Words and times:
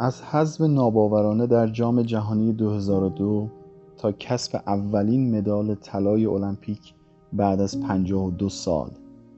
از 0.00 0.22
حذف 0.22 0.60
ناباورانه 0.60 1.46
در 1.46 1.66
جام 1.66 2.02
جهانی 2.02 2.52
2002 2.52 3.48
تا 3.96 4.12
کسب 4.12 4.60
اولین 4.66 5.38
مدال 5.38 5.74
طلای 5.74 6.26
المپیک 6.26 6.94
بعد 7.32 7.60
از 7.60 7.80
52 7.80 8.48
سال. 8.48 8.90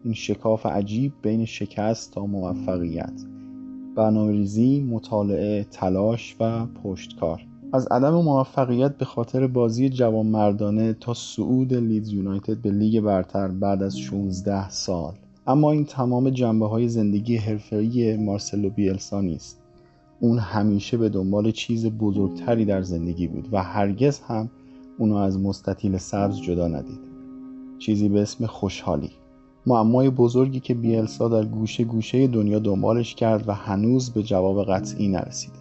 این 0.05 0.15
شکاف 0.15 0.67
عجیب 0.67 1.13
بین 1.23 1.45
شکست 1.45 2.13
تا 2.13 2.27
موفقیت. 2.27 3.13
برنامه 3.97 4.81
مطالعه، 4.81 5.65
تلاش 5.71 6.37
و 6.41 6.67
پشتکار. 6.67 7.41
از 7.73 7.87
عدم 7.87 8.15
موفقیت 8.15 8.97
به 8.97 9.05
خاطر 9.05 9.47
بازی 9.47 9.89
جوان 9.89 10.27
مردانه 10.27 10.93
تا 10.93 11.15
صعود 11.15 11.75
لیدز 11.75 12.13
یونایتد 12.13 12.57
به 12.57 12.71
لیگ 12.71 13.01
برتر 13.01 13.49
بعد 13.49 13.83
از 13.83 13.99
16 13.99 14.71
سال. 14.71 15.15
اما 15.47 15.73
این 15.73 15.85
تمام 15.85 16.31
جنبه 16.31 16.67
های 16.67 16.89
زندگی 16.89 17.37
حرفه‌ای 17.37 18.17
مارسلو 18.17 18.71
بیلسا 18.71 19.21
نیست. 19.21 19.60
اون 20.21 20.39
همیشه 20.39 20.97
به 20.97 21.09
دنبال 21.09 21.51
چیز 21.51 21.87
بزرگتری 21.87 22.65
در 22.65 22.83
زندگی 22.83 23.27
بود 23.27 23.49
و 23.53 23.63
هرگز 23.63 24.21
هم 24.21 24.51
اونو 24.99 25.17
از 25.17 25.39
مستطیل 25.39 25.97
سبز 25.97 26.41
جدا 26.41 26.69
ندید. 26.69 27.01
چیزی 27.79 28.09
به 28.09 28.23
اسم 28.23 28.47
خوشحالی. 28.47 29.11
معمای 29.67 30.11
بزرگی 30.11 30.61
که 30.61 30.75
بیلسا 30.75 31.29
در 31.29 31.45
گوشه 31.45 31.85
گوشه 31.85 32.27
دنیا 32.27 32.59
دنبالش 32.59 33.15
کرد 33.15 33.49
و 33.49 33.53
هنوز 33.53 34.11
به 34.11 34.23
جواب 34.23 34.65
قطعی 34.65 35.09
نرسیده 35.09 35.59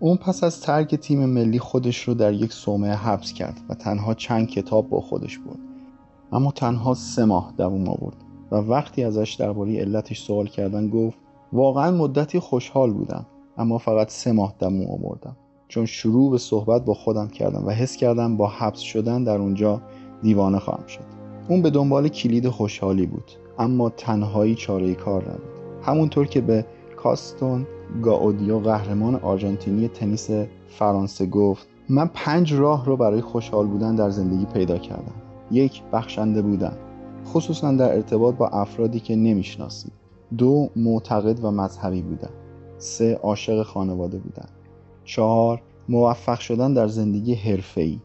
اون 0.00 0.16
پس 0.16 0.44
از 0.44 0.60
ترک 0.60 0.94
تیم 0.94 1.26
ملی 1.26 1.58
خودش 1.58 2.08
رو 2.08 2.14
در 2.14 2.32
یک 2.32 2.52
صومعه 2.52 2.94
حبس 2.94 3.32
کرد 3.32 3.60
و 3.68 3.74
تنها 3.74 4.14
چند 4.14 4.48
کتاب 4.48 4.88
با 4.88 5.00
خودش 5.00 5.38
بود 5.38 5.58
اما 6.32 6.52
تنها 6.52 6.94
سه 6.94 7.24
ماه 7.24 7.54
دووم 7.56 7.88
آورد 7.88 8.16
و 8.50 8.56
وقتی 8.56 9.04
ازش 9.04 9.36
درباره 9.38 9.80
علتش 9.80 10.20
سوال 10.20 10.46
کردن 10.46 10.88
گفت 10.88 11.18
واقعا 11.52 11.90
مدتی 11.90 12.38
خوشحال 12.38 12.92
بودم. 12.92 13.26
اما 13.60 13.78
فقط 13.78 14.10
سه 14.10 14.32
ماه 14.32 14.54
دموم 14.58 14.90
آوردم. 14.90 15.36
چون 15.68 15.86
شروع 15.86 16.30
به 16.30 16.38
صحبت 16.38 16.84
با 16.84 16.94
خودم 16.94 17.28
کردم 17.28 17.66
و 17.66 17.70
حس 17.70 17.96
کردم 17.96 18.36
با 18.36 18.46
حبس 18.46 18.78
شدن 18.78 19.24
در 19.24 19.38
اونجا 19.38 19.80
دیوانه 20.22 20.58
خواهم 20.58 20.86
شد. 20.86 21.04
اون 21.48 21.62
به 21.62 21.70
دنبال 21.70 22.08
کلید 22.08 22.48
خوشحالی 22.48 23.06
بود 23.06 23.30
اما 23.58 23.90
تنهایی 23.90 24.54
چاره 24.54 24.94
کار 24.94 25.22
نبود. 25.22 25.50
همونطور 25.82 26.26
که 26.26 26.40
به 26.40 26.66
کاستون 26.96 27.66
گاودیو 28.02 28.58
قهرمان 28.58 29.14
آرژانتینی 29.14 29.88
تنیس 29.88 30.30
فرانسه 30.68 31.26
گفت 31.26 31.68
من 31.88 32.10
پنج 32.14 32.54
راه 32.54 32.86
رو 32.86 32.96
برای 32.96 33.20
خوشحال 33.20 33.66
بودن 33.66 33.94
در 33.94 34.10
زندگی 34.10 34.44
پیدا 34.44 34.78
کردم. 34.78 35.14
یک 35.50 35.82
بخشنده 35.92 36.42
بودن. 36.42 36.76
خصوصا 37.26 37.72
در 37.72 37.94
ارتباط 37.94 38.34
با 38.34 38.48
افرادی 38.48 39.00
که 39.00 39.16
نمی‌شناسید. 39.16 39.92
دو 40.38 40.68
معتقد 40.76 41.44
و 41.44 41.50
مذهبی 41.50 42.02
بودن. 42.02 42.30
سه 42.80 43.14
عاشق 43.14 43.62
خانواده 43.62 44.18
بودن. 44.18 44.48
چهار 45.04 45.62
موفق 45.88 46.38
شدن 46.40 46.74
در 46.74 46.88
زندگی 46.88 47.34
حرفه‌ای. 47.34 47.98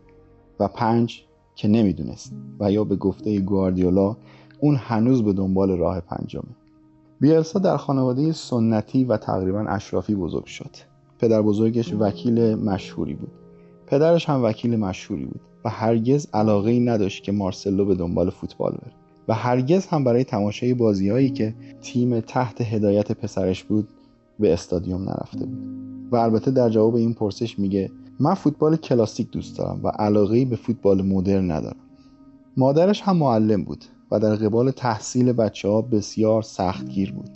و 0.60 0.68
پنج 0.68 1.24
که 1.56 1.68
نمی‌دونست 1.68 2.34
و 2.60 2.72
یا 2.72 2.84
به 2.84 2.96
گفته 2.96 3.40
گواردیولا 3.40 4.16
اون 4.60 4.76
هنوز 4.76 5.24
به 5.24 5.34
دنبال 5.34 5.78
راه 5.78 6.00
پنجمه. 6.00 6.56
بیلسا 7.20 7.60
در 7.60 7.78
خانواده 7.78 8.32
سنتی 8.32 9.04
و 9.04 9.18
تقریبا 9.18 9.66
اشرافی 9.70 10.16
بزرگ 10.16 10.46
شد. 10.46 10.70
پدر 11.20 11.42
بزرگش 11.42 11.94
وکیل 11.94 12.56
مشهوری 12.56 13.14
بود. 13.14 13.32
پدرش 13.88 14.30
هم 14.30 14.44
وکیل 14.44 14.76
مشهوری 14.76 15.26
بود 15.26 15.42
و 15.66 15.70
هرگز 15.70 16.28
علاقه 16.34 16.72
ای 16.72 16.80
نداشت 16.80 17.24
که 17.24 17.32
مارسلو 17.32 17.86
به 17.86 17.96
دنبال 17.96 18.30
فوتبال 18.30 18.72
بره. 18.72 18.94
و 19.28 19.34
هرگز 19.34 19.88
هم 19.88 20.04
برای 20.04 20.24
تماشای 20.24 20.74
بازیهایی 20.74 21.30
که 21.30 21.56
تیم 21.82 22.20
تحت 22.20 22.62
هدایت 22.62 23.12
پسرش 23.12 23.64
بود 23.64 23.88
به 24.40 24.54
استادیوم 24.54 25.02
نرفته 25.04 25.46
بود. 25.46 25.76
و 26.12 26.16
البته 26.16 26.52
در 26.52 26.70
جواب 26.70 26.96
این 26.96 27.14
پرسش 27.14 27.60
میگه 27.60 27.92
من 28.20 28.34
فوتبال 28.34 28.76
کلاسیک 28.76 29.32
دوست 29.32 29.58
دارم 29.58 29.80
و 29.84 29.88
علاقه 29.88 30.46
به 30.46 30.56
فوتبال 30.56 31.02
مدرن 31.02 31.52
ندارم. 31.52 31.80
مادرش 32.58 33.02
هم 33.02 33.18
معلم 33.18 33.64
بود 33.64 33.86
و 34.12 34.20
در 34.20 34.36
قبال 34.36 34.72
تحصیل 34.72 35.34
بچه 35.34 35.68
ها 35.70 35.82
بسیار 35.82 36.42
سختگیر 36.42 37.12
بود. 37.12 37.30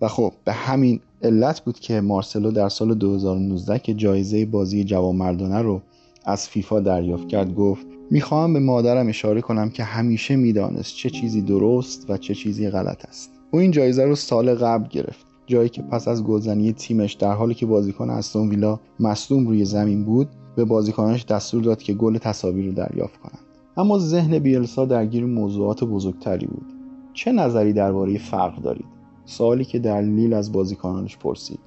و 0.00 0.08
خب 0.08 0.32
به 0.44 0.52
همین 0.52 1.00
علت 1.22 1.60
بود 1.60 1.78
که 1.78 2.00
مارسلو 2.00 2.50
در 2.50 2.68
سال 2.68 2.94
2019 2.94 3.78
که 3.78 3.94
جایزه 3.94 4.46
بازی 4.46 4.84
جوانمردانه 4.84 5.62
رو 5.62 5.82
از 6.24 6.48
فیفا 6.48 6.80
دریافت 6.80 7.28
کرد 7.28 7.54
گفت 7.54 7.86
می‌خواهم 8.10 8.52
به 8.52 8.58
مادرم 8.58 9.08
اشاره 9.08 9.40
کنم 9.40 9.70
که 9.70 9.84
همیشه 9.84 10.36
می‌دانست 10.36 10.94
چه 10.94 11.10
چیزی 11.10 11.42
درست 11.42 12.10
و 12.10 12.16
چه 12.16 12.34
چیزی 12.34 12.70
غلط 12.70 13.04
است. 13.08 13.30
او 13.50 13.60
این 13.60 13.70
جایزه 13.70 14.04
رو 14.04 14.14
سال 14.14 14.54
قبل 14.54 14.88
گرفت. 14.88 15.26
جایی 15.46 15.68
که 15.68 15.82
پس 15.82 16.08
از 16.08 16.24
گلزنی 16.24 16.72
تیمش 16.72 17.12
در 17.12 17.32
حالی 17.32 17.54
که 17.54 17.66
بازیکن 17.66 18.10
استون 18.10 18.48
ویلا 18.48 18.80
مصدوم 19.00 19.46
روی 19.46 19.64
زمین 19.64 20.04
بود 20.04 20.28
به 20.56 20.64
بازیکنانش 20.64 21.24
دستور 21.24 21.62
داد 21.62 21.82
که 21.82 21.94
گل 21.94 22.18
تصاویر 22.18 22.66
رو 22.66 22.72
دریافت 22.72 23.20
کنند. 23.20 23.42
اما 23.76 23.98
ذهن 23.98 24.38
بیلسا 24.38 24.84
درگیر 24.84 25.26
موضوعات 25.26 25.84
بزرگتری 25.84 26.46
بود. 26.46 26.66
چه 27.12 27.32
نظری 27.32 27.72
درباره 27.72 28.18
فقر 28.18 28.60
دارید؟ 28.60 28.86
سوالی 29.24 29.64
که 29.64 29.78
در 29.78 30.00
لیل 30.00 30.32
از 30.32 30.52
بازیکنانش 30.52 31.16
پرسید. 31.16 31.58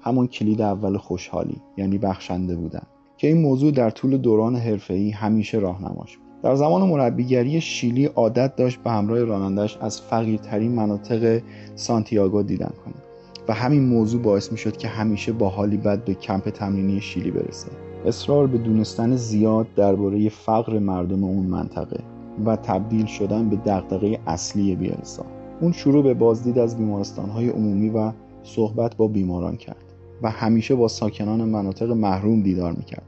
همون 0.00 0.26
کلید 0.26 0.62
اول 0.62 0.96
خوشحالی 0.96 1.56
یعنی 1.76 1.98
بخشنده 1.98 2.56
بودن 2.56 2.82
که 3.16 3.28
این 3.28 3.42
موضوع 3.42 3.70
در 3.70 3.90
طول 3.90 4.16
دوران 4.16 4.56
حرفه‌ای 4.56 5.10
همیشه 5.10 5.58
راهنماش 5.58 6.16
بود. 6.16 6.24
در 6.42 6.54
زمان 6.54 6.82
مربیگری 6.82 7.60
شیلی 7.60 8.04
عادت 8.04 8.56
داشت 8.56 8.78
به 8.78 8.90
همراه 8.90 9.24
رانندش 9.24 9.76
از 9.80 10.00
فقیرترین 10.00 10.72
مناطق 10.72 11.42
سانتیاگو 11.74 12.42
دیدن 12.42 12.72
کنه 12.84 13.03
و 13.48 13.52
همین 13.52 13.82
موضوع 13.82 14.22
باعث 14.22 14.52
می 14.52 14.58
شد 14.58 14.76
که 14.76 14.88
همیشه 14.88 15.32
با 15.32 15.48
حالی 15.48 15.76
بد 15.76 16.04
به 16.04 16.14
کمپ 16.14 16.50
تمرینی 16.50 17.00
شیلی 17.00 17.30
برسه. 17.30 17.70
اصرار 18.06 18.46
به 18.46 18.58
دونستن 18.58 19.16
زیاد 19.16 19.66
درباره 19.76 20.28
فقر 20.28 20.78
مردم 20.78 21.24
اون 21.24 21.46
منطقه 21.46 22.00
و 22.46 22.56
تبدیل 22.56 23.06
شدن 23.06 23.48
به 23.48 23.56
دغدغه 23.56 24.18
اصلی 24.26 24.76
بیلسا 24.76 25.26
اون 25.60 25.72
شروع 25.72 26.02
به 26.02 26.14
بازدید 26.14 26.58
از 26.58 26.78
بیمارستانهای 26.78 27.48
عمومی 27.48 27.88
و 27.88 28.12
صحبت 28.42 28.96
با 28.96 29.08
بیماران 29.08 29.56
کرد 29.56 29.84
و 30.22 30.30
همیشه 30.30 30.74
با 30.74 30.88
ساکنان 30.88 31.44
مناطق 31.44 31.90
محروم 31.90 32.42
دیدار 32.42 32.72
می‌کرد. 32.72 33.04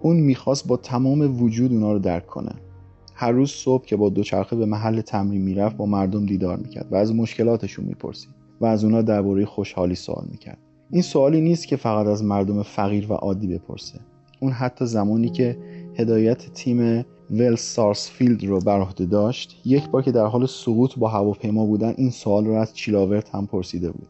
اون 0.00 0.16
می‌خواست 0.16 0.66
با 0.66 0.76
تمام 0.76 1.42
وجود 1.42 1.72
اونا 1.72 1.92
رو 1.92 1.98
درک 1.98 2.26
کنه. 2.26 2.52
هر 3.14 3.32
روز 3.32 3.50
صبح 3.50 3.84
که 3.84 3.96
با 3.96 4.08
دوچرخه 4.08 4.56
به 4.56 4.66
محل 4.66 5.00
تمرین 5.00 5.42
می‌رفت 5.42 5.76
با 5.76 5.86
مردم 5.86 6.26
دیدار 6.26 6.56
می‌کرد 6.56 6.86
و 6.90 6.96
از 6.96 7.14
مشکلاتشون 7.14 7.84
می‌پرسید. 7.84 8.41
و 8.62 8.66
از 8.66 8.84
اونا 8.84 9.02
درباره 9.02 9.44
خوشحالی 9.44 9.94
سوال 9.94 10.24
می‌کرد. 10.30 10.58
این 10.90 11.02
سوالی 11.02 11.40
نیست 11.40 11.68
که 11.68 11.76
فقط 11.76 12.06
از 12.06 12.24
مردم 12.24 12.62
فقیر 12.62 13.12
و 13.12 13.14
عادی 13.14 13.46
بپرسه. 13.46 14.00
اون 14.40 14.52
حتی 14.52 14.86
زمانی 14.86 15.28
که 15.28 15.58
هدایت 15.98 16.52
تیم 16.52 17.04
ول 17.30 17.54
سارسفیلد 17.54 18.44
رو 18.44 18.60
بر 18.60 18.80
عهده 18.80 19.06
داشت 19.06 19.60
یک 19.64 19.88
بار 19.88 20.02
که 20.02 20.12
در 20.12 20.26
حال 20.26 20.46
سقوط 20.46 20.98
با 20.98 21.08
هواپیما 21.08 21.66
بودن 21.66 21.94
این 21.96 22.10
سوال 22.10 22.46
رو 22.46 22.54
از 22.54 22.74
چیلاورت 22.74 23.34
هم 23.34 23.46
پرسیده 23.46 23.90
بود. 23.90 24.08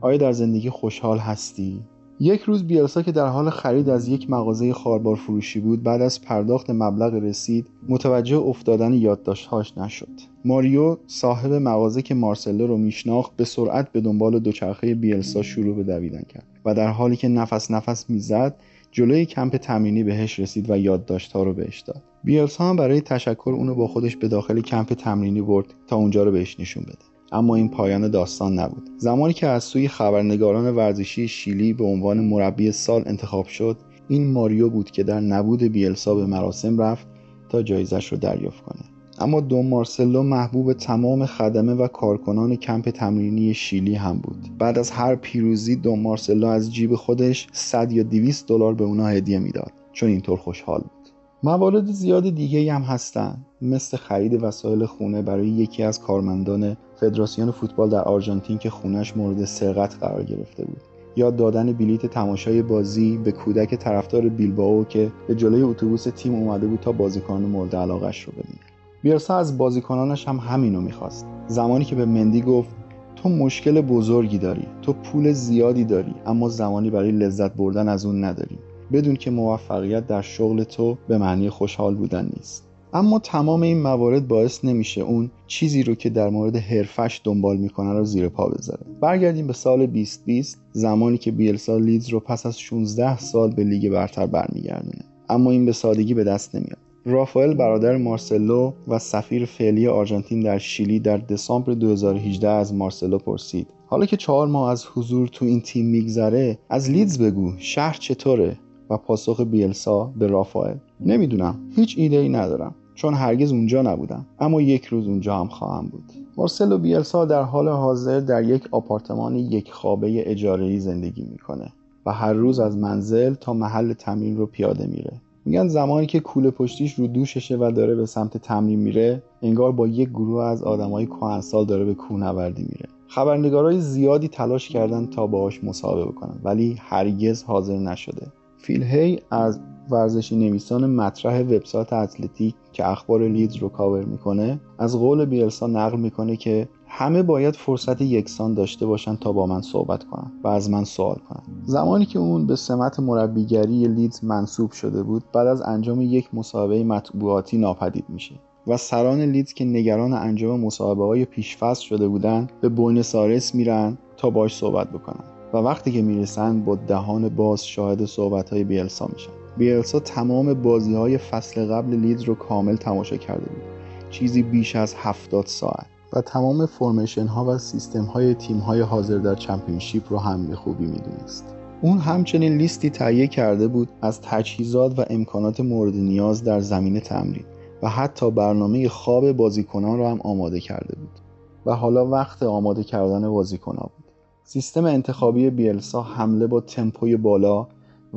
آیا 0.00 0.16
در 0.16 0.32
زندگی 0.32 0.70
خوشحال 0.70 1.18
هستی؟ 1.18 1.80
یک 2.20 2.40
روز 2.40 2.64
بیلسا 2.66 3.02
که 3.02 3.12
در 3.12 3.26
حال 3.26 3.50
خرید 3.50 3.88
از 3.88 4.08
یک 4.08 4.30
مغازه 4.30 4.72
خاربار 4.72 5.16
فروشی 5.16 5.60
بود 5.60 5.82
بعد 5.82 6.02
از 6.02 6.22
پرداخت 6.22 6.70
مبلغ 6.70 7.14
رسید 7.14 7.66
متوجه 7.88 8.36
افتادن 8.36 8.94
یادداشتهاش 8.94 9.78
نشد. 9.78 10.08
ماریو 10.44 10.96
صاحب 11.06 11.52
مغازه 11.52 12.02
که 12.02 12.14
مارسلو 12.14 12.66
رو 12.66 12.76
میشناخت 12.76 13.36
به 13.36 13.44
سرعت 13.44 13.92
به 13.92 14.00
دنبال 14.00 14.38
دوچرخه 14.38 14.94
بیلسا 14.94 15.42
شروع 15.42 15.76
به 15.76 15.82
دویدن 15.82 16.22
کرد 16.22 16.46
و 16.64 16.74
در 16.74 16.88
حالی 16.88 17.16
که 17.16 17.28
نفس 17.28 17.70
نفس 17.70 18.10
می‌زد 18.10 18.56
جلوی 18.90 19.26
کمپ 19.26 19.56
تمرینی 19.56 20.02
بهش 20.02 20.38
رسید 20.38 20.70
و 20.70 20.76
یادداشتها 20.76 21.42
رو 21.42 21.52
بهش 21.52 21.80
داد. 21.80 22.02
بیلسا 22.24 22.64
هم 22.64 22.76
برای 22.76 23.00
تشکر 23.00 23.50
اونو 23.50 23.74
با 23.74 23.86
خودش 23.86 24.16
به 24.16 24.28
داخل 24.28 24.60
کمپ 24.60 24.92
تمرینی 24.94 25.40
برد 25.40 25.66
تا 25.86 25.96
اونجا 25.96 26.24
رو 26.24 26.32
بهش 26.32 26.60
نشون 26.60 26.82
بده. 26.82 27.11
اما 27.32 27.56
این 27.56 27.68
پایان 27.68 28.10
داستان 28.10 28.58
نبود. 28.58 28.90
زمانی 28.98 29.32
که 29.32 29.46
از 29.46 29.64
سوی 29.64 29.88
خبرنگاران 29.88 30.76
ورزشی 30.76 31.28
شیلی 31.28 31.72
به 31.72 31.84
عنوان 31.84 32.20
مربی 32.20 32.72
سال 32.72 33.02
انتخاب 33.06 33.46
شد 33.46 33.76
این 34.08 34.32
ماریو 34.32 34.68
بود 34.68 34.90
که 34.90 35.02
در 35.02 35.20
نبود 35.20 35.62
بیلسا 35.62 36.14
به 36.14 36.26
مراسم 36.26 36.80
رفت 36.80 37.06
تا 37.48 37.62
جایزش 37.62 38.12
رو 38.12 38.18
دریافت 38.18 38.64
کنه. 38.64 38.82
اما 39.18 39.40
دون 39.40 39.68
مارسلو 39.68 40.22
محبوب 40.22 40.72
تمام 40.72 41.26
خدمه 41.26 41.74
و 41.74 41.88
کارکنان 41.88 42.56
کمپ 42.56 42.90
تمرینی 42.90 43.54
شیلی 43.54 43.94
هم 43.94 44.18
بود. 44.18 44.58
بعد 44.58 44.78
از 44.78 44.90
هر 44.90 45.14
پیروزی 45.14 45.76
دون 45.76 45.98
مارسلو 46.00 46.46
از 46.46 46.74
جیب 46.74 46.94
خودش 46.94 47.46
100 47.52 47.92
یا 47.92 48.02
200 48.02 48.48
دلار 48.48 48.74
به 48.74 48.84
اونا 48.84 49.06
هدیه 49.06 49.38
می‌داد. 49.38 49.72
چون 49.92 50.08
اینطور 50.08 50.38
خوشحال 50.38 50.80
بود. 50.80 51.01
موارد 51.44 51.86
زیاد 51.86 52.30
دیگه 52.30 52.72
هم 52.72 52.82
هستن. 52.82 53.36
مثل 53.62 53.96
خرید 53.96 54.42
وسایل 54.42 54.86
خونه 54.86 55.22
برای 55.22 55.48
یکی 55.48 55.82
از 55.82 56.00
کارمندان 56.00 56.76
فدراسیون 56.96 57.50
فوتبال 57.50 57.90
در 57.90 58.02
آرژانتین 58.02 58.58
که 58.58 58.70
خونش 58.70 59.16
مورد 59.16 59.44
سرقت 59.44 59.96
قرار 60.00 60.22
گرفته 60.22 60.64
بود. 60.64 60.80
یا 61.16 61.30
دادن 61.30 61.72
بلیت 61.72 62.06
تماشای 62.06 62.62
بازی 62.62 63.16
به 63.16 63.32
کودک 63.32 63.74
طرفدار 63.74 64.28
بیلبائو 64.28 64.84
که 64.84 65.12
به 65.28 65.34
جلوی 65.34 65.62
اتوبوس 65.62 66.02
تیم 66.16 66.34
اومده 66.34 66.66
بود 66.66 66.80
تا 66.80 66.92
بازیکن 66.92 67.42
مورد 67.42 67.76
علاقش 67.76 68.22
رو 68.22 68.32
ببینه. 68.32 68.60
بیرسا 69.02 69.36
از 69.36 69.58
بازیکنانش 69.58 70.28
هم 70.28 70.36
همینو 70.36 70.80
می‌خواست. 70.80 71.26
زمانی 71.46 71.84
که 71.84 71.94
به 71.94 72.04
مندی 72.04 72.42
گفت 72.42 72.70
تو 73.16 73.28
مشکل 73.28 73.80
بزرگی 73.80 74.38
داری 74.38 74.66
تو 74.82 74.92
پول 74.92 75.32
زیادی 75.32 75.84
داری 75.84 76.14
اما 76.26 76.48
زمانی 76.48 76.90
برای 76.90 77.12
لذت 77.12 77.54
بردن 77.54 77.88
از 77.88 78.04
اون 78.04 78.24
نداری. 78.24 78.58
بدون 78.92 79.16
که 79.16 79.30
موفقیت 79.30 80.06
در 80.06 80.22
شغل 80.22 80.64
تو 80.64 80.98
به 81.08 81.18
معنی 81.18 81.50
خوشحال 81.50 81.94
بودن 81.94 82.30
نیست. 82.36 82.68
اما 82.94 83.18
تمام 83.18 83.62
این 83.62 83.82
موارد 83.82 84.28
باعث 84.28 84.64
نمیشه 84.64 85.00
اون 85.00 85.30
چیزی 85.46 85.82
رو 85.82 85.94
که 85.94 86.10
در 86.10 86.30
مورد 86.30 86.56
حرفش 86.56 87.20
دنبال 87.24 87.56
می‌کنه 87.56 87.92
رو 87.92 88.04
زیر 88.04 88.28
پا 88.28 88.48
بذاره. 88.48 88.80
برگردیم 89.00 89.46
به 89.46 89.52
سال 89.52 89.86
2020 89.86 90.60
زمانی 90.72 91.18
که 91.18 91.30
بیلسا 91.30 91.76
لیدز 91.76 92.08
رو 92.08 92.20
پس 92.20 92.46
از 92.46 92.60
16 92.60 93.18
سال 93.18 93.50
به 93.50 93.64
لیگ 93.64 93.90
برتر 93.90 94.26
برمیگردونه. 94.26 95.04
اما 95.28 95.50
این 95.50 95.66
به 95.66 95.72
سادگی 95.72 96.14
به 96.14 96.24
دست 96.24 96.54
نمیاد. 96.54 96.78
رافائل 97.04 97.54
برادر 97.54 97.96
مارسلو 97.96 98.72
و 98.88 98.98
سفیر 98.98 99.44
فعلی 99.44 99.88
آرژانتین 99.88 100.40
در 100.40 100.58
شیلی 100.58 101.00
در 101.00 101.16
دسامبر 101.16 101.72
2018 101.72 102.48
از 102.48 102.74
مارسلو 102.74 103.18
پرسید. 103.18 103.66
حالا 103.86 104.06
که 104.06 104.16
چهار 104.16 104.48
ماه 104.48 104.70
از 104.70 104.84
حضور 104.94 105.28
تو 105.28 105.44
این 105.44 105.60
تیم 105.60 105.86
میگذره 105.86 106.58
از 106.70 106.90
لیدز 106.90 107.18
بگو 107.18 107.52
شهر 107.58 107.96
چطوره؟ 108.00 108.56
و 108.92 108.96
پاسخ 108.96 109.40
بیلسا 109.40 110.12
به 110.18 110.26
رافائل. 110.26 110.76
نمی‌دونم. 111.00 111.54
هیچ 111.76 111.94
ایده 111.98 112.16
ای 112.16 112.28
ندارم. 112.28 112.74
چون 112.94 113.14
هرگز 113.14 113.52
اونجا 113.52 113.82
نبودم. 113.82 114.26
اما 114.40 114.60
یک 114.60 114.84
روز 114.84 115.06
اونجا 115.06 115.36
هم 115.36 115.48
خواهم 115.48 115.86
بود. 115.86 116.04
مارسلو 116.36 116.78
بیلسا 116.78 117.24
در 117.24 117.42
حال 117.42 117.68
حاضر 117.68 118.20
در 118.20 118.44
یک 118.44 118.68
آپارتمان 118.70 119.36
یک 119.36 119.72
خوابه 119.72 120.30
اجاره‌ای 120.30 120.80
زندگی 120.80 121.26
می‌کنه 121.30 121.72
و 122.06 122.12
هر 122.12 122.32
روز 122.32 122.60
از 122.60 122.76
منزل 122.76 123.34
تا 123.34 123.52
محل 123.52 123.92
تمرین 123.92 124.36
رو 124.36 124.46
پیاده 124.46 124.86
میره. 124.86 125.12
میگن 125.44 125.68
زمانی 125.68 126.06
که 126.06 126.20
کوله 126.20 126.50
پشتیش 126.50 126.94
رو 126.94 127.06
دوششه 127.06 127.56
و 127.56 127.72
داره 127.76 127.94
به 127.94 128.06
سمت 128.06 128.36
تمرین 128.36 128.78
میره 128.78 129.22
انگار 129.42 129.72
با 129.72 129.86
یک 129.86 130.08
گروه 130.08 130.44
از 130.44 130.62
آدمای 130.62 131.06
کهنسال 131.06 131.64
داره 131.64 131.84
به 131.84 131.94
کوهنوردی 131.94 132.62
میره. 132.62 132.88
خبرنگارای 133.08 133.80
زیادی 133.80 134.28
تلاش 134.28 134.68
کردن 134.68 135.06
تا 135.06 135.26
باهاش 135.26 135.64
مصاحبه 135.64 136.04
بکنن 136.04 136.34
ولی 136.44 136.76
هرگز 136.78 137.42
حاضر 137.42 137.78
نشده. 137.78 138.26
فیل 138.62 138.82
هی 138.82 139.20
از 139.30 139.60
ورزشی 139.90 140.36
نویسان 140.36 140.86
مطرح 140.86 141.40
وبسایت 141.40 141.92
اتلتیک 141.92 142.54
که 142.72 142.88
اخبار 142.88 143.28
لیدز 143.28 143.56
رو 143.56 143.68
کاور 143.68 144.04
می‌کنه 144.04 144.60
از 144.78 144.96
قول 144.96 145.24
بیلسا 145.24 145.66
نقل 145.66 145.98
می‌کنه 145.98 146.36
که 146.36 146.68
همه 146.86 147.22
باید 147.22 147.56
فرصت 147.56 148.00
یکسان 148.00 148.54
داشته 148.54 148.86
باشن 148.86 149.16
تا 149.16 149.32
با 149.32 149.46
من 149.46 149.60
صحبت 149.60 150.04
کنن 150.04 150.32
و 150.44 150.48
از 150.48 150.70
من 150.70 150.84
سوال 150.84 151.16
کنن. 151.28 151.42
زمانی 151.64 152.06
که 152.06 152.18
اون 152.18 152.46
به 152.46 152.56
سمت 152.56 153.00
مربیگری 153.00 153.86
لیدز 153.86 154.24
منصوب 154.24 154.70
شده 154.70 155.02
بود 155.02 155.22
بعد 155.32 155.46
از 155.46 155.62
انجام 155.62 156.00
یک 156.00 156.34
مصاحبه 156.34 156.84
مطبوعاتی 156.84 157.58
ناپدید 157.58 158.04
میشه 158.08 158.34
و 158.66 158.76
سران 158.76 159.20
لیدز 159.20 159.52
که 159.52 159.64
نگران 159.64 160.12
انجام 160.12 160.60
مصاحبه 160.60 161.04
های 161.04 161.24
پیشفصل 161.24 161.82
شده 161.82 162.08
بودن 162.08 162.46
به 162.60 162.68
بوینس 162.68 163.14
آیرس 163.14 163.54
میرن 163.54 163.98
تا 164.16 164.30
باش 164.30 164.56
صحبت 164.56 164.90
بکنن. 164.90 165.31
و 165.52 165.56
وقتی 165.56 165.92
که 165.92 166.02
می‌رسن 166.02 166.64
با 166.64 166.74
دهان 166.76 167.28
باز 167.28 167.66
شاهد 167.66 168.04
صحبت 168.04 168.50
های 168.50 168.64
بیلسا 168.64 169.08
میشن. 169.12 169.30
بیلسا 169.56 170.00
تمام 170.00 170.54
بازی 170.54 170.94
های 170.94 171.18
فصل 171.18 171.66
قبل 171.66 171.94
لیدز 171.94 172.22
رو 172.22 172.34
کامل 172.34 172.76
تماشا 172.76 173.16
کرده 173.16 173.46
بود. 173.46 173.62
چیزی 174.10 174.42
بیش 174.42 174.76
از 174.76 174.94
70 174.96 175.46
ساعت. 175.46 175.86
و 176.12 176.20
تمام 176.20 176.66
فرمیشن 176.66 177.26
ها 177.26 177.44
و 177.44 177.58
سیستم 177.58 178.04
های 178.04 178.34
تیم 178.34 178.58
های 178.58 178.80
حاضر 178.80 179.18
در 179.18 179.34
چمپیونشیپ 179.34 180.12
رو 180.12 180.18
هم 180.18 180.46
به 180.46 180.56
خوبی 180.56 180.86
می‌دونست. 180.86 181.44
اون 181.82 181.98
همچنین 181.98 182.56
لیستی 182.56 182.90
تهیه 182.90 183.26
کرده 183.26 183.68
بود 183.68 183.88
از 184.02 184.20
تجهیزات 184.20 184.98
و 184.98 185.04
امکانات 185.10 185.60
مورد 185.60 185.94
نیاز 185.94 186.44
در 186.44 186.60
زمین 186.60 187.00
تمرین 187.00 187.44
و 187.82 187.88
حتی 187.88 188.30
برنامه 188.30 188.88
خواب 188.88 189.32
بازیکنان 189.32 189.98
را 189.98 190.10
هم 190.10 190.20
آماده 190.20 190.60
کرده 190.60 190.94
بود. 191.00 191.20
و 191.66 191.76
حالا 191.76 192.06
وقت 192.06 192.42
آماده 192.42 192.84
کردن 192.84 193.30
بازیکنان 193.30 193.90
بود. 193.96 194.01
سیستم 194.44 194.84
انتخابی 194.84 195.50
بیلسا 195.50 196.02
حمله 196.02 196.46
با 196.46 196.60
تمپوی 196.60 197.16
بالا 197.16 197.66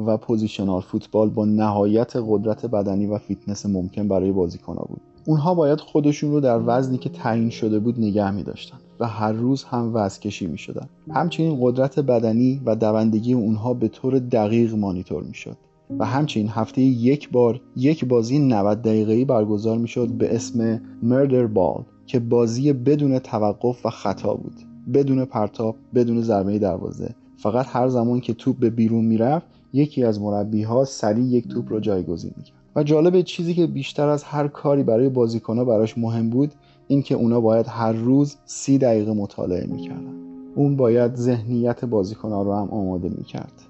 و 0.06 0.18
positional 0.18 0.82
football 0.82 1.30
با 1.30 1.46
نهایت 1.46 2.14
قدرت 2.16 2.66
بدنی 2.66 3.06
و 3.06 3.18
فیتنس 3.18 3.66
ممکن 3.66 4.08
برای 4.08 4.32
بازیکنها 4.32 4.86
بود 4.90 5.02
اونها 5.26 5.54
باید 5.54 5.80
خودشون 5.80 6.32
رو 6.32 6.40
در 6.40 6.62
وزنی 6.66 6.98
که 6.98 7.10
تعیین 7.10 7.50
شده 7.50 7.80
بود 7.80 8.00
نگه 8.00 8.32
می 8.32 8.44
داشتن 8.44 8.78
و 9.00 9.08
هر 9.08 9.32
روز 9.32 9.64
هم 9.64 9.92
وزن 9.94 10.20
کشی 10.20 10.48
می 10.48 10.58
شدن. 10.58 10.90
همچنین 11.12 11.58
قدرت 11.62 12.00
بدنی 12.00 12.62
و 12.66 12.76
دوندگی 12.76 13.34
اونها 13.34 13.74
به 13.74 13.88
طور 13.88 14.20
دقیق 14.20 14.76
مانیتور 14.76 15.24
می 15.24 15.34
شد. 15.34 15.58
و 16.00 16.06
همچنین 16.06 16.48
هفته 16.50 16.82
یک 16.82 17.32
بار 17.32 17.62
یک 17.76 18.06
بازی 18.06 18.40
90 18.40 18.82
دقیقه‌ای 18.82 19.26
برگزار 19.26 19.78
می 19.78 19.88
شد 19.88 20.08
به 20.08 20.36
اسم 20.36 20.82
murder 21.04 21.48
ball 21.48 21.84
که 22.06 22.20
بازی 22.20 22.74
بدون 22.74 23.20
توقف 23.20 23.86
و 23.86 23.90
خطا 23.90 24.34
بود 24.34 24.56
بدون 24.94 25.26
پرتاب 25.26 25.76
بدون 25.96 26.22
ضربه 26.22 26.60
دروازه. 26.60 27.16
فقط 27.38 27.66
هر 27.70 27.88
زمان 27.88 28.20
که 28.20 28.34
توپ 28.34 28.60
به 28.60 28.70
بیرون 28.70 29.06
می‌رفت 29.06 29.48
یکی 29.74 30.04
از 30.04 30.22
مربی 30.22 30.64
ها 30.64 30.86
سریع 30.86 31.26
یک 31.26 31.48
توپ 31.48 31.70
رو 31.70 31.80
جایگزین 31.80 32.32
می‌کرد. 32.38 32.56
و 32.76 32.84
جالب 32.84 33.22
چیزی 33.22 33.54
که 33.54 33.68
بیشتر 33.68 34.08
از 34.08 34.24
هر 34.24 34.48
کاری 34.48 34.84
برای 34.84 35.10
بازیکنها 35.10 35.66
براش 35.66 35.98
مهم 35.98 36.30
بود 36.30 36.54
این 36.88 37.02
که 37.02 37.16
اونا 37.16 37.42
باید 37.42 37.66
هر 37.70 37.92
روز 37.92 38.36
سی 38.46 38.78
دقیقه 38.78 39.14
مطالعه 39.14 39.68
می‌کردن. 39.68 40.14
اون 40.56 40.76
باید 40.76 41.16
ذهنیت 41.16 41.86
بازیکنها 41.86 42.42
رو 42.42 42.54
هم 42.54 42.70
آماده 42.70 43.10
می‌کرد. 43.10 43.62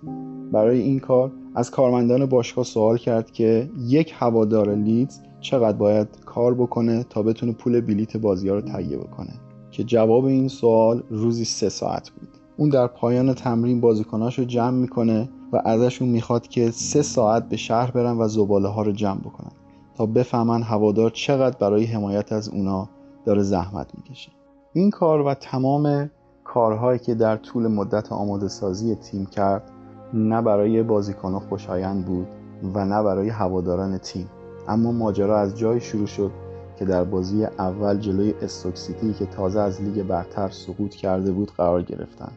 برای 0.52 0.80
این 0.80 1.00
کار 1.00 1.32
از 1.56 1.72
کارمندان 1.72 2.26
باشگاه 2.26 2.66
سوال 2.66 2.98
کرد 2.98 3.32
که 3.32 3.70
یک 3.88 4.14
هوادار 4.16 4.76
لیدز 4.76 5.20
چقدر 5.42 5.78
باید 5.78 6.08
کار 6.26 6.54
بکنه 6.54 7.06
تا 7.10 7.24
بتونه 7.24 7.52
پول 7.52 7.82
بلیت 7.82 8.18
بازی 8.18 8.50
ها 8.50 8.56
رو 8.56 8.62
تهیه 8.62 8.98
بکنه. 8.98 9.34
که 9.75 9.83
جواب 9.83 10.25
این 10.25 10.48
سوال 10.48 11.04
روزی 11.10 11.45
سه 11.45 11.69
ساعت 11.69 12.10
بود. 12.10 12.27
اون 12.57 12.69
در 12.69 12.88
پایان 12.88 13.33
تمرین 13.33 13.81
بازیکناش 13.81 14.39
رو 14.39 14.45
جمع 14.45 14.77
می‌کنه 14.77 15.30
و 15.54 15.62
ازشون 15.66 16.10
می‌خواد 16.10 16.48
که 16.48 16.72
سه 16.72 17.01
ساعت 17.01 17.50
به 17.50 17.57
شهر 17.57 17.92
برن 17.92 18.18
و 18.18 18.27
زباله 18.27 18.68
ها 18.68 18.81
رو 18.81 18.92
جمع 18.92 19.19
بکنن 19.19 19.51
تا 19.95 20.06
بفهمن 20.06 20.63
هوادار 20.63 21.10
چقدر 21.10 21.57
برای 21.57 21.86
حمایت 21.86 22.31
از 22.31 22.50
اونا 22.50 22.89
داره 23.25 23.42
زحمت 23.42 23.88
می‌کشه. 23.98 24.31
این 24.74 24.89
کار 24.89 25.22
و 25.22 25.33
تمام 25.33 26.10
کارهایی 26.44 27.00
که 27.00 27.16
در 27.16 27.38
طول 27.38 27.68
مدت 27.68 28.12
آماده 28.12 28.48
سازی 28.48 28.95
تیم 28.95 29.25
کرد 29.25 29.71
نه 30.13 30.42
برای 30.42 30.83
بازیکنها 30.83 31.39
خوشایند 31.39 32.06
بود 32.06 32.28
و 32.73 32.85
نه 32.85 33.04
برای 33.04 33.30
هواداران 33.30 33.97
تیم. 33.97 34.30
اما 34.68 34.92
ماجرا 34.92 35.40
از 35.40 35.57
جای 35.57 35.81
شروع 35.81 36.07
شد 36.07 36.31
که 36.80 36.86
در 36.86 37.04
بازی 37.04 37.46
اول 37.46 37.98
جلوی 37.98 38.34
استوکسیتی 38.42 39.14
که 39.14 39.26
تازه 39.26 39.60
از 39.60 39.82
لیگ 39.82 40.04
برتر 40.04 40.50
سقوط 40.50 40.96
کرده 40.96 41.32
بود 41.32 41.52
قرار 41.52 41.82
گرفتن 41.82 42.32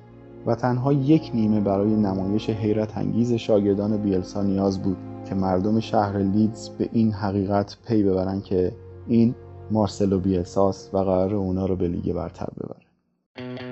و 0.46 0.54
تنها 0.54 0.92
یک 0.92 1.30
نیمه 1.34 1.60
برای 1.60 1.96
نمایش 1.96 2.50
حیرت 2.50 2.98
انگیز 2.98 3.32
شاگردان 3.32 3.96
بیلسا 3.96 4.42
نیاز 4.42 4.82
بود 4.82 4.96
که 5.28 5.34
مردم 5.34 5.80
شهر 5.80 6.18
لیدز 6.18 6.68
به 6.68 6.88
این 6.92 7.12
حقیقت 7.12 7.76
پی 7.86 8.02
ببرن 8.02 8.40
که 8.40 8.72
این 9.06 9.34
مارسلو 9.70 10.18
بیلساس 10.18 10.90
و 10.92 10.98
قرار 10.98 11.34
اونا 11.34 11.66
رو 11.66 11.76
به 11.76 11.88
لیگ 11.88 12.12
برتر 12.12 12.48
ببره. 12.56 13.67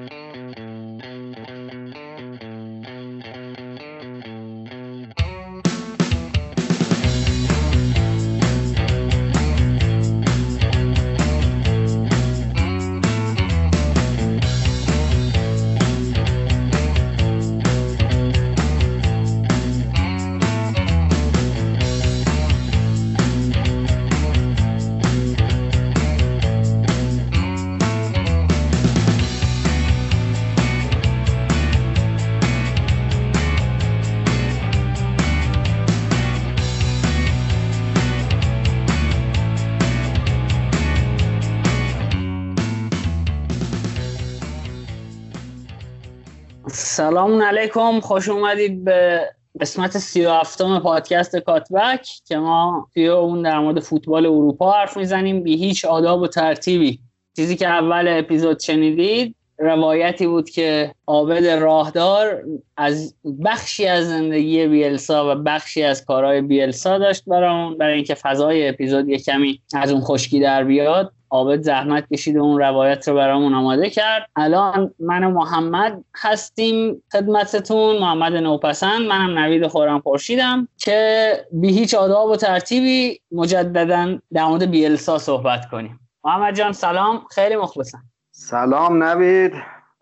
علیکم. 47.46 48.00
خوش 48.00 48.28
اومدید 48.28 48.84
به 48.84 49.20
قسمت 49.60 49.98
سی 49.98 50.26
و 50.26 50.30
هفتم 50.30 50.78
پادکست 50.78 51.36
کاتبک 51.36 52.08
که 52.24 52.36
ما 52.36 52.88
توی 52.94 53.08
اون 53.08 53.42
در 53.42 53.58
مورد 53.58 53.80
فوتبال 53.80 54.26
اروپا 54.26 54.72
حرف 54.72 54.96
می‌زنیم. 54.96 55.42
بی 55.42 55.56
هیچ 55.56 55.84
آداب 55.84 56.20
و 56.20 56.26
ترتیبی. 56.26 57.00
چیزی 57.36 57.56
که 57.56 57.68
اول 57.68 58.08
اپیزود 58.08 58.60
شنیدید 58.60 59.36
روایتی 59.58 60.26
بود 60.26 60.50
که 60.50 60.94
عابد 61.06 61.46
راهدار 61.46 62.42
از 62.76 63.14
بخشی 63.44 63.86
از 63.86 64.08
زندگی 64.08 64.66
بیلسا 64.66 65.32
و 65.32 65.42
بخشی 65.42 65.82
از 65.82 66.04
کارهای 66.04 66.40
بیلسا 66.40 66.98
داشت 66.98 67.24
برای 67.26 67.74
برای 67.74 67.94
اینکه 67.94 68.14
فضای 68.14 68.68
اپیزود 68.68 69.08
یه 69.08 69.18
کمی 69.18 69.60
از 69.74 69.92
اون 69.92 70.00
خشکی 70.00 70.40
در 70.40 70.64
بیاد. 70.64 71.12
عابد 71.36 71.60
زحمت 71.60 72.08
کشید 72.08 72.38
اون 72.38 72.58
روایت 72.58 73.08
رو 73.08 73.14
برامون 73.14 73.54
آماده 73.54 73.90
کرد. 73.90 74.28
الان 74.36 74.94
من 74.98 75.24
و 75.24 75.30
محمد 75.30 76.04
هستیم 76.22 77.02
خدمتتون. 77.12 77.98
محمد 77.98 78.32
نوپسند. 78.32 79.00
منم 79.08 79.38
نوید 79.38 79.66
خورم 79.66 80.00
پرشیدم 80.00 80.68
که 80.76 81.30
بی 81.52 81.68
هیچ 81.68 81.94
آداب 81.94 82.30
و 82.30 82.36
ترتیبی 82.36 83.20
مجددا 83.32 84.18
در 84.32 84.44
مورد 84.44 84.70
بیلسا 84.70 85.18
صحبت 85.18 85.70
کنیم. 85.70 86.00
محمد 86.24 86.54
جان 86.54 86.72
سلام. 86.72 87.22
خیلی 87.30 87.56
مخلصم. 87.56 88.02
سلام 88.30 89.02
نوید. 89.02 89.52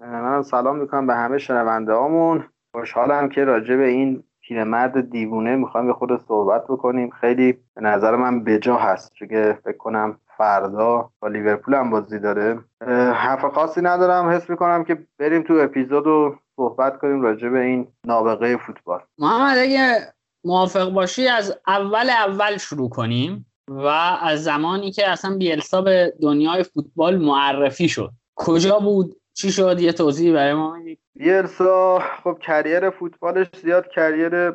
من 0.01 0.43
سلام 0.43 0.77
می‌کنم 0.77 1.07
به 1.07 1.15
همه 1.15 1.39
شنونده 1.39 1.93
هامون 1.93 2.45
خوشحالم 2.73 3.29
که 3.29 3.45
راجع 3.45 3.77
به 3.77 3.87
این 3.87 4.25
پیرمرد 4.41 5.11
دیوونه 5.11 5.57
می‌خوایم 5.57 5.87
به 5.87 5.93
خود 5.93 6.21
صحبت 6.29 6.65
بکنیم. 6.65 7.11
خیلی 7.11 7.53
به 7.53 7.81
نظر 7.81 8.17
من 8.17 8.45
بجا 8.45 8.77
هست. 8.77 9.13
چون 9.13 9.29
فکر 9.53 9.77
کنم 9.79 10.19
فردا 10.39 11.11
با 11.21 11.29
لیورپول 11.29 11.75
هم 11.75 11.91
بازی 11.91 12.19
داره. 12.19 12.59
حرف 13.15 13.45
خاصی 13.45 13.81
ندارم. 13.81 14.29
حس 14.29 14.51
می‌کنم 14.51 14.85
که 14.85 15.07
بریم 15.19 15.43
تو 15.43 15.55
اپیزود 15.55 16.07
و 16.07 16.37
صحبت 16.57 16.99
کنیم 16.99 17.23
راجع 17.23 17.49
به 17.49 17.61
این 17.61 17.89
نابغه 18.07 18.57
فوتبال. 18.57 19.01
محمد 19.19 19.59
اگه 19.59 19.97
موافق 20.45 20.91
باشی 20.91 21.29
از 21.29 21.59
اول 21.67 22.11
اول 22.11 22.57
شروع 22.57 22.91
کنیم 22.91 23.47
و 23.69 23.87
از 24.23 24.45
زمانی 24.45 24.93
که 24.93 25.11
اصلا 25.11 25.37
بیلسا 25.37 25.83
به 25.83 26.15
دنیای 26.23 26.63
فوتبال 26.63 27.17
معرفی 27.17 27.89
شد. 27.89 28.11
کجا 28.37 28.79
بود؟ 28.79 29.17
چی 29.37 29.53
شد؟ 29.53 29.81
یه 29.81 29.93
توضیح 29.93 30.35
برای 30.35 30.55
ما 30.55 30.79
بیلسا 31.15 31.99
خب 32.25 32.39
کریر 32.41 32.91
فوتبالش 32.91 33.47
زیاد 33.63 33.89
کریر 33.89 34.53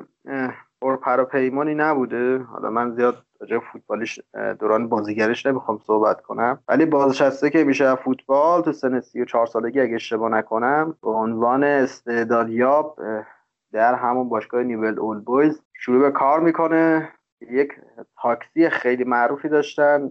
پیمانی 1.31 1.75
نبوده. 1.75 2.37
حالا 2.37 2.69
من 2.69 2.95
زیاد 2.95 3.25
راجع 3.39 3.59
فوتبالیش 3.59 4.19
دوران 4.59 4.89
بازیگرش 4.89 5.45
نمی‌خوام 5.45 5.79
صحبت 5.87 6.21
کنم. 6.21 6.59
ولی 6.67 6.85
بازنشسته 6.85 7.49
که 7.49 7.63
میشه 7.63 7.95
فوتبال 7.95 8.61
تو 8.61 8.71
سن 8.71 8.99
34 8.99 9.45
سالگی 9.45 9.79
اگه 9.79 9.95
اشتباه 9.95 10.29
نکنم 10.29 10.95
به 11.01 11.09
عنوان 11.09 11.63
استعدادیاب 11.63 12.99
در 13.71 13.95
همون 13.95 14.29
باشگاه 14.29 14.63
نیول 14.63 14.99
اول 14.99 15.19
بویز 15.19 15.61
شروع 15.73 16.01
به 16.01 16.11
کار 16.11 16.39
می‌کنه. 16.39 17.09
یک 17.41 17.71
تاکسی 18.21 18.69
خیلی 18.69 19.03
معروفی 19.03 19.49
داشتن. 19.49 20.09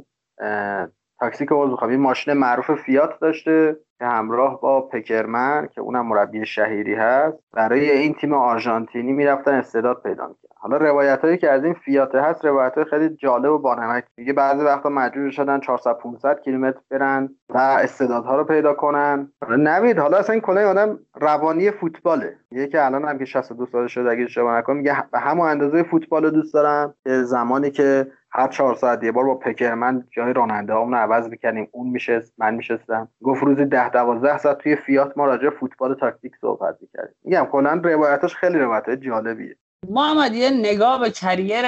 تاکسی 1.20 1.46
که 1.46 1.54
عوض 1.54 1.70
می‌خوام. 1.70 1.96
ماشین 1.96 2.34
معروف 2.34 2.70
فیات 2.74 3.20
داشته 3.20 3.76
که 3.98 4.04
همراه 4.04 4.60
با 4.60 4.80
پکرمن 4.80 5.68
که 5.72 5.80
اونم 5.80 6.06
مربی 6.06 6.46
شهیری 6.46 6.94
هست. 6.94 7.38
برای 7.52 7.90
این 7.90 8.14
تیم 8.14 8.32
آرژانتینی 8.34 9.12
می‌رفتن 9.12 9.54
استعداد 9.54 10.02
پیدا 10.02 10.26
می‌کرد. 10.26 10.48
حالا 10.60 10.76
روایت 10.76 11.20
هایی 11.20 11.36
که 11.36 11.50
از 11.50 11.64
این 11.64 11.74
فیات 11.74 12.14
هست 12.14 12.44
روایت 12.44 12.74
های 12.74 12.84
خیلی 12.84 13.08
جالب 13.08 13.52
و 13.52 13.58
بانمک. 13.58 14.04
میگه 14.16 14.32
بعضی 14.32 14.64
وقتا 14.64 14.88
مجبور 14.88 15.30
شدن 15.30 15.60
400 15.60 15.98
500 15.98 16.40
کیلومتر 16.40 16.80
برن 16.90 17.28
و 17.48 17.58
استعدادها 17.58 18.36
رو 18.36 18.44
پیدا 18.44 18.74
کنن. 18.74 19.32
نوید 19.48 19.98
حالا 19.98 20.18
اصلا 20.18 20.34
این 20.34 20.58
آدم 20.58 20.98
روانی 21.14 21.70
فوتباله. 21.70 22.36
میگه 22.50 22.66
که 22.66 22.84
الان 22.86 23.04
هم 23.04 23.18
که 23.18 23.24
62 23.24 23.66
سال 23.66 23.86
شده 23.86 24.10
اگه 24.10 24.24
اشتباه 24.24 24.58
نکنم 24.58 24.76
میگه 24.76 25.04
به 25.12 25.18
همون 25.18 25.48
اندازه 25.48 25.82
فوتبال 25.82 26.24
رو 26.24 26.30
دوست 26.30 26.54
دارم. 26.54 26.94
زمانی 27.06 27.70
که 27.70 28.06
هر 28.30 28.48
چهار 28.48 28.74
ساعت 28.74 29.04
یه 29.04 29.12
بار 29.12 29.24
با 29.24 29.34
پکرمن 29.34 30.04
جای 30.10 30.32
راننده 30.32 30.72
رو 30.72 30.94
عوض 30.94 31.28
می‌کنیم 31.28 31.68
اون 31.72 31.86
میشه 31.88 32.22
من 32.38 32.54
میشستم. 32.54 33.08
گفت 33.22 33.42
روزی 33.42 33.64
ده 33.64 33.88
دوازده 33.90 34.38
ساعت 34.38 34.58
توی 34.58 34.76
فیات 34.76 35.12
ما 35.18 35.26
راجع 35.26 35.50
فوتبال 35.50 35.94
تاکتیک 35.94 36.32
صحبت 36.40 36.76
می‌کردیم. 36.80 37.14
میگم 37.24 37.48
کلا 37.52 37.80
روایتش 37.84 38.34
خیلی 38.34 38.58
روایت 38.58 38.90
جالبیه. 38.90 39.56
محمد 39.88 40.34
یه 40.34 40.50
نگاه 40.50 41.00
به 41.00 41.10
کریر 41.10 41.64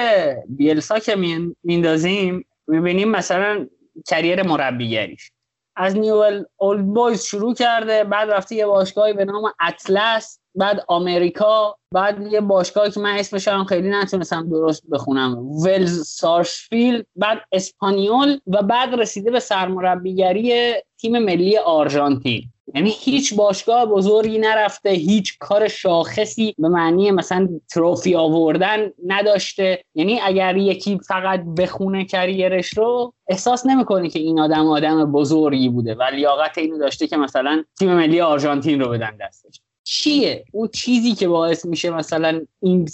بیلسا 0.47 0.99
که 0.99 1.15
میندازیم 1.63 2.45
می‌بینیم 2.67 3.11
مثلا 3.11 3.67
کریر 4.07 4.43
مربیگریش 4.43 5.31
از 5.75 5.97
نیول 5.97 6.43
اولد 6.57 6.85
بویز 6.85 7.23
شروع 7.23 7.53
کرده 7.53 8.03
بعد 8.03 8.31
رفته 8.31 8.55
یه 8.55 8.65
باشگاهی 8.65 9.13
به 9.13 9.25
نام 9.25 9.43
اطلس. 9.59 10.40
بعد 10.55 10.85
آمریکا 10.87 11.75
بعد 11.93 12.31
یه 12.31 12.41
باشگاهی 12.41 12.91
که 12.91 12.99
من 12.99 13.15
اسمش 13.15 13.47
هم 13.47 13.63
خیلی 13.63 13.89
نتونستم 13.89 14.49
درست 14.49 14.83
بخونم. 14.91 15.37
ولز 15.49 16.07
سارشفیلد 16.07 17.05
بعد 17.15 17.37
اسپانیول 17.51 18.39
و 18.47 18.61
بعد 18.61 18.93
رسیده 18.93 19.31
به 19.31 19.39
سرمربیگری 19.39 20.73
تیم 20.99 21.19
ملی 21.19 21.57
آرژانتین. 21.57 22.43
یعنی 22.75 22.93
هیچ 22.99 23.35
باشگاه 23.35 23.85
بزرگی 23.85 24.39
نرفته 24.39 24.89
هیچ 24.89 25.37
کار 25.39 25.67
شاخصی 25.67 26.55
به 26.57 26.69
معنی 26.69 27.11
مثلا 27.11 27.49
تروفی 27.69 28.15
آوردن 28.15 28.91
نداشته. 29.07 29.83
یعنی 29.95 30.19
اگر 30.21 30.57
یکی 30.57 30.99
فقط 31.07 31.43
بخونه 31.57 32.05
کریرش 32.05 32.77
رو 32.77 33.13
احساس 33.27 33.65
نمی‌کنه 33.65 34.09
که 34.09 34.19
این 34.19 34.39
آدم 34.39 34.67
آدم 34.67 35.11
بزرگی 35.11 35.69
بوده 35.69 35.95
و 35.95 36.03
لیاقت 36.03 36.57
اینو 36.57 36.77
داشته 36.77 37.07
که 37.07 37.17
مثلا 37.17 37.63
تیم 37.79 37.93
ملی 37.93 38.21
آرژانتین 38.21 38.79
رو 38.79 38.89
بدن 38.89 39.17
دستش. 39.21 39.61
چیه؟ 39.83 40.45
اون 40.51 40.67
چیزی 40.67 41.15
که 41.15 41.27
باعث 41.27 41.65
میشه 41.65 41.89
مثلا 41.89 42.41
این 42.59 42.85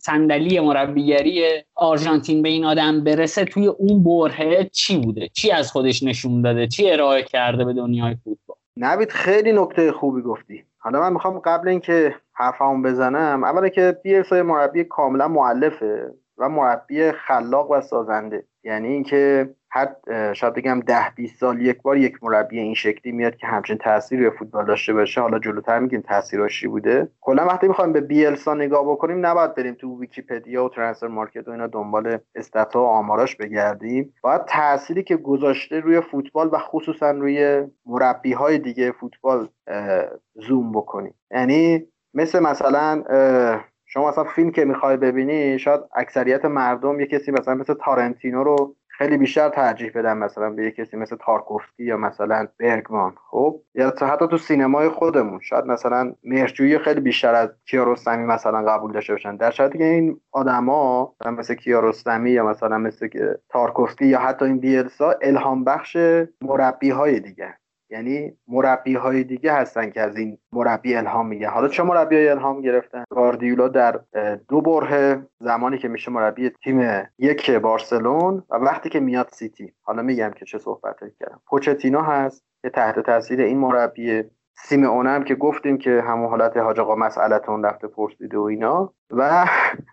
صندلی 0.00 0.60
مربیگری 0.60 1.44
آرژانتین 1.74 2.42
به 2.42 2.48
این 2.48 2.64
آدم 2.64 3.04
برسه 3.04 3.44
توی 3.44 3.66
اون 3.66 4.04
برهه 4.04 4.70
چی 4.72 4.98
بوده؟ 4.98 5.28
چی 5.28 5.50
از 5.50 5.72
خودش 5.72 6.02
نشون 6.02 6.42
داده؟ 6.42 6.66
چی 6.66 6.90
ارائه 6.90 7.22
کرده 7.22 7.64
به 7.64 7.72
دنیای 7.72 8.16
فوتبال؟ 8.24 8.56
نوید 8.76 9.10
خیلی 9.10 9.52
نکته 9.52 9.92
خوبی 9.92 10.22
گفتی. 10.22 10.64
حالا 10.78 11.00
من 11.00 11.12
می‌خوام 11.12 11.38
قبل 11.38 11.68
اینکه 11.68 12.14
حرفمو 12.32 12.82
بزنم 12.82 13.44
اولا 13.44 13.68
که 13.68 13.98
بیلسا 14.02 14.42
مربی 14.42 14.84
کاملا 14.84 15.28
معلفه 15.28 16.14
و 16.38 16.48
مربی 16.48 17.12
خلاق 17.12 17.70
و 17.70 17.80
سازنده. 17.80 18.44
یعنی 18.64 18.88
اینکه 18.88 19.54
هر 19.72 19.88
شاید 20.32 20.54
بگم 20.54 20.80
ده 20.80 21.10
20 21.16 21.40
سال 21.40 21.62
یک 21.62 21.82
بار 21.82 21.96
یک 21.96 22.24
مربی 22.24 22.58
این 22.58 22.74
شکلی 22.74 23.12
میاد 23.12 23.36
که 23.36 23.46
همچین 23.46 23.78
تاثیری 23.78 24.24
روی 24.24 24.38
فوتبال 24.38 24.66
داشته 24.66 24.92
باشه. 24.92 25.20
حالا 25.20 25.38
جلوتر 25.38 25.78
میگیم 25.78 26.00
تاثیرش 26.00 26.66
بوده. 26.66 27.08
کلا 27.20 27.46
وقتی 27.46 27.68
می‌خوایم 27.68 27.92
به 27.92 28.00
بیلسا 28.00 28.54
نگاه 28.54 28.90
بکنیم 28.90 29.26
نباید 29.26 29.54
بریم 29.54 29.74
تو 29.74 30.00
ویکیپدیا 30.00 30.64
و 30.64 30.68
ترانسفر 30.68 31.06
مارکت 31.06 31.48
و 31.48 31.50
اینا 31.50 31.66
دنبال 31.66 32.18
استاتا 32.34 32.82
و 32.82 32.86
آماراش 32.86 33.36
بگردیم. 33.36 34.14
باید 34.22 34.44
تأثیری 34.44 35.02
که 35.02 35.16
گذاشته 35.16 35.80
روی 35.80 36.00
فوتبال 36.00 36.48
و 36.52 36.58
خصوصا 36.58 37.10
روی 37.10 37.66
مربی 37.86 38.32
های 38.32 38.58
دیگه 38.58 38.92
فوتبال 38.92 39.48
زوم 40.34 40.72
بکنیم. 40.72 41.14
یعنی 41.30 41.86
مثل 42.14 42.40
مثلا 42.40 43.02
شما 43.86 44.08
مثلا 44.08 44.24
فیلم 44.24 44.50
که 44.50 44.64
می‌خوای 44.64 44.96
ببینی 44.96 45.58
شاید 45.58 45.80
اکثریت 45.94 46.44
مردم 46.44 47.00
یه 47.00 47.06
کسی 47.06 47.30
مثلا 47.32 47.54
مثل 47.54 47.74
تارنتینو 47.74 48.44
رو 48.44 48.76
خیلی 49.00 49.16
بیشتر 49.16 49.48
ترجیح 49.48 49.90
بدن 49.94 50.16
مثلا 50.16 50.50
به 50.50 50.64
یه 50.64 50.70
کسی 50.70 50.96
مثل 50.96 51.16
تارکوفسکی 51.16 51.84
یا 51.84 51.96
مثلا 51.96 52.48
برگمان. 52.58 53.14
خب 53.30 53.60
یا 53.74 53.94
حتی 54.00 54.28
تو 54.28 54.38
سینمای 54.38 54.88
خودمون. 54.88 55.40
شاید 55.40 55.64
مثلا 55.64 56.12
مهرجویی 56.24 56.78
خیلی 56.78 57.00
بیشتر 57.00 57.34
از 57.34 57.48
کیارستمی 57.64 58.24
مثلا 58.24 58.62
قبول 58.62 58.92
داشته 58.92 59.12
باشن. 59.12 59.36
در 59.36 59.50
شرطی 59.50 59.78
که 59.78 59.84
این 59.84 60.20
آدما 60.32 61.14
مثل 61.26 61.54
کیارستمی 61.54 62.30
یا 62.30 62.46
مثلا 62.46 62.78
مثل 62.78 63.08
تارکوفسکی 63.48 64.06
یا 64.06 64.18
حتی 64.18 64.44
این 64.44 64.58
بیلسا 64.58 65.14
الهام 65.22 65.64
بخش 65.64 65.96
مربی 66.42 66.90
های 66.90 67.20
دیگه. 67.20 67.54
یعنی 67.90 68.32
مربی 68.48 68.94
های 68.94 69.24
دیگه 69.24 69.52
هستن 69.52 69.90
که 69.90 70.00
از 70.00 70.16
این 70.16 70.38
مربی 70.52 70.94
الهام 70.94 71.26
میگه 71.26 71.48
حالا 71.48 71.68
چه 71.68 71.82
مربی 71.82 72.16
های 72.16 72.28
الهام 72.28 72.60
گرفتن؟ 72.60 73.04
گاردیولا 73.10 73.68
در 73.68 74.00
دو 74.48 74.60
بره 74.60 75.26
زمانی 75.40 75.78
که 75.78 75.88
میشه 75.88 76.10
مربی 76.10 76.50
تیم 76.50 77.08
یک 77.18 77.50
بارسلون 77.50 78.42
و 78.50 78.56
وقتی 78.56 78.88
که 78.88 79.00
میاد 79.00 79.28
سیتی. 79.32 79.72
حالا 79.82 80.02
میگم 80.02 80.30
که 80.30 80.44
چه 80.44 80.58
صحبت 80.58 80.96
کردم. 81.20 81.40
پوچتینو 81.46 82.00
هست 82.00 82.44
که 82.62 82.70
تحت 82.70 83.00
تاثیر 83.00 83.40
این 83.40 83.58
مربی 83.58 84.22
سیمئونه 84.54 85.10
هم 85.10 85.24
که 85.24 85.34
گفتیم 85.34 85.78
که 85.78 86.02
همون 86.06 86.28
حالت 86.28 86.56
حاج 86.56 86.80
آقا 86.80 86.94
مسئلتون 86.94 87.64
رفته 87.64 87.88
پرسیده 87.88 88.38
و 88.38 88.42
اینا. 88.42 88.92
و 89.10 89.46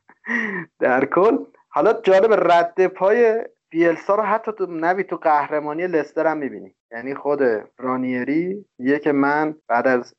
در 0.79 1.05
کل 1.05 1.37
حالا 1.69 1.93
جالب 1.93 2.51
رد 2.51 2.87
پای 2.87 3.43
بیلسا 3.69 4.15
رو 4.15 4.23
حتی 4.23 4.51
تو 4.57 4.65
نوی 4.65 5.03
تو 5.03 5.15
قهرمانی 5.15 5.87
لستر 5.87 6.27
هم 6.27 6.37
می‌بینی. 6.37 6.75
یعنی 6.91 7.15
خود 7.15 7.39
رانیری 7.77 8.65
یه 8.79 8.99
که 8.99 9.11
من 9.11 9.55
بعد 9.67 9.87
از 9.87 10.15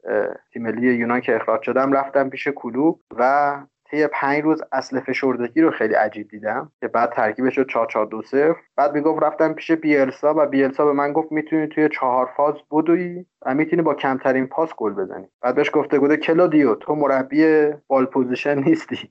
تیم 0.52 0.62
ملی 0.62 0.94
یونان 0.94 1.20
که 1.20 1.36
اخراج 1.36 1.62
شدم 1.62 1.92
رفتم 1.92 2.28
پیش 2.28 2.48
کلوپ 2.48 3.00
و 3.18 3.54
طی 3.90 4.06
پنج 4.06 4.42
روز 4.42 4.62
اصل 4.72 5.00
فشردگی 5.00 5.60
رو 5.60 5.70
خیلی 5.70 5.94
عجیب 5.94 6.28
دیدم 6.28 6.72
که 6.80 6.88
بعد 6.88 7.12
ترکیبش 7.12 7.54
شد 7.54 7.68
4 7.68 7.86
4 7.86 8.06
2 8.06 8.22
0 8.22 8.56
بعد 8.76 8.94
می‌گفت 8.94 9.22
رفتم 9.22 9.52
پیش 9.52 9.70
بیلسا 9.70 10.34
و 10.36 10.46
بیلسا 10.46 10.84
به 10.84 10.92
من 10.92 11.12
گفت 11.12 11.32
می‌تونی 11.32 11.66
توی 11.66 11.88
چهار 11.88 12.30
فاز 12.36 12.54
بدوی 12.70 13.24
و 13.46 13.54
می‌تونی 13.54 13.82
با 13.82 13.94
کمترین 13.94 14.46
پاس 14.46 14.74
گل 14.76 14.92
بزنی. 14.92 15.28
بعد 15.42 15.54
بهش 15.54 15.70
گفته 15.72 15.98
بوده 15.98 16.16
کلودیو 16.16 16.74
تو 16.74 16.94
مربی 16.94 17.70
ball 17.86 18.06
possession 18.06 18.58
نیستی. 18.58 19.10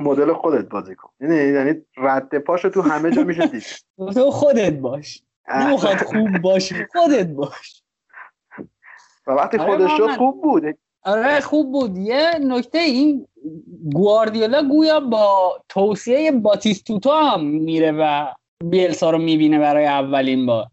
مدل 0.00 0.32
خودت 0.32 0.68
بازی 0.68 0.94
کن. 0.94 1.10
یعنی 1.20 1.36
یعنی 1.36 1.74
رد 1.96 2.38
پاشو 2.38 2.70
تو 2.70 2.82
همه 2.82 3.10
جا 3.10 3.22
میشه 3.22 3.46
دید. 3.46 3.64
تو 4.14 4.30
خودت 4.30 4.72
باش. 4.72 5.22
نمی‌خواد 5.54 5.96
خوب 5.96 6.38
باشی. 6.38 6.74
خودت 6.92 7.26
باش. 7.26 7.82
و 9.26 9.32
وقتی 9.32 9.58
آره 9.58 9.70
خودش 9.70 9.96
شد 9.96 10.16
خوب 10.16 10.42
بود. 10.42 10.78
آره 11.02 11.40
خوب 11.40 11.72
بود. 11.72 11.98
یه 11.98 12.30
نکته 12.40 12.78
این 12.78 13.26
گواردیولا 13.92 14.68
گویا 14.68 15.00
با 15.00 15.58
توصیه 15.68 16.32
باتیستوتا 16.32 17.20
هم 17.20 17.44
میره 17.44 17.92
و 17.92 18.26
بیلسا 18.64 19.10
رو 19.10 19.18
می‌بینه 19.18 19.58
برای 19.58 19.86
اولین 19.86 20.46
بار. 20.46 20.66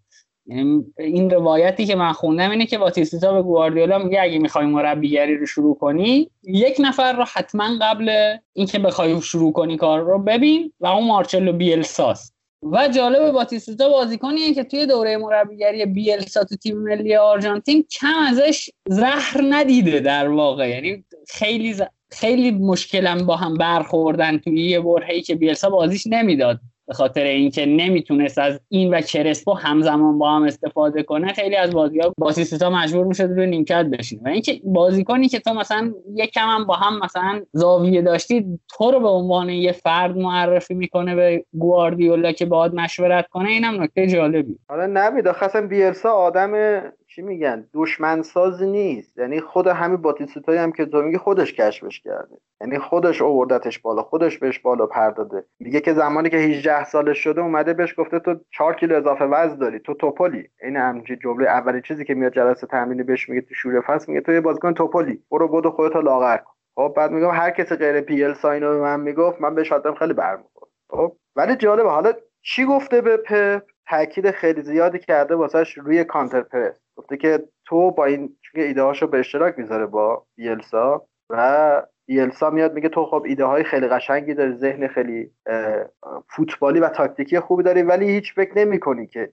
یعنی 0.45 0.86
این 0.98 1.29
روایتی 1.29 1.86
که 1.86 1.95
من 1.95 2.12
خوندم 2.12 2.51
اینه 2.51 2.65
که 2.65 2.77
باتیستوتا 2.77 3.33
به 3.33 3.41
گواردیولا 3.41 3.98
میگه 3.98 4.21
اگه 4.21 4.39
می‌خوای 4.39 4.65
مربیگری 4.65 5.38
رو 5.38 5.45
شروع 5.45 5.77
کنی 5.77 6.29
یک 6.43 6.75
نفر 6.79 7.13
رو 7.13 7.25
حتما 7.33 7.69
قبل 7.81 8.38
اینکه 8.53 8.79
بخوای 8.79 9.21
شروع 9.21 9.51
کنی 9.51 9.77
کار 9.77 10.00
رو 10.00 10.19
ببین 10.19 10.74
و 10.79 10.88
اون 10.88 11.07
مارچلو 11.07 11.53
بیلساس 11.53 12.31
و 12.63 12.88
جالب 12.88 13.31
باتیستوتا 13.31 13.89
بازیکنیه 13.89 14.53
که 14.53 14.63
توی 14.63 14.86
دوره 14.86 15.17
مربیگری 15.17 15.86
بیلسا 15.86 16.43
تو 16.43 16.55
تیم 16.55 16.77
ملی 16.77 17.15
آرژانتین 17.15 17.83
کم 17.83 18.13
ازش 18.29 18.69
زهر 18.88 19.41
ندیده 19.50 20.00
در 20.00 20.29
واقع. 20.29 20.69
یعنی 20.69 21.05
خیلی 21.27 21.75
خیلی 22.10 22.51
مشکلم 22.51 23.25
با 23.25 23.36
هم 23.36 23.53
برخوردن 23.53 24.38
توی 24.38 24.69
یه 24.69 24.79
برهه‌ای 24.79 25.21
که 25.21 25.36
بیلسا 25.36 25.69
بازیش 25.69 26.07
نمی‌داد. 26.07 26.60
به 26.91 26.95
خاطر 26.95 27.24
اینکه 27.24 27.65
نمی‌تونست 27.65 28.38
از 28.38 28.60
این 28.69 28.93
و 28.93 29.01
کرسپو 29.01 29.53
همزمان 29.53 30.17
با 30.17 30.31
هم 30.31 30.43
استفاده 30.43 31.03
کنه 31.03 31.33
خیلی 31.33 31.55
از 31.55 31.74
بازی 31.74 32.00
ها 32.00 32.13
باسیستا 32.17 32.69
مجبور 32.69 33.05
می‌شد 33.05 33.24
روی 33.24 33.48
نیمکت 33.48 33.86
بشینه. 33.86 34.21
و 34.25 34.27
اینکه 34.27 34.62
بازیکنی 34.63 35.27
که 35.27 35.39
تو 35.39 35.53
مثلا 35.53 35.93
یک 36.15 36.31
کم 36.31 36.48
هم 36.48 36.65
با 36.65 36.74
هم 36.74 37.00
مثلا 37.03 37.41
زاویه 37.53 38.01
داشتی 38.01 38.60
تو 38.69 38.91
رو 38.91 39.00
به 39.00 39.07
عنوان 39.07 39.50
یه 39.50 39.71
فرد 39.71 40.17
معرفی 40.17 40.74
می‌کنه 40.74 41.15
به 41.15 41.45
گواردیولا 41.53 42.31
که 42.31 42.45
باید 42.45 42.74
مشورت 42.74 43.27
کنه 43.27 43.50
اینم 43.50 43.83
نکته 43.83 44.07
جالبی 44.07 44.57
حالا 44.69 44.86
نمید 44.86 45.27
اصلا 45.27 45.67
بیرسا 45.67 46.12
آدم 46.12 46.51
چی 47.15 47.22
میگن؟ 47.22 47.68
دشمن 47.74 48.22
ساز 48.22 48.63
نیست. 48.63 49.18
یعنی 49.18 49.41
خود 49.41 49.68
همین 49.68 49.98
باتیستایی 49.98 50.60
هم 50.60 50.72
که 50.72 50.86
تو 50.86 51.01
میگی 51.01 51.18
خودش 51.18 51.53
کشفش 51.53 52.00
کرده. 52.00 52.38
یعنی 52.62 52.80
خودش 52.80 53.22
اووردتش 53.22 53.80
بالا 53.80 54.01
خودش 54.01 54.38
بهش 54.38 54.60
بالا 54.60 54.86
پرداده. 54.86 55.46
میگه 55.60 55.80
که 55.80 55.94
زمانی 55.94 56.30
که 56.30 56.38
18 56.38 56.84
سالش 56.84 57.18
شده 57.18 57.41
اومده 57.41 57.74
بهش 57.74 58.00
گفته 58.00 58.20
تو 58.20 58.36
4 58.51 58.75
کیلو 58.75 58.96
اضافه 58.96 59.25
وزن 59.25 59.58
داری 59.58 59.80
تو 59.80 59.94
توپلی. 59.94 60.50
این 60.63 60.77
همچین 60.77 61.20
جمله 61.24 61.50
اولی 61.50 61.82
چیزی 61.82 62.06
که 62.06 62.13
میاد 62.13 62.34
جلسه 62.34 62.68
تمرینی 62.68 63.03
بهش 63.03 63.30
میگه 63.30 63.41
تو 63.41 63.53
شوره 63.53 63.82
فصل 63.82 64.12
میگه 64.12 64.22
تو 64.22 64.32
یه 64.32 64.41
بازیکن 64.41 64.74
توپلی. 64.74 65.24
برو 65.32 65.48
بدو 65.48 65.72
خودت 65.72 65.96
لاغر 65.96 66.38
کن. 66.38 66.51
خب 66.75 66.94
بعد 66.98 67.12
میگم 67.12 67.32
هر 67.32 67.50
کسی 67.50 67.75
غیر 67.75 68.01
پیل 68.01 68.34
ساینو 68.34 68.70
به 68.70 68.80
من 68.80 69.00
می‌گفت 69.00 69.41
من 69.41 69.56
بهش 69.56 69.72
آدم 69.72 69.94
خیلی 69.94 70.13
برمیخورد 70.13 70.72
خب 70.89 71.15
ولی 71.36 71.56
جالبه. 71.56 71.89
حالا 71.89 72.13
چی 72.41 72.65
گفته 72.65 73.01
به 73.01 73.18
پپ؟ 73.18 73.63
تاکید 73.89 74.32
خیلی 74.32 74.62
زیادی 74.62 75.00
کرده 75.00 75.36
واسش 75.36 75.77
روی 75.77 76.03
counter 76.03 76.41
press 76.41 76.75
گفته 77.01 77.17
که 77.17 77.43
تو 77.65 77.91
با 77.91 78.05
این 78.05 78.38
چون 78.41 78.62
ایده 78.62 78.84
هاشو 78.84 79.08
به 79.08 79.20
اشتراک 79.20 79.60
می‌ذاره 79.60 79.86
با 79.86 80.25
بیلسا 80.36 81.08
و 81.29 81.84
بیلسا 82.08 82.50
میاد 82.50 82.74
میگه 82.74 82.89
تو 82.89 83.05
خب 83.05 83.24
ایده 83.25 83.46
های 83.46 83.63
خیلی 83.63 83.88
قشنگی 83.88 84.34
داری 84.34 84.53
ذهن 84.53 84.88
خیلی 84.88 85.31
فوتبالی 86.29 86.79
و 86.79 86.89
تاکتیکی 86.89 87.39
خوبی 87.39 87.63
داری 87.63 87.81
ولی 87.81 88.10
هیچ 88.10 88.34
فکر 88.34 88.58
نمی 88.58 88.79
کنی 88.79 89.08
که 89.08 89.31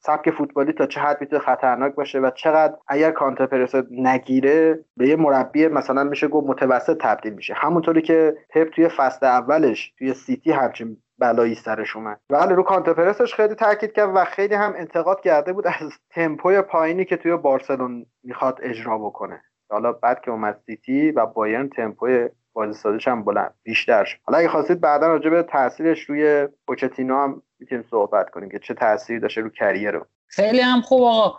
سبک 0.00 0.30
فوتبالی 0.30 0.72
تا 0.72 0.86
چه 0.86 1.00
حد 1.00 1.20
می‌تونه 1.20 1.42
خطرناک 1.42 1.94
باشه 1.94 2.20
و 2.20 2.30
چقدر 2.30 2.74
اگر 2.88 3.10
counter 3.10 3.46
press 3.46 3.74
نگیره 3.90 4.84
به 4.96 5.08
یه 5.08 5.16
مربی 5.16 5.68
مثلا 5.68 6.04
میشه 6.04 6.28
گفت 6.28 6.46
متوسط 6.46 6.96
تبدیل 7.00 7.32
میشه. 7.32 7.54
همونطوری 7.54 8.02
که 8.02 8.36
پپ 8.50 8.68
توی 8.68 8.88
فصل 8.88 9.26
اولش 9.26 9.92
توی 9.98 10.14
سیتی 10.14 10.52
همچین 10.52 10.96
بلایی 11.18 11.54
سرش 11.54 11.96
اومد. 11.96 12.20
ولی 12.30 12.54
رو 12.54 12.62
counter 12.62 12.98
press 12.98 13.24
ش 13.24 13.34
خیلی 13.34 13.54
تاکید 13.54 13.92
کرد 13.92 14.10
و 14.14 14.24
خیلی 14.24 14.54
هم 14.54 14.74
انتقاد 14.76 15.20
کرده 15.20 15.52
بود 15.52 15.66
از 15.66 15.92
تمپوی 16.10 16.62
پایینی 16.62 17.04
که 17.04 17.16
توی 17.16 17.36
بارسلون 17.36 18.06
می‌خواد 18.24 18.58
اجرا 18.62 18.98
بکنه. 18.98 19.42
حالا 19.72 19.92
بعد 19.92 20.20
که 20.20 20.30
اومد 20.30 20.60
سیتی 20.66 21.10
و 21.10 21.26
بایرن 21.26 21.68
تمپوی 21.68 22.28
بازی 22.52 22.78
سازش 22.78 23.08
هم 23.08 23.24
بلند 23.24 23.54
بیشتر 23.62 24.04
شد. 24.04 24.18
حالا 24.22 24.38
اگه 24.38 24.48
خواستید 24.48 24.80
بعدا 24.80 25.06
راجع 25.06 25.30
به 25.30 25.42
تاثیرش 25.42 26.02
روی 26.02 26.48
پوچتینو 26.66 27.16
هم 27.16 27.42
می‌تونیم 27.58 27.84
صحبت 27.90 28.30
کنیم 28.30 28.48
که 28.50 28.58
چه 28.58 28.74
تاثیری 28.74 29.20
داشته 29.20 29.40
رو 29.40 29.48
کریر 29.48 29.90
رو. 29.90 30.06
خیلی 30.26 30.60
هم 30.60 30.80
خوب 30.80 31.02
آقا. 31.02 31.38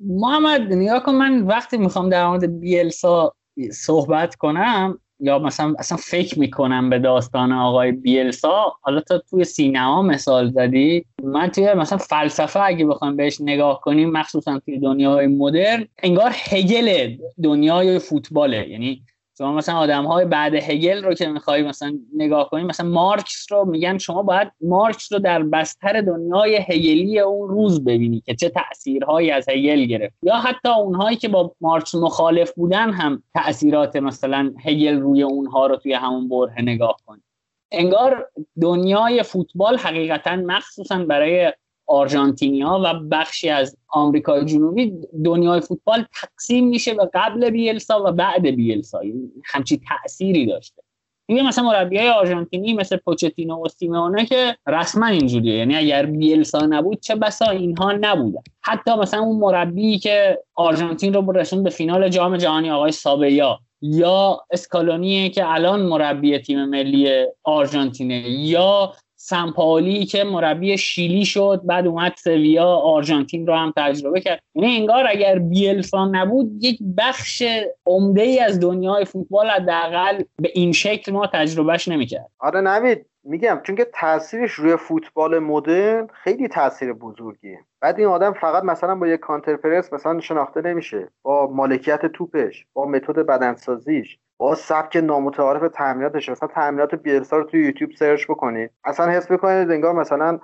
محمد 0.00 0.60
نیا 0.72 1.00
کن 1.00 1.14
من 1.14 1.42
وقتی 1.42 1.78
می‌خوام 1.78 2.08
در 2.08 2.26
مورد 2.26 2.60
بیلسا 2.60 3.32
صحبت 3.72 4.34
کنم 4.34 4.98
یا 5.24 5.38
مثلا 5.38 5.74
اصلا 5.78 5.98
فکر 5.98 6.38
می‌کنم 6.38 6.90
به 6.90 6.98
داستان 6.98 7.52
آقای 7.52 7.92
بیلسا. 7.92 8.72
حالا 8.80 9.00
تا 9.00 9.18
توی 9.30 9.44
سینما 9.44 10.02
مثال 10.02 10.50
زدی. 10.50 11.04
من 11.22 11.48
توی 11.48 11.74
مثلا 11.74 11.98
فلسفه 11.98 12.60
اگه 12.60 12.86
بخوام 12.86 13.16
بهش 13.16 13.40
نگاه 13.40 13.80
کنیم 13.80 14.10
مخصوصا 14.10 14.58
توی 14.58 14.78
دنیای 14.78 15.26
مدرن 15.26 15.88
انگار 16.02 16.30
هگل 16.34 17.16
دنیای 17.42 17.98
فوتباله. 17.98 18.68
یعنی 18.68 19.02
شما 19.38 19.52
مثلا 19.52 19.76
آدم 19.76 20.04
های 20.04 20.24
بعد 20.24 20.54
هگل 20.54 21.04
رو 21.04 21.14
که 21.14 21.28
می‌خوای 21.28 21.62
مثلا 21.62 21.98
نگاه 22.16 22.50
کنیم 22.50 22.66
مثلا 22.66 22.88
مارکس 22.88 23.46
رو 23.50 23.64
میگن 23.64 23.98
شما 23.98 24.22
باید 24.22 24.52
مارکس 24.60 25.12
رو 25.12 25.18
در 25.18 25.42
بستر 25.42 26.00
دنیای 26.00 26.56
هگلی 26.56 27.20
اون 27.20 27.48
روز 27.48 27.84
ببینی 27.84 28.20
که 28.20 28.34
چه 28.34 28.48
تاثیرهایی 28.48 29.30
از 29.30 29.48
هگل 29.48 29.84
گرفت. 29.84 30.14
یا 30.22 30.34
حتی 30.34 30.68
اونهایی 30.68 31.16
که 31.16 31.28
با 31.28 31.54
مارکس 31.60 31.94
مخالف 31.94 32.52
بودن 32.52 32.90
هم 32.90 33.22
تاثیرات 33.34 33.96
مثلا 33.96 34.54
هگل 34.64 35.00
روی 35.00 35.22
اونها 35.22 35.66
رو 35.66 35.76
توی 35.76 35.92
همون 35.92 36.28
بره 36.28 36.62
نگاه 36.62 36.96
کنید 37.06 37.24
انگار 37.72 38.30
دنیای 38.62 39.22
فوتبال 39.22 39.76
حقیقتا 39.76 40.36
مخصوصا 40.36 40.98
برای 40.98 41.52
آرژانتینیا 41.86 42.80
و 42.84 42.94
بخشی 42.94 43.48
از 43.48 43.76
آمریکای 43.88 44.44
جنوبی 44.44 44.92
دنیای 45.24 45.60
فوتبال 45.60 46.04
تقسیم 46.20 46.68
میشه 46.68 46.94
به 46.94 47.10
قبل 47.14 47.50
بیلسا 47.50 48.02
و 48.04 48.12
بعد 48.12 48.46
بیلسا. 48.46 49.00
همچی 49.44 49.80
تأثیری 49.88 50.46
داشته. 50.46 50.82
دیگه 51.26 51.42
مثلا 51.42 51.64
مربی 51.64 51.98
های 51.98 52.08
آرژانتینی 52.08 52.74
مثل 52.74 52.96
پوچتینو 52.96 53.64
و 53.64 53.68
سیمونه 53.68 54.26
که 54.26 54.56
رسما 54.66 55.06
اینجوریه. 55.06 55.54
یعنی 55.54 55.76
اگر 55.76 56.06
بیلسا 56.06 56.66
نبود 56.66 57.00
چه 57.00 57.14
بسا 57.14 57.50
اینها 57.50 57.92
نبودن. 57.92 58.42
حتی 58.62 58.94
مثلا 58.94 59.20
اون 59.20 59.36
مربی 59.36 59.98
که 59.98 60.38
آرژانتین 60.54 61.14
رو 61.14 61.32
رسون 61.32 61.62
به 61.62 61.70
فینال 61.70 62.08
جام 62.08 62.36
جهانی 62.36 62.70
آقای 62.70 62.92
سابیا 62.92 63.58
یا 63.82 64.40
اسکالونیه 64.50 65.30
که 65.30 65.52
الان 65.52 65.82
مربی 65.82 66.38
تیم 66.38 66.64
ملی 66.64 67.26
آرژانتینه 67.42 68.30
یا 68.30 68.92
سمپالی 69.26 70.06
که 70.06 70.24
مربی 70.24 70.78
شیلی 70.78 71.24
شد 71.24 71.60
بعد 71.64 71.86
اومد 71.86 72.12
سویا 72.16 72.66
آرژانتین 72.66 73.46
رو 73.46 73.54
هم 73.54 73.72
تجربه 73.76 74.20
کرد. 74.20 74.40
یعنی 74.54 74.76
انگار 74.76 75.04
اگر 75.08 75.38
بیلسا 75.38 76.06
نبود 76.06 76.64
یک 76.64 76.78
بخش 76.98 77.42
عمده 77.86 78.22
ای 78.22 78.40
از 78.40 78.60
دنیای 78.60 79.04
فوتبال 79.04 79.50
حداقل 79.50 80.22
به 80.38 80.50
این 80.54 80.72
شکل 80.72 81.12
ما 81.12 81.26
تجربهش 81.26 81.88
نمی‌کرد. 81.88 82.30
آره 82.38 82.60
نوید 82.60 83.06
میگم 83.24 83.60
چون 83.62 83.76
که 83.76 83.86
تاثیرش 84.00 84.52
روی 84.52 84.76
فوتبال 84.76 85.38
مدرن 85.38 86.08
خیلی 86.12 86.48
تاثیر 86.48 86.92
بزرگیه. 86.92 87.58
بعد 87.80 87.98
این 87.98 88.08
آدم 88.08 88.32
فقط 88.32 88.64
مثلا 88.64 88.94
با 88.94 89.08
یک 89.08 89.20
کانتر 89.20 89.56
پرس 89.56 89.92
مثلا 89.92 90.20
شناخته 90.20 90.60
نمیشه. 90.60 91.08
با 91.22 91.50
مالکیت 91.52 92.06
توپش 92.06 92.66
با 92.72 92.84
متد 92.86 93.18
بدنسازیش. 93.18 94.18
با 94.38 94.54
سبک 94.54 94.96
نامتعارف 94.96 95.72
تعمیراتش. 95.74 96.28
مثلا 96.28 96.48
تعمیرات 96.48 96.94
بیلسا 96.94 97.36
رو 97.36 97.44
توی 97.44 97.66
یوتیوب 97.66 97.90
سرچ 97.98 98.24
بکنید 98.24 98.70
اصلا 98.84 99.10
حس 99.10 99.30
می‌کنید 99.30 99.70
انگار 99.70 99.92
مثلا 99.92 100.38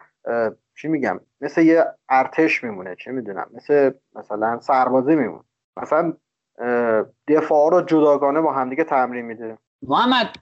چی 0.81 0.89
میگم؟ 0.89 1.21
مثل 1.41 1.63
یه 1.63 1.85
ارتش 2.09 2.65
میمونه 2.65 2.97
چه 3.05 3.11
می‌دونم؟ 3.11 3.51
مثل 3.55 3.91
مثلا 4.15 4.61
سربازی 4.61 5.17
میمونه. 5.17 5.45
مثلا 5.83 6.13
دفاع 7.29 7.71
رو 7.71 7.83
جداگانه 7.83 8.41
با 8.41 8.53
همدیگه 8.53 8.85
تمرین 8.85 9.25
میده. 9.25 9.59
محمد 9.83 10.37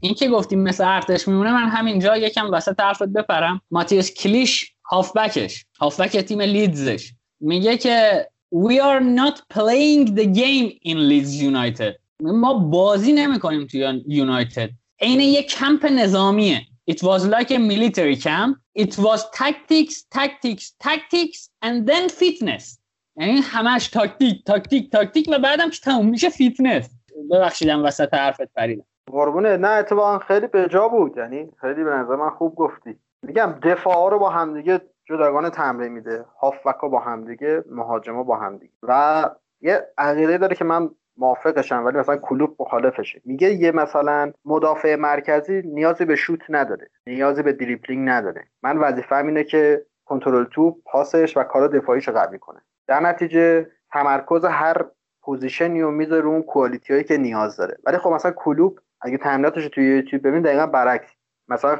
این 0.00 0.14
که 0.14 0.28
گفتیم 0.28 0.62
مثل 0.62 0.84
ارتش 0.84 1.28
میمونه 1.28 1.52
من 1.52 1.68
همینجا 1.68 2.16
یکم 2.16 2.50
وسط 2.52 2.80
حرفت 2.80 3.08
بپرم. 3.08 3.60
ماتیوس 3.70 4.14
کلیش 4.14 4.74
هافبکش. 4.90 5.66
هافبک 5.80 6.16
تیم 6.16 6.40
لیدزش. 6.40 7.12
میگه 7.40 7.76
که 7.76 8.28
We 8.54 8.80
are 8.80 9.00
not 9.00 9.36
playing 9.54 10.06
the 10.18 10.26
game 10.42 10.68
in 10.90 10.96
Leeds 11.10 11.34
United. 11.42 11.92
ما 12.22 12.54
بازی 12.54 13.12
نمی‌کنیم 13.12 13.66
توی 13.66 14.04
یونایتد. 14.06 14.70
عین 15.00 15.20
یک 15.20 15.50
کمپ 15.50 15.86
نظامیه. 15.86 16.60
It 16.90 16.94
was 16.94 17.22
like 17.22 17.50
a 17.50 17.58
military 17.72 18.16
camp. 18.16 18.56
It 18.78 18.92
was 19.06 19.20
tactics, 19.40 19.94
tactics, 20.16 20.64
tactics 20.86 21.38
and 21.64 21.86
then 21.90 22.08
fitness. 22.08 22.78
یعنی 23.16 23.40
همش 23.40 23.88
تاکتیک 23.88 24.44
تاکتیک 24.44 24.92
تاکتیک 24.92 25.28
و 25.32 25.38
بعدم 25.38 25.70
که 25.70 25.80
تموم 25.84 26.08
میشه 26.08 26.28
فیتنس 26.28 26.90
ببخشیدم 27.30 27.84
وسط 27.84 28.14
حرفت 28.14 28.54
پریدم. 28.54 28.84
قربونه 29.06 29.56
نه 29.56 29.68
اتفاقا 29.68 30.18
خیلی 30.18 30.46
به 30.46 30.68
جا 30.68 30.88
بود. 30.88 31.16
یعنی 31.16 31.48
خیلی 31.60 31.84
به 31.84 31.90
نظر 31.90 32.16
من 32.16 32.30
خوب 32.30 32.54
گفتی. 32.54 32.96
میگم 33.26 33.54
دفاع 33.62 34.10
رو 34.10 34.18
با 34.18 34.30
همدیگه 34.30 34.80
جداگانه 35.08 35.50
تمرین 35.50 35.92
میده. 35.92 36.24
هافبک 36.40 36.80
با 36.80 37.00
همدیگه 37.00 37.64
مهاجما 37.70 38.22
با 38.22 38.36
همدیگه. 38.36 38.72
و 38.82 39.24
یه 39.60 39.86
عقیده 39.98 40.38
داره 40.38 40.56
که 40.56 40.64
من 40.64 40.90
موافقشم 41.18 41.84
ولی 41.84 41.98
مثلا 41.98 42.16
کلوپ 42.16 42.56
مخالفشه. 42.58 43.20
میگه 43.24 43.52
یه 43.52 43.72
مثلا 43.72 44.32
مدافع 44.44 44.96
مرکزی 44.96 45.62
نیازی 45.62 46.04
به 46.04 46.16
شوت 46.16 46.40
نداره 46.48 46.90
نیازی 47.06 47.42
به 47.42 47.52
دریبلینگ 47.52 48.08
نداره. 48.08 48.44
من 48.62 48.78
وظیفه‌م 48.78 49.26
اینه 49.26 49.44
که 49.44 49.86
کنترل 50.04 50.44
توپ 50.44 50.76
پاسش 50.84 51.36
و 51.36 51.42
کار 51.42 51.68
دفاعیش 51.68 52.08
قوی 52.08 52.38
کنه. 52.38 52.60
در 52.86 53.00
نتیجه 53.00 53.70
تمرکز 53.92 54.44
هر 54.44 54.84
position 55.22 55.75
ی 55.75 55.82
رو 55.82 55.90
می‌ذاره 55.90 56.26
اون 56.26 56.42
quality 56.42 56.92
هایی 56.92 57.04
که 57.04 57.16
نیاز 57.16 57.56
داره. 57.56 57.78
ولی 57.86 57.98
خب 57.98 58.10
مثلا 58.10 58.30
کلوپ 58.30 58.80
اگه 59.00 59.18
تمریناتش 59.18 59.68
توی 59.68 59.96
یوتیوب 59.96 60.26
ببین 60.26 60.42
دقیقا 60.42 60.66
برعکس. 60.66 61.10
مثلا 61.48 61.78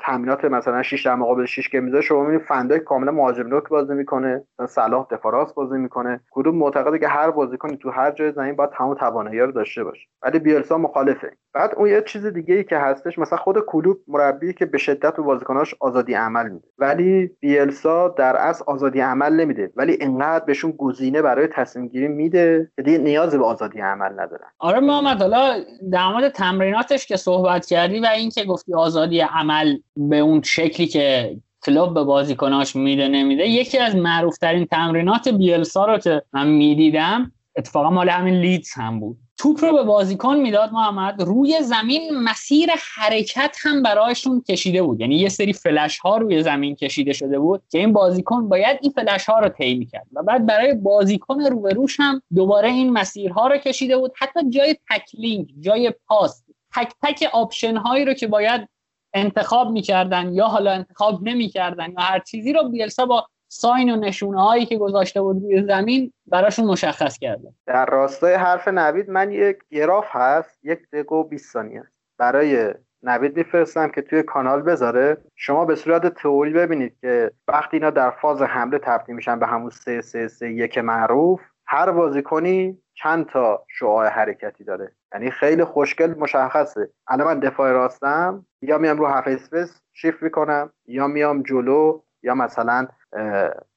تمرینات 0.00 0.44
مثلا 0.44 0.82
6 0.82 1.06
در 1.06 1.14
مقابل 1.14 1.44
6 1.44 1.68
که 1.68 1.80
می‌ذاره 1.80 2.02
شما 2.02 2.20
می‌بینید 2.20 2.46
فن‌دایک 2.46 2.80
کاملا 2.80 3.12
مهاجم 3.12 3.46
نوک 3.46 3.68
بازی 3.68 3.94
می‌کنه 3.94 4.44
صلاح 4.68 5.06
دفاع 5.10 5.52
بازی 5.56 5.78
می‌کنه. 5.78 6.20
کلوپ 6.30 6.56
معتقده 6.56 6.98
که 6.98 7.08
هر 7.08 7.30
بازیکنی 7.30 7.76
تو 7.76 7.90
هر 7.90 8.10
جای 8.10 8.32
زمین 8.32 8.56
باید 8.56 8.70
تمام 8.70 8.94
توانایی 8.94 9.40
رو 9.40 9.52
داشته 9.52 9.84
باشه. 9.84 10.08
ولی 10.22 10.38
بیلسا 10.38 10.78
مخالفه. 10.78 11.32
بعد 11.54 11.74
اون 11.76 11.88
یه 11.88 12.02
چیز 12.06 12.26
دیگه 12.26 12.54
ای 12.54 12.64
که 12.64 12.78
هستش 12.78 13.18
مثلا 13.18 13.38
خود 13.38 13.56
کلوپ 13.66 13.96
مربی 14.08 14.52
که 14.52 14.66
به 14.66 14.78
شدت 14.78 15.16
به 15.16 15.22
بازیکناش 15.22 15.74
آزادی 15.80 16.14
عمل 16.14 16.48
میده. 16.48 16.66
ولی 16.78 17.30
بیلسا 17.40 18.08
در 18.08 18.36
اصل 18.36 18.64
آزادی 18.66 19.00
عمل 19.00 19.32
نمیده. 19.32 19.72
ولی 19.76 19.98
انقدر 20.00 20.44
بهشون 20.44 20.70
گزینه 20.70 21.22
برای 21.22 21.46
تصمیم 21.46 21.88
گیری 21.88 22.08
میده 22.08 22.70
که 22.76 22.82
دیگه 22.82 22.98
نیاز 22.98 23.34
به 23.34 23.44
آزادی 23.44 23.80
عمل 23.80 24.12
ندارن. 24.12 24.46
آره 24.58 24.80
محمد 24.80 25.20
حالا 25.20 25.64
در 25.92 26.08
مورد 26.08 26.28
تمریناتش 26.28 27.06
که 27.06 27.16
صحبت 27.16 27.66
کردی 27.66 28.00
و 28.00 28.06
اینکه 28.06 28.44
گفتی 28.44 28.74
آزادی 28.74 29.20
عمل 29.20 29.78
به 29.96 30.18
اون 30.18 30.42
شکلی 30.42 30.86
که 30.86 31.36
کلوب 31.66 31.94
به 31.94 32.04
بازیکناش 32.04 32.76
میده 32.76 33.08
نمیده 33.08 33.48
یکی 33.48 33.78
از 33.78 33.96
معروفترین 33.96 34.66
تمرینات 34.66 35.28
بیلسا 35.28 35.86
رو 35.86 35.98
که 35.98 36.22
من 36.32 36.48
می‌دیدم 36.48 37.32
اتفاقا 37.56 37.90
مال 37.90 38.08
همین 38.08 38.34
لیدز 38.34 38.72
هم 38.72 39.00
بود. 39.00 39.16
توپ 39.42 39.64
رو 39.64 39.72
به 39.72 39.82
بازیکن 39.82 40.36
می‌داد 40.36 40.72
محمد. 40.72 41.22
روی 41.22 41.62
زمین 41.62 42.10
مسیر 42.18 42.70
حرکت 42.94 43.56
هم 43.60 43.82
برایشون 43.82 44.40
کشیده 44.48 44.82
بود. 44.82 45.00
یعنی 45.00 45.16
یه 45.16 45.28
سری 45.28 45.52
فلش 45.52 45.98
ها 45.98 46.16
روی 46.16 46.42
زمین 46.42 46.76
کشیده 46.76 47.12
شده 47.12 47.38
بود 47.38 47.62
که 47.70 47.78
این 47.78 47.92
بازیکن 47.92 48.48
باید 48.48 48.78
این 48.82 48.92
فلش 48.92 49.24
ها 49.24 49.38
رو 49.38 49.48
طی 49.48 49.74
می‌کرد. 49.74 50.06
و 50.12 50.22
بعد 50.22 50.46
برای 50.46 50.74
بازیکن 50.74 51.40
روبروش 51.40 52.00
هم 52.00 52.22
دوباره 52.34 52.68
این 52.68 52.92
مسیرها 52.92 53.46
رو 53.46 53.56
کشیده 53.56 53.96
بود. 53.96 54.12
حتی 54.16 54.50
جای 54.50 54.76
تکلینگ 54.90 55.54
جای 55.60 55.92
پاس 56.06 56.42
تک 56.74 56.92
تک 57.02 57.30
option 57.32 57.76
هایی 57.76 58.04
رو 58.04 58.14
که 58.14 58.26
باید 58.26 58.68
انتخاب 59.14 59.70
می‌کردن 59.70 60.34
یا 60.34 60.46
حالا 60.46 60.72
انتخاب 60.72 61.22
نمی‌کردن 61.22 61.90
یا 61.90 62.00
هر 62.00 62.18
چیزی 62.18 62.52
رو 62.52 62.68
بیلسا 62.68 63.06
با 63.06 63.26
sign 63.54 63.90
و 63.90 63.96
نشونه 63.96 64.42
هایی 64.42 64.66
که 64.66 64.78
گذاشته 64.78 65.22
بود 65.22 65.42
روی 65.42 65.62
زمین 65.62 66.12
براشون 66.26 66.64
مشخص 66.64 67.18
کرده. 67.18 67.48
در 67.66 67.86
راستای 67.86 68.34
حرف 68.34 68.68
نوید 68.68 69.10
من 69.10 69.32
یک 69.32 69.58
گراف 69.70 70.04
هست 70.08 70.58
یک 70.62 70.78
دقیقه 70.92 71.14
و 71.16 71.24
20 71.24 71.52
ثانیه 71.52 71.82
برای 72.18 72.74
نوید 73.02 73.36
میفرستم 73.36 73.88
که 73.88 74.02
توی 74.02 74.22
کانال 74.22 74.62
بذاره. 74.62 75.16
شما 75.36 75.64
به 75.64 75.74
صورت 75.74 76.14
تئوری 76.14 76.52
ببینید 76.52 76.96
که 77.00 77.30
وقتی 77.48 77.76
اینا 77.76 77.90
در 77.90 78.10
فاز 78.10 78.42
حمله 78.42 78.78
تبدیل 78.78 79.14
میشن 79.14 79.38
به 79.38 79.46
همون 79.46 79.70
3 79.70 80.00
3 80.00 80.28
3 80.28 80.52
یک 80.52 80.78
معروف 80.78 81.40
هر 81.66 81.90
بازیکنی 81.90 82.78
چند 82.94 83.26
تا 83.26 83.64
شعاع 83.68 84.08
حرکتی 84.08 84.64
داره. 84.64 84.92
یعنی 85.14 85.30
خیلی 85.30 85.64
خوشگل 85.64 86.14
مشخصه. 86.18 86.90
الان 87.08 87.26
من 87.26 87.40
دفاع 87.40 87.72
راستم 87.72 88.46
یا 88.62 88.78
میام 88.78 88.98
رو 88.98 89.06
half 89.06 89.24
space 89.26 89.80
shift 89.92 90.22
می‌کنم 90.22 90.72
یا 90.86 91.06
میام 91.06 91.42
جلو 91.42 92.00
یا 92.22 92.34
مثلا 92.34 92.88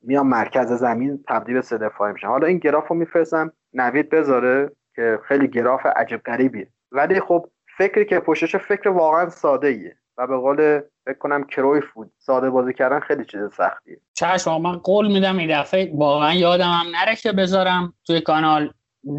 میام 0.02 0.28
مرکز 0.28 0.71
زمین 0.71 1.24
تبدیل 1.28 1.56
به 1.56 1.62
سه 1.62 1.78
دفاعی 1.78 2.13
میشم. 2.13 2.28
حالا 2.28 2.48
این 2.48 2.58
گراف 2.58 2.88
رو 2.88 2.95
میفرستم. 2.95 3.54
نوید 3.74 4.10
بذاره 4.10 4.71
که 4.95 5.19
خیلی 5.28 5.48
گراف 5.48 5.86
عجب 5.86 6.21
غریبیه. 6.26 6.67
ولی 6.91 7.19
خب 7.19 7.50
فکری 7.78 8.06
که 8.06 8.19
پشتش 8.19 8.56
فکر 8.56 8.89
واقعا 8.89 9.30
ساده 9.30 9.67
ایه 9.67 9.95
و 10.17 10.28
به 10.28 10.38
قول 10.38 10.82
فکر 11.06 11.17
کنم 11.17 11.43
کروی 11.43 11.82
فود 11.82 12.12
ساده 12.17 12.50
بازی 12.50 12.74
کردن 12.74 13.00
خیلی 13.00 13.26
چیز 13.26 13.41
سختیه. 13.58 13.98
چشم 14.13 14.62
من 14.62 14.78
قول 14.78 15.08
میدم 15.08 15.38
این 15.38 15.62
دفعه 15.62 15.91
واقعا 15.95 16.34
یادم 16.34 16.69
هم 16.69 16.86
نره 16.95 17.15
که 17.15 17.32
بذارم 17.32 17.93
توی 18.08 18.21
کانال. 18.21 18.74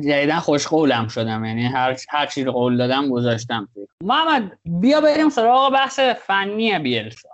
جدیدن 0.05 0.39
خوش 0.39 0.67
قولم 0.67 1.09
شدم. 1.09 1.45
یعنی 1.45 1.67
هر 1.67 1.97
هر 2.09 2.27
چی 2.27 2.45
قول 2.45 2.77
دادم 2.77 3.11
گذاشتم 3.11 3.69
محمد 4.05 4.59
بیا 4.65 5.01
بریم 5.01 5.29
سراغ 5.29 5.73
بحث 5.73 6.01
فنی 6.01 6.79
بیلسا. 6.79 7.29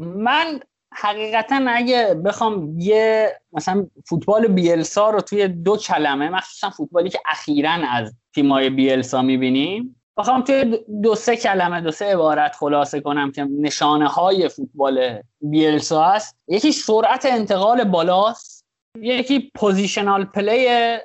من 0.00 0.60
حقیقتا 0.96 1.64
اگه 1.68 2.14
بخوام 2.24 2.78
یه 2.78 3.32
مثلا 3.52 3.86
فوتبال 4.08 4.46
بیلسا 4.46 5.10
رو 5.10 5.20
توی 5.20 5.48
دو 5.48 5.76
کلمه 5.76 6.30
مخصوصا 6.30 6.70
فوتبالی 6.70 7.10
که 7.10 7.18
اخیرا 7.26 7.70
از 7.70 8.14
تیمای 8.34 8.70
بیلسا 8.70 9.22
می‌بینیم 9.22 9.96
بخوام 10.18 10.42
توی 10.42 10.78
دو 11.02 11.14
سه 11.14 11.36
کلمه 11.36 11.80
دو 11.80 11.90
سه 11.90 12.04
عبارت 12.04 12.56
خلاصه 12.56 13.00
کنم 13.00 13.32
که 13.32 13.44
نشانه 13.44 14.08
های 14.08 14.48
فوتبال 14.48 15.22
بیلسا 15.40 16.04
هست 16.04 16.36
یکی 16.48 16.72
سرعت 16.72 17.26
انتقال 17.26 17.84
بالاست 17.84 18.64
یکی 19.00 19.50
positional 19.54 20.24
play 20.24 20.98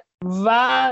و 0.46 0.92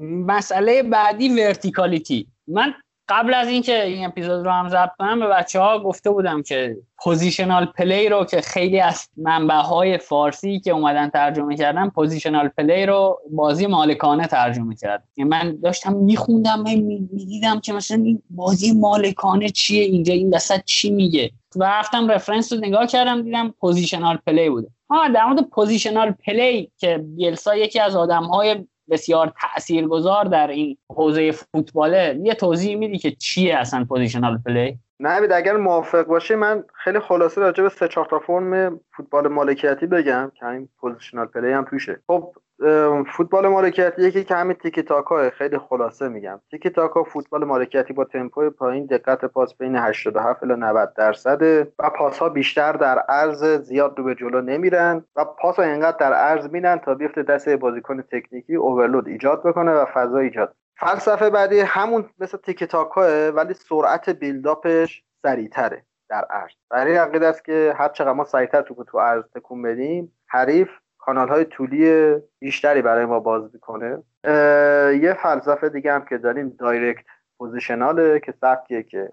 مسئله 0.00 0.82
بعدی 0.82 1.28
verticality. 1.28 2.26
من 2.48 2.74
قبل 3.08 3.34
از 3.34 3.48
اینکه 3.48 3.84
این 3.84 4.06
اپیزود 4.06 4.44
رو 4.44 4.50
هم 4.50 4.68
ضبط 4.68 4.90
کنم 4.98 5.20
به 5.20 5.26
بچه 5.26 5.60
ها 5.60 5.78
گفته 5.78 6.10
بودم 6.10 6.42
که 6.42 6.76
positional 6.98 7.66
play 7.66 8.08
رو 8.08 8.24
که 8.24 8.40
خیلی 8.40 8.80
از 8.80 9.08
منبع 9.16 9.54
های 9.54 9.98
فارسی 9.98 10.60
که 10.60 10.70
اومدن 10.70 11.08
ترجمه 11.08 11.56
کردن 11.56 11.88
positional 11.88 12.48
play 12.48 12.86
رو 12.86 13.20
بازی 13.30 13.66
مالکانه 13.66 14.26
ترجمه 14.26 14.74
کرد. 14.74 15.04
یعنی 15.16 15.30
من 15.30 15.58
داشتم 15.62 15.92
میخوندم 15.92 16.62
می‌دیدم 16.62 17.60
که 17.60 17.72
مثلا 17.72 17.96
این 17.96 18.22
بازی 18.30 18.72
مالکانه 18.72 19.48
چیه 19.48 19.84
اینجا 19.84 20.14
این 20.14 20.34
وسط 20.34 20.64
چی 20.64 20.90
میگه. 20.90 21.30
و 21.56 21.64
رفتم 21.64 22.08
reference 22.08 22.52
رو 22.52 22.58
نگاه 22.58 22.86
کردم 22.86 23.22
دیدم 23.22 23.54
positional 23.60 24.18
play 24.26 24.50
بوده. 24.50 24.68
ها 24.90 25.08
در 25.08 25.24
مورد 25.24 25.48
positional 25.48 26.10
play 26.10 26.70
که 26.76 26.98
بیلسا 26.98 27.56
یکی 27.56 27.80
از 27.80 27.96
آدم 27.96 28.22
های 28.22 28.64
بسیار 28.90 29.32
تاثیرگذار 29.40 30.24
در 30.24 30.46
این 30.46 30.76
حوزه 30.90 31.32
فوتباله. 31.32 32.20
یه 32.22 32.34
توضیح 32.34 32.76
میدی 32.76 32.98
که 32.98 33.10
چیه 33.10 33.56
اصلا 33.56 33.84
positional 33.84 34.38
play؟ 34.46 34.78
نه 35.00 35.34
اگر 35.34 35.56
موافق 35.56 36.06
باشه 36.06 36.36
من 36.36 36.64
خیلی 36.74 36.98
خلاصه 36.98 37.40
راجع 37.40 37.62
به 37.62 37.68
سه 37.68 37.88
چهار 37.88 38.06
تا 38.06 38.18
فرم 38.18 38.80
فوتبال 38.96 39.28
مالکیتی 39.28 39.86
بگم 39.86 40.32
که 40.34 40.46
این 40.46 40.68
positional 40.80 41.26
play 41.26 41.52
هم 41.52 41.64
توشه. 41.64 42.00
خب 42.06 42.32
فوتبال 43.12 43.48
مالکیتی 43.48 44.02
یکی 44.02 44.24
که 44.24 44.34
همین 44.34 44.56
تیکی 44.56 44.82
تاکا 44.82 45.30
خیلی 45.30 45.58
خلاصه 45.58 46.08
میگم. 46.08 46.40
تیکی 46.50 46.70
تاکا 46.70 47.04
فوتبال 47.04 47.44
مالکیتی 47.44 47.92
با 47.92 48.04
تمپوی 48.04 48.50
پایین 48.50 48.86
دقت 48.86 49.24
پاس 49.24 49.54
بین 49.54 49.76
87 49.76 50.42
الی 50.42 50.54
90 50.54 50.94
درصد 50.94 51.42
و 51.78 51.90
پاس 51.90 52.18
ها 52.18 52.28
بیشتر 52.28 52.72
در 52.72 52.98
عرض 52.98 53.44
زیاد 53.44 53.98
رو 53.98 54.04
به 54.04 54.14
جلو 54.14 54.40
نمیرن 54.40 55.04
و 55.16 55.24
پاس 55.24 55.56
ها 55.56 55.62
اینقدر 55.62 55.96
در 55.96 56.12
عرض 56.12 56.50
میدن 56.50 56.76
تا 56.76 56.94
بیفته 56.94 57.22
دست 57.22 57.48
بازیکن 57.48 58.02
تکنیکی 58.02 58.54
overload 58.54 59.08
ایجاد 59.08 59.42
بکنه 59.42 59.72
و 59.72 59.84
فضا 59.94 60.18
ایجاد. 60.18 60.54
فلسفه 60.80 61.30
بعدی 61.30 61.60
همون 61.60 62.10
مثل 62.18 62.38
تیکی 62.38 62.66
تاکاه 62.66 63.28
ولی 63.28 63.54
سرعت 63.54 64.10
buildup 64.10 64.83
ش 64.83 65.04
سریعتره 65.22 65.84
در 66.08 66.24
عرض. 66.30 66.52
بر 66.70 66.83
این 66.83 66.96
عقیده 66.96 67.26
است 67.26 67.44
که 67.44 67.74
هر 67.76 67.88
چقدر 67.88 68.12
ما 68.12 68.24
سریعتر 68.24 68.62
تو 68.62 68.84
تو 68.84 68.98
عرض 68.98 69.24
تکون 69.34 69.62
بدیم 69.62 70.12
حریف 70.26 70.68
کانال 71.08 71.28
های 71.28 71.44
طولی 71.44 72.14
بیشتری 72.38 72.82
برای 72.82 73.04
ما 73.04 73.20
باز 73.20 73.50
می‌کنه. 73.54 74.02
یه 75.02 75.16
فلسفه 75.22 75.68
دیگه 75.68 75.92
هم 75.92 76.04
که 76.04 76.18
داریم 76.18 76.56
direct 76.58 77.04
positional 77.38 78.12
ه 78.12 78.20
که 78.20 78.32
سبکیه 78.32 78.82
که 78.82 79.12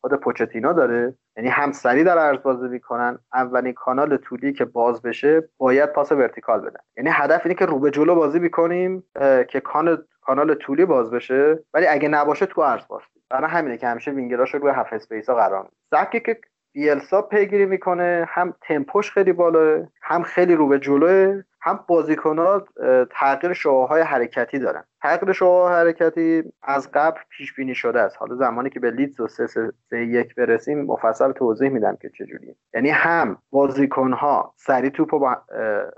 خود 0.00 0.14
پوچتینو 0.14 0.72
داره. 0.72 1.14
یعنی 1.36 1.48
هم 1.48 1.72
سریع 1.72 2.04
در 2.04 2.18
عرض 2.18 2.38
بازی 2.38 2.68
می‌کنن. 2.68 3.18
اولین 3.34 3.72
کانال 3.72 4.16
طولی 4.16 4.52
که 4.52 4.64
باز 4.64 5.02
بشه 5.02 5.48
باید 5.58 5.92
پاس 5.92 6.12
vertical 6.12 6.60
بدن. 6.60 6.80
یعنی 6.96 7.10
هدف 7.12 7.40
اینه 7.44 7.54
که 7.54 7.66
رو 7.66 7.78
به 7.78 7.90
جلو 7.90 8.14
بازی 8.14 8.38
می‌کنیم 8.38 9.04
که 9.48 9.60
کانال 9.64 10.04
کانال 10.20 10.54
طولی 10.54 10.84
باز 10.84 11.10
بشه. 11.10 11.58
ولی 11.74 11.86
اگه 11.86 12.08
نباشه 12.08 12.46
تو 12.46 12.62
عرض 12.62 12.86
باز 12.88 13.02
برای 13.30 13.50
همینه 13.50 13.76
که 13.76 13.86
همیشه 13.86 14.10
وینگراشو 14.10 14.58
روی 14.58 14.70
half 14.70 14.92
space 14.92 15.28
ها 15.28 15.34
قرار 15.34 15.62
میده. 15.92 16.20
که 16.20 16.40
بیلسا 16.74 17.22
پیگیری 17.22 17.66
می‌کنه 17.66 18.26
هم 18.28 18.54
تمپوش 18.60 19.10
خیلی 19.10 19.32
بالاه 19.32 19.86
هم 20.02 20.22
خیلی 20.22 20.54
رو 20.54 20.68
به 20.68 20.78
جلوه 20.78 21.42
هم 21.60 21.80
بازیکنات 21.88 22.64
تغییر 23.10 23.52
شعاع‌های 23.52 24.02
حرکتی 24.02 24.58
دارن. 24.58 24.84
تغییر 25.02 25.32
شعاع‌های 25.32 25.74
حرکتی 25.74 26.42
از 26.62 26.90
قبل 26.92 27.20
پیش 27.30 27.54
بینی 27.54 27.74
شده 27.74 28.00
است. 28.00 28.16
حالا 28.18 28.36
زمانی 28.36 28.70
که 28.70 28.80
به 28.80 28.90
لیدز 28.90 29.20
و 29.20 29.28
سه, 29.28 29.46
سه, 29.46 29.72
یک 29.92 30.34
برسیم 30.34 30.84
مفصل 30.84 31.32
توضیح 31.32 31.68
میدم 31.68 31.96
که 32.02 32.10
چجوریه 32.18 32.56
یعنی 32.74 32.90
هم 32.90 33.38
بازیکنها 33.50 34.54
سریع 34.56 34.90
توپ 34.90 35.14
رو 35.14 35.36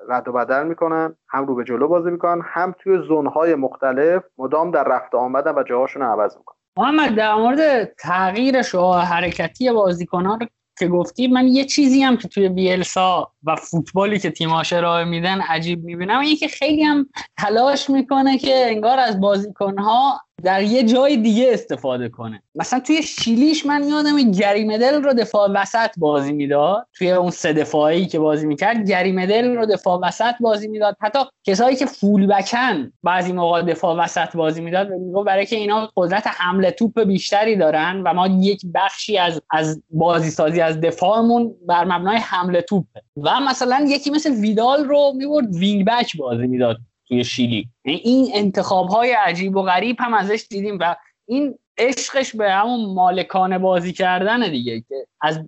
رد 0.08 0.28
و 0.28 0.32
بدل 0.32 0.66
می‌کنن 0.66 1.16
هم 1.28 1.46
رو 1.46 1.54
به 1.54 1.64
جلو 1.64 1.88
بازی 1.88 2.10
می‌کنن 2.10 2.42
هم 2.44 2.74
توی 2.78 2.98
زونهای 2.98 3.54
مختلف 3.54 4.22
مدام 4.38 4.70
در 4.70 4.84
رفت 4.84 5.14
آمدن 5.14 5.54
و 5.54 5.62
جاهاشون 5.62 6.02
رو 6.02 6.08
عوض 6.08 6.36
می‌کنن. 6.36 6.56
محمد 6.78 7.14
در 7.14 7.34
مورد 7.34 7.84
تغییر 7.84 8.62
شعاع 8.62 9.04
حرکتی 9.04 9.72
بازیکنان 9.72 10.38
که 10.78 10.88
گفتی 10.88 11.28
من 11.28 11.48
یه 11.48 11.64
چیزی 11.64 12.02
هم 12.02 12.16
که 12.16 12.28
توی 12.28 12.48
بیلسا 12.48 13.32
و 13.44 13.56
فوتبالی 13.56 14.18
که 14.18 14.30
تیماش 14.30 14.72
ارائه 14.72 15.04
میدن 15.04 15.40
عجیب 15.40 15.84
می‌بینم. 15.84 16.20
اینه 16.20 16.36
که 16.36 16.48
خیلی 16.48 16.82
هم 16.82 17.08
تلاش 17.38 17.90
می‌کنه 17.90 18.38
که 18.38 18.66
انگار 18.70 18.98
از 18.98 19.20
بازیکنها 19.20 20.20
در 20.44 20.62
یه 20.62 20.82
جای 20.82 21.16
دیگه 21.16 21.48
استفاده 21.52 22.08
کنه. 22.08 22.42
مثلا 22.54 22.80
توی 22.80 23.02
شیلیش 23.02 23.66
من 23.66 23.88
یادم 23.88 24.30
گریمدل 24.30 25.02
رو 25.02 25.12
دفاع 25.12 25.50
وسط 25.50 25.90
بازی 25.96 26.32
می‌داد. 26.32 26.86
توی 26.94 27.10
اون 27.10 27.30
سه 27.30 27.52
دفاعی 27.52 28.06
که 28.06 28.18
بازی 28.18 28.46
می‌کرد 28.46 28.90
گریمدل 28.90 29.56
رو 29.56 29.66
دفاع 29.66 30.00
وسط 30.02 30.34
بازی 30.40 30.68
می‌داد. 30.68 30.96
حتی 31.00 31.18
کسایی 31.44 31.76
که 31.76 31.86
فول 31.86 32.26
بکن 32.26 32.92
بعضی 33.02 33.32
موقع 33.32 33.62
دفاع 33.62 33.96
وسط 33.96 34.36
بازی 34.36 34.60
می‌داد 34.60 34.90
میگه 34.92 35.24
برای 35.24 35.46
که 35.46 35.56
اینا 35.56 35.90
قدرت 35.96 36.26
حمله 36.26 36.70
توپ 36.70 37.00
بیشتری 37.02 37.56
دارن 37.56 38.02
و 38.02 38.14
ما 38.14 38.26
یک 38.26 38.62
بخشی 38.74 39.18
از 39.18 39.42
از 39.50 39.82
بازی 39.90 40.30
سازی 40.30 40.60
از 40.60 40.80
دفاعمون 40.80 41.54
بر 41.68 41.84
مبنای 41.84 42.16
حمله 42.16 42.62
توپه. 42.62 43.02
و 43.16 43.40
مثلا 43.40 43.86
یکی 43.88 44.10
مثل 44.10 44.30
ویدال 44.30 44.84
رو 44.84 45.12
می‌برد 45.16 45.54
وینگ 45.54 45.84
بک 45.84 46.16
بازی 46.16 46.46
می‌داد. 46.46 46.76
توی 47.08 47.24
شیلی. 47.24 47.68
این 47.84 48.30
انتخاب 48.34 48.88
های 48.88 49.12
عجیب 49.12 49.56
و 49.56 49.62
غریب 49.62 49.96
هم 49.98 50.14
ازش 50.14 50.46
دیدیم 50.50 50.78
و 50.80 50.96
این 51.26 51.58
عشقش 51.78 52.36
به 52.36 52.50
همون 52.50 52.94
مالکانه 52.94 53.58
بازی 53.58 53.92
کردن 53.92 54.50
دیگه 54.50 54.80
که 54.80 55.06
از 55.20 55.40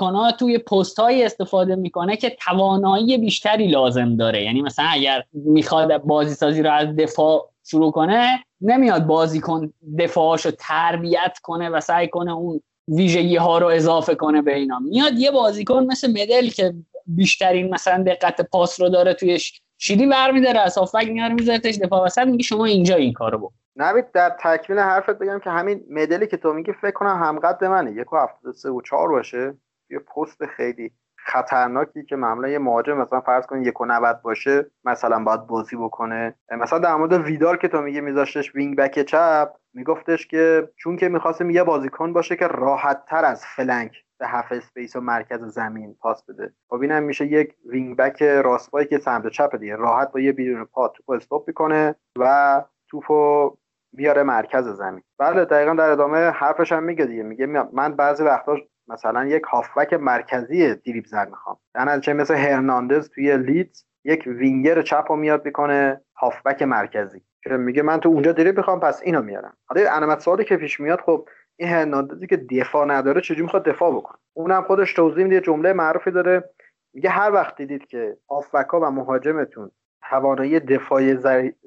ها 0.00 0.32
توی 0.32 0.58
پست 0.58 0.98
های 0.98 1.24
استفاده 1.24 1.76
می‌کنه 1.76 2.16
که 2.16 2.30
توانایی 2.30 3.18
بیشتری 3.18 3.68
لازم 3.68 4.16
داره. 4.16 4.42
یعنی 4.42 4.62
مثلا 4.62 4.86
اگر 4.88 5.24
می‌خواد 5.32 6.02
بازی 6.02 6.34
سازی 6.34 6.62
رو 6.62 6.72
از 6.72 6.96
دفاع 6.96 7.50
شروع 7.64 7.92
کنه 7.92 8.44
نمیاد 8.60 9.06
بازیکن 9.06 9.72
دفاعش 9.98 10.46
رو 10.46 10.52
تربیت 10.58 11.38
کنه 11.42 11.68
و 11.68 11.80
سعی 11.80 12.08
کنه 12.08 12.32
اون 12.32 12.60
ویژگی 12.88 13.36
ها 13.36 13.58
رو 13.58 13.66
اضافه 13.66 14.14
کنه 14.14 14.42
به 14.42 14.56
اینا. 14.56 14.78
میاد 14.78 15.18
یه 15.18 15.30
بازیکن 15.30 15.84
مثل 15.84 16.10
مدل 16.10 16.48
که 16.48 16.74
بیشترین 17.06 17.74
مثلا 17.74 18.02
دقت 18.02 18.40
پاس 18.40 18.80
رو 18.80 18.88
داره 18.88 19.14
توی 19.14 19.38
شیلی 19.78 20.06
برمیداره 20.06 20.60
از 20.60 20.78
هافک 20.78 21.08
میاره 21.08 21.34
میذارتش 21.34 21.76
دفاع 21.76 22.04
وسط 22.06 22.26
میگه 22.26 22.42
شما 22.42 22.64
اینجا 22.64 22.96
این 22.96 23.12
کارو 23.12 23.38
بکن. 23.38 23.54
نوید 23.76 24.12
در 24.12 24.36
تکمیل 24.40 24.78
حرفت 24.78 25.18
بگم 25.18 25.38
که 25.38 25.50
همین 25.50 25.84
مدلی 25.90 26.26
که 26.26 26.36
تو 26.36 26.52
میگی 26.52 26.72
فکر 26.72 26.90
کنم 26.90 27.22
همقد 27.22 27.64
منه. 27.64 27.92
یک 27.92 28.12
و 28.12 28.16
هفتاد 28.16 28.54
سه 28.54 28.70
و 28.70 28.80
چهار 28.80 29.08
باشه. 29.08 29.54
یه 29.90 29.98
پست 29.98 30.46
خیلی 30.46 30.92
خطرناکی 31.16 32.04
که 32.04 32.16
معمولا 32.16 32.48
یه 32.48 32.58
مهاجم 32.58 32.92
مثلا 32.92 33.20
فرض 33.20 33.46
کنید 33.46 33.66
یک 33.66 33.80
و 33.80 33.84
نود 33.84 34.22
باشه 34.22 34.70
مثلا 34.84 35.24
باید 35.24 35.46
بازی 35.46 35.76
بکنه. 35.76 36.34
مثلا 36.50 36.78
در 36.78 36.94
مورد 36.94 37.12
ویدال 37.12 37.56
که 37.56 37.68
تو 37.68 37.80
میگه 37.80 38.00
میذاشتش 38.00 38.54
وینگ 38.54 38.76
بک 38.76 39.02
چپ 39.02 39.48
میگفتش 39.74 40.26
که 40.26 40.68
چون 40.76 40.96
که 40.96 41.08
می‌خواستیم 41.08 41.50
یه 41.50 41.62
بازیکن 41.62 42.12
باشه 42.12 42.36
که 42.36 42.46
راحت 42.46 43.04
تر 43.04 43.24
از 43.24 43.46
flank 43.46 44.05
به 44.18 44.26
half 44.26 44.52
space 44.52 44.96
و 44.96 45.00
مرکز 45.00 45.42
زمین 45.42 45.94
پاس 46.00 46.24
بده. 46.24 46.52
خب 46.68 46.80
اینم 46.80 47.02
میشه 47.02 47.26
یک 47.26 47.54
wing 47.66 47.96
back 47.96 48.22
راست 48.22 48.70
که 48.90 48.98
سمت 48.98 49.28
چپ 49.28 49.56
دیگه. 49.56 49.76
راحت 49.76 50.12
با 50.12 50.20
یه 50.20 50.32
بیرون 50.32 50.64
پا 50.64 50.88
توپ 50.88 51.10
stop 51.10 51.48
می‌کنه 51.48 51.94
و 52.18 52.62
توپو 52.88 53.56
میاره 53.92 54.22
مرکز 54.22 54.68
زمین. 54.68 55.02
بله 55.18 55.44
دقیقا 55.44 55.74
در 55.74 55.90
ادامه 55.90 56.18
حرفش 56.18 56.72
هم 56.72 56.82
میگه 56.82 57.04
دیگه. 57.04 57.22
میگه 57.22 57.46
من 57.72 57.96
بعضی 57.96 58.24
وقتا 58.24 58.56
مثلا 58.88 59.26
یک 59.26 59.42
هافبک 59.42 59.92
مرکزی 59.92 60.74
دریبل 60.74 61.06
زن 61.06 61.28
می‌خوام. 61.28 61.58
در 61.74 62.00
چه 62.00 62.12
مثل 62.12 62.34
هرناندز 62.34 63.10
توی 63.10 63.36
لیدز 63.36 63.84
یک 64.04 64.24
وینگر 64.26 64.82
چپ 64.82 65.04
رو 65.08 65.16
میاد 65.16 65.44
می‌کنه 65.44 66.00
هافبک 66.16 66.62
مرکزی. 66.62 67.22
که 67.44 67.56
میگه 67.56 67.82
من 67.82 68.00
تو 68.00 68.08
اونجا 68.08 68.32
دریبل 68.32 68.56
می‌خوام 68.56 68.80
پس 68.80 69.00
اینو 69.02 69.22
میارم. 69.22 69.56
حالا 69.66 69.90
علامت 69.90 70.20
سوالی 70.20 70.44
که 70.44 70.56
پیش 70.56 70.80
میاد 70.80 71.00
خب 71.00 71.28
این 71.56 71.68
هرناندزی 71.68 72.26
که 72.26 72.36
دفاع 72.36 72.86
نداره 72.86 73.20
چجوری 73.20 73.42
می‌خواد 73.42 73.64
دفاع 73.64 73.96
بکنه؟ 73.96 74.18
اونم 74.32 74.62
خودش 74.62 74.92
توضیح 74.92 75.24
میده 75.24 75.40
جمله 75.40 75.72
معروفی 75.72 76.10
داره. 76.10 76.50
میگه 76.92 77.10
هر 77.10 77.32
وقت 77.32 77.56
دیدید 77.56 77.86
که 77.86 78.16
آفبکا 78.28 78.80
و 78.80 78.84
مهاجمتون 78.84 79.70
توانایی 80.10 80.60
دفاعی 80.60 81.16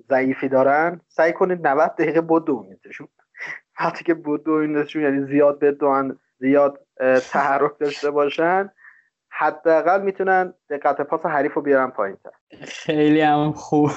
ضعیفی 0.10 0.49
دارن 0.49 1.02
سعی 1.08 1.34
کنید 1.34 1.67
90 1.67 1.95
دقیقه 1.95 2.21
بدوینیدشون 2.21 3.08
وقتی 3.80 4.04
که 4.04 4.13
بدوینیدشون 4.13 5.02
یعنی 5.02 5.25
زیاد 5.25 5.60
بدون 5.60 6.19
زیاد 6.39 6.80
تحرک 7.32 7.71
داشته 7.80 8.12
باشن 8.12 8.71
حداقل 9.30 10.02
می‌تونن 10.02 10.54
دقت 10.69 11.02
پاس 11.02 11.25
حریف 11.25 11.54
رو 11.54 11.62
بیارن 11.62 11.89
پایین 11.89 12.17
خیلی 12.62 13.21
هم 13.21 13.52
خوب. 13.52 13.89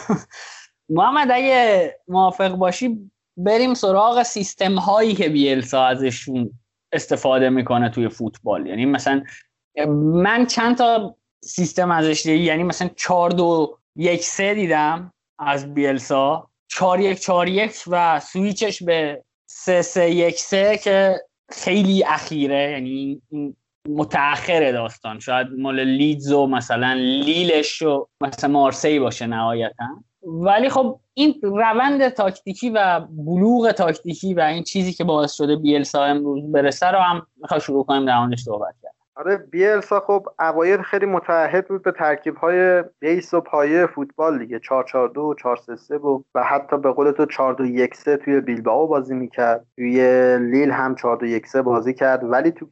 محمد 0.88 1.28
اگه 1.30 1.94
موافق 2.08 2.56
باشی 2.56 3.10
بریم 3.44 3.74
سراغ 3.74 4.22
سیستم 4.22 4.74
هایی 4.74 5.14
که 5.14 5.28
بیلسا 5.28 5.84
ازشون 5.84 6.50
استفاده 6.92 7.50
می‌کنه 7.50 7.88
توی 7.88 8.08
فوتبال. 8.08 8.66
یعنی 8.66 8.86
مثلا 8.86 9.22
من 9.96 10.46
چند 10.46 10.76
تا 10.76 11.16
سیستم 11.44 11.90
ازش 11.90 12.22
دیدم. 12.22 12.42
یعنی 12.42 12.62
مثلا 12.62 12.90
4 12.96 13.30
2 13.30 13.78
1 13.96 14.24
3 14.24 14.54
دیدم 14.54 15.12
از 15.38 15.74
بیلسا. 15.74 16.48
4 16.68 17.00
1 17.00 17.20
4 17.20 17.48
1 17.48 17.72
و 17.86 18.20
سویچش 18.20 18.82
به 18.82 19.24
3 19.46 19.82
3 19.82 20.10
1 20.10 20.38
3 20.38 20.78
که 20.78 21.20
خیلی 21.50 22.04
اخیره. 22.04 22.70
یعنی 22.70 23.22
متأخر 23.88 24.72
داستان. 24.72 25.18
شاید 25.18 25.46
مال 25.58 25.80
لیدز 25.80 26.32
و 26.32 26.46
مثلا 26.46 26.92
لیلش 26.92 27.82
و 27.82 28.08
مثلا 28.20 28.50
مارسی 28.50 28.98
باشه 28.98 29.26
نهایتا. 29.26 29.84
ولی 30.22 30.68
خب 30.68 31.00
این 31.14 31.34
روند 31.42 32.08
تاکتیکی 32.08 32.70
و 32.70 33.00
بلوغ 33.10 33.72
تاکتیکی 33.72 34.34
و 34.34 34.40
این 34.40 34.62
چیزی 34.62 34.92
که 34.92 35.04
باعث 35.04 35.32
شده 35.32 35.56
بیلسا 35.56 36.04
امروز 36.04 36.52
برسه 36.52 36.86
رو 36.86 36.98
هم 36.98 37.26
می‌خوام 37.36 37.60
شروع 37.60 37.84
کنیم 37.84 38.06
در 38.06 38.18
موردش 38.18 38.42
صحبت 38.42 38.74
کرد. 38.82 38.92
آره 39.14 39.36
بیلسا 39.36 40.00
خب 40.00 40.26
اوایل 40.38 40.82
خیلی 40.82 41.06
متعهد 41.06 41.68
بود 41.68 41.82
به 41.82 41.92
ترکیب 41.92 42.36
های 42.36 42.84
بیس 42.98 43.34
و 43.34 43.40
پایه 43.40 43.86
فوتبال 43.86 44.38
دیگه 44.38 44.58
442 44.58 45.34
433 45.34 45.98
بود 45.98 46.24
و 46.34 46.42
حتی 46.42 46.78
به 46.78 46.92
قول 46.92 47.10
تو 47.10 47.26
4213 47.26 48.16
توی 48.16 48.40
بیلبائو 48.40 48.86
بازی 48.86 49.14
می‌کرد. 49.14 49.66
توی 49.76 49.98
لیل 50.38 50.70
هم 50.70 50.94
4213 50.94 51.62
بازی 51.62 51.94
کرد. 51.94 52.24
ولی 52.24 52.50
تو 52.50 52.66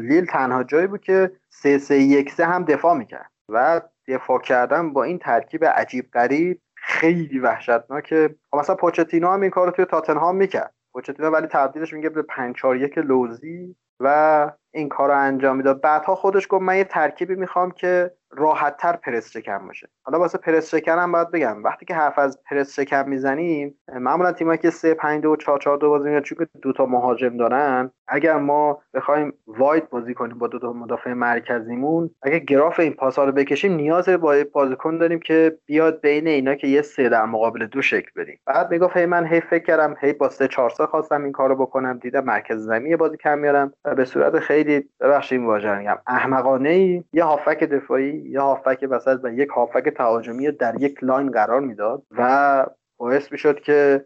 لیل 0.00 0.26
تنها 0.26 0.64
جایی 0.64 0.86
بود 0.86 1.00
که 1.00 1.30
3313 1.50 2.46
هم 2.46 2.64
دفاع 2.64 2.94
می‌کرد 2.94 3.30
و 3.48 3.80
دفاع 4.08 4.38
کردن 4.38 4.92
با 4.92 5.02
این 5.02 5.18
ترکیب 5.18 5.64
عجیب 5.64 6.10
غریب 6.14 6.60
خیلی 6.88 7.38
وحشتناکه. 7.38 8.34
مثلا 8.52 8.76
پوچتینو 8.76 9.30
هم 9.30 9.40
این 9.40 9.50
کار 9.50 9.66
رو 9.66 9.72
توی 9.72 9.84
تاتنهام 9.84 10.36
می‌کرد. 10.36 10.74
پوچتینو 10.92 11.30
ولی 11.30 11.46
تبدیلش 11.46 11.92
میگه 11.92 12.08
به 12.08 12.22
5 12.22 12.54
4 12.54 12.76
1 12.76 12.98
لوزی 12.98 13.76
و 14.00 14.50
این 14.76 14.88
کار 14.88 15.08
رو 15.08 15.18
انجام 15.18 15.56
می‌داد. 15.56 15.80
بعدها 15.80 16.14
خودش 16.14 16.46
گفت 16.50 16.62
من 16.62 16.76
یه 16.76 16.84
ترکیبی 16.84 17.34
می‌خوام 17.34 17.70
که 17.70 18.10
راحت 18.30 18.76
تر 18.76 18.96
پرس 18.96 19.30
شکم 19.30 19.66
باشه. 19.66 19.88
حالا 20.02 20.18
واسه 20.18 20.38
پرس 20.38 20.74
شکن 20.74 20.98
هم 20.98 21.12
باید 21.12 21.30
بگم 21.30 21.64
وقتی 21.64 21.86
که 21.86 21.94
حرف 21.94 22.18
از 22.18 22.38
پرس 22.50 22.80
شکم 22.80 23.08
می‌زنیم 23.08 23.78
معمولا 23.92 24.32
تیمایی 24.32 24.58
که 24.58 24.70
3 24.70 24.94
5 24.94 25.22
2 25.22 25.36
4 25.36 25.58
4 25.58 25.78
2 25.78 25.88
بازی 25.88 26.08
می‌کنن 26.08 26.22
چون 26.22 26.46
دو 26.62 26.72
تا 26.72 26.86
مهاجم 26.86 27.36
دارن 27.36 27.90
اگر 28.08 28.36
ما 28.36 28.82
بخوایم 28.94 29.32
واید 29.46 29.90
بازی 29.90 30.14
کنیم 30.14 30.38
با 30.38 30.46
دو 30.46 30.58
تا 30.58 30.72
مدافع 30.72 31.12
مرکزیمون 31.12 32.10
اگه 32.22 32.38
گراف 32.38 32.80
این 32.80 32.92
پاسا 32.92 33.24
رو 33.24 33.32
بکشیم 33.32 33.72
نیاز 33.72 34.08
با 34.08 34.36
بازیکن 34.52 34.98
داریم 34.98 35.20
که 35.20 35.58
بیاد 35.66 36.00
بین 36.00 36.28
اینا 36.28 36.54
که 36.54 36.66
یه 36.66 36.82
سه 36.82 37.08
در 37.08 37.24
مقابل 37.24 37.66
دو 37.66 37.82
شکل 37.82 38.10
بدیم. 38.16 38.40
بعد 38.46 38.70
می‌گفت 38.70 38.96
هی 38.96 39.06
من 39.06 39.26
هی 39.26 39.40
فکر 39.40 39.64
کردم 39.64 39.96
هی 40.00 40.12
با 40.12 40.28
3 40.28 40.48
4 40.48 40.70
3 40.70 40.86
خواستم 40.86 41.22
این 41.22 41.32
کارو 41.32 41.56
بکنم 41.56 41.98
دیدم 41.98 42.24
مرکز 42.24 42.56
زمین 42.64 42.96
بازی 42.96 43.16
کم 43.16 43.38
میارم 43.38 43.72
و 43.84 43.94
به 43.94 44.04
صورت 44.04 44.38
خیلی 44.38 44.65
ببخشید 45.00 45.42
واژه 45.42 45.78
میگم. 45.78 45.98
احمقانه 46.06 46.68
ای 46.68 47.04
یه 47.12 47.24
هافبک 47.24 47.64
دفاعی 47.64 48.30
یه 48.30 48.40
هافبک 48.40 48.86
وسط 48.90 49.20
و 49.22 49.32
یک 49.32 49.48
هافبک 49.48 49.88
تهاجمی 49.88 50.50
در 50.50 50.74
یک 50.78 51.04
line 51.04 51.30
قرار 51.30 51.60
می‌داد 51.60 52.02
و 52.10 52.66
باعث 52.96 53.32
می‌شد 53.32 53.60
که 53.60 54.04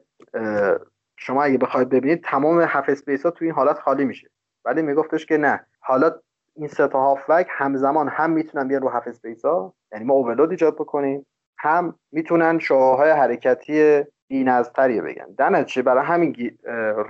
شما 1.17 1.43
اگه 1.43 1.59
بخواید 1.59 1.89
ببینید 1.89 2.25
تمام 2.25 2.61
half 2.61 2.89
space 2.89 3.25
ها 3.25 3.31
توی 3.31 3.47
این 3.47 3.55
حالت 3.55 3.79
خالی 3.79 4.05
میشه. 4.05 4.31
ولی 4.65 4.83
میگفتش 4.83 5.27
که 5.27 5.37
نه. 5.37 5.67
حالا 5.81 6.11
این 6.57 6.69
سه 6.69 6.89
تا 6.89 7.01
هافبک 7.01 7.47
همزمان 7.51 8.09
هم 8.09 8.31
می‌تونن 8.31 8.69
بیان 8.69 8.83
رو 8.83 8.89
half 8.89 9.09
space 9.09 9.45
ها. 9.45 9.75
یعنی 9.93 10.05
ما 10.05 10.15
overload 10.15 10.51
ایجاد 10.51 10.75
بکنیم. 10.75 11.27
هم 11.59 11.95
می‌تونن 12.13 12.59
شعاع‌های 12.59 13.11
حرکتی 13.11 14.05
بی‌نظم‌تری 14.31 15.01
بگیرن. 15.01 15.27
در 15.39 15.63
چه 15.63 15.83
برای 15.83 16.05
همین 16.05 16.59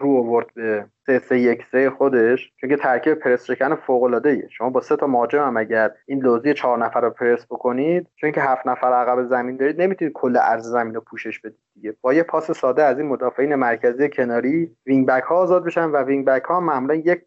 رو 0.00 0.16
آورد 0.16 0.46
به 0.54 0.84
3 1.06 1.18
3 1.18 1.38
1 1.38 1.64
3 1.72 1.90
خودش 1.90 2.52
چون 2.56 2.70
که 2.70 2.76
ترکیب 2.76 3.14
پرس 3.14 3.44
شکن 3.44 3.74
فوق 3.74 4.02
العاده 4.02 4.30
ایه 4.30 4.48
شما 4.50 4.70
با 4.70 4.80
سه 4.80 4.96
تا 4.96 5.06
مهاجم 5.06 5.38
هم 5.38 5.56
اگر 5.56 5.90
این 6.06 6.20
لوزی 6.20 6.54
چهار 6.54 6.78
نفر 6.78 7.00
رو 7.00 7.10
پرس 7.10 7.46
بکنید 7.46 8.06
چون 8.16 8.32
که 8.32 8.40
هفت 8.40 8.66
نفر 8.66 8.92
عقب 8.92 9.24
زمین 9.24 9.56
دارید 9.56 9.82
نمی‌تونید 9.82 10.14
کل 10.14 10.36
عرض 10.36 10.66
زمین 10.66 10.94
رو 10.94 11.00
پوشش 11.00 11.38
بدید 11.38 11.58
دیگه. 11.74 11.94
با 12.00 12.14
یه 12.14 12.22
پاس 12.22 12.50
ساده 12.50 12.82
از 12.82 12.98
این 12.98 13.08
مدافعین 13.08 13.54
مرکزی 13.54 14.08
کناری 14.08 14.76
wing 14.86 15.06
back 15.06 15.22
ها 15.22 15.34
آزاد 15.36 15.64
بشن 15.64 15.84
و 15.84 16.02
wing 16.02 16.24
back 16.24 16.42
ها 16.42 16.60
معمولا 16.60 16.94
یک 16.94 17.22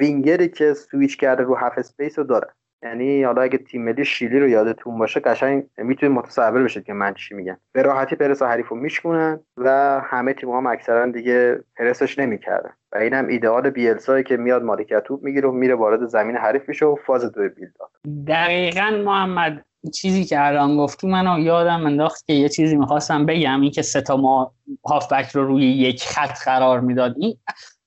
وینگری 0.00 0.48
که 0.48 0.74
سویچ 0.74 1.16
کرده 1.16 1.42
رو 1.42 1.54
half 1.54 1.72
space 1.76 2.18
رو 2.18 2.24
داره 2.24 2.48
یعنی 2.82 3.22
حالا 3.22 3.42
اگه 3.42 3.58
تیم 3.58 3.84
ملی 3.84 4.04
شیلی 4.04 4.40
رو 4.40 4.48
یادتون 4.48 4.98
باشه 4.98 5.20
قشنگ 5.20 5.64
می‌تونید 5.78 6.16
متصور 6.16 6.62
بشید 6.62 6.84
که 6.84 6.92
من 6.92 7.14
چی 7.14 7.34
میگم. 7.34 7.58
به 7.72 7.82
راحتی 7.82 8.16
پرس 8.16 8.42
حریفو 8.42 8.74
میشکنن 8.74 9.40
و 9.56 10.00
همه 10.04 10.32
تیم 10.32 10.50
هم 10.50 10.66
اکثرا 10.66 11.06
دیگه 11.06 11.64
پرسش 11.76 12.18
نمی‌کردن. 12.18 12.70
و 12.92 12.98
اینم 12.98 13.26
ایدئال 13.26 13.70
بیلسایی 13.70 14.24
که 14.24 14.36
میاد 14.36 14.62
مالکیت 14.62 15.04
توپ 15.04 15.22
می‌گیره 15.22 15.48
و 15.48 15.52
میره 15.52 15.74
وارد 15.74 16.06
زمین 16.06 16.36
حریف 16.36 16.68
میشه 16.68 16.86
و 16.86 16.96
فاز 17.06 17.32
دو 17.32 17.40
build 17.48 17.68
up 17.78 17.90
دقیقا 18.26 19.02
محمد 19.04 19.64
چیزی 19.94 20.24
که 20.24 20.46
الان 20.46 20.76
گفتی 20.76 21.06
منو 21.06 21.38
یادم 21.38 21.86
انداخت 21.86 22.26
که 22.26 22.32
یه 22.32 22.48
چیزی 22.48 22.76
می‌خواستم 22.76 23.26
بگم 23.26 23.60
این 23.60 23.70
که 23.70 23.82
سه 23.82 24.00
تا 24.00 24.16
ما 24.16 24.52
هافبک 24.86 25.30
رو 25.30 25.46
روی 25.46 25.64
یک 25.64 26.02
خط 26.02 26.44
قرار 26.44 26.80
می‌داد. 26.80 27.14
این 27.18 27.36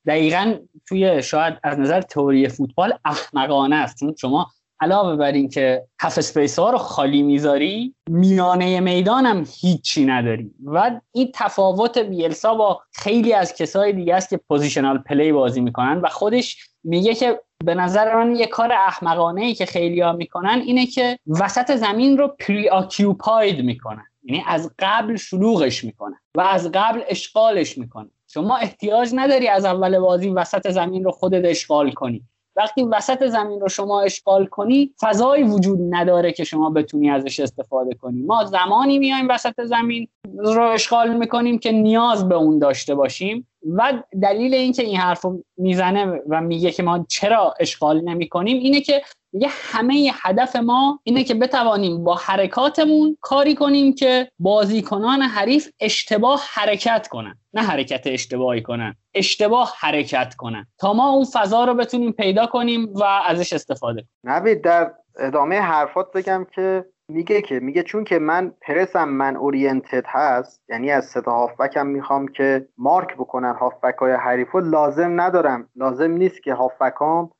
دقیقا 0.08 0.53
توی 0.88 1.21
شاید 1.21 1.53
از 1.63 1.79
نظر 1.79 2.01
تئوری 2.01 2.49
فوتبال 2.49 2.93
احمقانه 3.06 3.75
است. 3.75 3.99
چون 3.99 4.15
شما 4.17 4.47
علاوه 4.84 5.15
بر 5.15 5.32
این 5.32 5.50
که 5.50 5.84
half 6.01 6.17
space 6.17 6.60
ها 6.60 6.69
رو 6.69 6.78
خالی 6.78 7.22
می‌ذاری 7.22 7.96
میانه 8.10 8.80
میدان 8.80 9.26
هم 9.26 9.46
هیچی 9.62 10.06
نداری. 10.06 10.52
و 10.65 11.00
این 11.12 11.30
تفاوت 11.34 11.98
بیلسا 11.98 12.56
با 12.56 12.82
خیلی 12.91 13.34
از 13.34 13.56
کسای 13.56 13.93
دیگه 13.93 14.15
است 14.15 14.30
که 14.30 14.38
positional 14.38 14.97
play 14.97 15.32
بازی 15.32 15.62
می‌کنن 15.62 16.02
و 16.02 16.08
خودش 16.08 16.58
میگه 16.84 17.13
که 17.13 17.39
به 17.65 17.76
نظر 17.76 18.15
من 18.15 18.36
یه 18.36 18.46
کار 18.46 18.72
احمقانه 18.72 19.41
ای 19.41 19.54
که 19.54 19.65
خیلی 19.65 20.02
ها 20.02 20.13
می‌کنن 20.13 20.62
اینه 20.65 20.86
که 20.86 21.19
وسط 21.28 21.76
زمین 21.76 22.17
رو 22.17 22.28
پری 22.39 22.69
آکیوپاید 22.69 23.65
می‌کنن. 23.65 24.06
یعنی 24.24 24.43
از 24.48 24.72
قبل 24.80 25.15
شلوغش 25.15 25.84
می‌کنن 25.84 26.19
و 26.38 26.41
از 26.41 26.72
قبل 26.74 27.02
اشغالش 27.08 27.78
می‌کنن. 27.78 28.12
شما 28.28 28.58
احتیاج 28.58 29.10
نداری 29.15 29.48
از 29.48 29.65
اول 29.65 30.00
بازی 30.00 30.30
وسط 30.30 30.69
زمین 30.72 31.04
رو 31.04 31.12
خودت 31.12 31.46
اشغال 31.46 31.91
کنی. 31.91 32.24
وقتی 32.55 32.83
وسط 32.83 33.27
زمین 33.27 33.59
رو 33.59 33.69
شما 33.69 34.01
اشغال 34.01 34.45
کنی 34.45 34.93
فضایی 35.01 35.43
وجود 35.43 35.79
نداره 35.89 36.31
که 36.31 36.43
شما 36.43 36.69
بتونی 36.69 37.09
ازش 37.09 37.39
استفاده 37.39 37.93
کنی. 37.93 38.21
ما 38.21 38.45
زمانی 38.45 38.99
میایم 38.99 39.27
وسط 39.29 39.61
زمین 39.63 40.07
رو 40.37 40.63
اشغال 40.63 41.17
می‌کنیم 41.17 41.59
که 41.59 41.71
نیاز 41.71 42.29
به 42.29 42.35
اون 42.35 42.59
داشته 42.59 42.95
باشیم 42.95 43.47
و 43.75 44.03
دلیل 44.21 44.53
اینکه 44.53 44.83
این 44.83 44.97
حرف 44.97 45.21
رو 45.21 45.43
می‌زنه 45.57 46.21
و 46.29 46.41
میگه 46.41 46.71
که 46.71 46.83
ما 46.83 47.05
چرا 47.09 47.53
اشغال 47.59 48.01
نمی 48.01 48.29
کنیم 48.29 48.57
اینه 48.57 48.81
که 48.81 49.01
میگه 49.34 49.48
همه 49.52 50.12
هدف 50.13 50.56
ما 50.56 51.00
اینه 51.04 51.24
که 51.24 51.34
بتوانیم 51.34 52.04
با 52.04 52.15
حرکاتمون 52.15 53.17
کاری 53.22 53.56
کنیم 53.56 53.96
که 53.96 54.32
بازیکنان 54.39 55.22
حریف 55.22 55.69
اشتباه 55.80 56.43
حرکت 56.54 57.08
کنن. 57.08 57.38
نه 57.54 57.62
حرکت 57.62 58.02
اشتباهی 58.06 58.62
کنن 58.62 58.96
اشتباه 59.13 59.74
حرکت 59.80 60.36
کنن. 60.36 60.67
تا 60.78 60.93
ما 60.93 61.10
اون 61.10 61.26
فضا 61.34 61.65
رو 61.65 61.74
بتونیم 61.74 62.12
پیدا 62.12 62.46
کنیم 62.46 62.93
و 62.93 63.04
ازش 63.04 63.54
استفاده 63.54 64.02
کنیم. 64.02 64.10
نبید 64.24 64.62
در 64.62 64.91
ادامه 65.19 65.60
حرفات 65.60 66.12
بگم 66.12 66.48
که 66.56 66.86
میگه 67.09 67.41
که 67.41 67.59
میگه 67.59 67.83
چون 67.83 68.03
که 68.03 68.19
من 68.19 68.53
پرسم 68.61 69.09
من 69.09 69.35
اورینتد 69.35 70.03
هست 70.07 70.63
یعنی 70.69 70.91
از 70.91 71.05
ستا 71.05 71.31
هافبکم 71.31 71.87
می‌خوام 71.87 72.27
که 72.27 72.67
مارک 72.77 73.17
بکنن 73.17 73.53
هافبک 73.53 73.95
های 73.95 74.11
حریف 74.11 74.55
لازم 74.55 75.21
ندارم. 75.21 75.69
لازم 75.75 76.11
نیست 76.11 76.43
که 76.43 76.53
هافبکام 76.53 77.31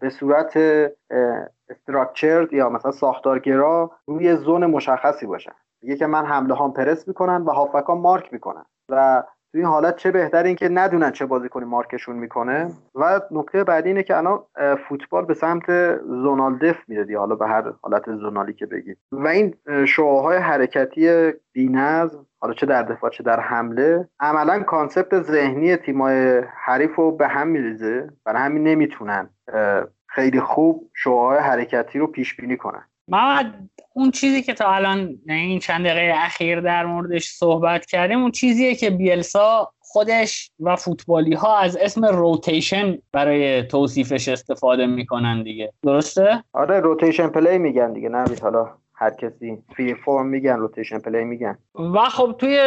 به 0.00 0.10
صورت 0.10 0.58
structured 1.68 2.52
یا 2.52 2.68
مثلا 2.68 2.90
ساختارگرا 2.90 3.90
روی 4.06 4.36
zone 4.36 4.66
مشخصی 4.66 5.26
باشن. 5.26 5.52
میگه 5.82 5.96
که 5.96 6.06
من 6.06 6.26
حمله 6.26 6.54
هم 6.54 6.72
پرس 6.72 7.08
می‌کنن 7.08 7.42
و 7.42 7.50
هافبکام 7.50 8.00
مارک 8.00 8.32
می‌کنن 8.32 8.64
و 8.88 9.22
این 9.58 9.66
حالت 9.68 9.96
چه 9.96 10.10
بهتر 10.10 10.42
این 10.42 10.56
که 10.56 10.68
ندونن 10.68 11.10
چه 11.10 11.26
بازیکنی 11.26 11.64
مارکشون 11.64 12.16
می‌کنه. 12.16 12.70
و 12.94 13.20
نکته 13.30 13.64
بعدی 13.64 13.88
اینه 13.88 14.02
که 14.02 14.16
الان 14.16 14.40
فوتبال 14.88 15.24
به 15.24 15.34
سمت 15.34 15.96
zonal 15.96 16.58
def 16.58 16.88
میره 16.88 17.18
حالا 17.18 17.34
به 17.34 17.46
هر 17.46 17.72
حالت 17.82 18.16
zonal 18.16 18.46
ی 18.46 18.52
که 18.52 18.66
بگید 18.66 18.98
و 19.12 19.28
این 19.28 19.54
شعاع‌های 19.86 20.38
حرکتی 20.38 21.32
بینظم 21.52 22.26
حالا 22.40 22.54
چه 22.54 22.66
در 22.66 22.82
دفاع 22.82 23.10
چه 23.10 23.22
در 23.22 23.40
حمله 23.40 24.08
عملا 24.20 24.62
concept 24.62 25.22
ذهنی 25.22 25.76
تیمای 25.76 26.42
حریف 26.64 26.94
رو 26.94 27.16
به 27.16 27.28
هم 27.28 27.48
میریزه. 27.48 28.10
برای 28.24 28.42
همین 28.42 28.62
نمی‌تونن 28.62 29.30
خیلی 30.06 30.40
خوب 30.40 30.90
شعاع‌های 30.94 31.38
حرکتی 31.38 31.98
رو 31.98 32.06
پیش 32.06 32.36
بینی 32.36 32.56
کنن. 32.56 32.82
محمد 33.08 33.68
اون 33.92 34.10
چیزی 34.10 34.42
که 34.42 34.54
تا 34.54 34.70
الان 34.70 35.18
این 35.28 35.58
چند 35.58 35.86
دقیقه 35.86 36.14
اخیر 36.16 36.60
در 36.60 36.86
موردش 36.86 37.28
صحبت 37.28 37.86
کردیم 37.86 38.22
اون 38.22 38.30
چیزیه 38.30 38.74
که 38.74 38.90
بیلسا 38.90 39.72
خودش 39.80 40.50
و 40.60 40.76
فوتبالی 40.76 41.34
ها 41.34 41.58
از 41.58 41.76
اسم 41.76 42.04
rotation 42.04 42.98
برای 43.12 43.62
توصیفش 43.62 44.28
استفاده 44.28 44.86
می‌کنن 44.86 45.42
دیگه 45.42 45.72
درسته؟ 45.82 46.44
آره 46.52 46.80
rotation 46.80 47.28
play 47.28 47.58
میگن 47.58 47.92
دیگه 47.92 48.08
نمید 48.08 48.40
حالا 48.40 48.68
هر 48.94 49.10
کسی 49.10 49.58
free 49.76 49.94
form 49.94 50.26
میگن 50.26 50.56
روتیشن 50.56 50.98
پلی 50.98 51.24
میگن 51.24 51.58
و 51.94 51.98
خب 51.98 52.34
توی 52.38 52.58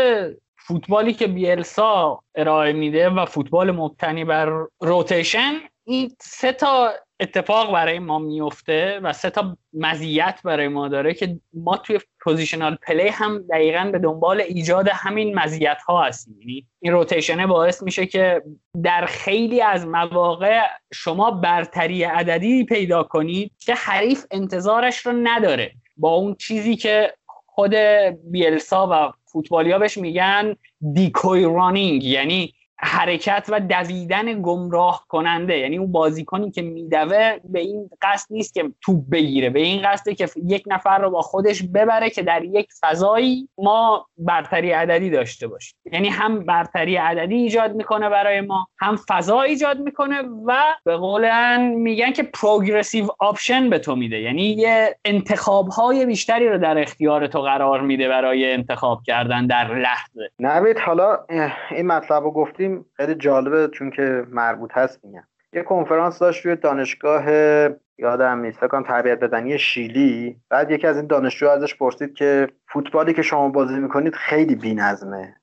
فوتبالی 0.58 1.14
که 1.14 1.28
بیلسا 1.28 2.20
ارائه 2.36 2.74
میده 2.74 3.10
و 3.10 3.26
فوتبال 3.26 3.72
مبتنی 3.72 4.26
بر 4.26 4.66
rotation 4.82 5.52
این 5.84 6.16
سه 6.20 6.52
تا 6.52 6.94
اتفاق 7.20 7.74
برای 7.74 8.00
ما 8.00 8.20
میفته 8.20 9.00
و 9.04 9.14
سه 9.14 9.30
تا 9.30 9.58
مزیت 9.74 10.40
برای 10.44 10.68
ما 10.68 10.88
داره 10.88 11.14
که 11.14 11.40
ما 11.54 11.78
توی 11.78 12.00
positional 12.24 12.76
play 12.76 13.08
هم 13.08 13.44
دقیقا 13.50 13.90
به 13.92 14.00
دنبال 14.00 14.42
ایجاد 14.42 14.88
همین 14.88 15.40
مزیت 15.40 15.82
ها 15.88 16.04
هستیم. 16.04 16.38
یعنی 16.40 16.68
این 16.80 16.94
rotation 16.94 17.42
ه 17.42 17.48
باعث 17.48 17.84
میشه 17.84 18.06
که 18.06 18.44
در 18.84 19.06
خیلی 19.06 19.62
از 19.62 19.88
مواقع 19.88 20.60
شما 20.94 21.32
برتری 21.32 22.04
عددی 22.04 22.66
پیدا 22.66 23.04
کنید 23.04 23.52
که 23.60 23.76
حریف 23.76 24.26
انتظارش 24.32 24.98
رو 24.98 25.12
نداره. 25.24 25.72
با 25.98 26.10
اون 26.10 26.36
چیزی 26.36 26.76
که 26.76 27.14
خود 27.46 27.76
بیلسا 28.32 28.88
و 28.92 29.14
فوتبالیا 29.32 29.80
بهش 29.80 29.98
میگن 29.98 30.56
decoy 30.94 31.44
running 31.44 32.04
یعنی 32.04 32.54
حرکت 32.84 33.46
و 33.50 33.60
دویدن 33.60 34.42
گمراه 34.42 35.06
کننده. 35.08 35.58
یعنی 35.58 35.78
اون 35.78 35.92
بازیکنی 35.92 36.52
که 36.52 36.62
میدوه 36.62 37.38
به 37.44 37.60
این 37.60 37.90
قصد 38.02 38.28
نیست 38.34 38.54
که 38.54 38.72
توپ 38.82 39.10
بگیره. 39.12 39.50
به 39.50 39.60
این 39.60 39.82
قصده 39.82 40.16
که 40.16 40.30
یک 40.46 40.64
نفر 40.68 41.00
رو 41.00 41.10
با 41.10 41.22
خودش 41.22 41.64
ببره 41.64 42.10
که 42.10 42.22
در 42.22 42.44
یک 42.44 42.68
فضایی 42.82 43.50
ما 43.58 44.08
برتری 44.18 44.72
عددی 44.72 45.10
داشته 45.10 45.48
باشیم. 45.48 45.80
یعنی 45.92 46.10
هم 46.10 46.46
برتری 46.46 46.96
عددی 46.96 47.36
ایجاد 47.36 47.76
می‌کنه 47.76 48.10
برای 48.10 48.42
ما 48.42 48.68
هم 48.80 48.96
فضا 49.10 49.42
ایجاد 49.42 49.80
می‌کنه 49.80 50.22
و 50.46 50.54
به 50.86 50.98
قولاً 50.98 51.62
میگن 51.62 52.12
که 52.12 52.24
progressive 52.24 53.08
option 53.20 53.70
به 53.70 53.80
تو 53.80 53.96
میده. 53.96 54.20
یعنی 54.20 54.44
یه 54.44 54.98
انتخاب 55.06 55.68
های 55.68 56.06
بیشتری 56.06 56.50
رو 56.50 56.58
در 56.58 56.78
اختیار 56.78 57.28
تو 57.28 57.42
قرار 57.42 57.82
میده 57.82 58.08
برای 58.08 58.54
انتخاب 58.54 59.02
کردن 59.06 59.48
در 59.48 59.76
لحظه. 59.76 60.30
نوید 60.40 60.80
حالا 60.80 61.18
این 61.72 61.88
مطلب 61.88 62.24
رو 62.24 62.32
گفتیم 62.32 62.71
خیلی 62.94 63.16
جالبه 63.16 63.68
چون 63.68 63.92
که 63.92 64.26
مربوط 64.32 64.72
هست 64.74 65.06
میگم 65.06 65.24
یه 65.54 65.64
کنفرانس 65.64 66.20
داشت 66.20 66.44
توی 66.44 66.56
دانشگاه 66.56 67.26
یادم 67.98 68.40
نیست 68.40 68.60
فکر 68.60 68.82
تربیت 68.82 69.20
بدنی 69.20 69.60
شیلی. 69.60 70.38
بعد 70.50 70.72
یکی 70.72 70.88
از 70.88 70.98
این 70.98 71.08
دانشجو 71.08 71.50
ازش 71.50 71.76
پرسید 71.76 72.14
که 72.14 72.48
فوتبالی 72.68 73.14
که 73.14 73.22
شما 73.22 73.50
بازی 73.50 73.80
می‌کنید 73.80 74.16
خیلی 74.16 74.56
بی‌نظمه. 74.56 75.36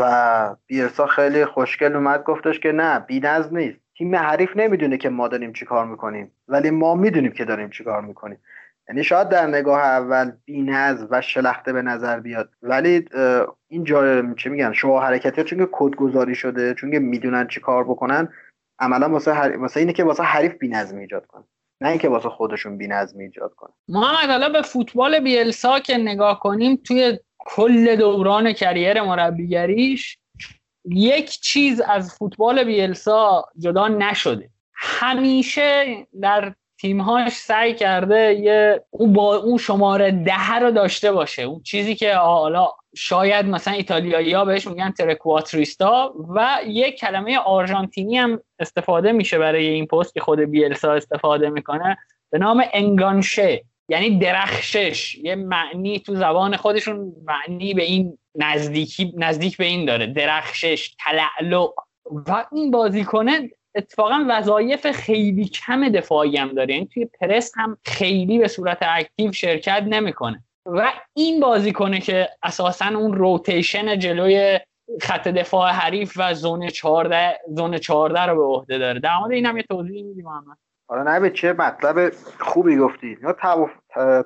و 0.00 0.56
بیرسا 0.66 1.06
خیلی 1.06 1.44
خوشگل 1.44 1.96
اومد 1.96 2.22
گفتش 2.22 2.60
که 2.60 2.72
نه 2.72 2.98
بی‌نظم 3.00 3.56
نیست. 3.56 3.78
تیم 3.98 4.16
حریف 4.16 4.56
نمی‌دونه 4.56 4.96
که 4.96 5.08
ما 5.08 5.28
داریم 5.28 5.52
چی 5.52 5.64
کار 5.64 5.86
می‌کنیم 5.86 6.32
ولی 6.48 6.70
ما 6.70 6.94
می‌دونیم 6.94 7.32
که 7.32 7.44
داریم 7.44 7.70
چی 7.70 7.84
کار 7.84 8.02
می‌کنیم. 8.02 8.38
یعنی 8.88 9.04
شاید 9.04 9.28
در 9.28 9.46
نگاه 9.46 9.80
اول 9.80 10.32
بینز 10.44 11.04
و 11.10 11.20
شلخته 11.20 11.72
به 11.72 11.82
نظر 11.82 12.20
بیاد. 12.20 12.50
ولی 12.62 13.08
این 13.68 13.84
جای 13.84 14.34
چه 14.36 14.50
میگن 14.50 14.72
شما 14.72 15.00
حرکتی 15.00 15.44
چون 15.44 15.58
که 15.58 15.68
کدگذاری 15.72 16.34
شده 16.34 16.74
چون 16.74 16.90
که 16.90 16.98
می‌دونن 16.98 17.46
چی 17.46 17.60
کار 17.60 17.84
بکنن 17.84 18.28
عملا 18.78 19.08
واسه 19.08 19.32
هر... 19.32 19.56
واسه 19.56 19.80
اینه 19.80 19.92
که 19.92 20.04
واسه 20.04 20.22
حریف 20.22 20.54
بی‌نظمی 20.54 21.00
ایجاد 21.00 21.26
کنن. 21.26 21.44
نه 21.80 21.88
اینکه 21.88 22.08
واسه 22.08 22.28
خودشون 22.28 22.78
بی‌نظمی 22.78 23.24
ایجاد 23.24 23.54
کنن. 23.54 23.72
محمد 23.88 24.30
حالا 24.30 24.48
به 24.48 24.62
فوتبال 24.62 25.20
بیلسا 25.20 25.80
که 25.80 25.96
نگاه 25.98 26.40
کنیم 26.40 26.76
توی 26.76 27.18
کل 27.38 27.96
دوران 27.96 28.52
کریر 28.52 29.02
مربیگریش 29.02 30.18
یک 30.84 31.30
چیز 31.30 31.80
از 31.80 32.14
فوتبال 32.14 32.64
بیلسا 32.64 33.44
جدا 33.58 33.88
نشده. 33.88 34.50
همیشه 34.74 35.84
در 36.22 36.54
تیمهاش 36.80 37.32
سعی 37.32 37.74
کرده 37.74 38.34
یه 38.34 38.84
اون 38.90 39.12
با 39.12 39.36
اون 39.36 39.58
شماره 39.58 40.10
ده 40.10 40.54
رو 40.60 40.70
داشته 40.70 41.12
باشه. 41.12 41.42
اون 41.42 41.62
چیزی 41.62 41.94
که 41.94 42.14
حالا 42.14 42.68
شاید 42.96 43.46
مثلا 43.46 43.74
ایتالیایی 43.74 44.32
ها 44.32 44.44
بهش 44.44 44.66
میگن 44.66 44.90
ترکواتریستا 44.90 46.14
و 46.34 46.58
یه 46.66 46.92
کلمه 46.92 47.38
آرژانتینی 47.38 48.18
هم 48.18 48.40
استفاده 48.58 49.12
میشه 49.12 49.38
برای 49.38 49.66
این 49.66 49.86
پست 49.86 50.14
که 50.14 50.20
خود 50.20 50.40
بیلسا 50.40 50.92
استفاده 50.92 51.50
می‌کنه 51.50 51.98
به 52.30 52.38
نام 52.38 52.64
انگانشه 52.72 53.64
یعنی 53.88 54.18
درخشش. 54.18 55.14
یه 55.14 55.34
معنی 55.34 55.98
تو 55.98 56.14
زبان 56.14 56.56
خودشون 56.56 57.12
معنی 57.24 57.74
به 57.74 57.82
این 57.82 58.18
نزدیکی 58.34 59.12
نزدیک 59.16 59.56
به 59.56 59.64
این 59.64 59.84
داره. 59.84 60.06
درخشش 60.06 60.96
تلعلق 61.04 61.72
و 62.26 62.44
این 62.52 62.70
بازیکنه 62.70 63.50
اتفاقا 63.76 64.24
وظایف 64.28 64.90
خیلی 64.90 65.44
کم 65.44 65.88
دفاعی 65.88 66.36
هم 66.36 66.48
داره. 66.48 66.74
یعنی 66.74 66.86
توی 66.86 67.04
پرس 67.20 67.52
هم 67.56 67.76
خیلی 67.84 68.38
به 68.38 68.48
صورت 68.48 68.78
اکتیو 68.80 69.32
شرکت 69.32 69.82
نمی‌کنه. 69.86 70.44
و 70.66 70.92
این 71.14 71.40
بازیکنه 71.40 72.00
که 72.00 72.28
اساسا 72.42 72.86
اون 72.86 73.14
روتیشن 73.14 73.98
جلوی 73.98 74.58
خط 75.02 75.28
دفاع 75.28 75.70
حریف 75.70 76.12
و 76.16 76.34
زون 76.34 76.68
14 76.68 77.38
زون 77.56 77.78
14 77.78 78.26
رو 78.26 78.36
به 78.36 78.42
عهده 78.42 78.78
داره. 78.78 79.00
در 79.00 79.18
مورد 79.18 79.32
این 79.32 79.46
هم 79.46 79.56
یه 79.56 79.62
توضیح 79.62 80.04
میدی 80.04 80.22
محمد؟ 80.22 80.56
آره 80.88 81.02
نه 81.02 81.30
چه 81.30 81.52
مطلب 81.52 82.12
خوبی 82.38 82.76
گفتی. 82.76 83.18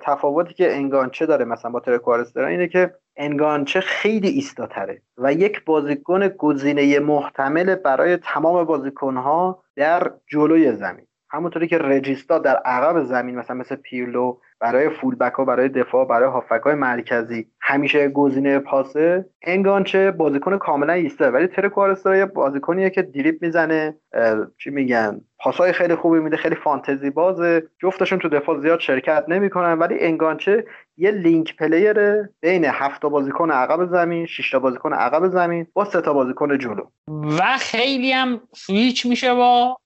تفاوتی 0.03 0.55
که 0.55 0.73
انگانچه 0.73 1.27
داره 1.27 1.45
مثلا 1.45 1.71
با 1.71 1.81
ترکوارسترا 1.81 2.47
اینه 2.47 2.69
که 2.69 2.95
انگانچه 3.21 3.81
خیلی 3.81 4.29
ایستاتره 4.29 5.03
و 5.19 5.33
یک 5.33 5.65
بازیکن 5.65 6.29
گزینه 6.29 6.99
محتمل 6.99 7.75
برای 7.75 8.17
تمام 8.17 8.65
بازیکنها 8.65 9.63
در 9.77 10.11
جلوی 10.27 10.73
زمین. 10.73 11.07
همونطوری 11.31 11.69
که 11.69 11.79
رجیستا 11.79 12.39
در 12.39 12.57
عقب 12.57 13.05
زمین 13.05 13.37
مثلا 13.37 13.57
مثل 13.57 13.75
پیرلو 13.75 14.37
برای 14.61 14.89
فولبک 14.89 15.33
ها 15.33 15.45
برای 15.45 15.69
دفاع 15.69 16.07
برای 16.07 16.29
هافک 16.29 16.61
های 16.65 16.75
مرکزی 16.75 17.47
همیشه 17.61 18.09
گزینه 18.09 18.59
پاسه 18.59 19.27
انگانچه 19.43 20.11
بازیکن 20.11 20.59
کاملا 20.59 20.93
ایسته. 20.93 21.31
ولی 21.31 21.47
ترکوارستا 21.47 22.17
یه 22.17 22.27
بازیکنیه 22.27 22.91
که 22.91 23.03
دریپ 23.03 23.43
می‌زنه 23.43 23.97
چی 24.59 24.71
میگن 24.71 25.21
پاسای 25.39 25.73
خیلی 25.73 25.95
خوبی 25.95 26.19
میده 26.19 26.37
خیلی 26.37 26.55
فانتزی 26.55 27.11
بازه. 27.11 27.63
جفتشون 27.83 28.19
تو 28.19 28.29
دفاع 28.29 28.61
زیاد 28.61 28.81
شرکت 28.81 29.25
نمی‌کنن 29.29 29.79
ولی 29.79 30.01
انگانچه 30.01 30.65
یه 31.01 31.11
link 31.11 31.57
player 31.57 31.97
بین 32.41 32.65
هفت 32.65 33.01
بازیکن 33.01 33.51
عقب 33.51 33.87
زمین 33.87 34.27
6 34.27 34.51
تا 34.51 34.59
بازیکن 34.59 34.93
عقب 34.93 35.29
زمین 35.29 35.67
با 35.73 35.85
سه 35.85 36.01
تا 36.01 36.13
بازیکن 36.13 36.59
جلو. 36.59 36.85
و 37.09 37.57
خیلی 37.59 38.13
هم 38.13 38.41
سویچ 38.55 39.07
میشه 39.07 39.35
با 39.35 39.77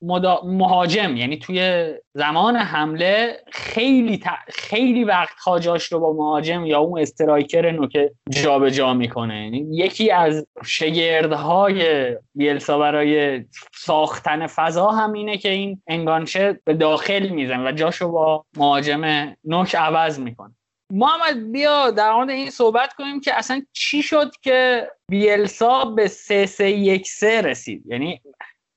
مهاجم. 0.45 1.17
یعنی 1.17 1.39
توی 1.39 1.91
زمان 2.15 2.57
حمله 2.57 3.37
خیلی 3.53 4.19
ت... 4.19 4.23
خیلی 4.49 5.05
وقت 5.05 5.35
جاش 5.39 5.93
رو 5.93 6.01
با 6.01 6.12
مهاجم 6.12 6.67
یا 6.67 6.79
اون 6.79 7.01
striker 7.01 7.70
نوکه 7.71 8.12
جابجا 8.31 8.95
می‌کنه. 8.95 9.45
یعنی 9.45 9.67
یکی 9.71 10.11
از 10.11 10.47
شگردهای 10.65 12.11
بیلسا 12.35 12.79
برای 12.79 13.45
ساختن 13.75 14.47
فضا 14.47 14.91
هم 14.91 15.12
اینه 15.12 15.39
که 15.39 15.49
این 15.49 15.83
enganche 15.87 16.61
به 16.65 16.75
داخل 16.75 17.29
میزنه 17.29 17.66
و 17.67 17.73
جاشو 17.73 18.12
با 18.12 18.45
مهاجم 18.57 19.35
نوک 19.45 19.75
عوض 19.75 20.21
می‌کنه. 20.21 20.55
محمد 20.95 21.53
بیا 21.53 21.90
در 21.90 22.12
مورد 22.12 22.30
این 22.30 22.51
صحبت 22.51 22.92
کنیم 22.92 23.20
که 23.20 23.38
اصلا 23.38 23.62
چی 23.72 24.03
شد 24.03 24.30
که 24.42 24.88
بیلسا 25.09 25.84
به 25.84 26.09
3 26.09 26.47
3 26.47 26.70
1 26.70 27.09
3 27.09 27.42
رسید؟ 27.42 27.82
یعنی 27.86 28.20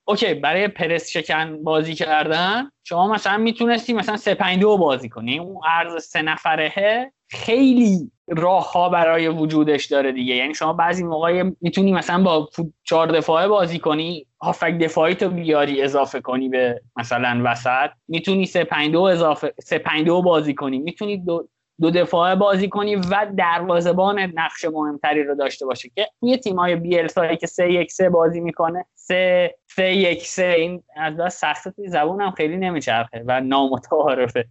اوکی 0.07 0.33
برای 0.33 0.67
پرس 0.67 1.09
شکن 1.09 1.63
بازی 1.63 1.95
کردن 1.95 2.71
شما 2.83 3.07
مثلا 3.07 3.37
می‌تونستی 3.37 3.93
مثلا 3.93 4.17
3 4.17 4.35
5 4.35 4.59
2 4.59 4.77
بازی 4.77 5.09
کنی 5.09 5.39
اون 5.39 5.57
عرض 5.65 6.03
سه 6.03 6.21
نفره 6.21 7.11
خیلی 7.29 8.11
راه 8.27 8.71
ها 8.71 8.89
برای 8.89 9.27
وجودش 9.27 9.85
داره 9.85 10.11
دیگه. 10.11 10.35
یعنی 10.35 10.55
شما 10.55 10.73
بعضی 10.73 11.03
موقع 11.03 11.43
می‌تونی 11.61 11.91
مثلا 11.91 12.23
با 12.23 12.49
چهار 12.83 13.07
دفاعه 13.07 13.47
بازی 13.47 13.79
کنی 13.79 14.27
هافک 14.41 14.77
دفاعی 14.77 15.15
تو 15.15 15.29
بیاری 15.29 15.81
اضافه 15.81 16.21
کنی 16.21 16.49
به 16.49 16.81
مثلا 16.95 17.41
وسط. 17.45 17.89
می‌تونی 18.07 18.45
3 18.45 18.63
5 18.63 18.91
2 18.91 19.01
اضافه 19.01 19.53
3 19.59 19.77
5 19.77 20.05
2 20.05 20.21
بازی 20.21 20.53
کنی. 20.53 20.79
می‌تونی 20.79 21.17
دو 21.17 21.47
دو 21.81 21.91
دفاعه 21.91 22.35
بازی 22.35 22.69
کنی 22.69 22.95
و 22.95 23.27
دروازه‌بان 23.37 24.19
نقش 24.19 24.65
مهمتری 24.65 25.23
رو 25.23 25.35
داشته 25.35 25.65
باشه 25.65 25.89
که 25.95 26.07
توی 26.19 26.37
تیم‌های 26.37 26.75
بیلسایی 26.75 27.37
که 27.37 27.47
3 27.47 27.71
1 27.71 27.91
3 27.91 28.09
بازی 28.09 28.41
می‌کنه 28.41 28.85
3 28.95 29.55
3 29.67 29.83
1 29.83 30.27
3 30.27 30.43
این 30.43 30.83
از 30.95 31.33
سخت 31.33 31.73
زبون 31.87 32.21
هم 32.21 32.31
خیلی 32.31 32.57
نمیچرخه 32.57 33.23
و 33.27 33.41
نامتعارفه. 33.41 34.45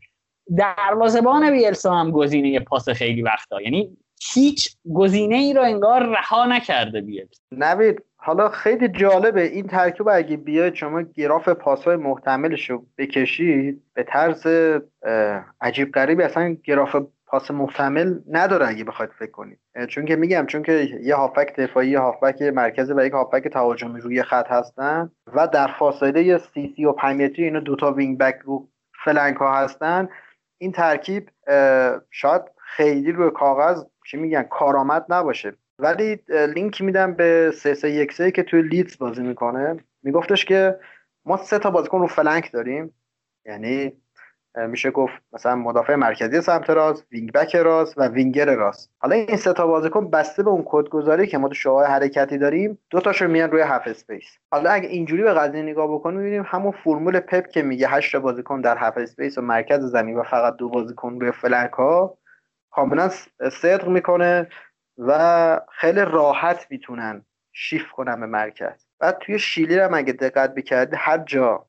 دروازه‌بان 0.58 1.50
بیلسا 1.50 1.94
هم 1.94 2.10
گزینه 2.10 2.60
پاس 2.60 2.88
خیلی 2.88 3.22
وقتا 3.22 3.62
یعنی 3.62 3.96
هیچ 4.34 4.76
گزینه 4.94 5.36
ای 5.36 5.54
رو 5.54 5.62
انگار 5.62 6.06
رها 6.06 6.46
نکرده 6.46 7.00
بیلسا 7.00 7.42
نوید 7.52 8.02
حالا 8.16 8.48
خیلی 8.48 8.88
جالبه 8.88 9.42
این 9.42 9.66
ترکیب 9.66 10.08
اگه 10.08 10.36
بیاید 10.36 10.74
شما 10.74 11.02
گراف 11.02 11.48
پاسهای 11.48 11.96
محتملش 11.96 12.70
رو 12.70 12.86
بکشید 12.98 13.82
به 13.94 14.02
طرز 14.02 14.46
عجیب 15.60 15.92
غریبی 15.92 16.22
اصلا 16.22 16.56
گراف 16.64 16.96
پاس 17.26 17.50
محتمل 17.50 18.18
نداره 18.30 18.68
اگه 18.68 18.84
بخواید 18.84 19.10
فکر 19.18 19.30
کنید. 19.30 19.58
چون 19.88 20.04
که 20.04 20.16
میگم 20.16 20.46
چون 20.46 20.62
که 20.62 20.72
یه 21.02 21.14
هافبک 21.14 21.56
دفاعی 21.56 21.88
یه 21.88 21.98
هافبک 21.98 22.42
مرکزی 22.42 22.92
و 22.92 23.04
یک 23.06 23.12
هافک 23.12 23.48
تهاجمی 23.48 24.00
روی 24.00 24.22
خط 24.22 24.46
هستن 24.48 25.10
و 25.34 25.48
در 25.48 25.66
فاصله 25.66 26.38
سی 26.38 26.72
سی 26.76 26.84
و 26.84 26.92
5 26.92 27.22
متری 27.22 27.44
اینا 27.44 27.60
دوتا 27.60 27.92
wing 27.92 28.18
back 28.18 28.38
رو 28.44 28.68
flank 29.04 29.36
ها 29.36 29.58
هستن. 29.58 30.08
این 30.58 30.72
ترکیب 30.72 31.30
شاید 32.10 32.42
خیلی 32.58 33.12
روی 33.12 33.30
کاغذ 33.30 33.84
چی 34.06 34.16
میگن 34.16 34.42
کارآمد 34.42 35.06
نباشه. 35.08 35.52
ولی 35.78 36.18
لینک 36.28 36.82
میدم 36.82 37.14
به 37.14 37.52
3 37.54 38.30
که 38.30 38.42
توی 38.42 38.62
لیدز 38.62 38.98
بازی 38.98 39.22
می‌کنه. 39.22 39.76
میگفتش 40.02 40.44
که 40.44 40.78
ما 41.24 41.36
سه 41.36 41.58
تا 41.58 41.70
بازیکن 41.70 42.00
رو 42.00 42.06
flank 42.06 42.52
داریم. 42.52 42.94
یعنی 43.46 43.92
میشه 44.56 44.90
گفت 44.90 45.14
مثلا 45.32 45.54
مدافع 45.56 45.94
مرکزی 45.94 46.40
سمت 46.40 46.70
راست 46.70 47.06
wing 47.12 47.32
back 47.32 47.56
راست 47.56 47.98
و 47.98 48.08
وینگر 48.08 48.54
راست. 48.54 48.90
حالا 48.98 49.14
این 49.14 49.36
سه 49.36 49.52
تا 49.52 49.66
بازیکن 49.66 50.10
بسته 50.10 50.42
به 50.42 50.50
اون 50.50 50.62
کدگذاری 50.66 51.26
که 51.26 51.38
ما 51.38 51.48
تو 51.48 51.54
شعاع 51.54 51.86
حرکتی 51.86 52.38
داریم 52.38 52.78
دو 52.90 53.00
تاشون 53.00 53.30
میان 53.30 53.50
روی 53.50 53.62
half 53.62 53.82
space. 53.86 54.38
حالا 54.50 54.70
اگه 54.70 54.88
اینجوری 54.88 55.22
به 55.22 55.34
قضیه 55.34 55.62
نگاه 55.62 55.94
بکنیم 55.94 56.18
می‌بینیم 56.18 56.44
همون 56.46 56.72
فرمول 56.72 57.20
پپ 57.20 57.46
که 57.48 57.62
میگه 57.62 57.88
8 57.88 58.12
تا 58.12 58.20
بازیکن 58.20 58.60
در 58.60 58.76
half 58.76 58.98
space 58.98 59.38
و 59.38 59.40
مرکز 59.40 59.80
زمین 59.80 60.16
و 60.16 60.22
فقط 60.22 60.56
دو 60.56 60.68
بازیکن 60.68 61.20
روی 61.20 61.32
flank 61.32 61.72
ها 61.72 62.18
کاملا 62.70 63.08
صدق 63.52 63.88
می‌کنه 63.88 64.48
و 64.98 65.60
خیلی 65.72 66.00
راحت 66.00 66.66
می‌تونن 66.70 67.24
شیفت 67.52 67.90
کنن 67.90 68.20
به 68.20 68.26
مرکز. 68.26 68.86
بعد 68.98 69.18
توی 69.18 69.38
شیلی 69.38 69.78
هم 69.78 69.94
اگه 69.94 70.12
دقت 70.12 70.54
بکردی 70.54 70.96
هر 70.98 71.18
جا 71.18 71.66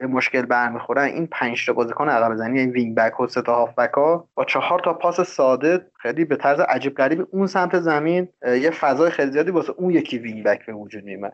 به 0.00 0.06
مشکل 0.06 0.42
برمیخورن 0.42 1.04
این 1.04 1.26
پنج 1.26 1.66
تا 1.66 1.72
بازیکن 1.72 2.08
عقب 2.08 2.34
زمین 2.34 2.60
این 2.60 2.70
wing 2.70 2.94
back 2.94 3.20
و 3.20 3.26
سه 3.26 3.42
تا 3.42 3.54
هافبک 3.54 3.90
ها. 3.90 4.28
با 4.34 4.44
چهار 4.44 4.80
تا 4.80 4.92
پاس 4.92 5.20
ساده 5.20 5.86
خیلی 5.98 6.24
به 6.24 6.36
طرز 6.36 6.60
عجیب 6.60 6.94
غریبی 6.94 7.24
اون 7.30 7.46
سمت 7.46 7.80
زمین 7.80 8.28
یه 8.46 8.70
فضای 8.70 9.10
خیلی 9.10 9.32
زیادی 9.32 9.50
واسه 9.50 9.72
اون 9.76 9.90
یکی 9.90 10.18
wing 10.18 10.44
back 10.44 10.66
به 10.66 10.72
وجود 10.72 11.04
میاد 11.04 11.32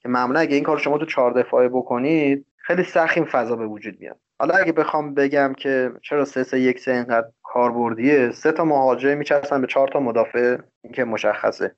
که 0.00 0.08
معمولا 0.08 0.40
اگه 0.40 0.54
این 0.54 0.64
کار 0.64 0.78
شما 0.78 0.98
تو 0.98 1.06
چهار 1.06 1.32
دفاعه 1.32 1.68
بکنید 1.68 2.46
خیلی 2.56 2.84
سخت 2.84 3.16
این 3.16 3.26
فضا 3.26 3.56
به 3.56 3.66
وجود 3.66 4.00
میاد. 4.00 4.16
حالا 4.38 4.54
اگه 4.54 4.72
بخوام 4.72 5.14
بگم 5.14 5.54
که 5.56 5.92
چرا 6.02 6.24
سه 6.24 6.42
سه 6.42 6.60
یک 6.60 6.80
سه 6.80 6.90
اینقدر 6.92 7.28
کاربردیه 7.42 8.30
سه 8.30 8.52
تا 8.52 8.64
مهاجم 8.64 9.18
میچسبن 9.18 9.60
به 9.60 9.66
چهار 9.66 9.88
تا 9.88 10.00
مدافع 10.00 10.56
این 10.84 10.92
که 10.92 11.04
مشخصه. 11.04 11.74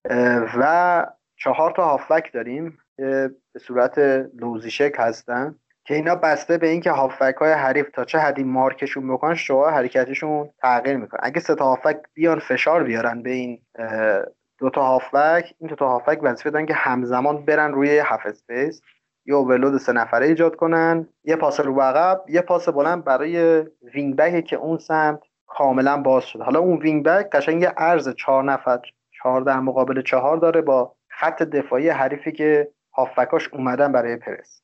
و 0.58 1.06
چهار 1.36 1.70
تا 1.70 1.84
هافبک 1.84 2.32
داریم 2.32 2.78
به 2.96 3.58
صورت 3.60 3.98
لوزی‌شکل 4.38 4.92
هستن. 4.98 5.54
که 5.84 5.94
اینا 5.94 6.14
بسته 6.14 6.58
به 6.58 6.68
اینکه 6.68 6.90
هافبک 6.90 7.34
های 7.34 7.52
حریف 7.52 7.90
تا 7.90 8.04
چه 8.04 8.18
حدی 8.18 8.44
مارکشون 8.44 9.14
بکنن 9.14 9.34
شعاع 9.34 9.72
حرکتیشون 9.72 10.50
تغییر 10.62 10.96
می‌کنه. 10.96 11.20
اگه 11.22 11.40
سه 11.40 11.54
تا 11.54 11.64
هافبک 11.64 11.96
بیان 12.14 12.38
فشار 12.38 12.84
بیارن 12.84 13.22
به 13.22 13.30
این 13.30 13.62
دو 14.58 14.70
تا 14.70 14.82
هافبک 14.82 15.54
این 15.58 15.68
دو 15.70 15.76
تا 15.76 15.88
هافبک 15.88 16.18
وظیفه 16.22 16.50
دارن 16.50 16.66
که 16.66 16.74
همزمان 16.74 17.44
برن 17.44 17.72
روی 17.72 17.98
half 17.98 18.26
space 18.26 18.82
یه 19.26 19.34
overload 19.34 19.76
سه 19.76 19.92
نفره 19.92 20.26
ایجاد 20.26 20.56
کنن 20.56 21.08
یه 21.24 21.36
پاس 21.36 21.60
رو 21.60 21.80
عقب 21.80 22.24
یه 22.28 22.40
پاس 22.40 22.68
بلند 22.68 23.04
برای 23.04 23.64
wing 23.94 24.16
back 24.16 24.44
که 24.44 24.56
اون 24.56 24.78
سمت 24.78 25.20
کاملا 25.46 25.96
باز 25.96 26.24
شده. 26.24 26.44
حالا 26.44 26.60
اون 26.60 26.78
wing 26.78 27.04
back 27.04 27.30
قشنگ 27.30 27.62
یه 27.62 27.72
عرض 27.76 28.08
چهار 28.08 28.44
نفر 28.44 28.80
چهار 29.10 29.40
در 29.40 29.60
مقابل 29.60 30.02
چهار 30.02 30.36
داره 30.36 30.60
با 30.60 30.94
خط 31.08 31.42
دفاعی 31.42 31.88
حریفی 31.88 32.32
که 32.32 32.70
هافبکاش 32.96 33.48
اومدن 33.52 33.92
برای 33.92 34.16
پرس. 34.16 34.62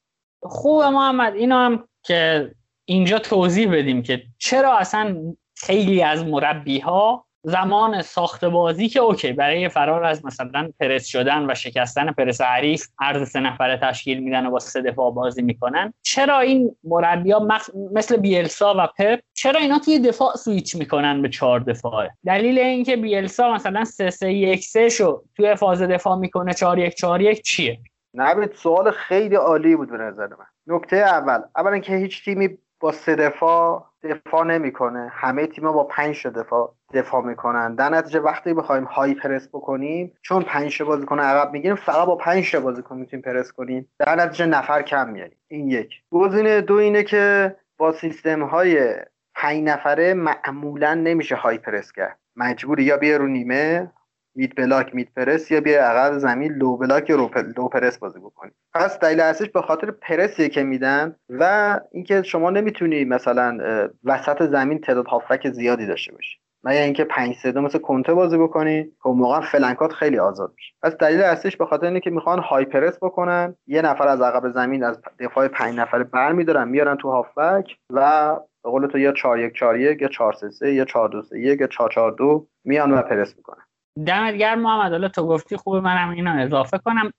خوبه 0.49 0.90
محمد 0.90 1.34
اینا 1.34 1.66
هم 1.66 1.88
که 2.03 2.51
اینجا 2.84 3.18
توضیح 3.18 3.72
بدیم 3.72 4.03
که 4.03 4.22
چرا 4.38 4.76
اصلا 4.76 5.16
خیلی 5.57 6.03
از 6.03 6.24
مربی 6.24 6.78
ها 6.78 7.26
زمان 7.49 8.03
ساخت 8.03 8.44
بازی 8.44 8.88
که 8.88 9.01
okay 9.00 9.32
برای 9.32 9.68
فرار 9.68 10.05
از 10.05 10.24
مثلا 10.24 10.72
پرس 10.80 11.07
شدن 11.07 11.51
و 11.51 11.55
شکستن 11.55 12.12
پرس 12.12 12.40
حریف 12.40 12.86
عرض 12.99 13.28
سه 13.28 13.40
نفره 13.40 13.76
تشکیل 13.76 14.18
میدن 14.18 14.47
و 14.47 14.51
با 14.51 14.59
سه 14.59 14.82
دفاع 14.82 15.11
بازی 15.11 15.42
می‌کنن 15.42 15.94
چرا 16.03 16.40
این 16.40 16.76
مربی 16.84 17.30
ها 17.30 17.49
مثل 17.92 18.16
بیلسا 18.16 18.74
و 18.78 18.86
پپ 18.99 19.20
چرا 19.34 19.61
اینا 19.61 19.78
توی 19.78 19.99
دفاع 19.99 20.36
سویچ 20.36 20.76
می‌کنن 20.76 21.22
به 21.22 21.28
چهار 21.28 21.61
دفاعه 21.61 22.11
دلیل 22.26 22.59
اینکه 22.59 22.97
بیلسا 22.97 23.55
مثلا 23.55 23.84
سه 23.84 24.11
سه 24.11 24.32
یک 24.32 24.64
سه 24.64 24.88
شو 24.88 25.22
توی 25.36 25.55
فاز 25.55 25.82
دفاع 25.82 26.16
می‌کنه 26.16 26.55
چهار 26.55 26.78
یک 26.78 26.94
چهار 26.94 27.22
یک 27.22 27.42
چیه؟ 27.42 27.78
نبید 28.16 28.52
سوال 28.52 28.90
خیلی 28.90 29.34
عالی 29.34 29.76
بود 29.76 29.90
به 29.90 29.96
نظر 29.96 30.26
من. 30.26 30.46
نکته 30.66 30.96
اول 30.96 31.42
اولا 31.56 31.78
که 31.78 31.96
هیچ 31.96 32.24
تیمی 32.24 32.58
با 32.80 32.92
سه 32.92 33.16
دفاع 33.16 33.86
دفاع 34.02 34.44
نمی‌کنه. 34.44 35.08
همه 35.12 35.46
تیم‌ها 35.46 35.72
با 35.72 35.84
پنج 35.84 36.26
دفاع 36.26 36.74
دفاع 36.94 37.24
می‌کنن. 37.24 37.74
در 37.74 37.88
نتیجه 37.88 38.20
وقتی 38.20 38.54
بخوایم 38.54 38.84
های 38.84 39.14
پرس 39.14 39.48
بکنیم 39.48 40.12
چون 40.22 40.42
پنج 40.42 40.82
بازیکن 40.82 41.20
عقب 41.20 41.52
می‌گیریم 41.52 41.76
فقط 41.76 42.06
با 42.06 42.16
پنج 42.16 42.52
تا 42.52 42.60
بازیکن 42.60 42.96
می‌تونیم 42.96 43.22
پرس 43.22 43.52
کنیم. 43.52 43.88
در 43.98 44.14
نتیجه 44.14 44.46
نفر 44.46 44.82
کم 44.82 45.08
میاریم 45.08 45.38
این 45.48 45.70
یک. 45.70 46.02
گزینه 46.10 46.60
دو 46.60 46.74
اینه 46.74 47.02
که 47.02 47.56
با 47.78 47.92
سیستم 47.92 48.42
های 48.42 48.96
پنج 49.34 49.64
نفره 49.64 50.14
معمولا 50.14 50.94
نمیشه 50.94 51.36
high 51.36 51.59
press 51.59 51.92
کرد. 51.92 52.18
مجبوری 52.36 52.84
یا 52.84 52.96
بیا 52.96 53.16
رو 53.16 53.26
نیمه 53.26 53.92
mid 54.36 54.54
block 54.57 54.94
mid 54.94 55.09
press 55.16 55.50
یا 55.51 55.61
بیا 55.61 55.89
عقب 55.89 56.18
زمین 56.18 56.53
low 56.52 56.76
block 56.76 57.11
low 57.11 57.68
press 57.68 57.98
بازی 57.99 58.18
بکنی 58.18 58.51
پس 58.74 58.99
دلیل 58.99 59.20
اصلیش 59.20 59.51
به 59.51 59.62
خاطر 59.62 59.91
پرسی 59.91 60.49
که 60.49 60.62
میدن 60.62 61.16
و 61.28 61.80
اینکه 61.93 62.22
شما 62.22 62.51
نمی‌تونی 62.51 63.05
مثلا 63.05 63.59
وسط 64.05 64.43
زمین 64.43 64.80
تعداد 64.80 65.07
هافبک 65.07 65.50
زیادی 65.51 65.87
داشته 65.87 66.12
باشی. 66.12 66.39
مگر 66.64 66.82
اینکه 66.82 67.05
5 67.05 67.34
3 67.34 67.61
مثل 67.61 67.78
کنته 67.78 68.14
بازی 68.14 68.39
بکنی؟ 68.39 68.84
که 68.84 69.07
اون 69.07 69.18
موقع 69.18 69.41
flank 69.40 69.84
ات 69.84 69.92
خیلی 69.93 70.18
آزاد 70.18 70.53
میشه. 70.57 70.74
پس 70.82 70.97
دلیل 70.97 71.20
اصلیش 71.20 71.57
به 71.57 71.66
خاطر 71.66 71.87
اینه 71.87 72.01
که 72.01 72.11
می‌خوان 72.11 72.39
high 72.38 72.64
press 72.64 72.98
بکنن. 73.03 73.55
یه 73.66 73.82
نفر 73.82 74.09
از 74.09 74.20
عقب 74.20 74.53
زمین 74.53 74.84
از 74.84 75.01
دفاع 75.20 75.49
5 75.49 75.78
نفره 75.78 76.05
برمیدارن 76.05 76.68
میارن 76.68 76.97
تو 76.97 77.11
هافبک 77.11 77.76
و 77.91 78.37
به 78.64 78.70
قول 78.70 78.87
تو 78.87 78.99
یا 78.99 79.12
4 79.12 79.39
1 79.39 79.55
4 79.55 79.80
1 79.80 80.03
یا 80.03 80.09
4 80.09 80.32
3 80.32 80.51
3 80.51 80.72
یا 80.72 80.84
4 80.84 81.09
2 81.09 81.22
3 81.22 81.41
1 81.41 81.61
یا 81.61 81.66
4 81.66 81.91
4 81.91 82.12
2 82.12 82.47
میان 82.64 82.93
و 82.93 83.03
پرس 83.03 83.37
می‌کنن. 83.37 83.65
دمت 84.07 84.34
گرم 84.34 84.61
محمد 84.61 84.92
الله 84.92 85.09
تو 85.09 85.26
گفتی 85.26 85.57
خوبه 85.57 85.80
منم 85.80 86.11
اینو 86.11 86.42
اضافه 86.42 86.78
کنم. 86.78 87.12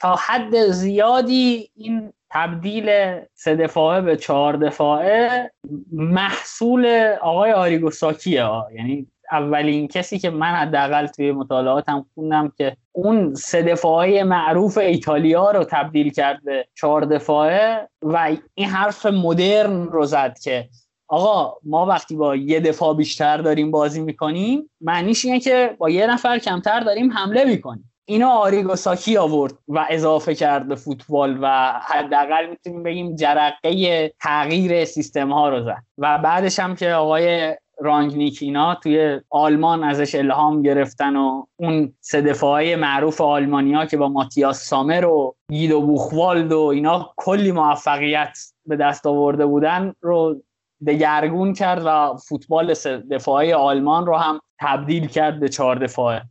تا 0.00 0.14
حد 0.14 0.70
زیادی 0.70 1.70
این 1.76 2.12
تبدیل 2.30 2.90
سه 3.34 3.56
دفاعه 3.56 4.00
به 4.00 4.16
چهار 4.16 4.56
دفاعه 4.56 5.50
محصول 5.92 6.86
آقای 7.20 7.52
آریگوساکیه 7.52 8.48
یعنی 8.74 9.06
اولین 9.32 9.88
کسی 9.88 10.18
که 10.18 10.30
من 10.30 10.54
حداقل 10.54 11.06
توی 11.06 11.32
مطالعاتم 11.32 12.06
خوندم 12.14 12.52
که 12.58 12.76
اون 12.92 13.34
سه 13.34 13.62
دفاعه 13.62 14.24
معروف 14.24 14.78
ایتالیا 14.78 15.50
رو 15.50 15.64
تبدیل 15.64 16.10
کرد 16.10 16.44
به 16.44 16.66
چهار 16.74 17.04
دفاعه 17.04 17.88
و 18.02 18.36
این 18.54 18.68
حرف 18.68 19.06
مدرن 19.06 19.82
رو 19.82 20.06
زد 20.06 20.38
که 20.38 20.68
آقا 21.12 21.56
ما 21.62 21.86
وقتی 21.86 22.16
با 22.16 22.36
یه 22.36 22.60
دفاع 22.60 22.94
بیشتر 22.94 23.36
داریم 23.36 23.70
بازی 23.70 24.00
می‌کنیم 24.00 24.70
معنیش 24.80 25.24
اینه 25.24 25.40
که 25.40 25.76
با 25.78 25.90
یه 25.90 26.06
نفر 26.06 26.38
کمتر 26.38 26.80
داریم 26.80 27.12
حمله 27.12 27.44
می‌کنیم. 27.44 27.92
اینو 28.04 28.28
آریگوساکی 28.28 29.16
آورد 29.16 29.54
و 29.68 29.86
اضافه 29.90 30.34
کرد 30.34 30.68
به 30.68 30.74
فوتبال 30.74 31.38
و 31.42 31.72
حداقل 31.82 32.46
می‌تونیم 32.50 32.82
بگیم 32.82 33.16
جرقه 33.16 34.12
تغییر 34.20 34.84
سیستم 34.84 35.32
ها 35.32 35.48
رو 35.48 35.64
زد. 35.64 35.82
و 35.98 36.18
بعدش 36.18 36.58
هم 36.58 36.76
که 36.76 36.92
آقای 36.92 37.56
رانگنیکینا 37.78 38.74
توی 38.74 39.20
آلمان 39.30 39.84
ازش 39.84 40.14
الهام 40.14 40.62
گرفتن 40.62 41.16
و 41.16 41.44
اون 41.56 41.94
سه 42.00 42.20
دفاعی 42.20 42.76
معروف 42.76 43.20
آلمانیا 43.20 43.86
که 43.86 43.96
با 43.96 44.08
ماتیاس 44.08 44.64
سامر 44.64 45.04
و 45.04 45.34
گیدو 45.50 45.80
بوخوالد 45.80 46.52
و 46.52 46.60
اینا 46.60 47.12
کلی 47.16 47.52
موفقیت 47.52 48.38
به 48.66 48.76
دست 48.76 49.06
آورده 49.06 49.46
بودن 49.46 49.94
رو 50.00 50.42
دگرگون 50.86 51.52
کرد 51.52 51.82
و 51.86 52.16
فوتبال 52.16 52.74
سه 52.74 52.98
دفاعی 52.98 53.52
آلمان 53.52 54.06
رو 54.06 54.16
هم 54.16 54.40
تبدیل 54.60 55.06
کرد 55.06 55.40
به 55.40 55.48
چهار 55.48 55.76
دفاعه. 55.76 56.22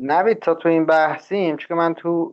نوید 0.00 0.38
تا 0.38 0.54
تو 0.54 0.68
این 0.68 0.86
بحثیم 0.86 1.56
چون 1.56 1.78
من 1.78 1.94
تو 1.94 2.32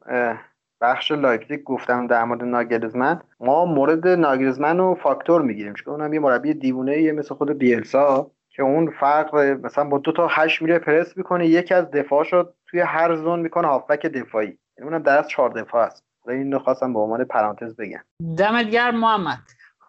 بخش 0.82 1.12
لایپزیگ 1.12 1.64
گفتم 1.64 2.08
در 2.08 2.24
مورد 2.24 2.44
ناگلزمن 2.44 3.22
ما 3.40 3.66
مورد 3.66 4.08
ناگلزمن 4.08 4.78
رو 4.78 4.96
فاکتور 5.04 5.42
می‌گیریم. 5.42 5.74
چون 5.74 5.94
اونم 5.94 6.14
یه 6.14 6.20
مربی 6.20 6.54
دیوونه 6.54 7.12
مثل 7.12 7.36
خود 7.36 7.58
بیلسا 7.58 8.32
که 8.50 8.64
اون 8.64 8.92
فرق 9.00 9.36
مثلا 9.36 9.84
با 9.84 9.98
دو 9.98 10.12
تا 10.12 10.28
هشت 10.28 10.62
میره 10.62 10.80
پرس 10.80 11.18
می‌کنه 11.18 11.48
یکی 11.48 11.74
از 11.74 11.92
دفاعشو 11.92 12.50
توی 12.68 12.80
هر 12.80 13.16
زون 13.16 13.40
می‌کنه 13.40 13.68
هافبک 13.68 14.06
دفاعی. 14.06 14.58
یعنی 14.78 14.90
اونم 14.90 15.04
در 15.04 15.18
از 15.18 15.28
چهار 15.28 15.50
دفاع 15.50 15.86
است. 15.86 16.04
این 16.28 16.52
رو 16.52 16.60
خواستم 16.60 16.94
به 16.94 17.00
عنوان 17.00 17.24
پرانتز 17.24 17.76
بگم. 17.76 18.00
دمت 18.38 18.70
گرم 18.70 19.00
محمد. 19.00 19.40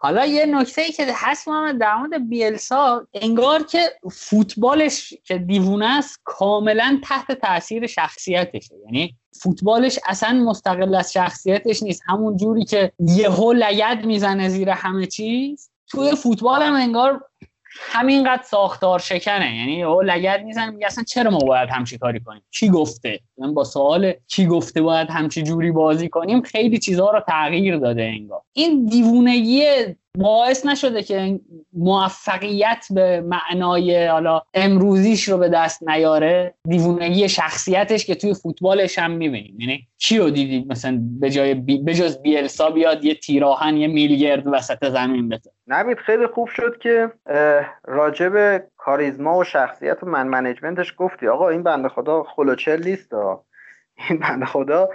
حالا 0.03 0.25
یه 0.25 0.45
نکته 0.45 0.81
ای 0.81 0.91
که 0.91 1.07
هست 1.15 1.47
محمد 1.47 1.77
در 1.77 1.95
مورد 1.95 2.29
بیلسا 2.29 3.07
انگار 3.13 3.63
که 3.63 3.79
فوتبالش 4.11 5.13
که 5.23 5.37
دیوونه 5.37 5.97
است 5.97 6.19
کاملا 6.23 6.99
تحت 7.03 7.31
تاثیر 7.31 7.87
شخصیتشه. 7.87 8.75
یعنی 8.85 9.15
فوتبالش 9.41 9.99
اصلا 10.05 10.33
مستقل 10.33 10.95
از 10.95 11.13
شخصیتش 11.13 11.83
نیست. 11.83 12.01
همون 12.07 12.37
جوری 12.37 12.65
که 12.65 12.91
یهو 12.99 13.53
لگد 13.53 14.05
می‌زنه 14.05 14.49
زیر 14.49 14.69
همه 14.69 15.05
چیز. 15.05 15.69
توی 15.87 16.15
فوتبال 16.15 16.61
هم 16.61 16.73
انگار 16.73 17.25
همینقدر 17.79 18.43
ساختار 18.43 18.99
شکنه. 18.99 19.55
یعنی 19.57 19.83
او 19.83 20.01
لگد 20.01 20.43
میزن 20.43 20.73
میگه 20.73 20.85
اصلا 20.85 21.03
چرا 21.03 21.31
ما 21.31 21.37
باید 21.37 21.69
همچی 21.69 21.97
کاری 21.97 22.19
کنیم؟ 22.19 22.41
کی 22.51 22.69
گفته؟ 22.69 23.19
من 23.37 23.53
با 23.53 23.63
سوال 23.63 24.13
کی 24.27 24.45
گفته 24.45 24.81
باید 24.81 25.09
همچی 25.09 25.43
جوری 25.43 25.71
بازی 25.71 26.09
کنیم؟ 26.09 26.41
خیلی 26.41 26.79
چیزها 26.79 27.11
رو 27.11 27.19
تغییر 27.27 27.77
داده 27.77 28.03
انگار. 28.03 28.41
این 28.53 28.85
دیوونگی 28.85 29.65
باعث 30.17 30.65
نشده 30.65 31.03
که 31.03 31.39
موفقیت 31.73 32.85
به 32.91 33.21
معنای 33.21 34.07
حالا 34.07 34.41
امروزیش 34.53 35.29
رو 35.29 35.37
به 35.37 35.49
دست 35.49 35.83
نیاره. 35.89 36.53
دیوونگی 36.67 37.29
شخصیتش 37.29 38.05
که 38.05 38.15
توی 38.15 38.33
فوتبالش 38.33 38.99
هم 38.99 39.11
می‌بینیم. 39.11 39.57
یعنی 39.59 39.87
چی 39.97 40.17
رو 40.17 40.29
دیدید؟ 40.29 40.71
مثلا 40.71 40.99
به 41.19 41.29
جای 41.29 41.53
بی... 41.53 41.77
بجز 41.77 42.21
بیلسا 42.21 42.69
بیاد 42.69 43.05
یه 43.05 43.15
تیراهن 43.15 43.77
یه 43.77 43.87
میلگرد 43.87 44.43
وسط 44.47 44.89
زمین 44.89 45.29
بده 45.29 45.51
نبید 45.67 45.97
خیلی 45.97 46.27
خوب 46.27 46.47
شد 46.47 46.77
که 46.77 47.11
راجب 47.83 48.63
کاریزما 48.77 49.37
و 49.37 49.43
شخصیت 49.43 50.03
و 50.03 50.05
من 50.05 50.27
منیجمنتش 50.27 50.93
گفتی. 50.97 51.27
آقا 51.27 51.49
این 51.49 51.63
بنده 51.63 51.89
خدا 51.89 52.23
خلوچل 52.23 52.83
نیست 52.83 53.13
این 54.09 54.19
بنده 54.19 54.45
خدا 54.45 54.89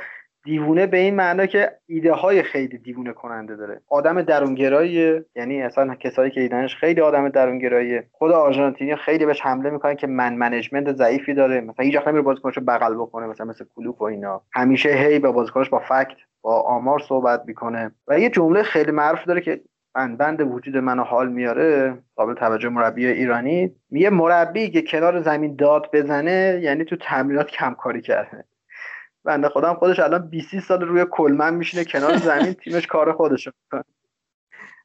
دیوونه 0.48 0.86
به 0.86 0.96
این 0.96 1.14
معنا 1.14 1.46
که 1.46 1.72
ایده 1.86 2.12
های 2.12 2.42
خیلی 2.42 2.78
دیوونه 2.78 3.12
کننده 3.12 3.56
داره. 3.56 3.80
آدم 3.88 4.22
درونگراییه. 4.22 5.24
یعنی 5.36 5.62
اصلا 5.62 5.94
کسایی 5.94 6.30
که 6.30 6.40
ایدنش 6.40 6.76
خیلی 6.76 7.00
آدم 7.00 7.28
درونگراییه. 7.28 8.06
خود 8.12 8.32
آرژانتینی 8.32 8.96
خیلی 8.96 9.26
بهش 9.26 9.40
حمله 9.40 9.70
می‌کنن 9.70 9.94
که 9.94 10.06
من 10.06 10.34
منیجمنت 10.34 10.92
ضعیفی 10.92 11.34
داره. 11.34 11.60
مثلا 11.60 11.84
هیچ 11.84 11.96
وقت 11.96 12.08
نمیره 12.08 12.22
بازیکنش 12.22 12.58
بغل 12.58 12.94
بکنه 12.94 13.26
مثلا 13.26 13.46
مثل 13.46 13.64
کلوپ 13.76 14.02
و 14.02 14.04
اینا. 14.04 14.42
همیشه 14.54 14.88
هی 14.88 15.18
به 15.18 15.30
بازیکنش 15.30 15.68
با 15.68 15.78
فکت 15.78 16.16
با 16.42 16.60
آمار 16.60 16.98
صحبت 16.98 17.42
می‌کنه. 17.46 17.90
و 18.08 18.20
یه 18.20 18.30
جمله 18.30 18.62
خیلی 18.62 18.90
معروف 18.90 19.24
داره 19.24 19.40
که 19.40 19.60
بند 19.94 20.40
وجود 20.40 20.76
منو 20.76 21.02
حال 21.02 21.28
میاره 21.28 21.98
قابل 22.16 22.34
توجه 22.34 22.68
مربی 22.68 23.06
ایرانی. 23.06 23.74
میگه 23.90 24.10
مربی 24.10 24.70
که 24.70 24.82
کنار 24.82 25.20
زمین 25.20 25.56
داد 25.56 25.90
بزنه 25.92 26.60
یعنی 26.62 26.84
تو 26.84 26.96
تمرینات 26.96 27.46
کمکاری 27.50 28.00
کرده. 28.00 28.44
بنده 29.24 29.48
خودم 29.48 29.74
خودش 29.74 29.98
الان 29.98 30.28
20 30.28 30.60
سال 30.60 30.80
روی 30.80 31.06
کلمن 31.10 31.54
میشینه 31.54 31.84
کنار 31.84 32.16
زمین 32.16 32.52
تیمش 32.52 32.86
کار 32.86 33.12
خودش 33.12 33.46
می‌کنه. 33.46 33.84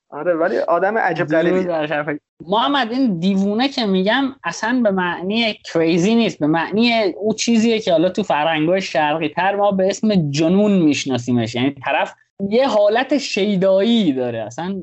آره 0.09 0.33
ولی 0.33 0.57
آدم 0.57 0.97
عجب 0.97 1.25
غریبی 1.25 2.19
محمد 2.47 2.91
این 2.91 3.19
دیوونه 3.19 3.69
که 3.69 3.85
میگم 3.85 4.23
اصلا 4.43 4.81
به 4.83 4.91
معنی 4.91 5.53
کریزی 5.53 6.15
نیست. 6.15 6.39
به 6.39 6.47
معنی 6.47 7.03
او 7.03 7.33
چیزیه 7.33 7.79
که 7.79 7.91
حالا 7.91 8.09
تو 8.09 8.23
فرهنگ‌های 8.23 8.81
شرقی 8.81 9.29
تر 9.29 9.55
ما 9.55 9.71
به 9.71 9.87
اسم 9.87 10.29
جنون 10.29 10.71
میشناسیمش. 10.71 11.55
یعنی 11.55 11.75
طرف 11.85 12.13
یه 12.49 12.67
حالت 12.67 13.17
شیدایی 13.17 14.13
داره. 14.13 14.43
اصلا 14.43 14.81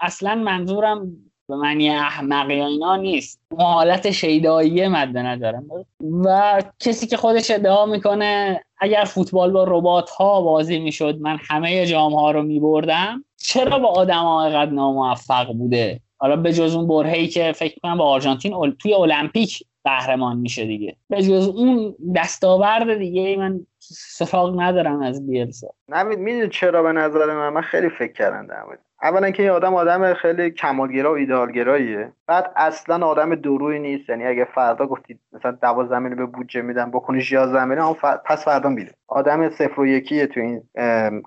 اصلا 0.00 0.34
منظورم 0.34 1.12
به 1.48 1.56
معنی 1.56 1.90
احمق 1.90 2.50
یا 2.50 2.66
اینا 2.66 2.96
نیست. 2.96 3.40
حالت 3.58 4.10
شیدایی 4.10 4.88
مد 4.88 5.18
نظرم. 5.18 5.66
و 6.24 6.62
کسی 6.78 7.06
که 7.06 7.16
خودش 7.16 7.50
ادعا 7.50 7.86
می‌کنه 7.86 8.64
اگر 8.82 9.04
فوتبال 9.04 9.50
با 9.50 9.64
ربات 9.64 10.10
ها 10.10 10.42
بازی 10.42 10.78
می‌شد 10.78 11.18
من 11.20 11.38
همه 11.50 11.86
جام 11.86 12.14
ها 12.14 12.30
رو 12.30 12.42
میبردم 12.42 13.24
چرا 13.36 13.78
با 13.78 13.88
آدم 13.88 14.22
ها 14.22 14.48
قد 14.48 14.72
ناموفق 14.72 15.52
بوده؟ 15.52 16.00
حالا 16.18 16.36
به 16.36 16.52
جز 16.52 16.74
اون 16.74 16.88
برهی 16.88 17.28
که 17.28 17.52
فکر 17.52 17.80
کنم 17.82 17.98
با 17.98 18.04
آرژانتین 18.04 18.76
توی 18.78 18.94
المپیک 18.94 19.64
قهرمان 19.84 20.36
میشه 20.36 20.64
دیگه. 20.64 20.96
به 21.08 21.22
جز 21.22 21.48
اون 21.48 21.94
دستاورد 22.16 22.98
دیگه 22.98 23.36
من 23.36 23.66
سراغ 23.88 24.60
ندارم 24.60 25.02
از 25.02 25.26
بیلسا. 25.26 25.68
نمید 25.88 26.18
می‌دونی 26.18 26.48
چرا 26.48 26.82
به 26.82 26.92
نظر 26.92 27.26
من؟ 27.26 27.48
من 27.48 27.62
خیلی 27.62 27.88
فکر 27.88 28.12
کردم 28.12 28.46
در 28.46 28.62
اولا 29.02 29.30
که 29.30 29.42
این 29.42 29.52
آدم 29.52 29.74
آدم 29.74 30.14
خیلی 30.14 30.50
کمالگرا 30.50 31.12
و 31.12 31.16
ایدئالگراییه 31.16 32.12
بعد 32.26 32.52
اصلا 32.56 33.06
آدم 33.06 33.34
دروی 33.34 33.78
نیست. 33.78 34.08
یعنی 34.08 34.26
اگه 34.26 34.44
فردا 34.44 34.86
گفتید 34.86 35.20
مثلا 35.32 35.50
12 35.50 35.98
میلیون 35.98 36.18
به 36.18 36.26
بودجه 36.26 36.62
میدم 36.62 36.90
بکنیش 36.90 37.32
11 37.32 37.64
میلیون 37.64 37.94
پس 38.26 38.44
فردا 38.44 38.68
میره. 38.68 38.90
آدم 39.08 39.50
صفر 39.50 39.80
و 39.80 39.86
یکیه 39.86 40.26
تو 40.26 40.40
این 40.40 40.62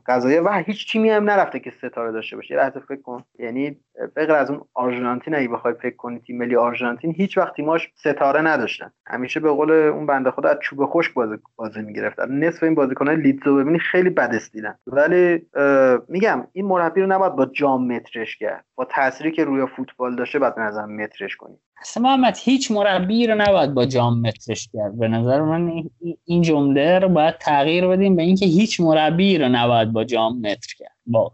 قضایه. 0.08 0.42
و 0.42 0.50
هیچ 0.66 0.92
تیمی 0.92 1.10
هم 1.10 1.30
نرفته 1.30 1.60
که 1.60 1.72
ستاره 1.72 2.12
داشته 2.12 2.36
باشه. 2.36 2.56
لحظه 2.56 2.80
فکر 2.80 3.02
کن. 3.02 3.24
یعنی 3.40 3.78
بغیر 4.16 4.32
از 4.32 4.52
اون 4.52 4.62
آرژانتین 4.74 5.36
اگه 5.36 5.48
بخوای 5.48 5.74
فکر 5.74 5.96
کنی 5.96 6.20
تیم 6.20 6.38
ملی 6.38 6.56
آرژانتین 6.56 7.14
هیچ 7.18 7.38
وقت 7.38 7.56
تیماش 7.56 7.92
ستاره 7.96 8.42
نداشتن. 8.42 8.92
همیشه 9.08 9.40
به 9.40 9.52
قول 9.52 9.72
اون 9.72 10.06
بنده 10.06 10.32
خدا 10.32 10.50
از 10.50 10.58
چوب 10.62 10.86
خشک 10.86 11.14
بازی 11.14 11.36
بازی 11.56 11.82
می‌گرفت 11.82 12.20
نصف 12.20 12.64
این 12.64 12.76
بازیکنان 12.76 13.16
لیدزو 13.16 13.56
ببینی 13.56 13.80
خیلی 13.80 14.10
بد 14.10 14.30
استیلن. 14.34 14.76
ولی 14.88 15.48
میگم 16.08 16.48
این 16.54 16.66
مربی 16.66 17.02
رو 17.02 17.08
نباید 17.08 17.36
با 17.36 17.46
جام 17.66 17.88
مترش 17.88 18.38
کرد. 18.38 18.66
با 18.76 18.86
تأثیری 18.86 19.32
که 19.32 19.44
روی 19.44 19.68
فوتبال 19.76 20.16
داشته 20.16 20.40
بعد 20.40 20.60
نظر 20.60 20.86
مترش 20.86 21.36
کنیم 21.36 21.60
اصلا 21.82 22.04
محمد 22.04 22.38
هیچ 22.42 22.72
مربی 22.72 23.28
رو 23.28 23.36
نباید 23.36 23.74
با 23.74 23.86
جام 23.86 24.22
مترش 24.22 24.70
کرد. 24.74 25.00
به 25.00 25.08
نظر 25.08 25.42
من 25.42 25.84
این 26.26 26.42
جمله 26.42 27.00
رو 27.00 27.10
باید 27.10 27.38
تغییر 27.38 27.88
بدیم 27.88 28.16
به 28.16 28.24
اینکه 28.24 28.46
هیچ 28.46 28.80
مربی 28.80 29.38
رو 29.38 29.50
نباید 29.50 29.92
با 29.92 30.04
جام 30.04 30.40
متر 30.40 30.74
کرد. 30.78 30.96
با 31.06 31.32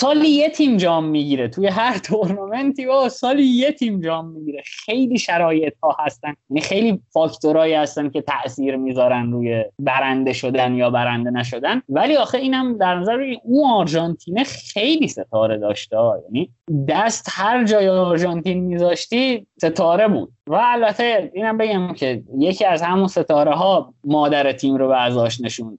سالی 0.00 0.28
یه 0.28 0.50
تیم 0.50 0.76
جام 0.76 1.04
می‌گیره. 1.04 1.48
توی 1.48 1.66
هر 1.66 1.98
تورنمنتی 1.98 2.86
و 2.86 3.08
سالی 3.08 3.42
یه 3.42 3.72
تیم 3.72 4.00
جام 4.00 4.28
می‌گیره. 4.28 4.62
خیلی 4.64 5.18
شرایط 5.18 5.74
ها 5.82 5.96
هستن. 5.98 6.34
یعنی 6.50 6.60
خیلی 6.60 7.00
فاکتورایی 7.10 7.74
هستن 7.74 8.10
که 8.10 8.22
تاثیر 8.22 8.76
می‌ذارن 8.76 9.32
روی 9.32 9.64
برنده 9.78 10.32
شدن 10.32 10.74
یا 10.74 10.90
برنده 10.90 11.30
نشدن. 11.30 11.82
ولی 11.88 12.16
آخه 12.16 12.38
اینم 12.38 12.78
در 12.78 12.94
نظر 12.94 13.34
اون 13.44 13.70
آرژانتینه 13.70 14.44
خیلی 14.44 15.08
ستاره 15.08 15.58
داشته 15.58 15.96
یعنی 16.24 16.50
دست 16.88 17.26
هر 17.30 17.64
جای 17.64 17.88
آرژانتین 17.88 18.58
میذاشتی 18.64 19.46
ستاره 19.56 20.08
بود. 20.08 20.32
و 20.46 20.54
البته 20.54 21.30
اینم 21.34 21.58
بگم 21.58 21.92
که 21.92 22.22
یکی 22.38 22.64
از 22.64 22.82
همون 22.82 23.06
ستاره 23.06 23.54
ها 23.54 23.94
مادر 24.04 24.52
تیم 24.52 24.76
رو 24.76 24.88
به 24.88 25.02
ازاش 25.02 25.40
نشون 25.40 25.78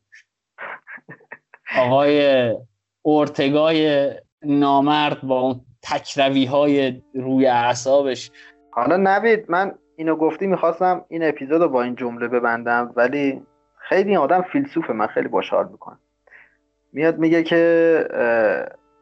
آقای 1.78 2.52
اورتگای 3.02 4.12
نامرد 4.43 5.22
با 5.22 5.39
اون 5.39 5.62
تکروی 5.82 6.45
های 6.45 7.02
روی 7.14 7.47
اعصابش. 7.47 8.32
حالا 8.72 8.97
نوید 8.97 9.45
من 9.52 9.72
اینو 9.95 10.16
گفتی 10.16 10.47
می‌خواستم 10.47 11.06
این 11.08 11.24
اپیزود 11.24 11.62
رو 11.62 11.70
با 11.70 11.84
این 11.84 11.95
جمله 11.95 12.28
ببندم 12.28 12.93
ولی 12.95 13.41
خیلی 13.78 14.16
آدم 14.16 14.41
فیلسوفه 14.41 14.93
من 14.93 15.08
خیلی 15.08 15.30
می‌کنم. 15.72 16.00
میاد 16.93 17.18
میگه 17.18 17.43
که 17.43 18.06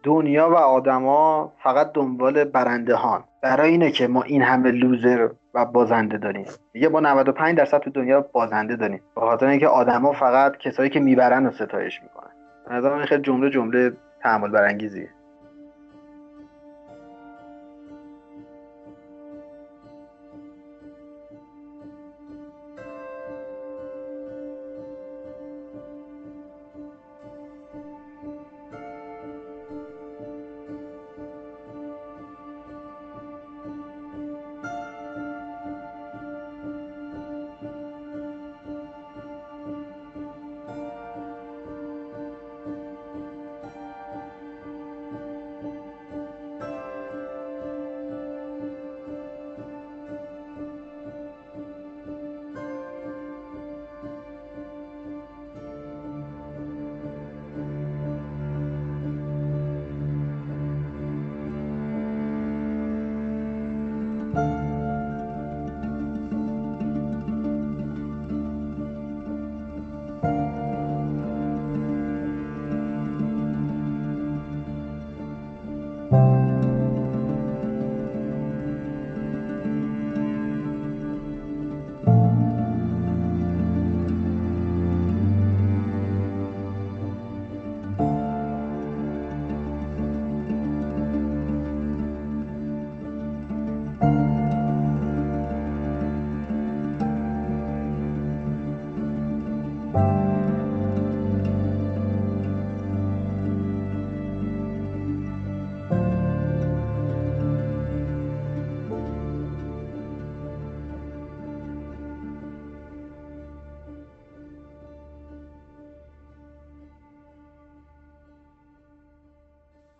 دنیا 0.03 0.49
و 0.49 0.55
آدما 0.55 1.53
فقط 1.63 1.91
دنبال 1.93 2.43
برنده 2.43 2.95
هان 2.95 3.23
برای 3.43 3.69
اینه 3.69 3.91
که 3.91 4.07
ما 4.07 4.23
این 4.23 4.41
همه 4.41 4.71
لوزر 4.71 5.29
و 5.53 5.65
بازنده 5.65 6.17
داریم. 6.17 6.45
دیگه 6.73 6.89
با 6.89 6.99
95 6.99 7.57
درصد 7.57 7.79
تو 7.79 7.89
دنیا 7.89 8.21
بازنده 8.21 8.75
داریم. 8.75 9.01
به 9.15 9.21
خاطر 9.21 9.45
اینکه 9.45 9.67
آدما 9.67 10.13
فقط 10.13 10.57
کسایی 10.57 10.89
که 10.89 10.99
می‌برن 10.99 11.45
و 11.45 11.51
ستایش 11.51 12.01
می‌کنن. 12.03 12.36
نظرم 12.71 13.05
خیلی 13.05 13.21
جمله 13.21 13.49
جمله 13.49 13.93
تحمل 14.23 14.51
برانگیزیه. 14.51 15.09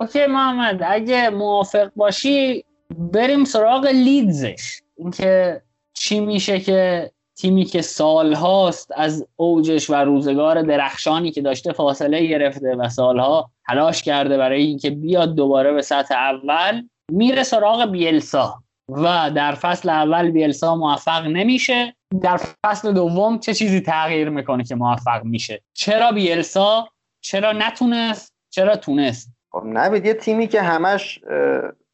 اوکی 0.07 0.25
محمد 0.25 0.83
اگه 0.83 1.29
موافق 1.29 1.91
باشی 1.95 2.65
بریم 2.97 3.45
سراغ 3.45 3.85
لیدزش. 3.85 4.81
اینکه 4.97 5.61
چی 5.93 6.19
میشه 6.19 6.59
که 6.59 7.11
تیمی 7.37 7.65
که 7.65 7.81
سالهاست 7.81 8.91
از 8.95 9.27
اوجش 9.35 9.89
و 9.89 9.95
روزگار 9.95 10.61
درخشانی 10.61 11.31
که 11.31 11.41
داشته 11.41 11.73
فاصله 11.73 12.27
گرفته 12.27 12.75
و 12.75 12.89
سالها 12.89 13.51
تلاش 13.67 14.03
کرده 14.03 14.37
برای 14.37 14.63
اینکه 14.63 14.89
بیاد 14.89 15.35
دوباره 15.35 15.73
به 15.73 15.81
سطح 15.81 16.15
اول 16.15 16.81
میره 17.11 17.43
سراغ 17.43 17.85
بیلسا. 17.91 18.63
و 18.89 19.31
در 19.35 19.51
فصل 19.51 19.89
اول 19.89 20.31
بیلسا 20.31 20.75
موفق 20.75 21.25
نمیشه. 21.25 21.95
در 22.21 22.39
فصل 22.65 22.93
دوم 22.93 23.39
چه 23.39 23.53
چیزی 23.53 23.81
تغییر 23.81 24.29
می‌کنه 24.29 24.63
که 24.63 24.75
موفق 24.75 25.23
میشه؟ 25.23 25.61
چرا 25.73 26.11
بیلسا؟ 26.11 26.87
چرا 27.21 27.51
نتونست؟ 27.51 28.33
چرا 28.49 28.75
تونست؟ 28.75 29.36
خب 29.57 29.63
نوید 29.65 30.05
یه 30.05 30.13
تیمی 30.13 30.47
که 30.47 30.61
همش 30.61 31.19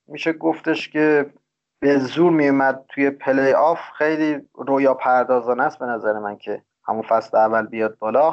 میشه 0.08 0.34
گفتش 0.34 0.90
که 0.90 1.34
به 1.80 1.98
زور 1.98 2.32
میومد 2.32 2.86
توی 2.90 3.10
پلی 3.10 3.52
آف 3.52 3.80
خیلی 3.98 4.42
رویا 4.54 4.94
پردازانه 4.94 5.64
است 5.64 5.80
به 5.80 5.86
نظر 5.86 6.20
من 6.20 6.38
که 6.38 6.62
همون 6.88 7.02
فصل 7.02 7.38
اول 7.38 7.66
بیاد 7.66 7.98
بالا. 7.98 8.32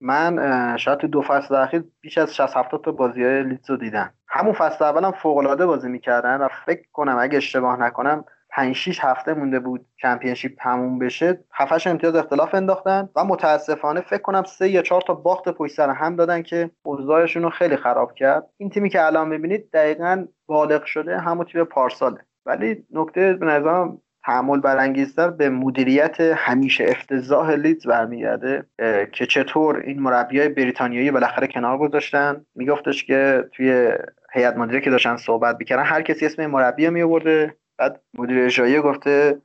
من 0.00 0.76
شاید 0.76 0.98
تو 0.98 1.06
دو 1.06 1.22
فصل 1.22 1.54
اخیر 1.54 1.84
بیش 2.00 2.18
از 2.18 2.34
60 2.34 2.56
70 2.56 2.84
تا 2.84 2.92
بازی 2.92 3.24
های 3.24 3.42
لیدز 3.42 3.70
رو 3.70 3.76
دیدم. 3.76 4.12
همون 4.28 4.52
فصل 4.52 4.84
اولم 4.84 5.12
فوق 5.12 5.36
العاده 5.36 5.66
بازی 5.66 5.88
می‌کردن 5.88 6.36
و 6.36 6.48
فکر 6.66 6.88
کنم 6.92 7.18
اگه 7.18 7.36
اشتباه 7.36 7.80
نکنم 7.80 8.24
5 8.58 8.76
6 8.76 9.04
هفته 9.04 9.34
مونده 9.34 9.60
بود 9.60 9.86
چمپیونشیپ 9.96 10.52
تموم 10.58 10.98
بشه. 10.98 11.38
7 11.54 11.86
امتیاز 11.86 12.14
اختلاف 12.16 12.54
انداختن 12.54 13.08
و 13.16 13.24
متاسفانه 13.24 14.00
فکر 14.00 14.22
کنم 14.22 14.42
سه 14.42 14.68
یا 14.68 14.82
چهار 14.82 15.00
تا 15.00 15.14
باخت 15.14 15.48
پشت 15.48 15.74
سر 15.74 15.90
هم 15.90 16.16
دادن 16.16 16.42
که 16.42 16.70
اوضاعشون 16.82 17.42
رو 17.42 17.50
خیلی 17.50 17.76
خراب 17.76 18.14
کرد. 18.14 18.46
این 18.56 18.70
تیمی 18.70 18.88
که 18.88 19.06
الان 19.06 19.28
می‌بینید 19.28 19.70
دقیقا 19.70 20.26
بالغ 20.46 20.84
شده 20.84 21.18
همون 21.18 21.44
تیم 21.44 21.64
پارساله. 21.64 22.18
ولی 22.46 22.84
نکته 22.90 23.32
به 23.32 23.46
نظرم 23.46 23.98
تحمل 24.24 24.60
برانگیزتر 24.60 25.30
به 25.30 25.48
مدیریت 25.48 26.20
همیشه 26.20 26.84
افتضاح 26.88 27.50
لیدز 27.50 27.86
برمیگرده 27.86 28.66
که 29.12 29.26
چطور 29.26 29.76
این 29.76 30.00
مربیای 30.00 30.48
بریتانیایی 30.48 31.10
بالاخره 31.10 31.46
کنار 31.46 31.78
گذاشتن. 31.78 32.44
میگفتش 32.54 33.04
که 33.04 33.44
توی 33.52 33.92
هیئت 34.32 34.56
مدیره 34.56 34.80
که 34.80 34.90
داشتن 34.90 35.16
صحبت 35.16 35.56
می‌کردن 35.58 35.82
هر 35.82 36.02
کسی 36.02 36.26
اسم 36.26 36.46
مربی 36.46 36.88
می 36.88 37.02
آورده 37.02 37.54
بعد 37.78 38.00
مدیر 38.14 38.44
اجرایی 38.44 38.80
گفته 38.80 39.40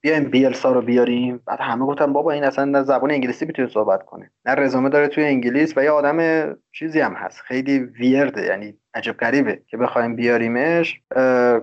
بیایم 0.00 0.24
بیلسا 0.24 0.72
رو 0.72 0.82
بیاریم. 0.82 1.42
بعد 1.46 1.60
همه 1.60 1.86
گفتن 1.86 2.12
بابا 2.12 2.32
این 2.32 2.44
اصلا 2.44 2.64
نه 2.64 2.82
زبان 2.82 3.10
انگلیسی 3.10 3.46
می‌تونه 3.46 3.68
صحبت 3.68 4.02
کنه 4.02 4.30
نه 4.46 4.54
رزومه 4.54 4.88
داره 4.88 5.08
توی 5.08 5.24
انگلیس 5.24 5.78
و 5.78 5.84
یه 5.84 5.90
آدم 5.90 6.56
چیزی 6.72 7.00
هم 7.00 7.14
هست. 7.14 7.40
خیلی 7.40 7.78
ویرده 7.78 8.42
یعنی 8.42 8.74
عجب 8.94 9.12
غریبه 9.12 9.62
که 9.66 9.76
بخوایم 9.76 10.16
بیاریمش 10.16 11.00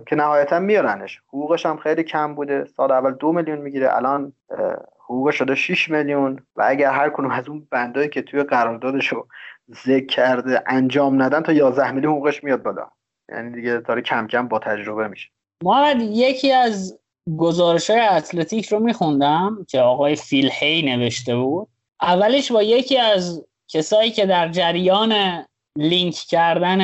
که 0.05 0.15
نهایتا 0.15 0.59
میارنش. 0.59 1.21
حقوقش 1.27 1.65
هم 1.65 1.77
خیلی 1.77 2.03
کم 2.03 2.35
بوده. 2.35 2.65
سال 2.65 2.91
اول 2.91 3.11
دو 3.11 3.31
میلیون 3.33 3.57
می‌گیره 3.57 3.95
الان 3.95 4.33
حقوقش 5.03 5.35
شده 5.35 5.55
6 5.55 5.89
میلیون. 5.89 6.39
و 6.55 6.63
اگر 6.67 6.91
هر 6.91 7.09
کنون 7.09 7.31
از 7.31 7.49
اون 7.49 7.67
بندایی 7.71 8.09
که 8.09 8.21
توی 8.21 8.43
قراردادش 8.43 9.07
رو 9.07 9.27
ذکر 9.85 10.05
کرده 10.05 10.63
انجام 10.67 11.21
ندن 11.21 11.41
تا 11.41 11.51
11 11.51 11.91
میلیون 11.91 12.13
حقوقش 12.13 12.43
میاد 12.43 12.63
بالا. 12.63 12.87
یعنی 13.29 13.51
دیگه 13.51 13.77
داره 13.77 14.01
کم 14.01 14.27
کم 14.27 14.47
با 14.47 14.59
تجربه 14.59 15.07
میشه. 15.07 15.29
محمد 15.63 16.01
یکی 16.01 16.51
از 16.51 16.99
گزارش 17.37 17.89
های 17.89 17.99
اتلتیک 17.99 18.65
رو 18.65 18.79
میخوندم 18.79 19.65
که 19.69 19.79
آقای 19.79 20.15
فیل 20.15 20.49
هی 20.53 20.81
نوشته 20.81 21.35
بود. 21.35 21.67
اولش 22.01 22.51
با 22.51 22.63
یکی 22.63 22.97
از 22.97 23.45
کسایی 23.67 24.11
که 24.11 24.25
در 24.25 24.49
جریان 24.49 25.45
لینک 25.77 26.13
کردن 26.13 26.81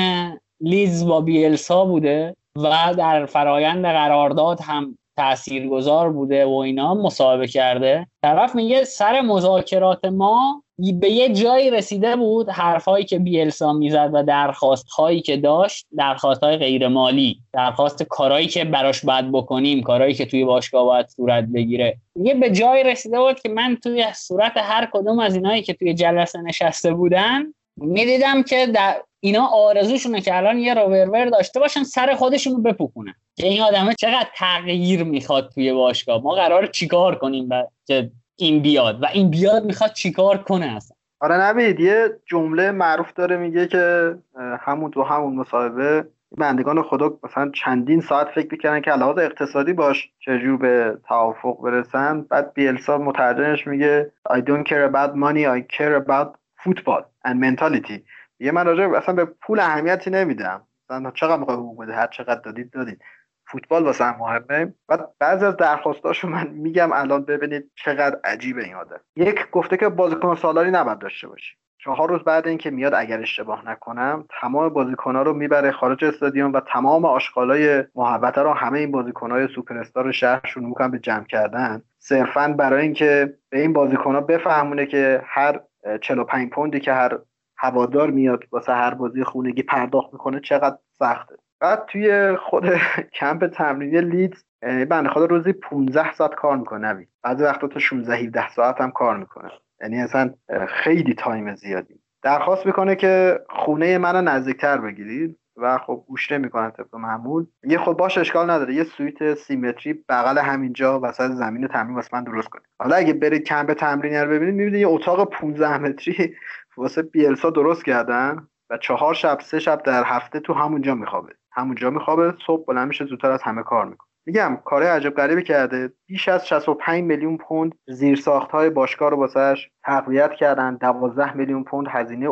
لیز 0.61 1.05
با 1.05 1.21
بیلسا 1.21 1.85
بوده 1.85 2.35
و 2.55 2.93
در 2.97 3.25
فرایند 3.25 3.85
قرارداد 3.85 4.61
هم 4.61 4.97
تاثیرگذار 5.17 6.09
بوده 6.09 6.45
و 6.45 6.53
اینا 6.53 6.93
مصاحبه 6.93 7.47
کرده. 7.47 8.07
طرف 8.21 8.55
میگه 8.55 8.83
سر 8.83 9.21
مذاکرات 9.21 10.05
ما 10.05 10.63
به 10.99 11.09
یه 11.09 11.33
جایی 11.33 11.71
رسیده 11.71 12.15
بود 12.15 12.49
حرفهایی 12.49 13.05
که 13.05 13.19
بیلسا 13.19 13.73
می‌زد 13.73 14.09
و 14.13 14.23
درخواست 14.23 14.89
هایی 14.89 15.21
که 15.21 15.37
داشت 15.37 15.85
درخواست 15.97 16.43
های 16.43 16.57
غیر 16.57 16.87
مالی 16.87 17.39
درخواست 17.53 18.03
کارهایی 18.03 18.47
که 18.47 18.65
براش 18.65 19.05
باید 19.05 19.31
بکنیم 19.31 19.83
کارهایی 19.83 20.13
که 20.13 20.25
توی 20.25 20.45
باشگاه 20.45 20.85
باید 20.85 21.07
صورت 21.07 21.43
بگیره. 21.43 21.97
یه 22.15 22.33
به 22.33 22.49
جایی 22.49 22.83
رسیده 22.83 23.19
بود 23.19 23.39
که 23.39 23.49
من 23.49 23.77
توی 23.83 24.05
صورت 24.15 24.53
هر 24.55 24.89
کدوم 24.93 25.19
از 25.19 25.35
اینایی 25.35 25.61
که 25.61 25.73
توی 25.73 25.93
جلسه 25.93 26.41
نشسته 26.41 26.93
بودن 26.93 27.53
می‌دیدم 27.77 28.43
که 28.43 28.67
در 28.67 29.01
اینا 29.25 29.47
آرزوشونه 29.47 30.21
که 30.21 30.37
الان 30.37 30.57
یه 30.57 30.73
روورور 30.73 31.25
داشته 31.25 31.59
باشن 31.59 31.83
سر 31.83 32.15
خودشونو 32.15 32.57
بپوکونن. 32.57 33.13
که 33.35 33.47
این 33.47 33.61
آدمه 33.61 33.93
چقدر 33.93 34.27
تغییر 34.35 35.03
می‌خواد 35.03 35.51
توی 35.53 35.73
باشگاه. 35.73 36.23
ما 36.23 36.31
قرار 36.31 36.65
چیکار 36.65 37.15
کنیم 37.15 37.49
که 37.87 38.11
این 38.35 38.61
بیاد؟ 38.61 39.03
و 39.03 39.05
این 39.13 39.29
بیاد 39.29 39.65
می‌خواد 39.65 39.93
چیکار 39.93 40.37
کنه 40.37 40.65
اصلا؟ 40.65 40.97
آره 41.19 41.35
نبید 41.35 41.79
یه 41.79 42.09
جمله 42.25 42.71
معروف 42.71 43.13
داره 43.13 43.37
میگه 43.37 43.67
که 43.67 44.15
همون 44.59 44.91
تو 44.91 45.03
همون 45.03 45.35
مصاحبه 45.35 46.05
بندگان 46.37 46.83
خدا 46.83 47.17
مثلا 47.23 47.51
چندین 47.51 48.01
ساعت 48.01 48.27
فکر 48.35 48.47
می‌کردن 48.51 48.81
که 48.81 48.91
لحاظ 48.91 49.17
اقتصادی 49.17 49.73
باش 49.73 50.09
چجور 50.19 50.57
به 50.57 50.97
توافق 51.07 51.61
برسن. 51.63 52.21
بعد 52.21 52.53
بیلسا 52.53 52.97
مترجمش 52.97 53.67
میگه 53.67 54.11
I 54.29 54.37
don't 54.37 54.63
care 54.63 54.91
about 54.91 55.15
money 55.15 55.45
I 55.57 55.77
care 55.77 56.05
about 56.05 56.27
football 56.63 57.03
and 57.25 57.35
mentality. 57.39 57.99
یه 58.43 58.51
من 58.51 58.65
راجع 58.65 58.97
اصلا 58.97 59.15
به 59.15 59.25
پول 59.25 59.59
اهمیتی 59.59 60.09
نمیدم. 60.09 60.67
مثلا 60.89 61.11
چقدر 61.11 61.37
می‌خوای 61.37 61.57
حقوق 61.57 61.83
بده 61.83 61.93
هر 61.93 62.07
چقدر 62.07 62.41
دادید 62.41 62.71
دادید. 62.71 63.01
فوتبال 63.47 63.83
واسه 63.83 64.05
هم 64.05 64.15
مهمه. 64.19 64.73
بعد 64.87 65.09
بعضی 65.19 65.45
از 65.45 65.57
درخواستاشو 65.57 66.27
من 66.27 66.47
میگم 66.47 66.91
الان 66.93 67.25
ببینید 67.25 67.71
چقدر 67.75 68.19
عجیبه 68.23 68.63
این 68.63 68.75
آدم. 68.75 68.99
یک 69.15 69.51
گفته 69.51 69.77
که 69.77 69.89
بازیکن 69.89 70.35
سالاری 70.35 70.71
نباید 70.71 70.99
داشته 70.99 71.27
باشی. 71.27 71.55
چهار 71.77 72.09
روز 72.09 72.23
بعد 72.23 72.47
اینکه 72.47 72.69
میاد 72.71 72.93
اگر 72.93 73.21
اشتباه 73.21 73.69
نکنم 73.69 74.25
تمام 74.41 74.69
بازیکنها 74.69 75.21
رو 75.21 75.33
می‌بره 75.33 75.71
خارج 75.71 76.05
استادیوم 76.05 76.53
و 76.53 76.59
تمام 76.59 77.05
آشغالای 77.05 77.83
محبته 77.95 78.41
رو 78.41 78.53
همه 78.53 78.79
این 78.79 78.91
بازیکنهای 78.91 79.47
سوپر 79.47 79.77
استار 79.77 80.11
شهرشون 80.11 80.65
می‌کنن 80.65 80.91
به 80.91 80.99
جمع 80.99 81.23
کردن. 81.23 81.81
صرفا 81.99 82.47
برای 82.47 82.81
اینکه 82.81 83.33
به 83.49 83.59
این 83.59 83.73
بازیکنها 83.73 84.21
بفهمونه 84.21 84.85
که 84.85 85.21
هر 85.25 85.59
45 86.01 86.49
پوندی 86.49 86.79
که 86.79 86.93
هر 86.93 87.19
هوادار 87.63 88.09
میاد 88.09 88.43
واسه 88.51 88.73
هر 88.73 88.93
بازی 88.93 89.23
خونگی 89.23 89.63
پرداخت 89.63 90.13
می‌کنه 90.13 90.39
چقدر 90.39 90.77
سخته. 90.99 91.35
بعد 91.59 91.85
توی 91.85 92.35
خود 92.35 92.65
کمپ 93.19 93.47
تمرینی 93.47 94.01
لیدز 94.01 94.43
بنده 94.61 95.09
خدا 95.09 95.25
روزی 95.25 95.53
15 95.53 96.11
ساعت 96.13 96.35
کار 96.35 96.57
می‌کنه 96.57 96.93
نوید. 96.93 97.09
بعضی 97.23 97.43
وقتا 97.43 97.67
تا 97.67 97.79
16 97.79 98.15
17 98.15 98.49
ساعت 98.49 98.81
هم 98.81 98.91
کار 98.91 99.17
می‌کنه. 99.17 99.51
یعنی 99.81 100.01
اصلا 100.01 100.33
خیلی 100.67 101.13
time 101.13 101.55
زیادی. 101.55 101.99
درخواست 102.23 102.65
می‌کنه 102.65 102.95
که 102.95 103.39
خونه 103.49 103.97
منو 103.97 104.21
نزدیکتر 104.21 104.77
بگیرید 104.77 105.39
و 105.57 105.77
خب 105.77 106.03
گوش 106.07 106.31
نمی‌کنن 106.31 106.71
طبق 106.71 106.95
معمول. 106.95 107.45
میگه 107.63 107.77
خب 107.77 107.93
باشه 107.93 108.17
اشکال 108.17 108.49
نداره 108.49 108.73
یه 108.73 108.83
سوئیت 108.83 109.33
سی 109.33 109.53
متری 109.53 109.93
بغل 110.09 110.37
همینجا 110.37 110.99
وسط 110.99 111.31
زمین 111.31 111.67
تمرین 111.67 111.95
واسه 111.95 112.09
من 112.13 112.23
درست 112.23 112.47
کنید. 112.47 112.65
حالا 112.79 112.95
اگه 112.95 113.13
برید 113.13 113.43
کمپ 113.43 113.73
تمرینی 113.73 114.17
رو 114.17 114.29
ببینید 114.29 114.55
می‌بینید 114.55 114.81
یه 114.81 114.87
اتاق 114.87 115.29
15 115.29 115.77
متری 115.77 116.35
واسه 116.77 117.01
بیلسا 117.01 117.49
درست 117.49 117.85
کردن 117.85 118.47
و 118.69 118.77
چهار 118.77 119.13
شب 119.13 119.39
سه 119.39 119.59
شب 119.59 119.83
در 119.83 120.03
هفته 120.03 120.39
تو 120.39 120.53
همونجا 120.53 120.95
میخوابه. 120.95 121.33
همونجا 121.51 121.89
میخوابه 121.89 122.33
صبح 122.47 122.65
بلند 122.65 122.87
میشه 122.87 123.05
زودتر 123.05 123.31
از 123.31 123.43
همه 123.43 123.63
کار 123.63 123.85
می‌کنه. 123.85 124.07
میگم 124.25 124.57
کار 124.65 124.83
عجب 124.83 125.09
غریبی 125.09 125.43
کرده. 125.43 125.93
بیش 126.05 126.29
از 126.29 126.47
65 126.47 127.03
میلیون 127.03 127.37
پوند 127.37 127.75
زیر 127.87 128.23
های 128.51 128.69
باشگاه 128.69 129.09
رو 129.09 129.17
واسهش 129.17 129.71
تقویت 129.83 130.33
کردن. 130.33 130.75
12 130.75 131.33
میلیون 131.33 131.63
پوند 131.63 131.87
هزینه 131.89 132.29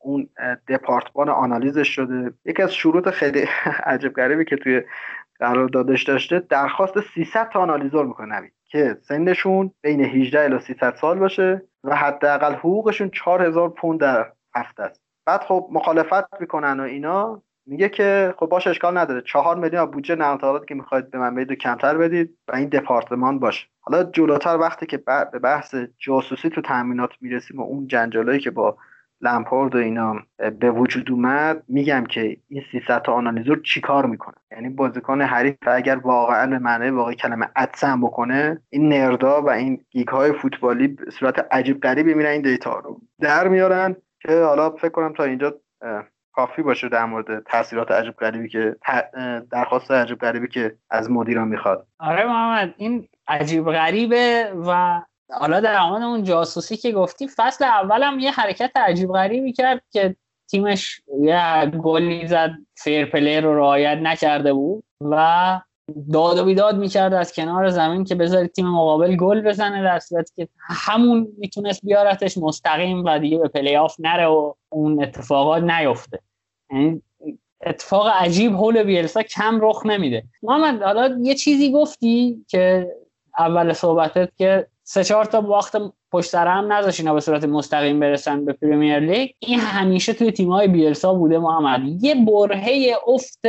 اون 0.00 0.28
دپارتمان 0.68 1.28
آنالیزش 1.28 1.88
شده. 1.88 2.32
یکی 2.44 2.62
از 2.62 2.74
شروط 2.74 3.08
خیلی 3.08 3.48
عجب 3.84 4.12
غریبی 4.12 4.44
که 4.44 4.56
توی 4.56 4.82
قراردادش 5.38 6.02
داشته 6.02 6.38
درخواست 6.38 7.00
300 7.00 7.48
تا 7.48 7.60
آنالیزور 7.60 8.06
می‌کنه 8.06 8.52
که 8.72 8.98
سنشون 9.02 9.70
بین 9.82 10.00
18 10.00 10.44
الی 10.44 10.58
300 10.58 10.96
سال 10.96 11.18
باشه 11.18 11.62
و 11.84 11.96
حداقل 11.96 12.54
حقوقشون 12.54 13.10
4000 13.10 13.68
پوند 13.68 14.00
در 14.00 14.32
هفته 14.54 14.82
است. 14.82 15.00
بعد 15.26 15.40
خب 15.40 15.68
مخالفت 15.72 16.40
می‌کنن 16.40 16.80
و 16.80 16.82
اینا. 16.82 17.42
میگه 17.66 17.88
که 17.88 18.34
خب 18.38 18.46
باش 18.46 18.66
اشکال 18.66 18.98
نداره. 18.98 19.20
چهار 19.20 19.56
میلیون 19.56 19.84
بودجه 19.84 20.14
نقل 20.14 20.64
که 20.64 20.74
می‌خواید 20.74 21.10
به 21.10 21.18
من 21.18 21.34
بدید 21.34 21.58
کمتر 21.58 21.98
بدید 21.98 22.38
و 22.48 22.56
این 22.56 22.68
دپارتمان 22.68 23.38
باشه. 23.38 23.66
حالا 23.80 24.04
جلوتر 24.04 24.56
وقتی 24.56 24.86
که 24.86 24.96
به 25.32 25.38
بحث 25.38 25.74
جاسوسی 25.98 26.50
تو 26.50 26.60
تمرینات 26.60 27.10
می‌رسیم 27.20 27.60
و 27.60 27.62
اون 27.62 27.86
جنجالایی 27.86 28.40
که 28.40 28.50
با 28.50 28.76
لمپارد 29.22 29.74
و 29.74 29.78
اینا 29.78 30.16
به 30.60 30.70
وجود 30.70 31.10
اومد 31.10 31.62
میگم 31.68 32.04
که 32.04 32.36
این 32.48 32.62
300 32.72 33.02
تا 33.02 33.12
آنالیزور 33.12 33.60
چیکار 33.60 34.06
می‌کنه؟ 34.06 34.34
یعنی 34.50 34.68
بازیکن 34.68 35.20
حریف 35.20 35.56
اگر 35.66 35.96
واقعا 35.96 36.46
به 36.46 36.58
معنی 36.58 36.90
واقعی 36.90 37.14
کلمه 37.14 37.48
عطسم 37.56 38.00
بکنه 38.00 38.62
این 38.70 38.88
nerd 38.88 39.31
ا 39.31 39.42
و 39.42 39.50
این 39.50 39.84
geek 39.90 40.08
های 40.08 40.32
فوتبالی 40.32 40.88
به 40.88 41.10
صورت 41.10 41.46
عجیب 41.50 41.80
غریبی 41.80 42.14
میرن 42.14 42.30
این 42.30 42.42
data 42.42 42.78
رو 42.78 43.00
در 43.20 43.48
میارن 43.48 43.96
که 44.20 44.42
حالا 44.42 44.70
فکر 44.70 44.88
کنم 44.88 45.12
تا 45.12 45.24
اینجا 45.24 45.54
کافی 46.32 46.62
باشه 46.62 46.88
در 46.88 47.04
مورد 47.04 47.42
تاثیرات 47.42 47.90
عجیب 47.90 48.14
غریبی 48.16 48.48
که 48.48 48.76
درخواست 49.50 49.90
عجیب 49.90 50.18
غریبی 50.18 50.48
که 50.48 50.76
از 50.90 51.10
مدیران 51.10 51.48
می‌خواد. 51.48 51.86
آره 51.98 52.26
محمد 52.26 52.74
این 52.76 53.08
عجیب 53.28 53.64
غریبه 53.64 54.52
و 54.66 55.00
حالا 55.40 55.60
در 55.60 55.80
مورد 55.88 56.02
اون 56.02 56.24
جاسوسی 56.24 56.76
که 56.76 56.92
گفتی 56.92 57.28
فصل 57.36 57.64
اولم 57.64 58.18
یه 58.18 58.30
حرکت 58.30 58.70
عجیب 58.76 59.12
غریبی 59.12 59.52
کرد 59.52 59.82
که 59.90 60.16
تیمش 60.50 61.00
یه 61.20 61.66
گلی 61.66 62.26
زد 62.26 62.50
fair 62.74 63.06
play 63.06 63.40
رو 63.40 63.56
رعایت 63.56 63.98
نکرده 63.98 64.52
بود 64.52 64.84
و 65.00 65.60
داد 66.12 66.38
و 66.38 66.44
بیداد 66.44 66.76
می‌کرد 66.78 67.14
از 67.14 67.32
کنار 67.32 67.68
زمین 67.68 68.04
که 68.04 68.14
بذاری 68.14 68.48
تیم 68.48 68.66
مقابل 68.66 69.16
گل 69.16 69.40
بزنه 69.40 69.82
در 69.82 69.98
صورتی 69.98 70.32
که 70.36 70.48
همون 70.58 71.28
می‌تونست 71.38 71.80
بیارتش 71.84 72.38
مستقیم 72.38 73.04
و 73.04 73.18
دیگه 73.18 73.38
به 73.38 73.48
پلی 73.48 73.76
آف 73.76 73.96
نره 73.98 74.26
و 74.26 74.54
اون 74.68 75.02
اتفاقات 75.02 75.62
نیفته. 75.62 76.18
یعنی 76.70 77.02
اتفاق 77.66 78.06
عجیب 78.08 78.52
هول 78.52 78.82
بیلسا 78.82 79.22
کم 79.22 79.58
رخ 79.62 79.86
نمیده. 79.86 80.24
محمد 80.42 80.82
حالا 80.82 81.18
یه 81.22 81.34
چیزی 81.34 81.72
گفتی 81.72 82.44
که 82.48 82.92
اول 83.38 83.72
صحبتت 83.72 84.28
که 84.38 84.66
سه 84.92 85.04
چهار 85.04 85.24
تا 85.24 85.40
وقت 85.40 85.76
پشت 86.12 86.30
سر 86.30 86.46
هم 86.46 86.72
نذاش 86.72 87.00
به 87.00 87.20
صورت 87.20 87.44
مستقیم 87.44 88.00
برسن 88.00 88.44
به 88.44 88.52
پریمیر 88.52 88.98
لیگ. 88.98 89.30
این 89.38 89.58
همیشه 89.58 90.12
توی 90.12 90.32
تیم‌های 90.32 90.68
بیلسا 90.68 91.14
بوده 91.14 91.38
محمد. 91.38 91.80
یه 92.04 92.14
برهه 92.14 92.96
افت 93.06 93.40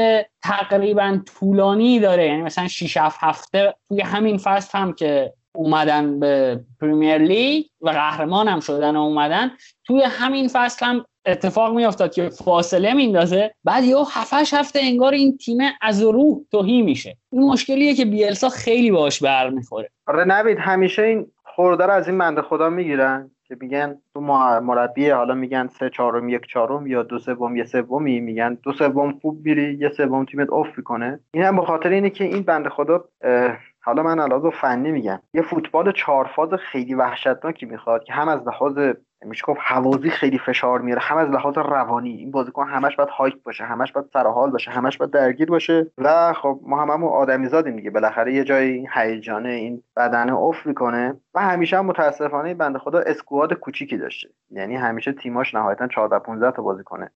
تقریبا 0.44 1.20
طولانی 1.40 2.00
داره. 2.00 2.26
یعنی 2.26 2.42
مثلا 2.42 2.68
6 2.68 2.98
هفته 2.98 3.76
توی 3.90 4.02
همین 4.02 4.38
فصل 4.38 4.78
هم 4.78 4.94
که 4.94 5.34
اومدن 5.56 6.20
به 6.20 6.60
پریمیر 6.82 7.18
لیگ 7.18 7.66
و 7.82 7.90
قهرمان 7.90 8.48
هم 8.48 8.60
شدن 8.60 8.96
و 8.96 9.02
اومدن 9.02 9.52
توی 9.86 10.02
همین 10.02 10.48
فصل 10.48 10.86
هم 10.86 11.06
اتفاق 11.26 11.74
میافتاد 11.74 12.14
که 12.14 12.30
فاصله 12.30 12.94
میندازه 12.94 13.54
بعد 13.64 13.84
یه 13.84 13.98
هفتش 14.12 14.54
هفته 14.54 14.80
انگار 14.84 15.14
این 15.14 15.38
تیم 15.38 15.58
از 15.82 16.02
روح 16.02 16.38
توهی 16.52 16.82
میشه. 16.82 17.18
این 17.32 17.44
مشکلیه 17.44 17.96
که 17.96 18.06
بیلسا 18.06 18.50
خیلی 18.50 18.92
باش 18.92 19.24
برمیخوره. 19.24 19.90
آره 20.08 20.26
نوید 20.26 20.58
همیشه 20.60 21.02
این 21.02 21.32
خورده 21.56 21.92
از 21.92 22.08
این 22.08 22.18
بنده 22.18 22.42
خدا 22.42 22.70
می‌گیرن 22.70 23.32
که 23.44 23.58
میگن 23.60 23.98
تو 24.14 24.22
مربی 24.62 25.10
حالا 25.10 25.34
میگن 25.34 25.68
سه 25.68 25.90
چهارم 25.90 26.30
یک 26.30 26.48
چهارم 26.48 26.88
یا 26.88 27.04
دو 27.04 27.20
سوم 27.20 27.56
یه 27.56 27.64
سومی 27.64 28.20
میگن. 28.20 28.58
دو 28.64 28.72
سوم 28.74 29.12
خوب 29.12 29.46
میری 29.46 29.74
یه 29.74 29.90
سوم 29.90 30.26
تیمت 30.26 30.50
اوف 30.50 30.68
می‌کنه. 30.78 31.20
این 31.34 31.44
هم 31.44 31.56
به 31.56 31.62
خاطر 31.62 31.90
اینه 31.90 32.10
که 32.10 32.24
این 32.24 32.44
بنده 32.44 32.70
خدا 32.70 33.04
حالا 33.82 34.04
من 34.04 34.20
علاوه 34.20 34.50
فنی 34.50 34.92
میگم 34.92 35.20
یه 35.34 35.42
فوتبال 35.42 35.92
چهار 35.92 36.26
فاز 36.36 36.54
خیلی 36.54 36.96
وحشتناکی 36.96 37.66
می‌خواد 37.66 38.04
که 38.04 38.14
هم 38.14 38.28
از 38.28 38.48
لحاظ 38.48 38.78
میشه 39.26 39.44
گفت 39.48 39.60
حوازی 39.64 40.10
خیلی 40.10 40.40
فشار 40.40 40.82
میاره. 40.82 41.02
هم 41.02 41.18
از 41.18 41.30
لحاظ 41.30 41.58
روانی 41.58 42.10
این 42.10 42.32
بازیکن 42.32 42.68
همش 42.68 42.96
باید 42.96 43.10
هایک 43.10 43.44
باشه 43.44 43.64
همش 43.64 43.92
باید 43.92 44.08
سر 44.14 44.28
حال 44.28 44.52
باشه 44.52 44.72
همش 44.72 44.98
باید 44.98 45.12
درگیر 45.12 45.50
باشه 45.50 45.92
و 45.98 46.34
خب 46.34 46.60
ما 46.64 46.82
هم 46.82 46.90
همون 46.90 47.10
آدمی 47.10 47.48
زادیم 47.48 47.76
دیگه. 47.76 47.90
بالاخره 47.90 48.34
یه 48.34 48.44
جایی 48.44 48.88
هیجانه 48.94 49.50
این 49.50 49.84
بدن 49.98 50.30
اوف 50.30 50.66
می‌کنه 50.66 51.16
و 51.34 51.42
همیشه 51.42 51.78
هم 51.78 51.86
متاسفانه 51.86 52.54
بنده 52.54 52.80
خدا 52.80 53.00
اسکواد 53.00 53.54
کوچیکی 53.54 53.98
داشته. 53.98 54.30
یعنی 54.52 54.76
همیشه 54.76 55.12
تیماش 55.12 55.56
نهایتا 55.56 55.88
14 55.88 56.20
15 56.20 56.52
تا 56.52 56.62
بازیکن 56.62 57.08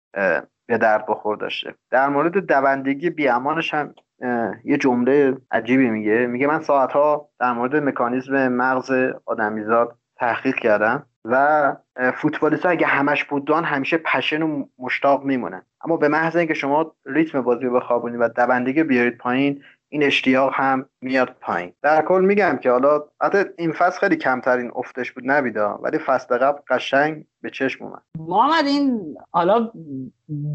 به 0.68 0.78
درد 0.78 1.06
بخور 1.06 1.38
داشته. 1.38 1.74
در 1.92 2.10
مورد 2.10 2.38
دوندگی 2.38 3.10
بیامانش 3.10 3.74
هم 3.74 3.94
یه 4.64 4.78
جمله 4.78 5.38
عجیبی 5.52 5.90
میگه. 5.90 6.28
میگه 6.28 6.48
من 6.48 6.62
ساعتها 6.62 7.30
در 7.40 7.54
مورد 7.54 7.76
مکانیزم 7.76 8.48
مغز 8.48 8.92
آدمیزاد 9.26 9.96
تحقیق 10.20 10.56
کردم 10.56 11.06
و 11.26 11.76
فوتبالیست 12.16 12.66
ها 12.66 12.72
اگه 12.72 12.88
همش 12.88 13.24
بودن 13.24 13.64
همیشه 13.64 13.98
پشن 13.98 14.42
و 14.42 14.66
مشتاق 14.80 15.24
میمونن. 15.24 15.62
اما 15.86 15.98
به 15.98 16.08
محض 16.08 16.36
اینکه 16.36 16.54
شما 16.54 16.96
ریتم 17.06 17.42
بازی 17.42 17.66
رو 17.66 17.74
بخوابونید 17.74 18.22
و 18.22 18.28
دوندگی 18.28 18.84
بیارید 18.84 19.18
پایین 19.18 19.64
این 19.90 20.04
اشتیاق 20.04 20.52
هم 20.54 20.90
میاد 21.02 21.36
پایین. 21.42 21.74
در 21.82 22.02
کل 22.02 22.22
میگم 22.26 22.60
که 22.64 22.72
حالا 22.72 23.04
حتی 23.22 23.38
این 23.58 23.74
فصل 23.74 24.00
خیلی 24.00 24.16
کمترین 24.16 24.72
افتش 24.76 25.12
بود 25.12 25.24
نبیدا 25.28 25.80
ولی 25.84 25.98
فصل 25.98 26.38
قبل 26.38 26.60
قشنگ 26.70 27.26
به 27.42 27.50
چشم 27.50 27.86
اومد. 27.86 28.02
محمد 28.20 28.66
این 28.66 29.18
حالا 29.32 29.72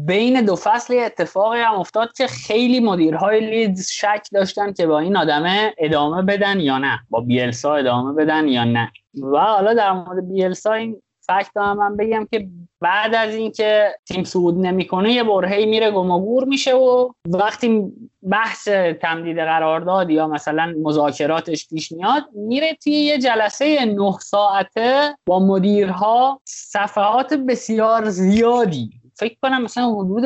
بین 0.05 0.45
دو 0.45 0.55
فصل 0.55 0.99
اتفاقی 1.05 1.59
هم 1.59 1.73
افتاد 1.73 2.13
که 2.13 2.27
خیلی 2.27 2.79
مدیرهای 2.79 3.39
لیدز 3.39 3.89
شک 3.91 4.27
داشتن 4.31 4.73
که 4.73 4.87
با 4.87 4.99
این 4.99 5.17
آدمه 5.17 5.73
ادامه 5.77 6.21
بدن 6.21 6.59
یا 6.59 6.77
نه 6.77 6.99
با 7.09 7.21
بیلسا 7.21 7.75
ادامه 7.75 8.13
بدن 8.13 8.47
یا 8.47 8.63
نه. 8.63 8.91
و 9.33 9.37
حالا 9.37 9.73
در 9.73 9.91
مورد 9.91 10.29
بیلسا 10.29 10.73
این 10.73 11.01
fact 11.27 11.57
هم 11.57 11.77
من 11.77 11.97
بگم 11.97 12.27
که 12.31 12.47
بعد 12.81 13.15
از 13.15 13.35
اینکه 13.35 13.95
تیم 14.05 14.23
صعود 14.23 14.57
نمی‌کنه 14.57 15.13
یه 15.13 15.23
برهه‌ای 15.23 15.65
میره 15.65 15.91
گم 15.91 16.47
میشه 16.47 16.75
و 16.75 17.09
وقتی 17.25 17.91
بحث 18.29 18.67
تمدید 19.01 19.37
قرارداد 19.37 20.09
یا 20.09 20.27
مثلا 20.27 20.73
مذاکراتش 20.81 21.67
پیش 21.67 21.91
میاد 21.91 22.23
میره 22.33 22.77
توی 22.83 22.93
یه 22.93 23.17
جلسه 23.17 23.85
نه 23.85 24.17
ساعته 24.19 25.17
با 25.25 25.39
مدیرها 25.39 26.41
صفحات 26.45 27.33
بسیار 27.33 28.09
زیادی. 28.09 28.89
فکر 29.15 29.35
کنم 29.41 29.63
مثلا 29.63 29.95
حدود 29.95 30.23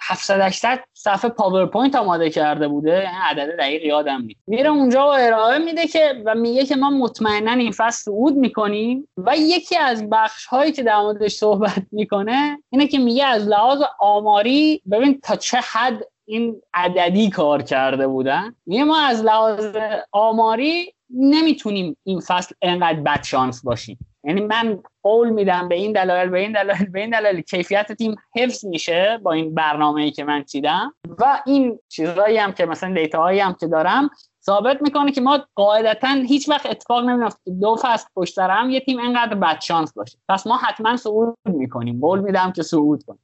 700 0.00 0.40
800 0.40 0.80
صفحه 0.94 1.30
پاورپوینت 1.30 1.96
آماده 1.96 2.30
کرده 2.30 2.68
بوده. 2.68 2.90
یعنی 2.90 3.16
عدد 3.30 3.56
دقیق 3.58 3.84
یادم 3.84 4.22
نیست. 4.22 4.40
میره 4.46 4.70
اونجا 4.70 5.06
و 5.06 5.10
ارائه 5.10 5.58
میده 5.58 5.86
که 5.86 6.22
و 6.26 6.34
میگه 6.34 6.64
که 6.64 6.76
ما 6.76 6.90
مطمئنا 6.90 7.52
این 7.52 7.72
فصل 7.72 8.02
صعود 8.02 8.36
می‌کنیم 8.36 9.08
و 9.16 9.36
یکی 9.36 9.76
از 9.76 10.10
بخش 10.10 10.46
هایی 10.46 10.72
که 10.72 10.82
در 10.82 11.00
موردش 11.00 11.32
صحبت 11.32 11.82
می‌کنه 11.92 12.62
اینه 12.70 12.86
که 12.86 12.98
میگه 12.98 13.26
از 13.26 13.48
لحاظ 13.48 13.82
آماری 14.00 14.82
ببین 14.90 15.20
تا 15.20 15.36
چه 15.36 15.58
حد 15.58 15.98
این 16.24 16.62
عددی 16.74 17.30
کار 17.30 17.62
کرده 17.62 18.06
بودن. 18.06 18.54
میگه 18.66 18.84
ما 18.84 19.00
از 19.00 19.24
لحاظ 19.24 19.76
آماری 20.12 20.94
نمی‌تونیم 21.10 21.96
این 22.04 22.20
فصل 22.20 22.54
انقدر 22.62 23.00
بد 23.00 23.22
شانس 23.22 23.64
باشیم. 23.64 23.98
یعنی 24.24 24.40
من 24.40 24.82
قول 25.02 25.30
میدم 25.30 25.68
به 25.68 25.74
این 25.74 25.92
دلایل 25.92 26.28
به 26.28 26.38
این 26.38 26.52
دلایل 26.52 26.90
به 26.90 27.00
این 27.00 27.10
دلایل 27.10 27.40
کیفیت 27.40 27.92
تیم 27.92 28.16
حفظ 28.36 28.64
میشه 28.64 29.20
با 29.22 29.32
این 29.32 29.54
برنامه‌ای 29.54 30.10
که 30.10 30.24
من 30.24 30.44
چیدم. 30.44 30.94
و 31.18 31.42
این 31.46 31.78
چیزهایی 31.88 32.36
هم 32.36 32.52
که 32.52 32.66
مثلا 32.66 32.94
دیتاهایی 32.94 33.40
هم 33.40 33.56
که 33.60 33.66
دارم 33.66 34.10
ثابت 34.44 34.82
می‌کنه 34.82 35.12
که 35.12 35.20
ما 35.20 35.38
قاعدتا 35.54 36.08
هیچ 36.08 36.48
وقت 36.48 36.66
اتفاق 36.66 37.04
نمیفته 37.04 37.50
دو 37.60 37.76
فصل 37.82 38.06
پشت 38.16 38.38
هم 38.38 38.70
یه 38.70 38.80
تیم 38.80 39.00
انقدر 39.00 39.34
بد 39.34 39.60
شانس 39.60 39.92
باشه. 39.92 40.18
پس 40.28 40.46
ما 40.46 40.56
حتما 40.56 40.96
صعود 40.96 41.34
می‌کنیم. 41.44 42.00
قول 42.00 42.20
میدم 42.20 42.52
که 42.52 42.62
صعود 42.62 43.02
کنیم. 43.02 43.20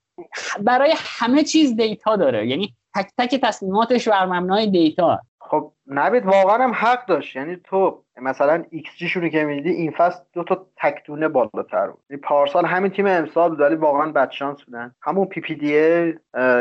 برای 0.61 0.95
همه 0.97 1.45
چیز 1.45 1.77
data 1.77 2.17
داره. 2.17 2.49
یعنی 2.49 2.75
تک 2.95 3.11
تک 3.19 3.35
تصمیماتش 3.35 4.09
بر 4.09 4.27
مبنای 4.27 4.67
data. 4.67 5.21
خب 5.41 5.73
نوید 5.87 6.27
واقعا 6.27 6.65
هم 6.65 6.73
حق 6.75 7.07
داشت. 7.07 7.37
یعنی 7.37 7.57
تو 7.65 8.05
مثلا 8.23 8.65
XG 8.71 9.09
شونی 9.09 9.31
که 9.31 9.45
میدی 9.45 9.71
این 9.71 9.91
فصل 9.91 10.21
دو 10.33 10.45
تا 10.45 10.67
تکتونه 10.77 11.29
بالاتر 11.29 11.87
بود. 11.87 12.05
یعنی 12.11 12.21
پارسال 12.21 12.67
همین 12.67 12.91
تیم 12.91 13.07
امسال 13.07 13.51
بود 13.51 13.61
ولی 13.61 13.75
واقعا 13.75 14.13
بد 14.13 14.31
شانس 14.31 14.63
بودن. 14.63 14.95
همون 15.03 15.27
PPDA 15.27 16.13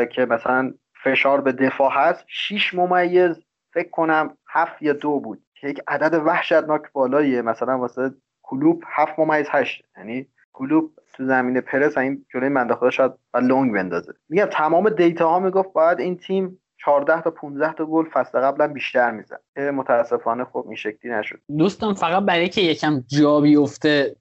که 0.06 0.26
مثلا 0.30 0.74
فشار 1.04 1.40
به 1.40 1.52
دفاع 1.52 1.92
هست 1.92 2.24
6 2.28 2.74
ممیز 2.74 3.36
فکر 3.74 3.90
کنم 3.90 4.36
هفت 4.48 4.82
یا 4.82 4.92
دو 4.92 5.20
بود. 5.20 5.42
که 5.54 5.68
یک 5.68 5.80
عدد 5.88 6.14
وحشتناک 6.14 6.82
بالاییه 6.92 7.42
مثلا 7.42 7.78
واسه 7.78 8.10
کلوپ 8.42 8.82
هفت 8.86 9.18
ممیز 9.18 9.46
هشت. 9.50 9.84
یعنی 9.96 10.26
کلوپ 10.52 10.92
تو 11.14 11.26
زمین 11.26 11.60
پرس 11.60 11.98
این 11.98 12.26
جلوی 12.32 12.48
منده 12.48 12.90
شاید 12.90 13.12
و 13.34 13.38
لنگ 13.38 13.74
بندازه. 13.74 14.12
میگم 14.28 14.44
تمام 14.44 14.88
data 14.88 15.28
ها 15.28 15.38
می‌گفت 15.38 15.72
باید 15.72 16.00
این 16.00 16.16
تیم 16.16 16.60
14 16.84 17.22
تا 17.22 17.30
15 17.30 17.72
تا 17.72 17.86
گل 17.86 18.04
فصل 18.12 18.40
قبلا 18.40 18.66
بیشتر 18.66 19.10
می‌زد. 19.10 19.40
متاسفانه 19.74 20.44
خب 20.44 20.64
این 20.66 20.76
شکلی 20.76 21.12
نشد. 21.12 21.40
دوستان 21.58 21.94
فقط 21.94 22.22
برای 22.22 22.48
که 22.48 22.60
یکم 22.60 23.04
جا 23.08 23.40
بیفته 23.40 24.16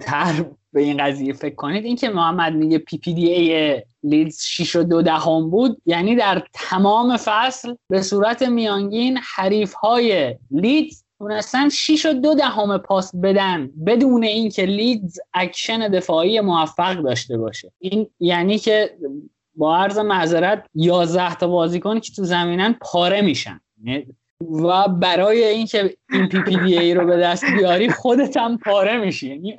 تر 0.00 0.44
به 0.72 0.80
این 0.80 1.04
قضیه 1.04 1.32
فکر 1.32 1.54
کنید 1.54 1.84
اینکه 1.84 2.08
محمد 2.08 2.54
میگه 2.54 2.78
PPDA 2.78 3.82
لیدز 4.02 4.42
6 4.42 4.76
و 4.76 4.82
2 4.82 5.02
دهم 5.02 5.50
بود 5.50 5.82
یعنی 5.86 6.16
در 6.16 6.42
تمام 6.52 7.16
فصل 7.16 7.74
به 7.88 8.02
صورت 8.02 8.42
میانگین 8.42 9.18
حریف 9.34 9.72
های 9.72 10.36
لیدز 10.50 11.04
تونستن 11.18 11.68
6 11.68 12.06
و 12.06 12.12
2 12.12 12.34
دهم 12.34 12.78
پاس 12.78 13.14
بدن 13.14 13.70
بدون 13.86 14.24
اینکه 14.24 14.62
لیدز 14.62 15.18
اکشن 15.34 15.88
دفاعی 15.88 16.40
موفق 16.40 16.94
داشته 16.94 17.38
باشه. 17.38 17.72
این 17.78 18.06
یعنی 18.20 18.58
که 18.58 18.90
با 19.54 19.76
عرض 19.76 19.98
معذرت 19.98 20.66
11 20.74 21.34
تا 21.34 21.48
بازیکن 21.48 22.00
که 22.00 22.12
تو 22.12 22.24
زمینن 22.24 22.76
پاره 22.80 23.20
میشن. 23.20 23.60
یعنی 23.84 24.06
و 24.40 24.88
برای 24.88 25.44
اینکه 25.44 25.96
این 26.12 26.28
پی 26.28 26.42
پی 26.42 26.56
دی 26.56 26.78
ای 26.78 26.94
رو 26.94 27.06
به 27.06 27.16
دست 27.16 27.44
بیاری 27.44 27.88
خودت 27.88 28.36
هم 28.36 28.58
پاره 28.58 28.96
میشی. 28.96 29.28
یعنی 29.28 29.56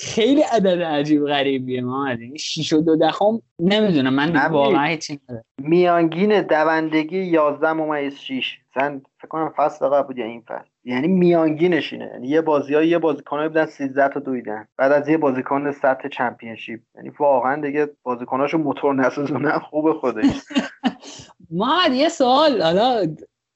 خیلی 0.00 0.42
عدد 0.42 0.82
عجیب 0.82 1.26
غریبیه 1.26 1.80
ما 1.80 2.16
6 2.36 2.72
و 2.72 2.80
دو 2.80 2.96
دهم 2.96 3.42
نمی‌دونم 3.58 4.14
من 4.14 4.46
واقعا 4.46 4.84
هیچی 4.84 5.20
میانگین 5.58 6.42
دوندگی 6.42 7.18
11 7.18 7.72
ممیز 7.72 8.18
6 8.18 8.58
مثلا 8.76 9.00
فکر 9.18 9.28
کنم 9.28 9.52
فصل 9.56 9.88
قبل 9.88 10.06
بود 10.06 10.18
یا 10.18 10.24
این 10.24 10.40
فصل. 10.48 10.70
یعنی 10.84 11.08
میانگینش 11.08 11.92
اینه. 11.92 12.10
یعنی 12.12 12.28
یه 12.28 12.40
بازی 12.40 12.74
ها 12.74 12.82
یه 12.82 12.98
بازیکنایی 12.98 13.48
بودن 13.48 13.66
13 13.66 14.08
تا 14.08 14.20
دویدن. 14.20 14.68
بعد 14.76 14.92
از 14.92 15.08
یه 15.08 15.18
بازیکن 15.18 15.72
سطح 15.72 16.08
چمپیونشیپ. 16.08 16.80
یعنی 16.94 17.08
واقعا 17.18 17.60
دیگه 17.60 17.90
بازیکناشو 18.02 18.58
موتور 18.58 18.94
نسازونن 18.94 19.58
خوب 19.58 19.92
خودش. 19.92 20.26
ما 21.50 21.80
یه 21.92 22.08
سوال. 22.08 22.62
حالا 22.62 23.06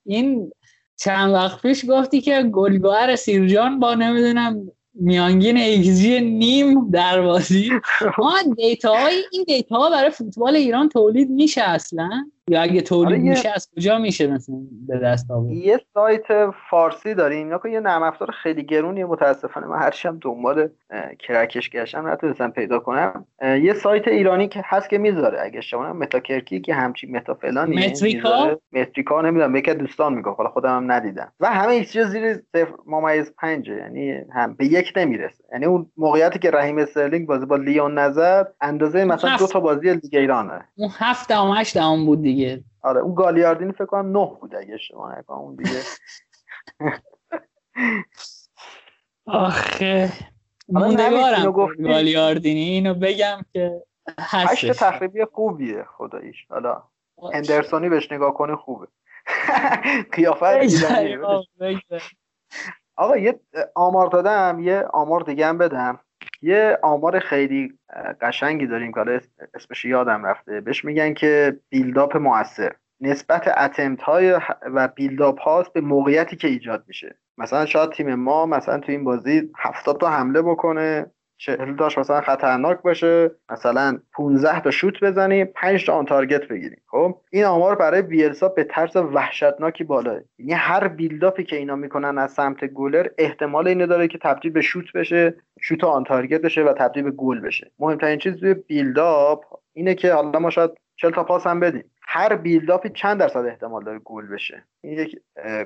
این 0.07 0.53
چند 0.97 1.33
وقت 1.33 1.63
پیش 1.63 1.85
گفتی 1.89 2.21
که 2.21 2.43
گلگوهر 2.43 3.17
سیرجان 3.17 3.79
با 3.79 3.95
نمی‌دونم 3.95 4.73
میانگین 4.95 5.57
ایکزی 5.57 6.21
نیم 6.21 6.91
در 6.91 7.21
بازی. 7.21 7.71
ما 8.19 8.35
دیتا 8.57 8.97
این 9.33 9.45
دیتا 9.47 9.77
ها 9.77 9.91
برای 9.91 10.11
فوتبال 10.11 10.57
ایران 10.57 10.89
تولید 10.89 11.31
میشه 11.31 11.63
اصلا؟ 11.63 12.31
یا 12.51 12.63
اگه 12.63 12.81
تولید 12.81 13.21
آره، 13.21 13.31
میشه 13.31 13.53
از 13.55 13.69
کجا 13.77 13.99
میشه 13.99 14.27
مثلا 14.27 14.57
به 14.89 14.99
دست 14.99 15.31
آورد؟ 15.31 15.53
یه 15.53 15.81
سایت 15.95 16.25
فارسی 16.71 17.15
داریم. 17.15 17.51
یا 17.51 17.61
یه 17.71 17.81
نرم 17.81 18.03
افزار 18.03 18.31
خیلی 18.31 18.63
گرونیه. 18.63 19.05
متاسفانه 19.05 19.67
من 19.67 19.79
هرشم 19.79 20.19
دنبال 20.21 20.69
کرکش 21.19 21.71
گشتم. 21.71 22.09
نتونستم 22.09 22.51
پیدا 22.51 22.79
کنم. 22.79 23.27
یه 23.43 23.75
سایت 23.75 24.09
ایرانی 24.09 24.49
که 24.49 24.63
هست 24.65 24.91
که 24.91 24.99
می‌ذاره. 24.99 25.39
اگه 25.43 25.61
شما 25.61 25.93
متاکرکی 25.93 26.61
که 26.61 26.75
همچین 26.75 27.17
متا 27.17 27.35
فلانی 27.35 27.87
متریکا؟ 27.87 28.61
متریکا 28.73 29.21
نمی‌دونم. 29.21 29.57
یکی 29.57 29.75
دوستان 29.75 30.15
میگه 30.15 30.31
حالا 30.31 30.51
خودم 30.51 30.77
هم 30.77 30.93
ندیدم. 30.93 31.33
و 31.41 31.47
همه 31.47 31.73
ایکس 31.73 31.99
زیر 31.99 32.35
0 32.53 32.69
ممیز 32.87 33.33
5 33.39 33.69
یعنی 33.69 34.13
هم 34.35 34.55
به 34.55 34.67
یک 34.67 34.93
نمی‌رسه. 34.97 35.45
یعنی 35.53 35.65
اون 35.65 35.91
موقعیتی 35.97 36.39
که 36.39 36.51
رحیم 36.51 36.79
استرلینگ 36.79 37.27
بازی 37.27 37.47
با 37.47 37.57
لیون 37.57 37.99
نزد 37.99 38.53
اندازه 38.61 39.05
مثلا 39.05 39.37
دو 39.37 39.47
تا 39.47 39.61
بازی 39.61 39.93
لیگ 39.93 40.17
ایرانه. 40.17 40.65
اون 40.77 40.91
7 40.99 41.29
تا 41.29 41.53
8 41.53 41.79
بود 41.79 42.23
دیگه. 42.23 42.36
آره 42.83 43.01
اون 43.01 43.15
گالیاردینی 43.15 43.73
فکر 43.73 43.87
کنم 43.87 44.19
9 44.19 44.37
بود 44.41 44.55
اگه 44.55 44.79
شما 44.79 45.13
نکنم 45.13 45.39
اون 45.39 45.55
دیگه. 45.57 45.83
آخه 49.27 50.13
موندگارم. 50.69 51.53
گالیاردینی 51.85 52.61
اینو 52.61 52.95
بگم 52.95 53.41
که 53.53 53.83
هشت 54.19 54.73
تخریبی 54.73 55.25
خوبیه 55.25 55.85
خداییش. 55.85 56.47
حالا 56.49 56.83
هندرسونی 57.33 57.89
بهش 57.89 58.13
نگاه 58.13 58.35
کنه 58.35 58.57
خوبه. 58.57 58.87
قیافت 60.13 60.43
آقا 62.97 63.17
یه 63.17 63.41
آمار 63.75 64.07
دادم 64.07 64.59
یه 64.61 64.85
آمار 64.93 65.21
دیگه 65.21 65.47
هم 65.47 65.59
بدم. 65.59 66.01
یه 66.43 66.79
آمار 66.83 67.19
خیلی 67.19 67.79
قشنگی 68.21 68.67
داریم 68.67 68.93
که 68.93 69.21
اسمش 69.55 69.85
یادم 69.85 70.27
رفته. 70.27 70.61
بهش 70.61 70.85
میگن 70.85 71.15
که 71.15 71.61
بیلداپ 71.69 72.17
موثر. 72.17 72.73
نسبت 73.01 73.49
اتمت 73.59 74.03
های 74.03 74.41
و 74.63 74.89
بیلداپ 74.89 75.41
هاست 75.41 75.73
به 75.73 75.81
موقعیتی 75.81 76.37
که 76.37 76.49
ایجاد 76.49 76.85
میشه. 76.87 77.19
مثلا 77.39 77.67
شاید 77.67 77.91
تیم 77.91 78.15
ما 78.15 78.47
مثلا 78.47 78.79
تو 78.79 78.93
این 78.93 79.05
بازی 79.05 79.51
70 79.59 80.01
تا 80.01 80.11
حمله 80.11 80.43
بکنه. 80.43 81.07
چهل 81.37 81.75
داشت 81.75 81.99
مثلا 81.99 82.21
خطرناک 82.21 82.83
باشه 82.83 83.31
مثلا 83.51 83.99
15 84.13 84.61
تا 84.61 84.71
شوت 84.71 85.05
بزنیم 85.05 85.47
5 85.47 85.87
تا 85.87 85.93
آن 85.93 86.05
تارگت 86.05 86.49
بگیریم 86.49 86.81
خب؟ 86.87 87.21
این 87.31 87.45
آمار 87.45 87.75
برای 87.75 88.03
بیلسا 88.03 88.49
به 88.49 88.65
طرز 88.65 88.97
وحشتناکی 88.97 89.85
بالاه 89.85 90.21
یعنی 90.39 90.53
هر 90.53 90.89
بیلداپی 90.89 91.45
که 91.45 91.57
اینا 91.57 91.77
می‌کنن 91.77 92.19
از 92.19 92.33
سمت 92.33 92.65
گلر 92.65 93.07
احتمال 93.19 93.69
اینو 93.69 93.87
داره 93.87 94.09
که 94.09 94.19
تبدیل 94.19 94.53
به 94.53 94.61
شوت 94.61 94.93
بشه 94.93 95.35
شوت 95.61 95.85
on 95.85 96.05
target 96.05 96.41
بشه 96.41 96.63
و 96.63 96.73
تبدیل 96.73 97.03
به 97.03 97.11
گل 97.11 97.41
بشه. 97.41 97.71
مهمترین 97.79 98.19
چیز 98.19 98.37
توی 98.37 98.55
build-up 98.55 99.45
اینه 99.73 99.95
که 99.95 100.13
حالا 100.13 100.39
ما 100.39 100.51
شاید 100.51 100.71
40 100.97 101.11
تا 101.11 101.25
پاس 101.25 101.47
هم 101.47 101.61
بدیم. 101.61 101.85
هر 102.03 102.37
build-up 102.37 102.83
ی 102.83 102.89
چند 102.89 103.21
درصد 103.21 103.47
احتمال 103.47 103.85
داره 103.85 103.99
گل 103.99 104.27
بشه؟ 104.27 104.65
این 104.81 104.99
یک 104.99 105.21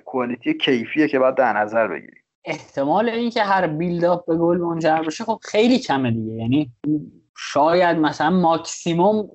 quality 0.04 0.54
کیفیه 0.54 1.08
که 1.08 1.18
باید 1.18 1.34
در 1.34 1.52
نظر 1.52 1.88
بگیریم. 1.88 2.22
احتمال 2.44 3.08
اینکه 3.08 3.42
هر 3.42 3.66
build-up 3.66 4.26
به 4.26 4.36
گل 4.36 4.58
منجر 4.58 5.02
بشه 5.02 5.24
خب 5.24 5.40
خیلی 5.42 5.78
کمه 5.78 6.10
دیگه. 6.10 6.32
یعنی 6.32 6.70
شاید 7.36 7.96
مثلا 7.96 8.30
ماکسیموم 8.30 9.28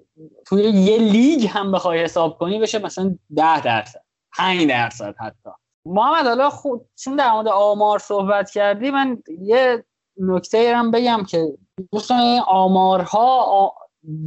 توی 0.45 0.63
یه 0.63 0.97
لیگ 0.97 1.47
هم 1.47 1.71
بخوای 1.71 2.03
حساب 2.03 2.37
کنی 2.37 2.59
بشه 2.59 2.79
مثلا 2.79 3.15
ده 3.35 3.61
درصد 3.61 4.01
5 4.37 4.67
درصد 4.67 5.15
حتی. 5.19 5.49
محمد 5.85 6.25
حالا 6.25 6.49
خود 6.49 6.81
چون 6.95 7.15
در 7.15 7.31
مورد 7.31 7.47
آمار 7.47 7.99
صحبت 7.99 8.51
کردی 8.51 8.91
من 8.91 9.17
یه 9.41 9.85
نکته 10.17 10.77
هم 10.77 10.91
بگم 10.91 11.23
که 11.27 11.53
دوستان 11.91 12.19
این 12.19 12.41
آمارها 12.47 13.73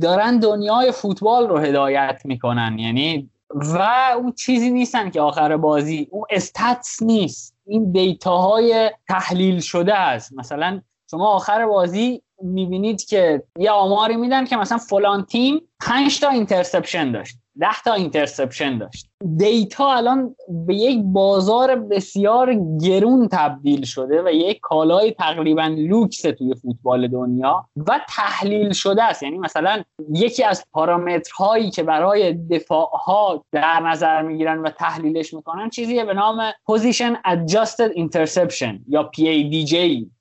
دارن 0.01 0.39
دنیای 0.39 0.93
فوتبال 0.93 1.49
رو 1.49 1.59
هدایت 1.59 2.21
می‌کنن. 2.25 2.79
یعنی 2.79 3.31
و 3.51 3.83
اون 4.17 4.33
چیزی 4.33 4.71
نیستن 4.71 5.11
که 5.11 5.21
آخر 5.21 5.57
بازی 5.57 6.09
اون 6.11 6.25
stats 6.31 7.03
نیست. 7.03 7.58
این 7.69 7.93
data 7.93 8.58
های 8.58 8.91
تحلیل 9.09 9.61
شده 9.61 9.95
است. 9.95 10.33
مثلا 10.33 10.81
شما 11.11 11.27
آخر 11.27 11.67
بازی 11.67 12.23
می‌بینید 12.43 13.05
که 13.05 13.43
یه 13.59 13.71
آماری 13.71 14.17
میدن 14.17 14.45
که 14.45 14.57
مثلا 14.57 14.79
فلان 14.79 15.25
تیم 15.25 15.61
5 15.81 16.21
تا 16.21 16.29
interception 16.29 17.13
داشت. 17.13 17.37
10 17.61 17.83
تا 17.85 17.93
interception 17.93 18.79
داشت. 18.79 19.09
دیتا 19.37 19.93
الان 19.93 20.35
به 20.67 20.75
یک 20.75 21.01
بازار 21.03 21.77
بسیار 21.77 22.55
گرون 22.83 23.29
تبدیل 23.33 23.85
شده 23.85 24.23
و 24.23 24.29
یک 24.33 24.61
کالای 24.61 25.13
تقریبا 25.13 25.67
لوکس 25.79 26.21
توی 26.21 26.55
فوتبال 26.55 27.09
دنیا 27.09 27.69
و 27.77 28.01
تحلیل 28.09 28.73
شده 28.73 29.03
است. 29.03 29.23
یعنی 29.23 29.39
مثلا 29.39 29.83
یکی 30.13 30.45
از 30.45 30.65
پارامترهایی 30.73 31.71
که 31.71 31.83
برای 31.83 32.33
دفاع 32.33 32.91
ها 33.05 33.45
در 33.53 33.81
نظر 33.81 34.23
می‌گیرن 34.23 34.59
و 34.59 34.71
تحلیلش 34.71 35.35
می‌کنن 35.35 35.71
چیزیه 35.71 36.05
به 36.05 36.15
نام 36.15 36.51
Position 36.51 37.17
Adjusted 37.27 37.93
Interception 37.97 38.75
یا 38.89 39.11
PADJ 39.17 39.75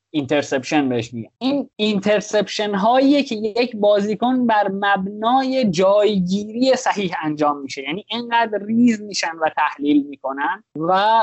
interception 0.10 0.89
بهش 0.89 1.14
میگن. 1.14 1.30
این 1.39 1.70
interception 1.76 2.76
هایی 2.76 3.24
که 3.24 3.36
یک 3.36 3.76
بازیکن 3.76 4.47
بر 4.47 4.68
مبنای 4.68 5.70
جایگیری 5.70 6.76
صحیح 6.76 7.12
انجام 7.24 7.62
میشه. 7.62 7.84
یعنی 7.84 8.05
اینقدر 8.10 8.60
ریز 8.66 9.01
میشن 9.01 9.36
و 9.41 9.49
تحلیل 9.58 10.08
می‌کنن 10.08 10.64
و 10.76 11.22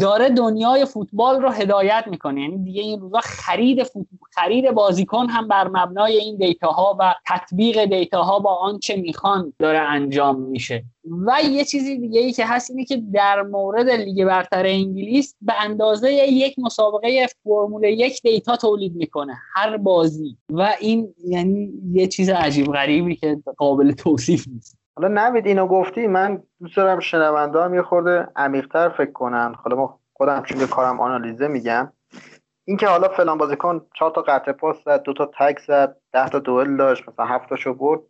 داره 0.00 0.28
دنیای 0.28 0.84
فوتبال 0.84 1.42
رو 1.42 1.50
هدایت 1.50 2.04
می‌کنه. 2.06 2.40
یعنی 2.40 2.58
دیگه 2.58 2.82
این 2.82 3.00
روزا 3.00 3.20
خرید 3.20 3.82
فوتبال 3.82 4.18
خرید 4.34 4.70
بازیکن 4.70 5.26
هم 5.28 5.48
بر 5.48 5.68
مبنای 5.68 6.16
این 6.16 6.36
دیتاها 6.36 6.96
و 7.00 7.14
تطبیق 7.26 7.84
دیتاها 7.84 8.38
با 8.38 8.54
آنچه 8.54 8.96
می‌خوان 8.96 9.52
داره 9.58 9.78
انجام 9.78 10.40
میشه. 10.40 10.84
و 11.26 11.38
یه 11.50 11.64
چیزی 11.64 11.98
دیگه 11.98 12.20
ای 12.20 12.32
که 12.32 12.46
هست 12.46 12.70
اینه 12.70 12.84
که 12.84 13.02
در 13.12 13.42
مورد 13.42 13.90
لیگ 13.90 14.24
برتر 14.24 14.66
انگلیس 14.66 15.34
به 15.40 15.54
اندازه 15.60 16.12
یک 16.12 16.58
مسابقه 16.58 17.26
فرمول 17.44 17.84
یک 17.84 18.22
دیتا 18.22 18.56
تولید 18.56 18.96
می‌کنه 18.96 19.34
هر 19.54 19.76
بازی. 19.76 20.36
و 20.50 20.74
این 20.80 21.14
یعنی 21.24 21.72
یه 21.92 22.06
چیز 22.06 22.28
عجیب 22.28 22.66
غریبی 22.66 23.16
که 23.16 23.38
قابل 23.56 23.92
توصیف 23.92 24.48
نیست. 24.48 24.85
حالا 24.96 25.08
نوید 25.08 25.46
اینو 25.46 25.66
گفتی؟ 25.66 26.06
من 26.06 26.42
دوست 26.60 26.76
دارم 26.76 27.00
شنونده 27.00 27.62
هم 27.62 27.74
یه 27.74 27.82
خورده 27.82 28.28
عمیقتر 28.36 28.88
فکر 28.88 29.12
کنن. 29.12 29.54
حالا 29.54 29.76
ما 29.76 30.00
خودم 30.12 30.42
چون 30.42 30.58
که 30.58 30.66
کارم 30.66 31.00
آنالیزه 31.00 31.48
میگم. 31.48 31.92
اینکه 32.64 32.86
حالا 32.86 33.08
فلان 33.08 33.38
بازیکن 33.38 33.86
چهار 33.94 34.10
تا 34.10 34.22
قطع 34.22 34.52
پاس 34.52 34.84
زد 34.84 35.02
دو 35.02 35.12
تا 35.12 35.30
تک 35.38 35.58
زد 35.58 35.96
ده 36.12 36.28
تا 36.28 36.38
دوئل 36.38 36.76
داشت 36.76 37.08
مثلا 37.08 37.24
هفت 37.24 37.48
تاشو 37.48 37.74
برد. 37.74 38.00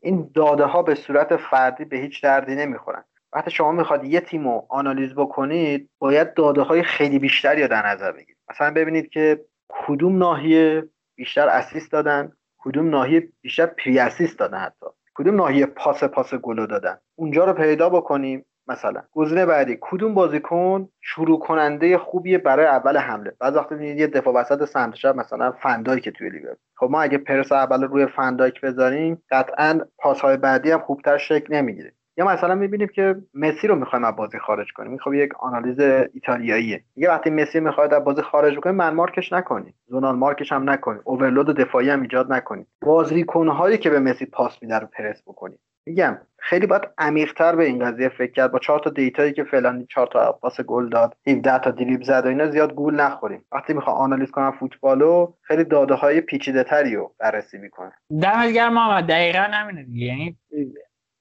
این 0.00 0.30
داده 0.34 0.64
ها 0.64 0.82
به 0.82 0.94
صورت 0.94 1.36
فردی 1.36 1.84
به 1.84 1.96
هیچ 1.96 2.22
دردی 2.22 2.54
نمی‌خورن. 2.54 3.04
وقتی 3.32 3.50
شما 3.50 3.72
می‌خواد 3.72 4.04
یه 4.04 4.20
تیم 4.20 4.48
رو 4.48 4.66
آنالیز 4.68 5.14
بکنید 5.14 5.90
باید 5.98 6.34
داده 6.34 6.62
های 6.62 6.82
خیلی 6.82 7.18
بیشتری 7.18 7.62
رو 7.62 7.68
در 7.68 7.86
نظر 7.86 8.12
بگیرید. 8.12 8.36
مثلا 8.50 8.70
ببینید 8.70 9.10
که 9.10 9.44
کدوم 9.68 10.18
ناحیه 10.18 10.88
بیشتر 11.14 11.48
assist 11.48 11.92
دادن 11.92 12.32
کدوم 12.58 12.90
ناحیه 12.90 13.28
بیشتر 13.40 13.66
pre-assist 13.66 14.38
دادن 14.38 14.58
حتی. 14.58 14.86
کدوم 15.14 15.36
ناحیه 15.36 15.66
پاس 15.66 16.04
پاس 16.04 16.34
گلو 16.34 16.66
دادن؟ 16.66 16.98
اونجا 17.16 17.44
رو 17.44 17.52
پیدا 17.52 17.88
بکنیم 17.88 18.44
مثلا. 18.68 19.02
گزینه 19.12 19.46
بعدی 19.46 19.78
کدوم 19.80 20.14
بازیکن 20.14 20.88
شروع 21.00 21.38
کننده 21.38 21.98
خوبیه 21.98 22.38
برای 22.38 22.66
اول 22.66 22.96
حمله؟ 22.96 23.36
بعض 23.40 23.56
وقتی 23.56 23.74
می‌بینید 23.74 23.98
یه 23.98 24.06
دفاع 24.06 24.34
وسط 24.34 24.64
سمت 24.64 24.94
چپ 24.94 25.16
مثلا 25.16 25.52
فندایک 25.52 26.08
توی 26.08 26.30
لیور 26.30 26.56
خب 26.76 26.88
ما 26.90 27.02
اگه 27.02 27.18
پرس 27.18 27.52
اول 27.52 27.82
روی 27.84 28.06
فندایک 28.06 28.60
بذاریم 28.60 29.22
قطعا 29.30 29.80
پاسهای 29.98 30.36
بعدی 30.36 30.70
هم 30.70 30.80
خوبتر 30.80 31.18
شکل 31.18 31.54
نمی‌گیره. 31.54 31.92
یا 32.16 32.26
مثلا 32.26 32.54
می‌بینیم 32.54 32.88
که 32.88 33.14
مسی 33.34 33.66
رو 33.66 33.74
می‌خوایم 33.74 34.04
از 34.04 34.16
بازی 34.16 34.38
خارج 34.38 34.72
کنیم. 34.72 34.98
خب 34.98 35.14
یک 35.14 35.30
آنالیز 35.40 35.80
ایتالیاییه. 36.14 36.84
یه 36.96 37.08
وقتی 37.08 37.30
مسی 37.30 37.60
می‌خواد 37.60 37.94
از 37.94 38.04
بازی 38.04 38.22
خارج 38.22 38.58
کنیم 38.58 38.76
من 38.76 38.94
مارکش 38.94 39.32
نکنیم. 39.32 39.74
zonal 39.86 40.16
مارکش 40.16 40.52
هم 40.52 40.70
نکنیم. 40.70 41.00
overload 41.04 41.56
دفاعی 41.56 41.90
هم 41.90 42.02
ایجاد 42.02 42.32
نکنیم. 42.32 42.66
بازیکنهایی 42.80 43.78
که 43.78 43.90
به 43.90 43.98
مسی 43.98 44.26
پاس 44.26 44.62
میده 44.62 44.78
رو 44.78 44.86
پرس 44.86 45.22
بکنیم. 45.26 45.58
میگم 45.86 46.18
خیلی 46.38 46.66
باید 46.66 46.82
عمیقتر 46.98 47.56
به 47.56 47.64
این 47.64 47.84
قضیه 47.84 48.08
فکر 48.08 48.32
کرد. 48.32 48.52
با 48.52 48.58
چهار 48.58 48.78
تا 48.78 48.90
دیتایی 48.90 49.32
که 49.32 49.44
فعلا 49.44 49.84
چهار 49.88 50.06
تا 50.06 50.32
پاس 50.32 50.60
گل 50.60 50.88
داد 50.88 51.16
17 51.26 51.58
تا 51.58 51.70
دریبل 51.70 52.04
زد 52.04 52.22
و 52.24 52.28
اینا 52.28 52.50
زیاد 52.50 52.74
گول 52.74 52.94
نخوریم. 52.94 53.44
وقتی 53.52 53.74
می‌خوام 53.74 53.96
آنالیز 53.96 54.30
کنم 54.30 54.50
فوتبالو 54.60 55.32
خیلی 55.42 55.64
داده 55.64 55.94
های 55.94 56.20
پیچیده 56.20 56.64
تری 56.64 56.96
رو 56.96 57.14
بررسی 57.18 57.58
می‌کنه. 57.58 57.92
دمت 58.22 58.52
گرم 58.52 58.74
محمد. 58.74 59.06
دقیقا 59.06 59.46
دیگه. 59.86 60.06
یعنی 60.06 60.36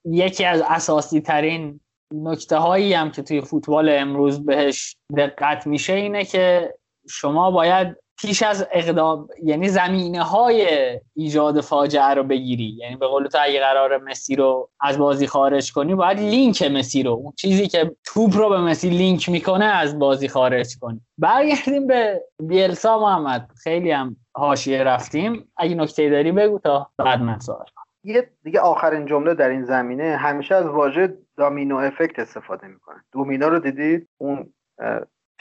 یکی 0.05 0.45
از 0.45 0.63
اساسی 0.67 1.21
ترین 1.21 1.79
نکته 2.13 2.57
هایی 2.57 2.93
هم 2.93 3.11
که 3.11 3.21
توی 3.21 3.41
فوتبال 3.41 3.89
امروز 3.89 4.45
بهش 4.45 4.95
دقت 5.17 5.67
میشه 5.67 5.93
اینه 5.93 6.25
که 6.25 6.73
شما 7.09 7.51
باید 7.51 7.97
پیش 8.21 8.43
از 8.43 8.67
اقدام 8.71 9.27
یعنی 9.43 9.69
زمینه 9.69 10.23
های 10.23 10.67
ایجاد 11.13 11.61
فاجعه 11.61 12.13
رو 12.13 12.23
بگیری. 12.23 12.77
یعنی 12.79 12.95
به 12.95 13.07
قول 13.07 13.27
تو 13.27 13.37
اگه 13.41 13.59
قرار 13.59 13.97
مسی 13.97 14.35
رو 14.35 14.69
از 14.79 14.97
بازی 14.97 15.27
خارج 15.27 15.71
کنی 15.71 15.95
باید 15.95 16.19
لینک 16.19 16.61
مسی 16.61 17.03
رو 17.03 17.11
اون 17.11 17.33
چیزی 17.37 17.67
که 17.67 17.95
توپ 18.03 18.35
رو 18.35 18.49
به 18.49 18.57
مسی 18.57 18.89
لینک 18.89 19.29
می‌کنه 19.29 19.65
از 19.65 19.99
بازی 19.99 20.27
خارج 20.27 20.77
کنی. 20.81 21.01
برگردیم 21.17 21.87
به 21.87 22.21
بیلسا 22.39 22.99
محمد. 22.99 23.49
خیلی 23.63 23.91
هم 23.91 24.15
حاشیه 24.33 24.83
رفتیم. 24.83 25.51
اگه 25.57 25.75
نکته 25.75 26.09
داری 26.09 26.31
بگو 26.31 26.59
تا 26.59 26.89
بعد 26.97 27.21
من 27.21 27.39
سوال 27.39 27.65
یه 28.03 28.29
دیگه 28.43 28.59
آخرین 28.59 29.05
جمله 29.05 29.33
در 29.33 29.49
این 29.49 29.65
زمینه 29.65 30.17
همیشه 30.17 30.55
از 30.55 30.65
واژه 30.65 31.17
دامینو 31.37 31.77
افکت 31.77 32.19
استفاده 32.19 32.67
می‌کنن 32.67 33.03
دومینا 33.11 33.47
رو 33.47 33.59
دیدید؟ 33.59 34.07
اون 34.17 34.53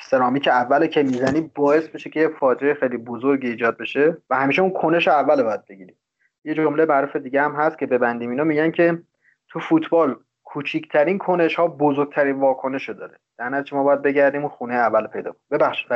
سرامیک 0.01 0.49
اوله 0.49 0.89
که 0.89 1.03
می‌زنی 1.03 1.41
باعث 1.55 1.89
میشه 1.95 2.11
که 2.11 2.21
یه 2.21 2.29
فاجعه 2.29 2.75
خیلی 2.75 2.97
بزرگی 2.97 3.49
ایجاد 3.49 3.79
بشه 3.79 4.17
و 4.31 4.37
همیشه 4.37 4.63
اون 4.63 4.73
کنش 4.73 5.09
اول 5.09 5.43
باید 5.43 5.67
بگیری. 5.67 5.97
یه 6.45 6.55
جمله 6.55 6.85
معروف 6.85 7.17
دیگه 7.17 7.43
هم 7.43 7.53
هست 7.53 7.79
که 7.79 7.87
ببندیم 7.87 8.31
اینا 8.31 8.45
میگن 8.45 8.71
که 8.71 9.03
تو 9.49 9.61
فوتبال 9.61 10.17
کوچیکترین 10.45 11.19
کنش 11.19 11.55
ها 11.55 11.69
بزرگترین 11.69 12.41
واکنش 12.41 12.91
داره. 12.91 13.19
در 13.39 13.65
ما 13.73 13.83
باید 13.85 14.03
بگردیم 14.03 14.41
اون 14.41 14.51
خونه 14.51 14.75
اول 14.75 15.07
پیدا 15.07 15.31
کنیم. 15.31 15.43
ببخشید 15.51 15.89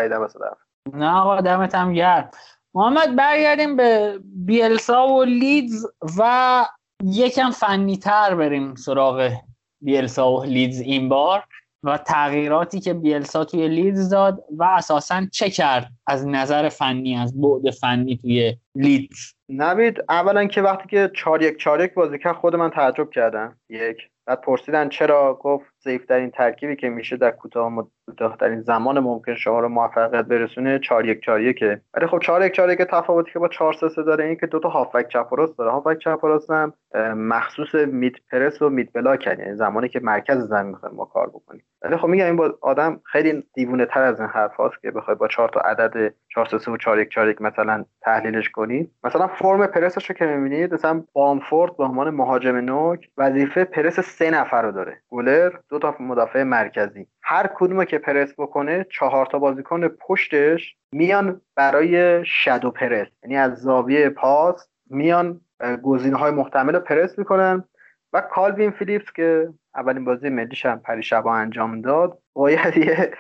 نه 0.93 1.17
آقا 1.17 1.41
دمت 1.41 1.75
هم 1.75 1.93
گرم. 1.93 2.31
محمد 2.75 3.17
برگردیم 3.17 3.77
به 3.77 4.19
بیلسا 4.25 5.09
و 5.09 5.25
لیدز 5.25 5.87
و 6.19 6.65
یکم 7.05 7.51
فنی 7.51 7.97
تر 7.97 8.35
بریم 8.35 8.75
سراغ 8.75 9.33
بیلسا 9.81 10.33
و 10.33 10.45
لیدز 10.45 10.81
این 10.81 11.09
بار 11.09 11.45
و 11.83 11.99
تغییراتی 11.99 12.81
که 12.81 12.95
بیلسا 12.95 13.45
توی 13.45 13.69
لیدز 13.69 14.09
داد 14.09 14.45
و 14.51 14.65
اساسا 14.65 15.27
چه 15.33 15.51
کرد 15.51 15.89
از 16.07 16.27
نظر 16.27 16.69
فنی 16.69 17.17
از 17.17 17.41
بعد 17.41 17.71
فنی 17.71 18.17
توی 18.17 18.57
لیدز؟ 18.75 19.35
نوید 19.49 20.05
اولا 20.09 20.47
که 20.47 20.63
وقتی 20.63 20.89
که 20.89 21.11
چار 21.15 21.43
یک 21.43 21.57
چار 21.59 21.85
یک 21.85 21.95
بازی 21.95 22.19
کرد 22.19 22.37
خود 22.37 22.57
من 22.57 22.71
تعجب 22.71 23.11
کردم. 23.11 23.59
یک 23.69 23.97
بعد 24.27 24.41
پرسیدن 24.41 24.89
چرا؟ 24.89 25.39
گفت 25.43 25.74
ضعیفترین 25.85 26.31
ترکیبی 26.31 26.77
که 26.77 26.89
میشه 26.89 27.17
در 27.17 27.31
کوتاه 27.31 27.71
کوتاهترین 28.07 28.61
زمان 28.61 28.99
ممکن 28.99 29.35
شما 29.35 29.61
رو 29.61 29.69
موفقیت 29.69 30.25
برسونه 30.25 30.79
4 30.79 31.09
1 31.09 31.21
4 31.21 31.41
1 31.41 31.65
ولی 31.95 32.07
خب 32.07 32.19
4 32.19 32.45
1 32.45 32.53
4 32.53 32.71
1 32.71 32.79
تفاوتی 32.79 33.33
که 33.33 33.39
با 33.39 33.49
4 33.49 33.73
3 33.73 33.89
3 33.89 34.03
داره 34.03 34.25
این 34.25 34.37
که 34.37 34.47
دو 34.47 34.59
تا 34.59 34.69
هافبک 34.69 35.09
چپ 35.09 35.33
و 35.33 35.37
راست 35.37 35.59
داره. 35.59 35.71
هافبک 35.71 35.99
چپ 35.99 36.25
و 36.25 36.27
راست 36.27 36.51
هم 36.51 36.73
مخصوص 37.17 37.75
مید 37.75 38.23
پرس 38.33 38.63
و 38.63 38.69
مید 38.71 38.93
بلاک 38.93 39.27
یعنی 39.27 39.55
زمانی 39.55 39.89
که 39.89 40.01
مرکز 40.01 40.39
زمین 40.39 40.71
می‌خوایم 40.71 40.95
ما 40.95 41.05
کار 41.05 41.29
بکنیم. 41.29 41.63
ولی 41.83 41.97
خب 41.97 42.09
میگم 42.09 42.25
این 42.25 42.37
با 42.37 42.59
آدم 42.61 43.01
خیلی 43.05 43.45
دیوونه 43.55 43.87
تر 43.87 44.03
از 44.03 44.21
این 44.21 44.29
حرف 44.29 44.55
هاست 44.55 44.83
که 44.83 44.91
بخوای 44.91 45.17
با 45.17 45.29
4 45.29 45.49
تا 45.49 45.61
عدد 45.61 46.15
4 46.29 46.47
3 46.47 46.59
3 46.59 46.71
و 46.71 46.77
4 46.77 47.01
1 47.01 47.09
4 47.09 47.29
1 47.29 47.43
مثلا 47.43 47.85
تحلیلش 48.03 48.51
کنی. 48.51 48.91
مثلا 49.05 49.27
فرم 49.27 49.67
پرسش 49.67 50.11
رو 50.11 50.15
که 50.17 50.27
می‌بینید 50.27 50.75
مثلا 50.75 51.05
بامفورد 51.13 51.77
به 51.77 51.85
عنوان 51.85 52.11
مهاجم 52.11 52.57
نوک 52.57 53.09
وظیفه 53.19 53.65
پرس 53.65 54.01
سه 54.01 54.31
نفر 54.31 54.63
رو 54.63 54.73
داره. 54.73 55.03
گولر 55.09 55.51
دو 55.75 55.79
تا 55.79 55.95
مدافع 56.01 56.43
مرکزی. 56.43 57.07
هر 57.23 57.51
کدوم 57.55 57.85
که 57.85 57.99
پرس 57.99 58.35
بکنه 58.39 58.87
چهار 58.91 59.27
تا 59.27 59.39
بازیکن 59.39 59.89
پشتش 59.89 60.77
میان 60.93 61.41
برای 61.57 62.25
شادو 62.27 62.71
پرس. 62.71 63.09
یعنی 63.23 63.37
از 63.37 63.59
زاویه 63.59 64.09
پاس 64.09 64.69
میان 64.91 65.41
گزینه 65.83 66.17
های 66.17 66.31
محتمل 66.31 66.75
رو 66.75 66.81
پرس 66.81 67.19
می‌کنن. 67.19 67.65
و 68.13 68.21
کالوین 68.21 68.71
فیلیپس 68.71 69.13
که 69.13 69.49
اولین 69.75 70.05
بازی 70.05 70.29
ملیش 70.29 70.67
هم 70.67 70.81
پریشبا 70.81 71.35
انجام 71.35 71.81
داد 71.81 72.19
باید 72.33 72.77
یه 72.77 73.13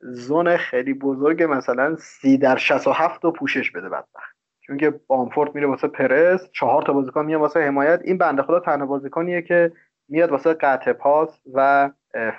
زون 0.00 0.56
خیلی 0.56 0.94
بزرگ 0.94 1.42
مثلا 1.42 1.96
سی 1.96 2.38
در 2.38 2.56
67 2.56 3.24
رو 3.24 3.32
پوشش 3.32 3.70
بده 3.70 3.88
بدبخت. 3.88 4.36
چون 4.60 4.76
که 4.76 4.90
بامفورد 5.06 5.54
میره 5.54 5.66
واسه 5.66 5.88
پرس 5.88 6.50
چهار 6.52 6.82
تا 6.82 6.92
بازیکن 6.92 7.24
میان 7.24 7.40
واسه 7.40 7.60
حمایت. 7.60 8.00
این 8.04 8.18
بنده 8.18 8.42
خدا 8.42 8.60
تنها 8.60 8.86
بازیکنیه 8.86 9.42
که 9.42 9.72
میاد 10.08 10.30
واسه 10.30 10.54
قطع 10.54 10.92
پاس 10.92 11.40
و 11.54 11.90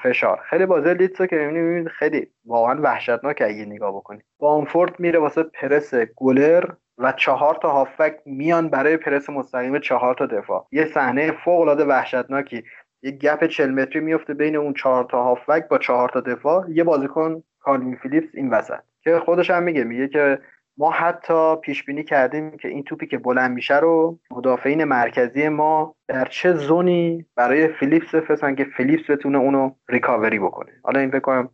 فشار. 0.03 0.41
خیلی 0.49 0.65
بازی 0.65 0.93
لیدز 0.93 1.21
که 1.21 1.35
می‌بینید 1.35 1.87
خیلی 1.87 2.27
واقعا 2.45 2.81
وحشتناک 2.81 3.41
اگه 3.45 3.65
نگاه 3.65 3.91
بکنید 3.91 4.25
بامفورد 4.39 4.99
میره 4.99 5.19
واسه 5.19 5.43
پرس 5.43 5.93
گلر 6.15 6.63
و 6.97 7.11
چهار 7.11 7.59
تا 7.61 7.69
هافک 7.69 8.15
میان 8.25 8.69
برای 8.69 8.97
پرس 8.97 9.29
مستقیم 9.29 9.79
چهار 9.79 10.13
تا 10.13 10.25
دفاع. 10.25 10.67
یه 10.71 10.85
صحنه 10.85 11.31
فوق 11.31 11.61
العاده 11.61 11.85
وحشتناکی. 11.85 12.63
یه 13.01 13.11
گپ 13.11 13.45
40 13.45 13.71
متری 13.71 13.99
میفته 13.99 14.33
بین 14.33 14.55
اون 14.55 14.73
چهار 14.73 15.03
تا 15.03 15.23
هافک 15.23 15.67
با 15.67 15.77
چهار 15.77 16.09
تا 16.09 16.19
دفاع. 16.21 16.65
یه 16.69 16.83
بازیکن 16.83 17.43
کالوین 17.59 17.95
فیلیپس 17.95 18.29
این 18.33 18.49
وسط. 18.49 18.79
که 19.03 19.19
خودش 19.19 19.49
هم 19.49 19.63
میگه 19.63 19.83
میگه 19.83 20.07
که 20.07 20.39
ما 20.79 20.91
حتی 20.91 21.55
پیش 21.55 21.83
بینی 21.83 22.03
کردیم 22.03 22.57
که 22.57 22.67
این 22.67 22.83
توپی 22.83 23.07
که 23.07 23.17
بلند 23.17 23.51
میشه 23.51 23.79
رو 23.79 24.19
مدافعین 24.31 24.83
مرکزی 24.83 25.49
ما 25.49 25.95
در 26.07 26.25
چه 26.25 26.53
زونی 26.53 27.25
برای 27.35 27.67
فیلیپس 27.67 28.15
بفرستن 28.15 28.55
که 28.55 28.65
فیلیپس 28.77 29.09
بتونه 29.09 29.37
اونو 29.37 29.71
ریکاوری 29.89 30.39
بکنه. 30.39 30.71
حالا 30.83 30.99
این 30.99 31.11
فکر 31.11 31.47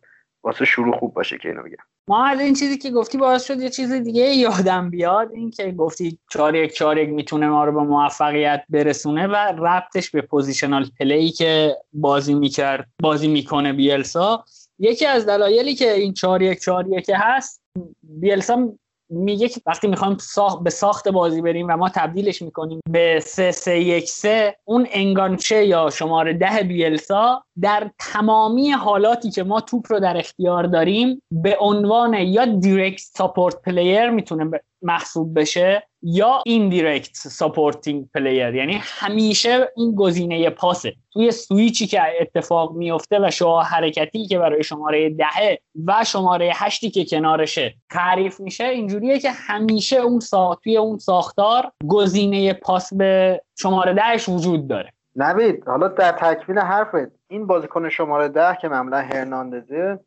واسه 0.44 0.64
شروع 0.64 0.98
خوب 0.98 1.14
باشه 1.14 1.38
که 1.38 1.48
اینو 1.48 1.62
بگم. 1.62 1.76
ما 2.08 2.26
از 2.26 2.40
این 2.40 2.54
چیزی 2.54 2.78
که 2.78 2.90
گفتی 2.90 3.18
باعث 3.18 3.44
شد 3.44 3.60
یه 3.60 3.68
چیز 3.68 3.92
دیگه 3.92 4.22
یادم 4.22 4.90
بیاد 4.90 5.32
این 5.32 5.50
که 5.50 5.72
گفتی 5.72 6.18
4 6.30 6.54
یک 6.54 6.72
4 6.72 6.98
یک 6.98 7.08
می‌تونه 7.08 7.48
ما 7.48 7.64
رو 7.64 7.72
به 7.72 7.80
موفقیت 7.80 8.64
برسونه 8.68 9.26
و 9.26 9.36
ربطش 9.66 10.10
به 10.10 10.22
positional 10.22 10.86
play 11.00 11.24
ی 11.24 11.30
که 11.30 11.76
بازی 11.92 12.34
می‌کرد 12.34 12.88
بازی 13.02 13.28
می‌کنه 13.28 13.72
بیلسا. 13.72 14.44
یکی 14.78 15.06
از 15.06 15.26
دلایلی 15.26 15.74
که 15.74 15.92
این 15.92 16.12
4 16.12 16.42
یک 16.42 16.58
4 16.58 16.86
یک 16.88 17.10
هست 17.14 17.62
بیلسا 18.02 18.72
میگه 19.10 19.48
که 19.48 19.60
وقتی 19.66 19.88
می‌خوایم 19.88 20.16
ساخت 20.18 20.62
به 20.62 20.70
ساخت 20.70 21.08
بازی 21.08 21.40
بریم 21.40 21.66
و 21.68 21.76
ما 21.76 21.88
تبدیلش 21.88 22.42
می‌کنیم 22.42 22.80
به 22.90 23.20
3 23.20 23.50
3 23.50 23.78
1 23.78 24.08
3 24.08 24.56
اون 24.64 24.86
enganche 24.90 25.64
یا 25.64 25.90
شماره 25.90 26.32
ده 26.32 26.62
بیلسا 26.62 27.45
در 27.60 27.90
تمامی 27.98 28.70
حالاتی 28.70 29.30
که 29.30 29.42
ما 29.42 29.60
توپ 29.60 29.92
رو 29.92 30.00
در 30.00 30.16
اختیار 30.16 30.66
داریم 30.66 31.22
به 31.30 31.56
عنوان 31.60 32.14
یا 32.14 32.44
direct 32.44 33.00
support 33.00 33.62
player 33.62 34.10
می‌تونه 34.10 34.50
محسوب 34.82 35.40
بشه 35.40 35.82
یا 36.02 36.42
indirect 36.46 37.14
supporting 37.14 38.06
player 38.14 38.54
یعنی 38.54 38.80
همیشه 38.82 39.68
این 39.76 39.94
گزینه 39.94 40.50
پاسه. 40.50 40.94
توی 41.12 41.30
سویچی 41.30 41.86
که 41.86 42.00
اتفاق 42.20 42.72
میفته 42.72 43.18
و 43.22 43.30
شما 43.30 43.62
حرکتی 43.62 44.26
که 44.26 44.38
برای 44.38 44.62
شماره 44.62 45.10
دهه 45.10 45.58
و 45.86 46.04
شماره 46.04 46.52
هشتی 46.54 46.90
که 46.90 47.04
کنارشه 47.04 47.74
تعریف 47.90 48.40
میشه 48.40 48.64
اینجوریه 48.64 49.18
که 49.18 49.30
همیشه 49.30 49.96
اون 49.96 50.20
سا... 50.20 50.58
توی 50.64 50.76
اون 50.76 50.98
ساختار 50.98 51.72
گزینه 51.88 52.52
پاس 52.52 52.94
به 52.94 53.42
شماره 53.58 53.94
دهش 53.94 54.28
وجود 54.28 54.68
داره. 54.68 54.92
نوید 55.16 55.68
حالا 55.68 55.88
در 55.88 56.12
تکمیل 56.12 56.58
حرفت 56.58 57.12
این 57.28 57.46
بازیکن 57.46 57.88
شماره 57.88 58.28
ده 58.28 58.56
که 58.60 58.68
معمولا 58.68 58.98
هرناندزه 58.98 59.98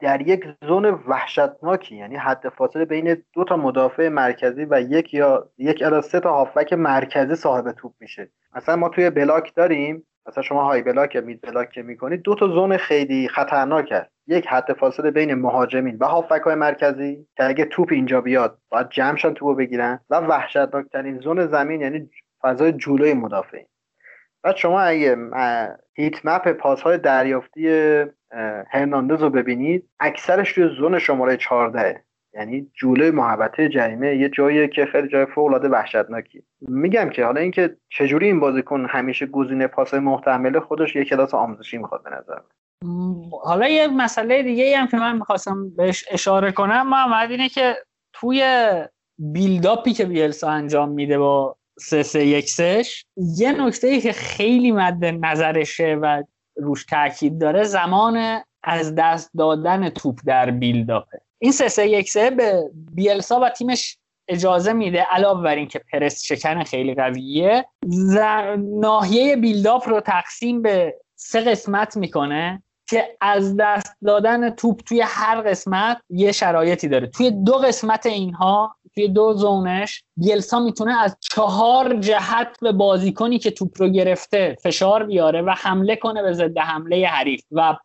در 0.00 0.20
یک 0.20 0.44
زون 0.68 0.84
وحشتناکی 0.84 1.96
یعنی 1.96 2.16
حد 2.16 2.48
فاصله 2.48 2.84
بین 2.84 3.22
دو 3.32 3.44
تا 3.44 3.56
مدافع 3.56 4.08
مرکزی 4.08 4.66
و 4.70 4.80
یک 4.80 5.14
یا 5.14 5.48
یک 5.58 5.82
الی 5.82 6.02
سه 6.02 6.20
تا 6.20 6.32
هافبک 6.32 6.72
مرکزی 6.72 7.34
صاحب 7.34 7.72
توپ 7.72 7.92
میشه. 8.00 8.30
مثلا 8.56 8.76
ما 8.76 8.88
توی 8.88 9.10
بلاک 9.10 9.54
داریم 9.54 10.06
مثلا 10.28 10.42
شما 10.42 10.64
های 10.64 10.82
بلاک 10.82 11.14
یا 11.14 11.20
مید 11.20 11.40
بلاک 11.40 11.70
که 11.70 11.82
می‌کنید 11.82 12.22
دو 12.22 12.34
تا 12.34 12.46
زون 12.46 12.76
خیلی 12.76 13.28
خطرناک 13.28 13.92
هست. 13.92 14.10
یک 14.26 14.46
حد 14.46 14.72
فاصله 14.72 15.10
بین 15.10 15.34
مهاجمین 15.34 15.96
و 16.00 16.04
هافبک 16.04 16.42
های 16.42 16.54
مرکزی 16.54 17.26
که 17.36 17.44
اگه 17.44 17.64
توپ 17.64 17.88
اینجا 17.92 18.20
بیاد 18.20 18.58
باید 18.68 18.88
جمعشان 18.88 19.34
توپو 19.34 19.54
بگیرن. 19.54 20.00
و 20.10 20.20
وحشتناکترین 20.20 21.20
زون 21.20 21.46
زمین 21.46 21.80
یعنی 21.80 22.10
فضای 22.42 22.72
جلوی 22.72 23.14
مدافعین. 23.14 23.66
بعد 24.42 24.56
شما 24.56 24.80
اگه 24.80 25.16
هیت 25.94 26.26
مپ 26.26 26.52
پاس 26.52 26.82
های 26.82 26.98
دریافتی 26.98 27.68
هرناندز 28.70 29.22
رو 29.22 29.30
ببینید 29.30 29.88
اکثرش 30.00 30.52
توی 30.52 30.68
زون 30.78 30.98
شماره 30.98 31.36
14 31.36 32.04
یعنی 32.34 32.70
جوله 32.74 33.10
محبته 33.10 33.68
جریمه 33.68 34.16
یه 34.16 34.28
جایی 34.28 34.68
که 34.68 34.86
خیلی 34.86 35.08
جای 35.08 35.26
فوق 35.26 35.46
العاده 35.46 35.68
وحشتناکی. 35.68 36.42
میگم 36.60 37.10
که 37.10 37.24
حالا 37.24 37.40
اینکه 37.40 37.76
چجوری 37.88 38.26
این 38.26 38.40
بازیکن 38.40 38.86
همیشه 38.88 39.26
گزینه 39.26 39.66
پاس 39.66 39.94
محتمل 39.94 40.60
خودش 40.60 40.96
یه 40.96 41.04
کلاس 41.04 41.34
آموزشی 41.34 41.78
می‌خواد 41.78 42.02
به 42.02 42.10
نظر 42.10 42.38
حالا 43.44 43.68
یه 43.68 43.88
مسئله 43.88 44.42
دیگه 44.42 44.78
هم 44.78 44.86
که 44.86 44.96
من 44.96 45.16
می‌خواستم 45.16 45.70
بهش 45.76 46.04
اشاره 46.10 46.52
کنم 46.52 46.88
محمد 46.88 47.30
اینه 47.30 47.48
که 47.48 47.76
توی 48.12 48.44
بیلداپی 49.18 49.92
که 49.92 50.04
بیلسا 50.04 50.50
انجام 50.50 50.88
میده 50.88 51.18
با 51.18 51.57
سه 51.78 52.02
سه 52.02 52.26
یک 52.26 52.50
سش 52.50 53.04
یه 53.16 53.52
نکته 53.52 54.00
که 54.00 54.12
خیلی 54.12 54.72
مد 54.72 55.04
نظرشه 55.04 55.98
و 56.02 56.22
روش 56.56 56.84
تاکید 56.84 57.38
داره 57.38 57.64
زمان 57.64 58.40
از 58.62 58.94
دست 58.94 59.30
دادن 59.38 59.88
توپ 59.88 60.18
در 60.26 60.50
بیلداپه 60.50 61.20
این 61.38 61.52
سه 61.52 61.88
یک 61.88 62.18
به 62.18 62.70
بیلسا 62.94 63.40
و 63.40 63.48
تیمش 63.50 63.98
اجازه 64.28 64.72
میده 64.72 65.06
علاوه 65.10 65.42
بر 65.42 65.54
اینکه 65.54 65.78
پرس 65.92 66.22
شکن 66.24 66.64
خیلی 66.64 66.94
قویه 66.94 67.66
ناحیه 68.58 69.36
بیلداپ 69.36 69.88
رو 69.88 70.00
تقسیم 70.00 70.62
به 70.62 70.94
سه 71.14 71.40
قسمت 71.40 71.96
می‌کنه. 71.96 72.62
که 72.90 73.16
از 73.20 73.56
دست 73.56 73.96
دادن 74.04 74.50
توپ 74.50 74.80
توی 74.80 75.00
هر 75.00 75.40
قسمت 75.40 76.00
یه 76.10 76.32
شرایطی 76.32 76.88
داره. 76.88 77.06
توی 77.06 77.30
دو 77.30 77.52
قسمت 77.52 78.06
اینها 78.06 78.74
توی 78.94 79.08
دو 79.08 79.32
زونش 79.32 80.04
بیلسا 80.16 80.60
می‌تونه 80.60 81.02
از 81.02 81.16
چهار 81.20 81.96
جهت 81.96 82.60
به 82.62 82.72
بازیکنی 82.72 83.38
که 83.38 83.50
توپ 83.50 83.70
رو 83.76 83.88
گرفته 83.88 84.56
فشار 84.62 85.04
بیاره 85.04 85.42
و 85.42 85.50
حمله 85.50 85.96
کنه 85.96 86.22
به 86.22 86.32
ضد 86.32 86.58
حمله 86.58 87.06
حریف 87.06 87.42
و 87.52 87.76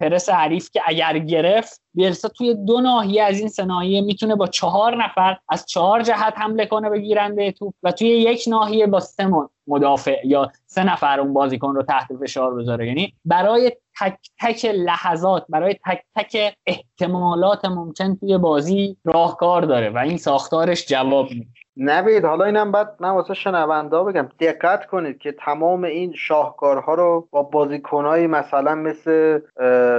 پرس 0.00 0.28
حریف 0.28 0.70
که 0.70 0.80
اگر 0.86 1.18
گرفت 1.18 1.82
بیلسا 1.94 2.28
توی 2.28 2.54
دو 2.54 2.80
ناحیه 2.80 3.22
از 3.22 3.38
این 3.38 3.48
سه 3.48 3.64
ناحیه 3.64 4.00
می‌تونه 4.00 4.34
با 4.36 4.46
چهار 4.46 5.04
نفر 5.04 5.36
از 5.48 5.66
چهار 5.66 6.02
جهت 6.02 6.34
حمله 6.36 6.66
کنه 6.66 6.90
به 6.90 7.00
گیرنده 7.00 7.52
توپ 7.52 7.74
و 7.82 7.92
توی 7.92 8.08
یک 8.08 8.44
ناحیه 8.48 8.86
با 8.86 9.00
سه 9.00 9.30
مدافع 9.66 10.26
یا 10.26 10.52
سه 10.66 10.84
نفر 10.84 11.20
اون 11.20 11.34
بازیکن 11.34 11.74
رو 11.74 11.82
تحت 11.82 12.08
فشار 12.22 12.54
بذاره. 12.54 12.86
یعنی 12.86 13.14
برای 13.24 13.72
تک 14.00 14.18
تک 14.40 14.64
لحظات 14.64 15.44
برای 15.48 15.74
تک 15.86 16.02
تک 16.16 16.54
احتمالات 16.66 17.64
ممکن 17.64 18.16
توی 18.16 18.38
بازی 18.38 18.96
راهکار 19.04 19.62
داره 19.62 19.90
و 19.90 19.98
این 19.98 20.16
ساختارش 20.16 20.86
جواب 20.86 21.30
میده. 21.30 21.46
نوید 21.76 22.24
حالا 22.24 22.44
اینم 22.44 22.72
بعد 22.72 22.96
من 23.00 23.10
واسه 23.10 23.34
شنونده 23.34 24.02
بگم 24.02 24.28
دقت 24.40 24.86
کنید 24.86 25.18
که 25.18 25.32
تمام 25.32 25.84
این 25.84 26.12
شاهکارها 26.16 26.94
رو 26.94 27.28
با 27.30 27.42
بازیکنهایی 27.42 28.26
مثلا 28.26 28.74
مثل 28.74 29.40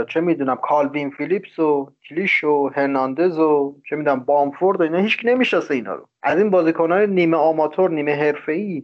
چه 0.09 0.21
می‌دونم 0.21 0.55
کالوین 0.55 1.09
فیلیپس 1.09 1.59
و 1.59 1.91
کلیش 2.09 2.43
و 2.43 2.69
هرناندز 2.75 3.39
و 3.39 3.75
چه 3.89 3.95
می‌دونم 3.95 4.19
بامفورد 4.19 4.79
و 4.79 4.83
اینا 4.83 4.97
هیچ 4.97 5.17
نمی‌شناسه 5.23 5.73
اینا 5.73 5.93
رو. 5.93 6.07
از 6.23 6.37
این 6.37 6.49
بازیکنهای 6.49 7.07
نیمه 7.07 7.37
آماتور 7.37 7.89
نیمه 7.89 8.15
حرفه‌ای 8.15 8.83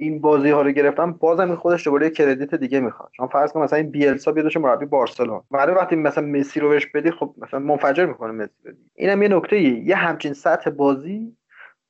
این 0.00 0.20
بازی 0.20 0.50
ها 0.50 0.62
رو 0.62 0.70
گرفتم 0.70 1.12
بازم 1.12 1.46
این 1.46 1.56
خودش 1.56 1.84
دوباره 1.84 2.10
کردیت 2.10 2.54
دیگه 2.54 2.80
می‌خواد. 2.80 3.10
چون 3.16 3.26
فرض 3.26 3.52
کن 3.52 3.60
مثلا 3.62 3.78
این 3.78 3.90
بیلسا 3.90 4.32
بیادش 4.32 4.56
مربی 4.56 4.86
بارسلون 4.86 5.42
بعد 5.50 5.68
وقتی 5.68 5.96
مثلا 5.96 6.26
مسی 6.26 6.60
رو 6.60 6.68
بهش 6.68 6.86
بدی 6.86 7.10
خب 7.10 7.34
مثلا 7.38 7.60
منفجر 7.60 8.06
می‌کنه 8.06 8.32
مسی 8.32 8.62
بدی 8.64 8.78
اینم 8.94 9.22
یه 9.22 9.28
نکته 9.28 9.60
یه 9.60 9.96
همچین 9.96 10.32
سطح 10.32 10.70
بازی 10.70 11.36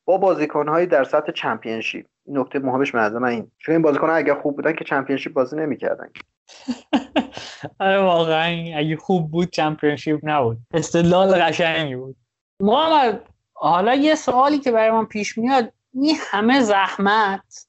با 0.04 0.18
بازیکنهایی 0.18 0.86
در 0.86 1.04
سطح 1.04 1.32
چمپیونشیپ. 1.32 2.06
این 2.26 2.38
نکته 2.38 2.58
مهمش 2.58 2.92
به 2.92 2.98
نظر 2.98 3.24
این 3.24 3.50
چون 3.58 3.72
این 3.72 3.82
بازیکن‌ها 3.82 4.14
اگر 4.14 4.34
خوب 4.34 4.56
بودن 4.56 4.72
که 4.72 4.84
چمپیونشیپ 4.84 5.32
بازی 5.32 5.56
نمی‌کردن. 5.56 6.08
آره 7.80 8.00
واقعا 8.00 8.76
اگه 8.76 8.96
خوب 8.96 9.30
بود 9.30 9.50
چمپیونشیپ 9.50 10.20
نبود. 10.22 10.58
استدلال 10.74 11.42
قشنگی 11.42 11.96
بود. 11.96 12.16
محمد 12.60 13.22
حالا 13.52 13.94
یه 13.94 14.14
سوالی 14.14 14.58
که 14.58 14.72
برای 14.72 14.90
من 14.90 15.04
پیش 15.04 15.38
میاد 15.38 15.72
این 15.94 16.16
همه 16.30 16.60
زحمت 16.60 17.66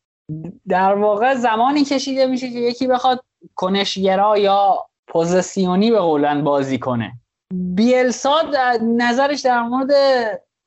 در 0.68 0.94
واقع 0.94 1.36
زمانی 1.36 1.84
کشیده 1.84 2.26
میشه 2.26 2.50
که 2.50 2.60
یکی 2.60 2.88
بخواد 2.88 3.24
کنشگرا 3.56 4.38
یا 4.38 4.86
پوزیسیونی 5.08 5.92
به 5.92 6.00
قولن 6.00 6.44
بازی 6.44 6.80
کنه. 6.80 7.12
بیلسا 7.54 8.42
نظرش 8.82 9.42
در 9.42 9.64
مورد 9.64 9.92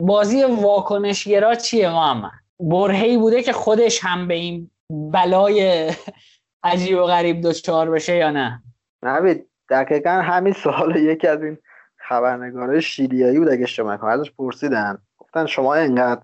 بازی 0.01 0.45
واکنشگرا 0.45 1.55
چیه 1.55 1.91
محمد؟ 1.91 2.31
برهی 2.61 3.17
بوده 3.17 3.43
که 3.43 3.53
خودش 3.53 4.05
هم 4.05 4.29
به 4.29 4.35
این 4.35 4.71
بلای 4.91 5.91
عجیب 6.65 6.99
و 6.99 7.03
غریب 7.03 7.41
دچار 7.41 7.91
بشه 7.91 8.17
یا 8.17 8.31
نه؟ 8.31 8.63
نبید 9.03 9.47
دقیقا 9.69 10.11
همین 10.11 10.53
سوال 10.53 10.97
یکی 10.97 11.27
از 11.27 11.43
این 11.43 11.59
خبرنگارای 11.97 12.83
شیریایی 12.83 13.39
بود 13.39 13.49
اگه 13.49 13.67
شما 13.67 13.93
ازش 13.93 14.31
پرسیدن. 14.31 14.99
گفتن 15.19 15.47
شما 15.47 15.75
اینقدر 15.75 16.23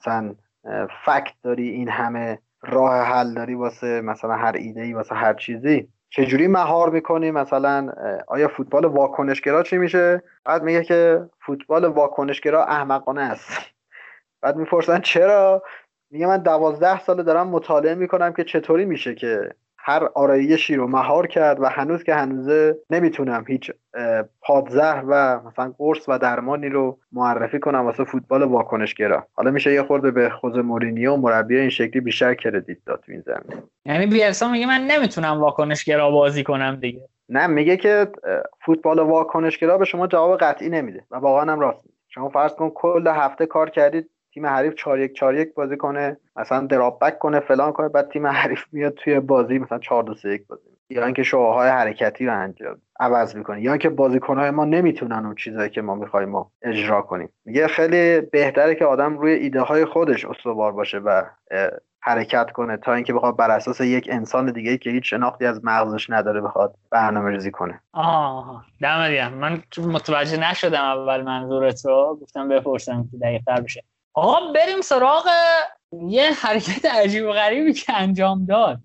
مثلا 0.00 0.34
فکت 1.04 1.34
داری 1.42 1.68
این 1.68 1.88
همه 1.88 2.38
راه 2.68 3.02
حل 3.02 3.34
داری 3.34 3.54
واسه 3.54 4.00
مثلا 4.00 4.34
هر 4.34 4.52
ایده 4.52 4.82
ای 4.82 4.92
واسه 4.92 5.14
هر 5.14 5.34
چیزی؟ 5.34 5.88
چجوری 6.10 6.46
مهار 6.46 6.90
می‌کنی؟ 6.90 7.30
مثلا 7.30 7.92
آیا 8.26 8.48
فوتبال 8.48 8.84
واکنشگرا 8.84 9.62
چی 9.62 9.78
میشه؟ 9.78 10.22
بعد 10.44 10.62
میگه 10.62 10.84
که 10.84 11.26
فوتبال 11.40 11.84
واکنشگرا 11.84 12.64
احمقانه 12.64 13.22
است. 13.22 13.60
بعد 14.42 14.56
می‌پرسن 14.56 15.00
چرا؟ 15.00 15.62
میگه 16.10 16.26
من 16.26 16.38
دوازده 16.38 17.00
ساله 17.00 17.22
دارم 17.22 17.48
مطالعه 17.48 17.94
می‌کنم 17.94 18.32
که 18.32 18.44
چطوری 18.44 18.84
میشه 18.84 19.14
که 19.14 19.54
هر 19.86 20.08
آرایشی 20.14 20.74
رو 20.74 20.86
مهار 20.86 21.26
کرد 21.26 21.60
و 21.60 21.66
هنوز 21.66 22.02
که 22.02 22.14
هنوزه 22.14 22.76
نمی‌تونم 22.90 23.44
هیچ 23.48 23.70
پادزهر 24.40 25.04
و 25.08 25.40
مثلا 25.40 25.74
قرص 25.78 26.08
و 26.08 26.18
درمانی 26.18 26.68
رو 26.68 26.98
معرفی 27.12 27.58
کنم 27.58 27.84
واسه 27.84 28.04
فوتبال 28.04 28.42
واکنشگرا. 28.42 29.26
حالا 29.34 29.50
میشه 29.50 29.72
یه 29.72 29.82
خورده 29.82 30.10
به 30.10 30.30
خوز 30.30 30.56
مورینیو 30.56 31.16
مربی 31.16 31.58
این 31.58 31.70
شکلی 31.70 32.00
بیشتر 32.00 32.34
کردیت 32.34 32.78
داد 32.86 33.02
تو 33.06 33.12
این 33.12 33.20
زمینه 33.26 33.62
یعنی 33.84 34.06
بیرسا 34.06 34.50
میگه 34.50 34.66
من 34.66 34.80
نمی‌تونم 34.80 35.40
واکنشگرا 35.40 36.10
بازی 36.10 36.42
کنم 36.44 36.76
دیگه. 36.76 37.00
نه 37.28 37.46
میگه 37.46 37.76
که 37.76 38.08
فوتبال 38.66 38.98
واکنشگرا 38.98 39.78
به 39.78 39.84
شما 39.84 40.06
جواب 40.06 40.38
قطعی 40.38 40.68
نمیده 40.68 41.04
و 41.10 41.16
واقعا 41.16 41.52
هم 41.52 41.60
راست 41.60 41.84
شما 42.08 42.28
فرض 42.28 42.54
کن 42.54 42.70
کل 42.70 43.06
هفته 43.06 43.46
کار 43.46 43.70
کردید 43.70 44.10
تیم 44.34 44.46
حریف 44.46 44.74
4 44.74 44.98
1 44.98 45.14
4 45.14 45.34
1 45.34 45.54
بازی 45.54 45.76
کنه 45.76 46.16
مثلا 46.36 46.66
دراپ 46.66 47.04
بک 47.04 47.18
کنه 47.18 47.40
فلان 47.40 47.72
کنه 47.72 47.88
بعد 47.88 48.10
تیم 48.10 48.26
حریف 48.26 48.64
میاد 48.72 48.94
توی 48.94 49.20
بازی 49.20 49.58
مثلا 49.58 49.78
4 49.78 50.02
2 50.02 50.14
3 50.14 50.28
1 50.28 50.46
بازی 50.46 50.62
یا 50.90 51.04
اینکه 51.04 51.22
شعاهای 51.22 51.68
حرکتی 51.68 52.26
رو 52.26 52.40
انجام 52.40 52.76
عوض 53.00 53.36
می‌کنه. 53.36 53.62
یا 53.62 53.72
اینکه 53.72 53.88
بازیکنهای 53.88 54.50
ما 54.50 54.64
نمی‌تونن 54.64 55.26
اون 55.26 55.34
چیزایی 55.34 55.70
که 55.70 55.82
ما 55.82 55.94
می‌خوایم 55.94 56.28
ما 56.28 56.50
اجرا 56.62 57.02
کنیم. 57.02 57.28
میگه 57.44 57.66
خیلی 57.66 58.20
بهتره 58.20 58.74
که 58.74 58.84
آدم 58.84 59.18
روی 59.18 59.32
ایده 59.32 59.60
های 59.60 59.84
خودش 59.84 60.24
استوار 60.24 60.72
باشه 60.72 60.98
و 60.98 61.22
حرکت 62.00 62.50
کنه 62.50 62.76
تا 62.76 62.94
اینکه 62.94 63.12
بخواد 63.12 63.36
بر 63.36 63.50
اساس 63.50 63.80
یک 63.80 64.08
انسان 64.10 64.52
دیگه 64.52 64.78
که 64.78 64.90
هیچ 64.90 65.10
شناختی 65.10 65.46
از 65.46 65.64
مغزش 65.64 66.10
نداره 66.10 66.40
بخواد 66.40 66.74
برنامه 66.90 67.30
ریزی 67.30 67.50
کنه 67.50 67.80
آه 67.92 68.64
دم 68.80 69.28
من 69.28 69.62
متوجه 69.78 70.50
نشدم 70.50 70.80
اول 70.80 71.22
منظورت 71.22 71.86
رو 71.86 72.18
گفتم 72.22 72.48
بپرسم 72.48 73.08
که 73.10 73.16
دقیق 73.18 73.42
تر 73.46 73.60
بشه. 73.60 73.82
آقا 74.14 74.52
بریم 74.52 74.80
سراغ 74.80 75.28
یه 75.92 76.30
حرکت 76.32 76.84
عجیب 76.84 77.24
و 77.24 77.32
غریبی 77.32 77.72
که 77.72 77.92
انجام 77.96 78.46
داد. 78.46 78.78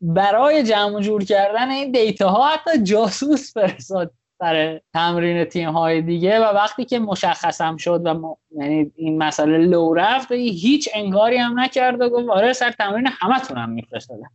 برای 0.00 0.62
جمع 0.62 1.00
جور 1.00 1.24
کردن 1.24 1.70
این 1.70 1.92
دیتا 1.92 2.28
ها 2.28 2.48
حتی 2.48 2.82
جاسوس 2.82 3.54
فرستاد 3.54 4.10
سر 4.38 4.80
تمرین 4.92 5.44
تیم 5.44 5.70
های 5.70 6.02
دیگه 6.02 6.40
و 6.40 6.42
وقتی 6.42 6.84
که 6.84 6.98
مشخصم 6.98 7.76
شد 7.76 8.06
و 8.06 8.36
یعنی 8.50 8.92
این 8.96 9.18
مسئله 9.18 9.58
لو 9.58 9.94
رفت 9.94 10.32
هیچ 10.32 10.88
انگاری 10.94 11.36
هم 11.36 11.60
نکرد 11.60 12.00
و 12.00 12.08
گفت 12.08 12.28
آره 12.28 12.52
سر 12.52 12.70
تمرین 12.70 13.08
همتون 13.20 13.58
هم 13.58 13.70
میفرستادن. 13.70 14.28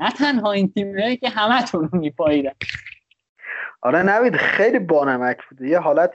نه 0.00 0.10
تنها 0.10 0.52
این 0.52 0.72
تیم 0.72 1.16
که 1.16 1.28
همتون 1.28 1.88
رو 1.88 1.98
میپاییدن. 1.98 2.52
آره 3.82 4.02
نوید 4.02 4.36
خیلی 4.36 4.78
بانمک 4.78 5.38
بوده 5.50 5.68
یه 5.68 5.78
حالت 5.78 6.14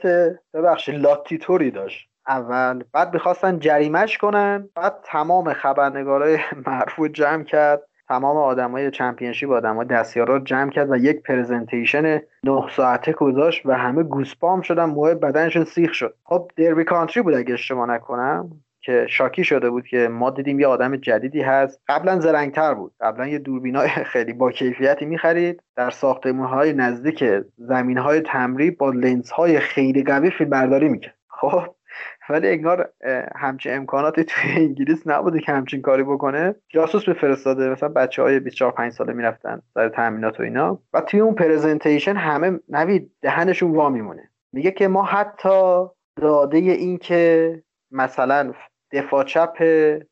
ببخشید 0.54 0.94
لاتیتوری 0.94 1.70
داشت. 1.70 2.08
اول. 2.28 2.84
بعد 2.92 3.14
می‌خواستن 3.14 3.58
جریمش 3.58 4.18
کنن. 4.18 4.68
بعد 4.74 4.94
تمام 5.04 5.52
خبرنگارای 5.52 6.38
مرفوع 6.66 7.08
جمع 7.08 7.44
کرد. 7.44 7.82
تمام 8.08 8.36
آدمای 8.36 8.90
چمپیونشیپ 8.90 9.50
آدمای 9.50 9.86
دستیارا 9.86 10.36
رو 10.36 10.44
جمع 10.44 10.70
کرد 10.70 10.90
و 10.90 10.96
یک 10.96 11.22
پرزنتیشن 11.22 12.20
نه 12.44 12.68
ساعته 12.70 13.12
گذاشت 13.12 13.66
و 13.66 13.72
همه 13.72 14.02
گوسپام 14.02 14.60
شدن. 14.60 14.84
موه 14.84 15.14
بدنشون 15.14 15.64
سیخ 15.64 15.94
شد. 15.94 16.14
خب 16.24 16.50
دربی 16.56 16.84
کانتری 16.84 17.22
بود 17.22 17.34
اگه 17.34 17.54
اشتباه 17.54 17.88
نکنم 17.88 18.50
که 18.80 19.06
شاکی 19.08 19.44
شده 19.44 19.70
بود 19.70 19.86
که 19.86 20.08
ما 20.08 20.30
دیدیم 20.30 20.60
یه 20.60 20.66
آدم 20.66 20.96
جدیدی 20.96 21.42
هست. 21.42 21.80
قبلا 21.88 22.20
زرنگتر 22.20 22.74
بود. 22.74 22.92
قبلا 23.00 23.26
یه 23.26 23.38
دوربینای 23.38 23.88
خیلی 24.12 24.32
با 24.32 24.50
کیفیتی 24.50 25.04
می‌خرید. 25.04 25.62
در 25.76 25.90
ساختمون 25.90 26.46
های 26.46 26.72
نزدیک 26.72 27.24
زمین 27.58 27.98
های 27.98 28.20
تمری 28.20 28.70
با 28.70 28.90
لنز 28.90 29.30
های 29.30 29.60
خیلی 29.60 30.04
قوی 30.04 30.30
فیلم 30.30 30.50
برداری 30.50 30.88
می‌کرد. 30.88 31.14
خب 31.28 31.75
ولی 32.30 32.48
انگار 32.48 32.92
همچین 33.36 33.76
امکاناتی 33.76 34.24
توی 34.30 34.50
انگلیس 34.56 35.06
نبوده 35.06 35.40
که 35.40 35.52
همچین 35.52 35.82
کاری 35.82 36.02
بکنه. 36.02 36.54
جاسوس 36.68 37.04
به 37.04 37.14
فرستاده 37.14 37.68
مثلا 37.70 37.88
بچه 37.88 38.22
های 38.22 38.40
24 38.40 38.72
5 38.72 38.92
ساله 38.92 39.12
می‌رفتن 39.12 39.62
سر 39.74 39.88
تامینات 39.88 40.40
و 40.40 40.42
اینا. 40.42 40.82
و 40.92 41.00
توی 41.00 41.20
اون 41.20 41.34
پرزنتیشن 41.34 42.16
همه 42.16 42.60
نوید 42.68 43.10
دهنشون 43.22 43.70
وا 43.70 43.88
میمونه. 43.88 44.30
میگه 44.52 44.70
که 44.70 44.88
ما 44.88 45.02
حتی 45.02 45.86
داده 46.16 46.58
این 46.58 46.98
که 46.98 47.62
مثلا 47.90 48.52
دفاع 48.92 49.24
چپ 49.24 49.56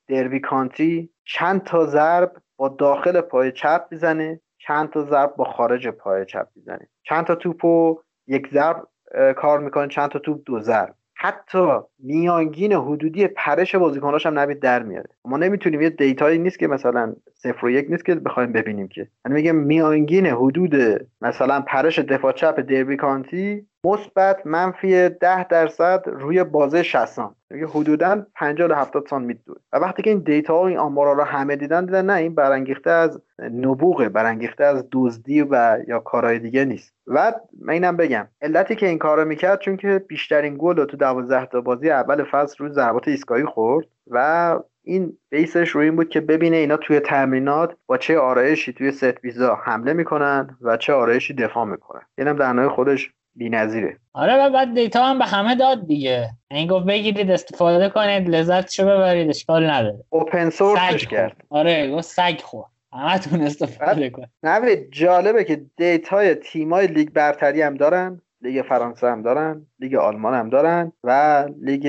دربی 0.08 0.40
کانتی 0.40 1.10
چند 1.24 1.62
تا 1.64 1.86
ضرب 1.86 2.32
با 2.56 2.68
داخل 2.68 3.20
پای 3.20 3.52
چپ 3.52 3.86
می‌زنه 3.90 4.40
چند 4.58 4.90
تا 4.90 5.02
ضرب 5.02 5.36
با 5.36 5.44
خارج 5.44 5.88
پای 5.88 6.24
چپ 6.24 6.48
می‌زنه. 6.56 6.88
چند 7.02 7.24
تا 7.24 7.34
توپو 7.34 8.00
یک 8.26 8.48
ضرب 8.52 8.88
کار 9.36 9.60
می‌کنه 9.60 9.88
چند 9.88 10.10
تا 10.10 10.18
توپ 10.18 10.40
دو 10.46 10.60
ضرب. 10.60 10.94
حتی 11.24 11.68
میانگین 11.98 12.72
حدودی 12.72 13.26
پرش 13.26 13.74
بازیکناش 13.74 14.26
هم 14.26 14.38
نبید 14.38 14.60
در 14.60 14.82
میاره. 14.82 15.08
ما 15.24 15.36
نمی‌تونیم 15.36 15.80
یه 15.80 15.90
دیتایی 15.90 16.38
نیست 16.38 16.58
که 16.58 16.66
مثلا 16.66 17.14
صفر 17.34 17.66
و 17.66 17.70
یک 17.70 17.86
نیست 17.90 18.04
که 18.04 18.14
بخوایم 18.14 18.52
ببینیم 18.52 18.88
که. 18.88 19.00
یعنی 19.00 19.34
میگه 19.34 19.52
میانگین 19.52 20.26
حدود 20.26 20.74
مثلا 21.20 21.60
پرش 21.60 21.98
دفاع 21.98 22.32
چپ 22.32 22.60
دربی 22.60 22.96
کانتی 22.96 23.66
مثبت 23.84 24.46
منفی 24.46 25.08
ده 25.08 25.44
درصد 25.44 26.04
روی 26.06 26.44
بازه 26.44 26.82
60 26.82 27.20
میگه 27.50 27.66
حدودا 27.66 28.26
50 28.34 28.68
تا 28.68 28.74
70 28.74 29.06
سانت 29.06 29.26
میدوه 29.26 29.56
و 29.72 29.76
وقتی 29.76 30.02
که 30.02 30.10
این 30.10 30.18
دیتا 30.18 30.54
و 30.54 30.66
این 30.66 30.78
آمارا 30.78 31.12
رو 31.12 31.22
همه 31.22 31.56
دیدن 31.56 31.84
دیدن 31.84 32.06
نه 32.06 32.12
این 32.12 32.34
برانگیخته 32.34 32.90
از 32.90 33.20
نبوغه 33.38 34.08
برانگیخته 34.08 34.64
از 34.64 34.84
دزدی 34.92 35.42
و 35.42 35.78
یا 35.88 35.98
کارهای 35.98 36.38
دیگه 36.38 36.64
نیست. 36.64 36.94
و 37.06 37.32
من 37.60 37.72
اینم 37.72 37.96
بگم 37.96 38.28
علتی 38.42 38.76
که 38.76 38.86
این 38.86 38.98
کارو 38.98 39.24
می‌کرد 39.24 39.60
چون 39.60 39.76
که 39.76 40.04
بیشترین 40.08 40.56
گل 40.58 40.76
رو 40.76 40.84
تو 40.84 40.96
12 40.96 41.46
تا 41.46 41.60
بازی 41.60 41.90
اول 41.90 42.24
فصل 42.24 42.56
روی 42.58 42.72
ضربات 42.72 43.08
ایستگاهی 43.08 43.44
خورد 43.44 43.86
و 44.10 44.58
این 44.82 45.18
بیسش 45.30 45.68
روی 45.68 45.84
این 45.84 45.96
بود 45.96 46.08
که 46.08 46.20
ببینه 46.20 46.56
اینا 46.56 46.76
توی 46.76 47.00
تمرینات 47.00 47.76
با 47.86 47.96
چه 47.96 48.18
آرایشی 48.18 48.72
توی 48.72 48.92
ست 48.92 49.24
ویزا 49.24 49.54
حمله 49.54 49.92
می‌کنن 49.92 50.56
و 50.60 50.76
چه 50.76 50.92
آرایشی 50.92 51.34
دفاع 51.34 51.64
می‌کنن. 51.64 52.02
اینم 52.18 52.36
در 52.36 52.68
خودش 52.68 53.12
بی‌نظیره. 53.36 53.98
آره 54.12 54.34
و 54.34 54.50
بعد 54.50 54.74
دیتا 54.74 55.04
هم 55.04 55.18
به 55.18 55.24
همه 55.24 55.54
داد 55.54 55.86
دیگه. 55.86 56.30
این 56.50 56.68
گفت 56.68 56.86
بگیرید 56.86 57.30
استفاده 57.30 57.88
کنید 57.88 58.28
لذتشو 58.28 58.84
ببرید 58.84 59.28
اشکال 59.28 59.70
نداره. 59.70 60.04
اوپن 60.10 60.50
سورسش 60.50 61.06
کرد. 61.06 61.36
آره 61.50 61.90
گفت 61.90 62.04
سگ 62.04 62.40
خور 62.40 62.64
همتون 62.92 63.40
استفاده 63.40 64.10
کن 64.10 64.26
نوید 64.42 64.90
جالبه 64.92 65.44
که 65.44 65.64
دیتای 65.76 66.34
تیمای 66.34 66.86
لیگ 66.86 67.10
برتری 67.10 67.62
هم 67.62 67.74
دارن. 67.74 68.20
لیگ 68.44 68.62
فرانسه 68.62 69.06
هم 69.06 69.22
دارن 69.22 69.66
لیگ 69.80 69.94
آلمان 69.94 70.34
هم 70.34 70.48
دارن 70.48 70.92
و 71.04 71.44
لیگ 71.62 71.86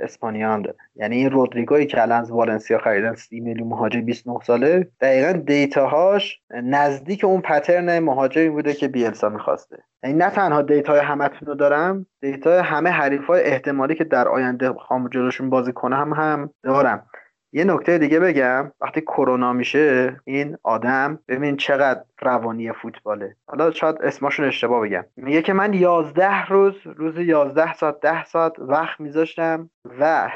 اسپانیا 0.00 0.52
هم 0.52 0.62
دارن. 0.62 0.76
یعنی 0.96 1.16
این 1.16 1.30
رودریگوی 1.30 1.86
که 1.86 2.02
الان 2.02 2.20
از 2.20 2.30
والنسیا 2.30 2.78
خریدن 2.78 3.14
30 3.14 3.40
میلیون 3.40 3.68
مهاجم 3.68 4.00
29 4.00 4.38
ساله 4.44 4.88
دقیقا 5.00 5.32
دیتاهاش 5.32 6.40
نزدیک 6.50 7.24
اون 7.24 7.40
pattern 7.40 7.98
مهاجمی 7.98 8.48
بوده 8.48 8.74
که 8.74 8.88
بیلسا 8.88 9.28
می‌خواسته. 9.28 9.78
یعنی 10.02 10.16
نه 10.16 10.30
تنها 10.30 10.62
دیتای 10.62 11.00
همتون 11.00 11.48
رو 11.48 11.54
دارم 11.54 12.06
دیتای 12.20 12.58
همه 12.58 12.90
حریفای 12.90 13.42
احتمالی 13.42 13.94
که 13.94 14.04
در 14.04 14.28
آینده 14.28 14.72
خام 14.72 15.08
جلوشون 15.08 15.50
بازی 15.50 15.72
هم 15.82 16.12
هم 16.12 16.50
دارم. 16.62 17.06
یه 17.52 17.64
نکته 17.64 17.98
دیگه 17.98 18.20
بگم. 18.20 18.72
وقتی 18.80 19.00
کرونا 19.00 19.52
میشه 19.52 20.16
این 20.24 20.56
آدم 20.62 21.18
ببین 21.28 21.56
چقدر 21.56 22.00
روانی 22.22 22.72
فوتباله. 22.72 23.36
حالا 23.46 23.70
شاید 23.70 23.96
اسمشون 24.02 24.46
اشتباه 24.46 24.80
بگم. 24.80 25.04
میگه 25.16 25.42
که 25.42 25.52
من 25.52 25.74
یازده 25.74 26.46
روز 26.46 26.74
روز 26.84 27.18
یازده 27.18 27.74
ساعت 27.74 28.00
ده 28.00 28.24
ساعت 28.24 28.52
وقت 28.58 29.00
میذاشتم 29.00 29.70
و 30.00 30.30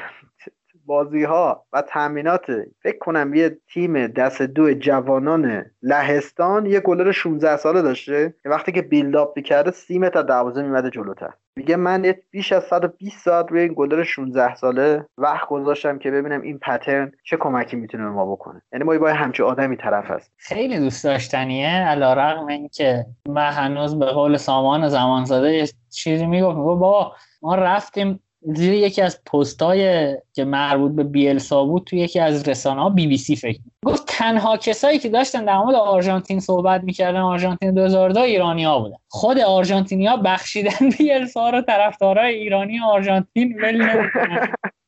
بازی 0.87 1.25
ها 1.25 1.65
و 1.73 1.83
تامینات 1.83 2.47
فکر 2.83 2.99
کنم 2.99 3.35
یه 3.35 3.59
تیم 3.73 4.07
دست 4.07 4.43
دو 4.43 4.75
جوانان 4.75 5.65
لهستان 5.83 6.67
یه 6.67 6.81
گلر 6.81 7.13
16 7.13 7.57
ساله 7.57 7.83
داشته. 7.83 8.35
وقتی 8.45 8.73
که 8.73 8.83
بیلداپ 8.83 9.33
می‌کرده 9.37 9.71
سی 9.71 9.99
متر 9.99 10.23
دروازه 10.23 10.63
میمده 10.63 10.91
جلوتر. 10.91 11.31
میگه 11.57 11.77
من 11.77 12.15
بیش 12.31 12.53
از 12.53 12.65
120 12.65 13.25
ساعت 13.25 13.51
روی 13.51 13.61
این 13.61 13.73
گلر 13.77 14.03
16 14.03 14.55
ساله 14.55 15.07
وقت 15.19 15.49
گذاشتم 15.49 15.99
که 15.99 16.11
ببینم 16.11 16.41
این 16.41 16.59
پترن 16.59 17.13
چه 17.25 17.37
کمکی 17.37 17.77
می‌تونه 17.77 18.05
به 18.05 18.11
ما 18.11 18.33
بکنه. 18.33 18.63
یعنی 18.73 18.85
ما 18.85 18.99
باید 18.99 19.17
همچه 19.17 19.45
آدمی 19.45 19.77
طرف 19.77 20.11
هست 20.11 20.33
خیلی 20.37 20.79
دوست 20.79 21.05
داشتنیه. 21.05 21.69
علیرغم 21.69 22.47
اینکه 22.47 23.07
من 23.29 23.51
هنوز 23.51 23.99
به 23.99 24.07
قول 24.07 24.37
سامان 24.37 24.89
زمانزاده 24.89 25.53
یه 25.53 25.69
چیزی 25.91 26.27
می‌گفت 26.27 26.57
بابا 26.57 27.13
ما 27.43 27.55
رفتیم 27.55 28.21
زیر 28.45 28.73
یکی 28.73 29.03
از 29.03 29.25
پستای 29.25 30.15
که 30.33 30.45
مربوط 30.45 30.93
به 30.93 31.05
بیلسا 31.05 31.65
بود 31.65 31.85
توی 31.85 31.99
یکی 31.99 32.21
از 32.21 32.49
رسانه 32.49 32.83
ها 32.83 32.91
بی 32.91 33.07
بی 33.07 33.17
سی 33.17 33.37
فکر 33.37 33.59
گفت 33.85 34.03
تنها 34.07 34.57
کسایی 34.57 34.99
که 34.99 35.09
داشتن 35.09 35.45
در 35.45 35.59
مورد 35.59 35.75
آرژانتین 35.75 36.41
صحبت 36.41 36.83
می‌کردن 36.85 37.21
آرژانتین 37.21 37.75
2002 37.75 38.21
ایرانی 38.21 38.65
ها 38.65 38.79
بودن. 38.79 38.97
خود 39.09 39.39
آرژانتینیا 39.39 40.17
بخشیدن 40.17 40.89
بیلسا 40.99 41.51
رو 41.51 41.61
طرفدارای 41.61 42.35
ایرانی 42.35 42.81
آرژانتین 42.81 43.61
ول 43.63 43.83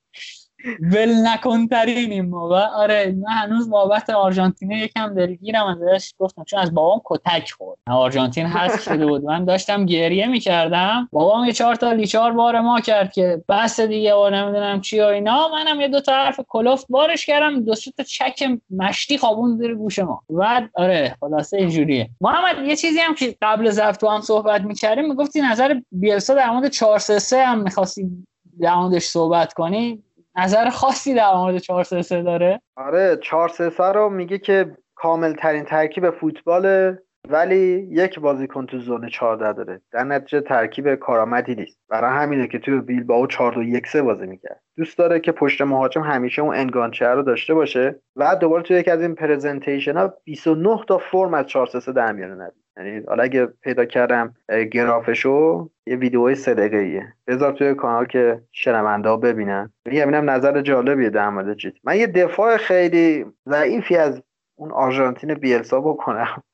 ول 0.81 1.27
نکن 1.27 1.67
ترین 1.67 2.13
این 2.13 2.29
موقع. 2.29 2.67
آره 2.67 3.15
من 3.23 3.33
هنوز 3.33 3.71
بابت 3.71 4.11
آرژانتین 4.11 4.71
یکم 4.71 5.15
دلگیرم 5.15 5.67
ازش 5.67 6.13
گفتم 6.19 6.45
چون 6.45 6.61
از 6.61 6.75
بابام 6.75 7.01
کتک 7.05 7.51
خورد. 7.51 7.79
آرژانتین 7.87 8.47
هست 8.47 8.83
شده 8.83 9.07
بود. 9.07 9.25
من 9.25 9.45
داشتم 9.45 9.87
گریه 9.87 10.27
می‌کردم. 10.27 11.09
بابام 11.13 11.45
یه 11.45 11.53
چهار 11.53 11.75
تا 11.75 11.93
لیچار 11.93 12.33
بار 12.33 12.61
ما 12.61 12.81
کرد 12.81 13.13
که 13.13 13.45
بس 13.49 13.81
دیگه 13.81 14.15
و 14.15 14.31
نمی‌دونم 14.31 14.81
چی 14.81 15.01
و 15.01 15.05
اینا. 15.05 15.49
منم 15.49 15.81
یه 15.81 15.89
دو 15.89 16.01
تا 16.01 16.13
حرف 16.13 16.41
کلفت 16.49 16.87
بارش 16.89 17.27
کردم. 17.27 17.65
دو 17.65 17.75
تا 17.97 18.03
چک 18.03 18.45
مشتی 18.71 19.19
خوابون 19.19 19.57
زیر 19.57 19.75
گوش 19.75 19.99
ما. 19.99 20.23
و 20.31 20.69
آره 20.75 21.17
خلاصه 21.21 21.57
اینجوریه. 21.57 22.11
محمد 22.21 22.67
یه 22.67 22.77
چیزی 22.77 22.99
هم 22.99 23.15
که 23.15 23.37
قبل 23.43 23.71
ضبط 23.71 23.97
تو 23.97 24.09
هم 24.09 24.21
صحبت 24.21 24.61
می‌کردیم 24.61 25.09
می‌گفتی 25.09 25.41
نظر 25.41 25.81
بیلسا 25.93 26.35
در 26.35 26.51
مورد 26.51 26.69
4 26.69 26.99
3 26.99 27.45
هم 27.45 27.59
می‌خواستی 27.59 28.27
در 28.61 28.75
موردش 28.75 29.05
صحبت 29.05 29.53
کنی؟ 29.53 30.04
نظر 30.37 30.69
خاصی 30.71 31.15
در 31.15 31.35
مورد 31.35 31.59
4 31.59 31.85
3 31.85 32.23
داره؟ 32.23 32.61
آره 32.77 33.17
4 33.23 33.49
3 33.49 33.93
رو 33.93 34.09
میگه 34.09 34.39
که 34.39 34.77
کامل 34.95 35.33
ترین 35.33 35.65
ترکیب 35.65 36.11
فوتبال 36.11 36.97
ولی 37.29 37.89
یک 37.91 38.21
بازیکن 38.21 38.67
تو 38.67 38.79
زون 38.79 39.09
14 39.09 39.53
داره. 39.53 39.81
در 39.93 40.05
نتیجه 40.05 40.41
ترکیب 40.41 40.95
کارآمدی 40.95 41.55
نیست. 41.55 41.79
برای 41.89 42.11
همینه 42.11 42.49
که 42.49 42.59
توی 42.59 42.81
بیلبائو 42.81 43.27
4 43.27 43.53
2 43.53 43.63
1 43.63 43.87
3 43.87 44.03
بازی 44.03 44.27
می‌کرد. 44.27 44.61
دوست 44.77 44.99
داره 44.99 45.21
که 45.21 45.33
پشت 45.33 45.63
مهاجم 45.63 46.01
همیشه 46.01 46.43
اون 46.43 46.55
انگانچه 46.55 47.07
رو 47.07 47.23
داشته 47.23 47.55
باشه 47.55 48.01
و 48.17 48.37
دوباره 48.37 48.63
توی 48.63 48.77
یکی 48.77 48.91
از 48.91 49.01
این 49.01 49.15
پرزنتیشن 49.15 49.97
ها 49.97 50.15
29 50.25 50.79
تا 50.89 50.99
فرم 50.99 51.35
از 51.35 51.47
4 51.47 51.67
3 51.67 51.93
در 51.93 52.13
میاره 52.13 52.53
یعنی 52.77 53.03
حالا 53.09 53.23
اگه 53.23 53.47
پیدا 53.47 53.85
کردم 53.85 54.35
گرافشو 54.73 55.71
یه 55.87 55.97
ویدیوی 55.97 56.35
سه 56.35 56.71
ایه 56.73 57.13
بذار 57.27 57.53
توی 57.53 57.75
کانال 57.75 58.07
که 58.07 58.43
شنونده 58.53 59.09
ها 59.09 59.17
ببینن. 59.17 59.73
اینم 59.87 60.31
نظر 60.31 60.61
جالبیه 60.61 61.11
در 61.11 61.29
مورد 61.29 61.57
چیز 61.57 61.73
من 61.85 61.97
یه 61.97 62.07
دفاع 62.07 62.57
خیلی 62.57 63.27
ضعیفی 63.49 63.97
از 63.97 64.23
اون 64.57 64.73
آرژانتین 64.73 65.35
بیلسا 65.35 65.81
بکنم. 65.81 66.43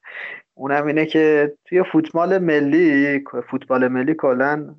اونم 0.55 0.87
اینه 0.87 1.07
که 1.07 1.53
توی 1.65 1.83
فوتبال 1.83 2.39
ملی 2.39 3.25
فوتبال 3.51 3.89
ملی 3.89 4.15
کلا 4.15 4.75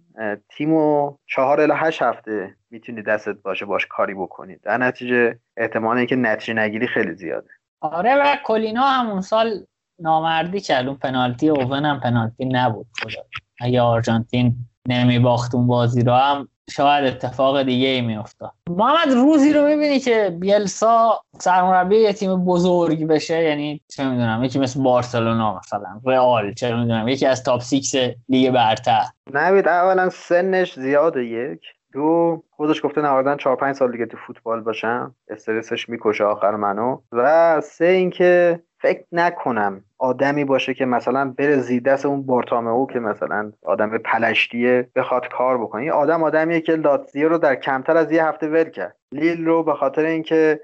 تیمو 0.49 1.15
چهار 1.25 1.61
الی 1.61 1.73
هشت 1.75 2.01
هفته 2.01 2.55
می‌تونی 2.71 3.01
دستت 3.01 3.35
باشه 3.35 3.65
باش 3.65 3.85
کاری 3.85 4.13
بکنی. 4.13 4.55
در 4.63 4.77
نتیجه 4.77 5.39
احتمال 5.57 5.97
اینکه 5.97 6.15
نتیجه 6.15 6.53
نگیری 6.53 6.87
خیلی 6.87 7.13
زیاده. 7.13 7.49
آره 7.81 8.15
و 8.15 8.35
کلینا 8.45 8.81
همون 8.81 9.21
سال 9.21 9.65
نامردی 10.01 10.59
کرد 10.59 10.87
اون 10.87 10.97
پنالتی 10.97 11.49
اوون 11.49 11.85
هم 11.85 11.99
پنالتی 11.99 12.45
نبود 12.45 12.87
خدا. 13.01 13.21
اگه 13.61 13.81
آرژانتین 13.81 14.55
نمی 14.87 15.19
باخت 15.19 15.51
اون 15.51 15.67
بازی 15.67 16.03
رو 16.03 16.13
هم 16.13 16.47
شاید 16.69 17.05
اتفاق 17.05 17.63
دیگه 17.63 17.87
ای 17.87 18.01
می 18.01 18.15
افتاد 18.15 18.51
محمد 18.69 19.13
روزی 19.13 19.53
رو 19.53 19.65
می‌بینی 19.65 19.99
که 19.99 20.37
بیلسا 20.39 21.19
سرمربی 21.39 21.95
یه 21.95 22.13
تیم 22.13 22.45
بزرگ 22.45 23.07
بشه؟ 23.07 23.43
یعنی 23.43 23.81
چه 23.87 24.09
می‌دونم 24.09 24.43
یکی 24.43 24.59
مثل 24.59 24.83
بارسلونا 24.83 25.57
مثلا 25.57 26.01
رئال 26.05 26.53
چه 26.53 26.75
می‌دونم 26.75 27.07
یکی 27.07 27.25
از 27.25 27.43
top 27.43 27.61
six 27.61 27.93
لیگ 28.29 28.51
برتر. 28.51 29.03
نوید 29.33 29.67
اولا 29.67 30.09
سنش 30.09 30.73
زیاده 30.73 31.25
یک. 31.25 31.61
دو 31.93 32.43
خودش 32.51 32.85
گفته 32.85 33.01
نهایتا 33.01 33.35
4 33.35 33.55
5 33.55 33.75
سال 33.75 33.91
دیگه 33.91 34.05
تو 34.05 34.17
فوتبال 34.17 34.61
باشم. 34.61 35.15
استرسش 35.29 35.89
می‌کشه 35.89 36.23
آخر 36.23 36.55
منو. 36.55 36.97
و 37.11 37.61
سه 37.61 37.85
اینکه 37.85 38.59
فکر 38.81 39.03
نکنم 39.11 39.83
آدمی 39.97 40.45
باشه 40.45 40.73
که 40.73 40.85
مثلا 40.85 41.33
بره 41.37 41.57
زیر 41.57 41.81
دست 41.81 42.05
اون 42.05 42.25
او 42.53 42.87
که 42.87 42.99
مثلا 42.99 43.51
آدم 43.65 43.97
پلشتیه 43.97 44.89
بخواد 44.95 45.27
کار 45.27 45.57
بکنه. 45.57 45.81
این 45.81 45.91
آدم 45.91 46.23
آدمیه 46.23 46.61
که 46.61 46.75
لاتزیو 46.75 47.29
رو 47.29 47.37
در 47.37 47.55
کمتر 47.55 47.97
از 47.97 48.11
یه 48.11 48.25
هفته 48.25 48.47
ول 48.47 48.63
کرد. 48.63 48.95
لیل 49.11 49.45
رو 49.45 49.63
به 49.63 49.73
خاطر 49.73 50.05
اینکه 50.05 50.59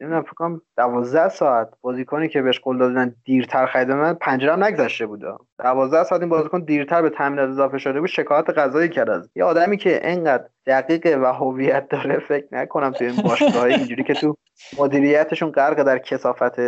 نمی‌دونم 0.00 0.22
فکر 0.22 0.32
کنم 0.32 0.60
12 0.76 1.28
ساعت 1.28 1.68
بازیکنی 1.80 2.28
که 2.28 2.42
بهش 2.42 2.60
قول 2.60 2.78
دادن 2.78 3.14
دیرتر 3.24 3.66
خرید 3.66 3.90
من 3.90 4.14
پنجره 4.14 4.56
نگذشته 4.56 5.06
بود. 5.06 5.24
12 5.58 6.04
ساعت 6.04 6.20
این 6.20 6.30
بازیکن 6.30 6.60
دیرتر 6.60 7.02
به 7.02 7.10
تامینات 7.10 7.48
اضافه 7.48 7.78
شده 7.78 8.00
بود 8.00 8.08
شکایت 8.08 8.50
قضایی 8.50 8.88
کرد 8.88 9.10
از 9.10 9.30
یه 9.36 9.44
آدمی 9.44 9.76
که 9.76 10.00
انقدر 10.02 10.44
دقیق 10.66 11.18
و 11.22 11.32
هویت 11.32 11.88
داره 11.88 12.18
فکر 12.18 12.46
نکنم 12.52 12.90
تو 12.90 13.04
این 13.04 13.16
باشگاه 13.24 13.64
اینجوری 13.64 14.04
که 14.04 14.14
تو 14.14 14.36
مدیریتشون 14.78 15.50
غرق 15.50 15.82
در 15.82 15.98
کسافت 15.98 16.58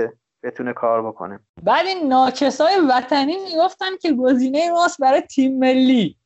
بتونه 0.43 0.73
کار 0.73 1.03
بکنه. 1.03 1.41
بعد 1.63 1.87
این 1.87 2.09
ناکسای 2.09 2.75
وطنی 2.91 3.37
می‌گفتن 3.45 3.97
که 4.01 4.13
گزینه 4.13 4.71
ماست 4.71 5.01
برای 5.01 5.21
تیم 5.21 5.59
ملی. 5.59 6.17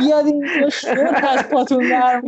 بیاد 0.00 0.26
این 0.26 0.48
از 1.28 1.48
پاتون 1.50 1.88
در 1.88 2.22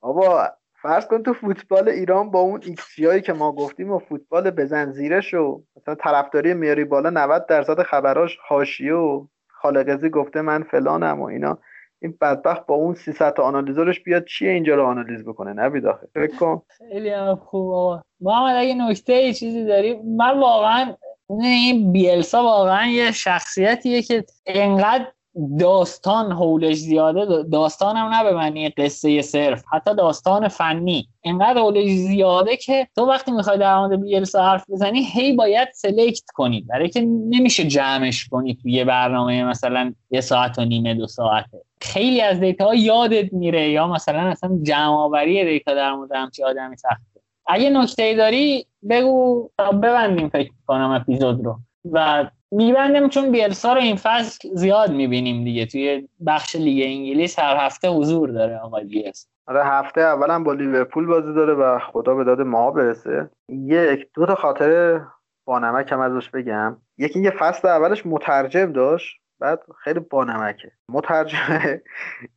بابا 0.00 0.48
فرض 0.82 1.06
کن 1.06 1.22
تو 1.22 1.34
فوتبال 1.34 1.88
ایران 1.88 2.30
با 2.30 2.40
اون 2.40 2.60
ایکسی 2.64 3.06
هایی 3.06 3.22
که 3.22 3.32
ما 3.32 3.52
گفتیم 3.52 3.92
و 3.92 3.98
فوتبال 3.98 4.50
بزن 4.50 4.92
زیرش 4.92 5.34
و 5.34 5.62
مثلا 5.76 5.94
طرفداری 5.94 6.54
میاری 6.54 6.84
بالا 6.84 7.10
90 7.10 7.46
درصد 7.46 7.82
خبراش 7.82 8.38
حاشیه 8.48 8.94
و 8.94 9.26
خالقزی 9.48 10.10
گفته 10.10 10.40
من 10.40 10.62
فلانم 10.62 11.20
و 11.20 11.24
اینا. 11.24 11.58
این 12.02 12.14
بدبخت 12.20 12.66
با 12.66 12.74
اون 12.74 12.94
300 12.94 13.34
تا 13.34 13.42
آنالیزورش 13.42 14.00
بیاد 14.00 14.24
چیه 14.24 14.50
اینجا 14.50 14.74
رو 14.74 14.86
آنالیز 14.86 15.24
بکنه؟ 15.24 15.52
نبید 15.52 15.86
آخه 15.86 16.06
فکر 16.14 16.36
کن. 16.36 16.62
خیلی 16.78 17.08
هم 17.08 17.36
خوب 17.36 17.70
آقا. 17.70 18.02
محمد 18.20 18.56
اگه 18.56 18.74
نکته 18.74 19.12
ای 19.12 19.34
چیزی 19.34 19.64
داری 19.64 19.94
من 19.94 20.38
واقعا 20.38 20.94
این 21.42 21.92
بیلسا 21.92 22.42
واقعا 22.42 22.86
یه 22.86 23.12
شخصیتیه 23.12 24.02
که 24.02 24.24
انقدر 24.46 25.06
داستان 25.58 26.32
حولش 26.32 26.76
زیاده. 26.76 27.42
داستان 27.42 27.96
هم 27.96 28.14
نه 28.14 28.24
به 28.24 28.34
معنی 28.36 28.68
قصه 28.68 29.22
صرف 29.22 29.64
حتی 29.72 29.94
داستان 29.94 30.48
فنی. 30.48 31.08
انقدر 31.24 31.60
حولش 31.60 31.90
زیاده 31.90 32.56
که 32.56 32.88
تو 32.96 33.06
وقتی 33.06 33.32
می‌خوای 33.32 33.58
در 33.58 33.78
مورد 33.78 34.02
بیلسا 34.02 34.42
حرف 34.42 34.64
بزنی 34.70 35.04
هی 35.04 35.32
باید 35.32 35.68
سلکت 35.74 36.24
کنی. 36.34 36.60
برای 36.60 36.88
که 36.88 37.00
نمیشه 37.00 37.64
جمعش 37.64 38.28
کنی 38.28 38.54
توی 38.62 38.72
یه 38.72 38.84
برنامه 38.84 39.44
مثلا 39.44 39.94
یه 40.10 40.20
ساعت 40.20 40.58
و 40.58 40.64
نیمه 40.64 40.94
دو 40.94 41.06
ساعته. 41.06 41.67
خیلی 41.80 42.20
از 42.20 42.40
دیتا 42.40 42.64
ها 42.64 42.74
یادت 42.74 43.32
میره 43.32 43.68
یا 43.70 43.86
مثلا 43.86 44.20
اصلا 44.20 44.58
جمع 44.62 44.92
آوری 44.92 45.44
دیتا 45.44 45.74
در 45.74 45.92
مورد 45.92 46.12
همچی 46.12 46.44
آدمی 46.44 46.76
سخته 46.76 47.20
اگه 47.46 47.70
نکته 47.70 48.02
ای 48.02 48.16
داری 48.16 48.66
بگو. 48.90 49.50
تا 49.58 49.72
ببندیم 49.72 50.28
فکر 50.28 50.50
کنم 50.66 50.90
اپیزود 50.90 51.44
رو. 51.44 51.58
و 51.92 52.30
میبندم 52.50 53.08
چون 53.08 53.32
بیلسا 53.32 53.72
رو 53.72 53.80
این 53.80 53.96
فصل 53.96 54.48
زیاد 54.54 54.90
می‌بینیم 54.90 55.44
دیگه. 55.44 55.66
توی 55.66 56.08
بخش 56.26 56.56
لیگ 56.56 56.82
انگلیس 56.86 57.38
هر 57.38 57.56
هفته 57.56 57.88
حضور 57.88 58.30
داره 58.30 58.58
آقای 58.58 58.84
بیلسا. 58.84 59.28
آره 59.46 59.64
هفته 59.64 60.00
اولم 60.00 60.44
با 60.44 60.52
لیورپول 60.52 61.06
بازی 61.06 61.34
داره 61.34 61.54
و 61.54 61.78
خدا 61.78 62.14
به 62.14 62.24
داد 62.24 62.40
ما 62.40 62.70
برسه. 62.70 63.30
یک 63.48 64.06
دو 64.14 64.26
تا 64.26 64.34
خاطره 64.34 65.06
با 65.44 65.58
نمک 65.58 65.92
هم 65.92 66.00
ازش 66.00 66.30
بگم. 66.30 66.76
یکی 66.98 67.18
اینکه 67.18 67.36
فصل 67.36 67.68
اولش 67.68 68.06
مترجم 68.06 68.72
داشت. 68.72 69.20
بعد 69.40 69.60
خیلی 69.84 70.00
بانمکه 70.00 70.72
مترجم 70.88 71.38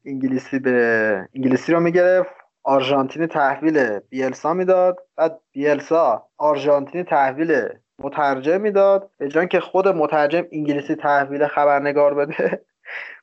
انگلیسی 0.06 0.60
به 0.60 1.28
انگلیسی 1.36 1.72
رو 1.72 1.80
می‌گرفت. 1.80 2.36
آرژانتین 2.64 3.28
تحویل 3.28 4.00
بیلسا 4.00 4.54
می‌داد. 4.54 5.00
بعد 5.18 5.40
بیلسا 5.52 6.28
آرژانتین 6.38 7.04
تحویل 7.04 7.64
مترجم 8.00 8.62
می‌داد. 8.62 9.10
به 9.18 9.28
جان 9.28 9.48
که 9.48 9.60
خود 9.60 9.88
مترجم 9.88 10.44
انگلیسی 10.52 10.96
تحویل 10.96 11.48
خبرنگار 11.48 12.14
بده 12.14 12.66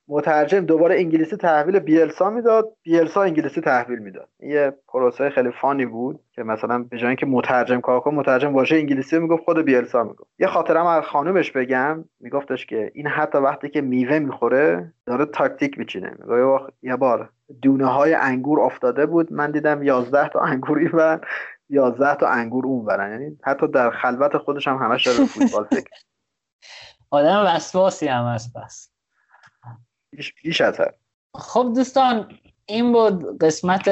مترجم 0.09 0.61
دوباره 0.61 0.95
انگلیسی 0.95 1.37
تحویل 1.37 1.79
بیلسا 1.79 2.31
می‌داد. 2.31 2.73
بیلسا 2.83 3.23
انگلیسی 3.23 3.61
تحویل 3.61 3.99
می‌داد. 3.99 4.29
یه 4.41 4.73
پروسه 4.89 5.31
خیلی 5.31 5.51
فانی 5.51 5.87
بود 5.87 6.21
که 6.33 6.43
مثلا 6.43 6.79
به 6.79 6.99
جای 6.99 7.07
اینکه 7.07 7.27
مترجم 7.27 7.81
کار 7.81 8.01
کنه 8.01 8.15
مترجم 8.15 8.55
واژه 8.55 8.77
انگلیسی 8.77 9.19
می‌گفت 9.19 9.45
خود 9.45 9.59
بیلسا 9.59 10.05
می‌گفت. 10.05 10.31
یه 10.39 10.47
خاطرم 10.47 10.87
از 10.87 11.05
خانومش 11.05 11.53
بگم. 11.53 12.05
میگفتش 12.21 12.67
که 12.67 12.91
این 12.95 13.07
حتی 13.07 13.39
وقتی 13.39 13.69
که 13.69 13.81
میوه 13.81 14.19
می‌خوره 14.19 14.93
داره 15.07 15.25
تاکتیک 15.25 15.79
میچینه. 15.79 16.11
میگه 16.19 16.59
یه 16.83 16.97
بار 16.97 17.31
دونه 17.63 17.87
های 17.87 18.15
انگور 18.15 18.61
افتاده 18.61 19.07
بود. 19.07 19.33
من 19.33 19.51
دیدم 19.51 19.83
11 19.83 20.29
تا 20.29 20.41
انگوری 20.41 20.89
و 20.93 21.19
11 21.71 22.15
تا 22.15 22.29
انگور 22.29 22.67
اون 22.67 22.85
برن 22.85 23.11
یعنی 23.11 23.39
حتی 23.43 23.69
در 23.69 23.91
خلوت 23.91 24.37
خودش 24.37 24.69
هم 24.69 24.77
همش 24.77 25.07
داره 25.07 25.27
فوتبال 25.27 25.65
فکر 25.65 25.91
آدم 27.11 27.45
وسواسی 27.47 28.09
هم 28.09 28.25
هست 28.25 28.57
بس. 28.57 28.98
بیش 30.45 30.61
از 30.61 30.81
خب 31.35 31.73
دوستان 31.75 32.29
این 32.67 32.93
بود 32.93 33.39
قسمت 33.39 33.91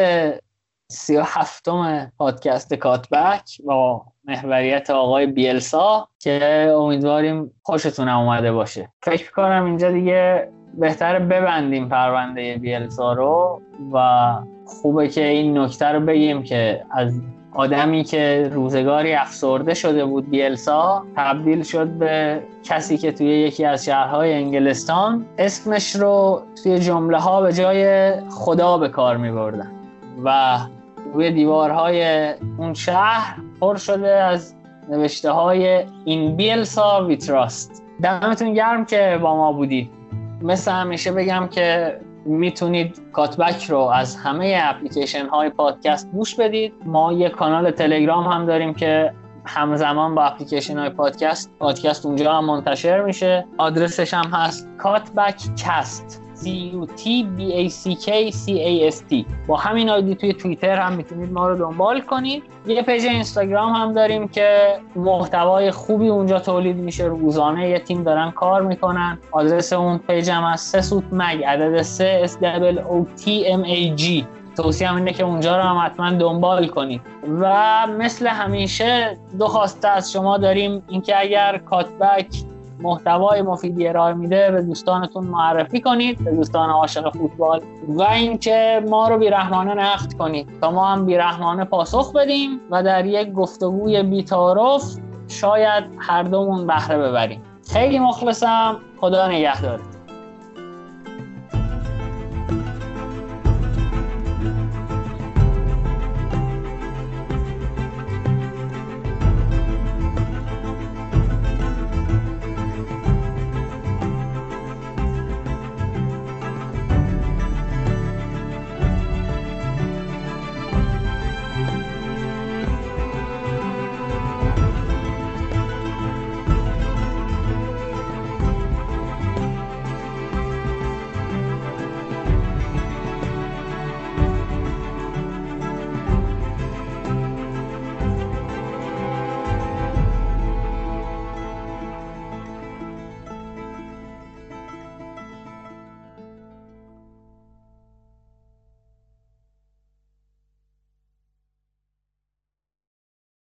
سی 0.88 1.16
و 1.16 1.22
هفتم 1.22 2.12
پادکست 2.18 2.74
کاتبک 2.74 3.62
با 3.64 4.06
محوریت 4.24 4.90
آقای 4.90 5.26
بیلسا 5.26 6.08
که 6.18 6.68
امیدواریم 6.76 7.54
خوشتون 7.62 8.08
اومده 8.08 8.52
باشه. 8.52 8.88
فکر 9.02 9.32
کنم 9.32 9.64
اینجا 9.64 9.90
دیگه 9.90 10.52
بهتره 10.74 11.18
ببندیم 11.18 11.88
پرونده 11.88 12.58
بیلسا 12.58 13.12
رو 13.12 13.62
و 13.92 14.28
خوبه 14.66 15.08
که 15.08 15.24
این 15.24 15.58
نکته 15.58 15.86
رو 15.86 16.00
بگیم 16.00 16.42
که 16.42 16.84
از 16.90 17.20
آدمی 17.56 18.04
که 18.04 18.50
روزگاری 18.52 19.12
افسرده 19.12 19.74
شده 19.74 20.04
بود 20.04 20.30
بیلسا 20.30 21.04
تبدیل 21.16 21.62
شد 21.62 21.88
به 21.88 22.42
کسی 22.64 22.98
که 22.98 23.12
توی 23.12 23.26
یکی 23.26 23.64
از 23.64 23.84
شهرهای 23.84 24.32
انگلستان 24.34 25.26
اسمش 25.38 25.96
رو 25.96 26.42
توی 26.62 26.78
جمله 26.78 27.18
ها 27.18 27.42
به 27.42 27.52
جای 27.52 28.12
خدا 28.30 28.78
به 28.78 28.88
کار 28.88 29.16
می 29.16 29.32
بردن 29.32 29.72
و 30.24 30.58
روی 31.14 31.30
دیوارهای 31.30 32.30
اون 32.58 32.74
شهر 32.74 33.36
پر 33.60 33.76
شده 33.76 34.08
از 34.08 34.54
نوشته 34.88 35.30
های 35.30 35.84
این 36.04 36.36
بیلسا 36.36 37.04
ویتراست 37.04 37.82
دمتون 38.02 38.54
گرم 38.54 38.84
که 38.84 39.18
با 39.22 39.36
ما 39.36 39.52
بودید. 39.52 39.90
مثل 40.42 40.70
همیشه 40.70 41.12
بگم 41.12 41.48
که 41.50 41.96
می‌تونید 42.26 43.02
کاتبک 43.12 43.64
رو 43.64 43.78
از 43.78 44.16
همه 44.16 44.60
اپلیکیشن 44.62 45.26
های 45.26 45.50
پادکست 45.50 46.10
گوش 46.12 46.34
بدید. 46.34 46.74
ما 46.84 47.12
یه 47.12 47.28
کانال 47.28 47.70
تلگرام 47.70 48.24
هم 48.24 48.46
داریم 48.46 48.74
که 48.74 49.12
همزمان 49.44 50.14
با 50.14 50.22
اپلیکیشن 50.22 50.78
های 50.78 50.90
پادکست 50.90 51.50
پادکست 51.58 52.06
اونجا 52.06 52.32
هم 52.32 52.44
منتشر 52.44 53.02
میشه. 53.02 53.46
آدرسش 53.58 54.14
هم 54.14 54.30
هست 54.32 54.68
کاتبک 54.78 55.36
کست. 55.56 56.25
C 56.42 56.46
U 56.46 56.86
T 57.00 57.02
B 57.36 57.40
A 57.52 57.70
C 57.80 58.04
K 58.04 58.08
C 58.32 58.44
A 58.48 58.94
S 58.94 58.98
T. 59.10 59.24
با 59.46 59.56
همین 59.56 59.90
آیدی 59.90 60.14
توی 60.14 60.32
توییتر 60.32 60.76
هم 60.76 60.92
می‌تونید 60.92 61.32
ما 61.32 61.48
رو 61.48 61.56
دنبال 61.56 62.00
کنید. 62.00 62.42
یه 62.66 62.82
پیج 62.82 63.04
اینستاگرام 63.06 63.72
هم 63.72 63.92
داریم 63.92 64.28
که 64.28 64.78
محتوای 64.96 65.70
خوبی 65.70 66.08
اونجا 66.08 66.38
تولید 66.38 66.76
میشه. 66.76 67.04
روزانه 67.04 67.68
یه 67.68 67.78
تیم 67.78 68.02
دارن 68.02 68.30
کار 68.30 68.62
می‌کنن. 68.62 69.18
آدرس 69.32 69.72
اون 69.72 69.98
پیج 69.98 70.30
هم 70.30 70.44
از 70.44 70.60
سه 70.60 70.80
سوت 70.80 71.04
مگ. 71.12 71.44
عدد 71.44 71.82
سه 71.82 72.26
S 72.26 72.30
O 72.76 73.20
T 73.20 73.24
M 73.60 73.66
A 73.66 74.00
G. 74.00 74.24
توصیه 74.56 74.94
اینه 74.94 75.12
که 75.12 75.24
اونجا 75.24 75.56
رو 75.56 75.62
هم 75.62 75.86
حتما 75.86 76.10
دنبال 76.10 76.66
کنید. 76.66 77.00
و 77.40 77.86
مثل 77.98 78.26
همیشه 78.26 79.18
دو 79.38 79.46
خواسته 79.46 79.88
از 79.88 80.12
شما 80.12 80.38
داریم. 80.38 80.82
اینکه 80.88 81.20
اگر 81.20 81.58
کاتبک 81.58 82.26
محتوای 82.80 83.42
مفیدی 83.42 83.88
ارائه 83.88 84.14
میده 84.14 84.50
به 84.50 84.62
دوستانتون 84.62 85.26
معرفی 85.26 85.80
کنید 85.80 86.24
به 86.24 86.30
دوستان 86.30 86.70
عاشق 86.70 87.12
فوتبال. 87.16 87.60
و 87.88 88.02
اینکه 88.02 88.84
ما 88.88 89.08
رو 89.08 89.18
بیرحمانه 89.18 89.74
نقد 89.74 90.12
کنید. 90.12 90.48
تا 90.60 90.70
ما 90.70 90.86
هم 90.86 91.06
بیرحمانه 91.06 91.64
پاسخ 91.64 92.12
بدیم 92.12 92.60
و 92.70 92.82
در 92.82 93.06
یک 93.06 93.32
گفتگوی 93.32 94.02
بیتارف 94.02 94.82
شاید 95.28 95.84
هر 95.98 96.22
دومون 96.22 96.66
بهره 96.66 96.98
ببریم. 96.98 97.42
خیلی 97.72 97.98
مخلصم. 97.98 98.76
خدا 99.00 99.28
نگهدارت 99.28 99.95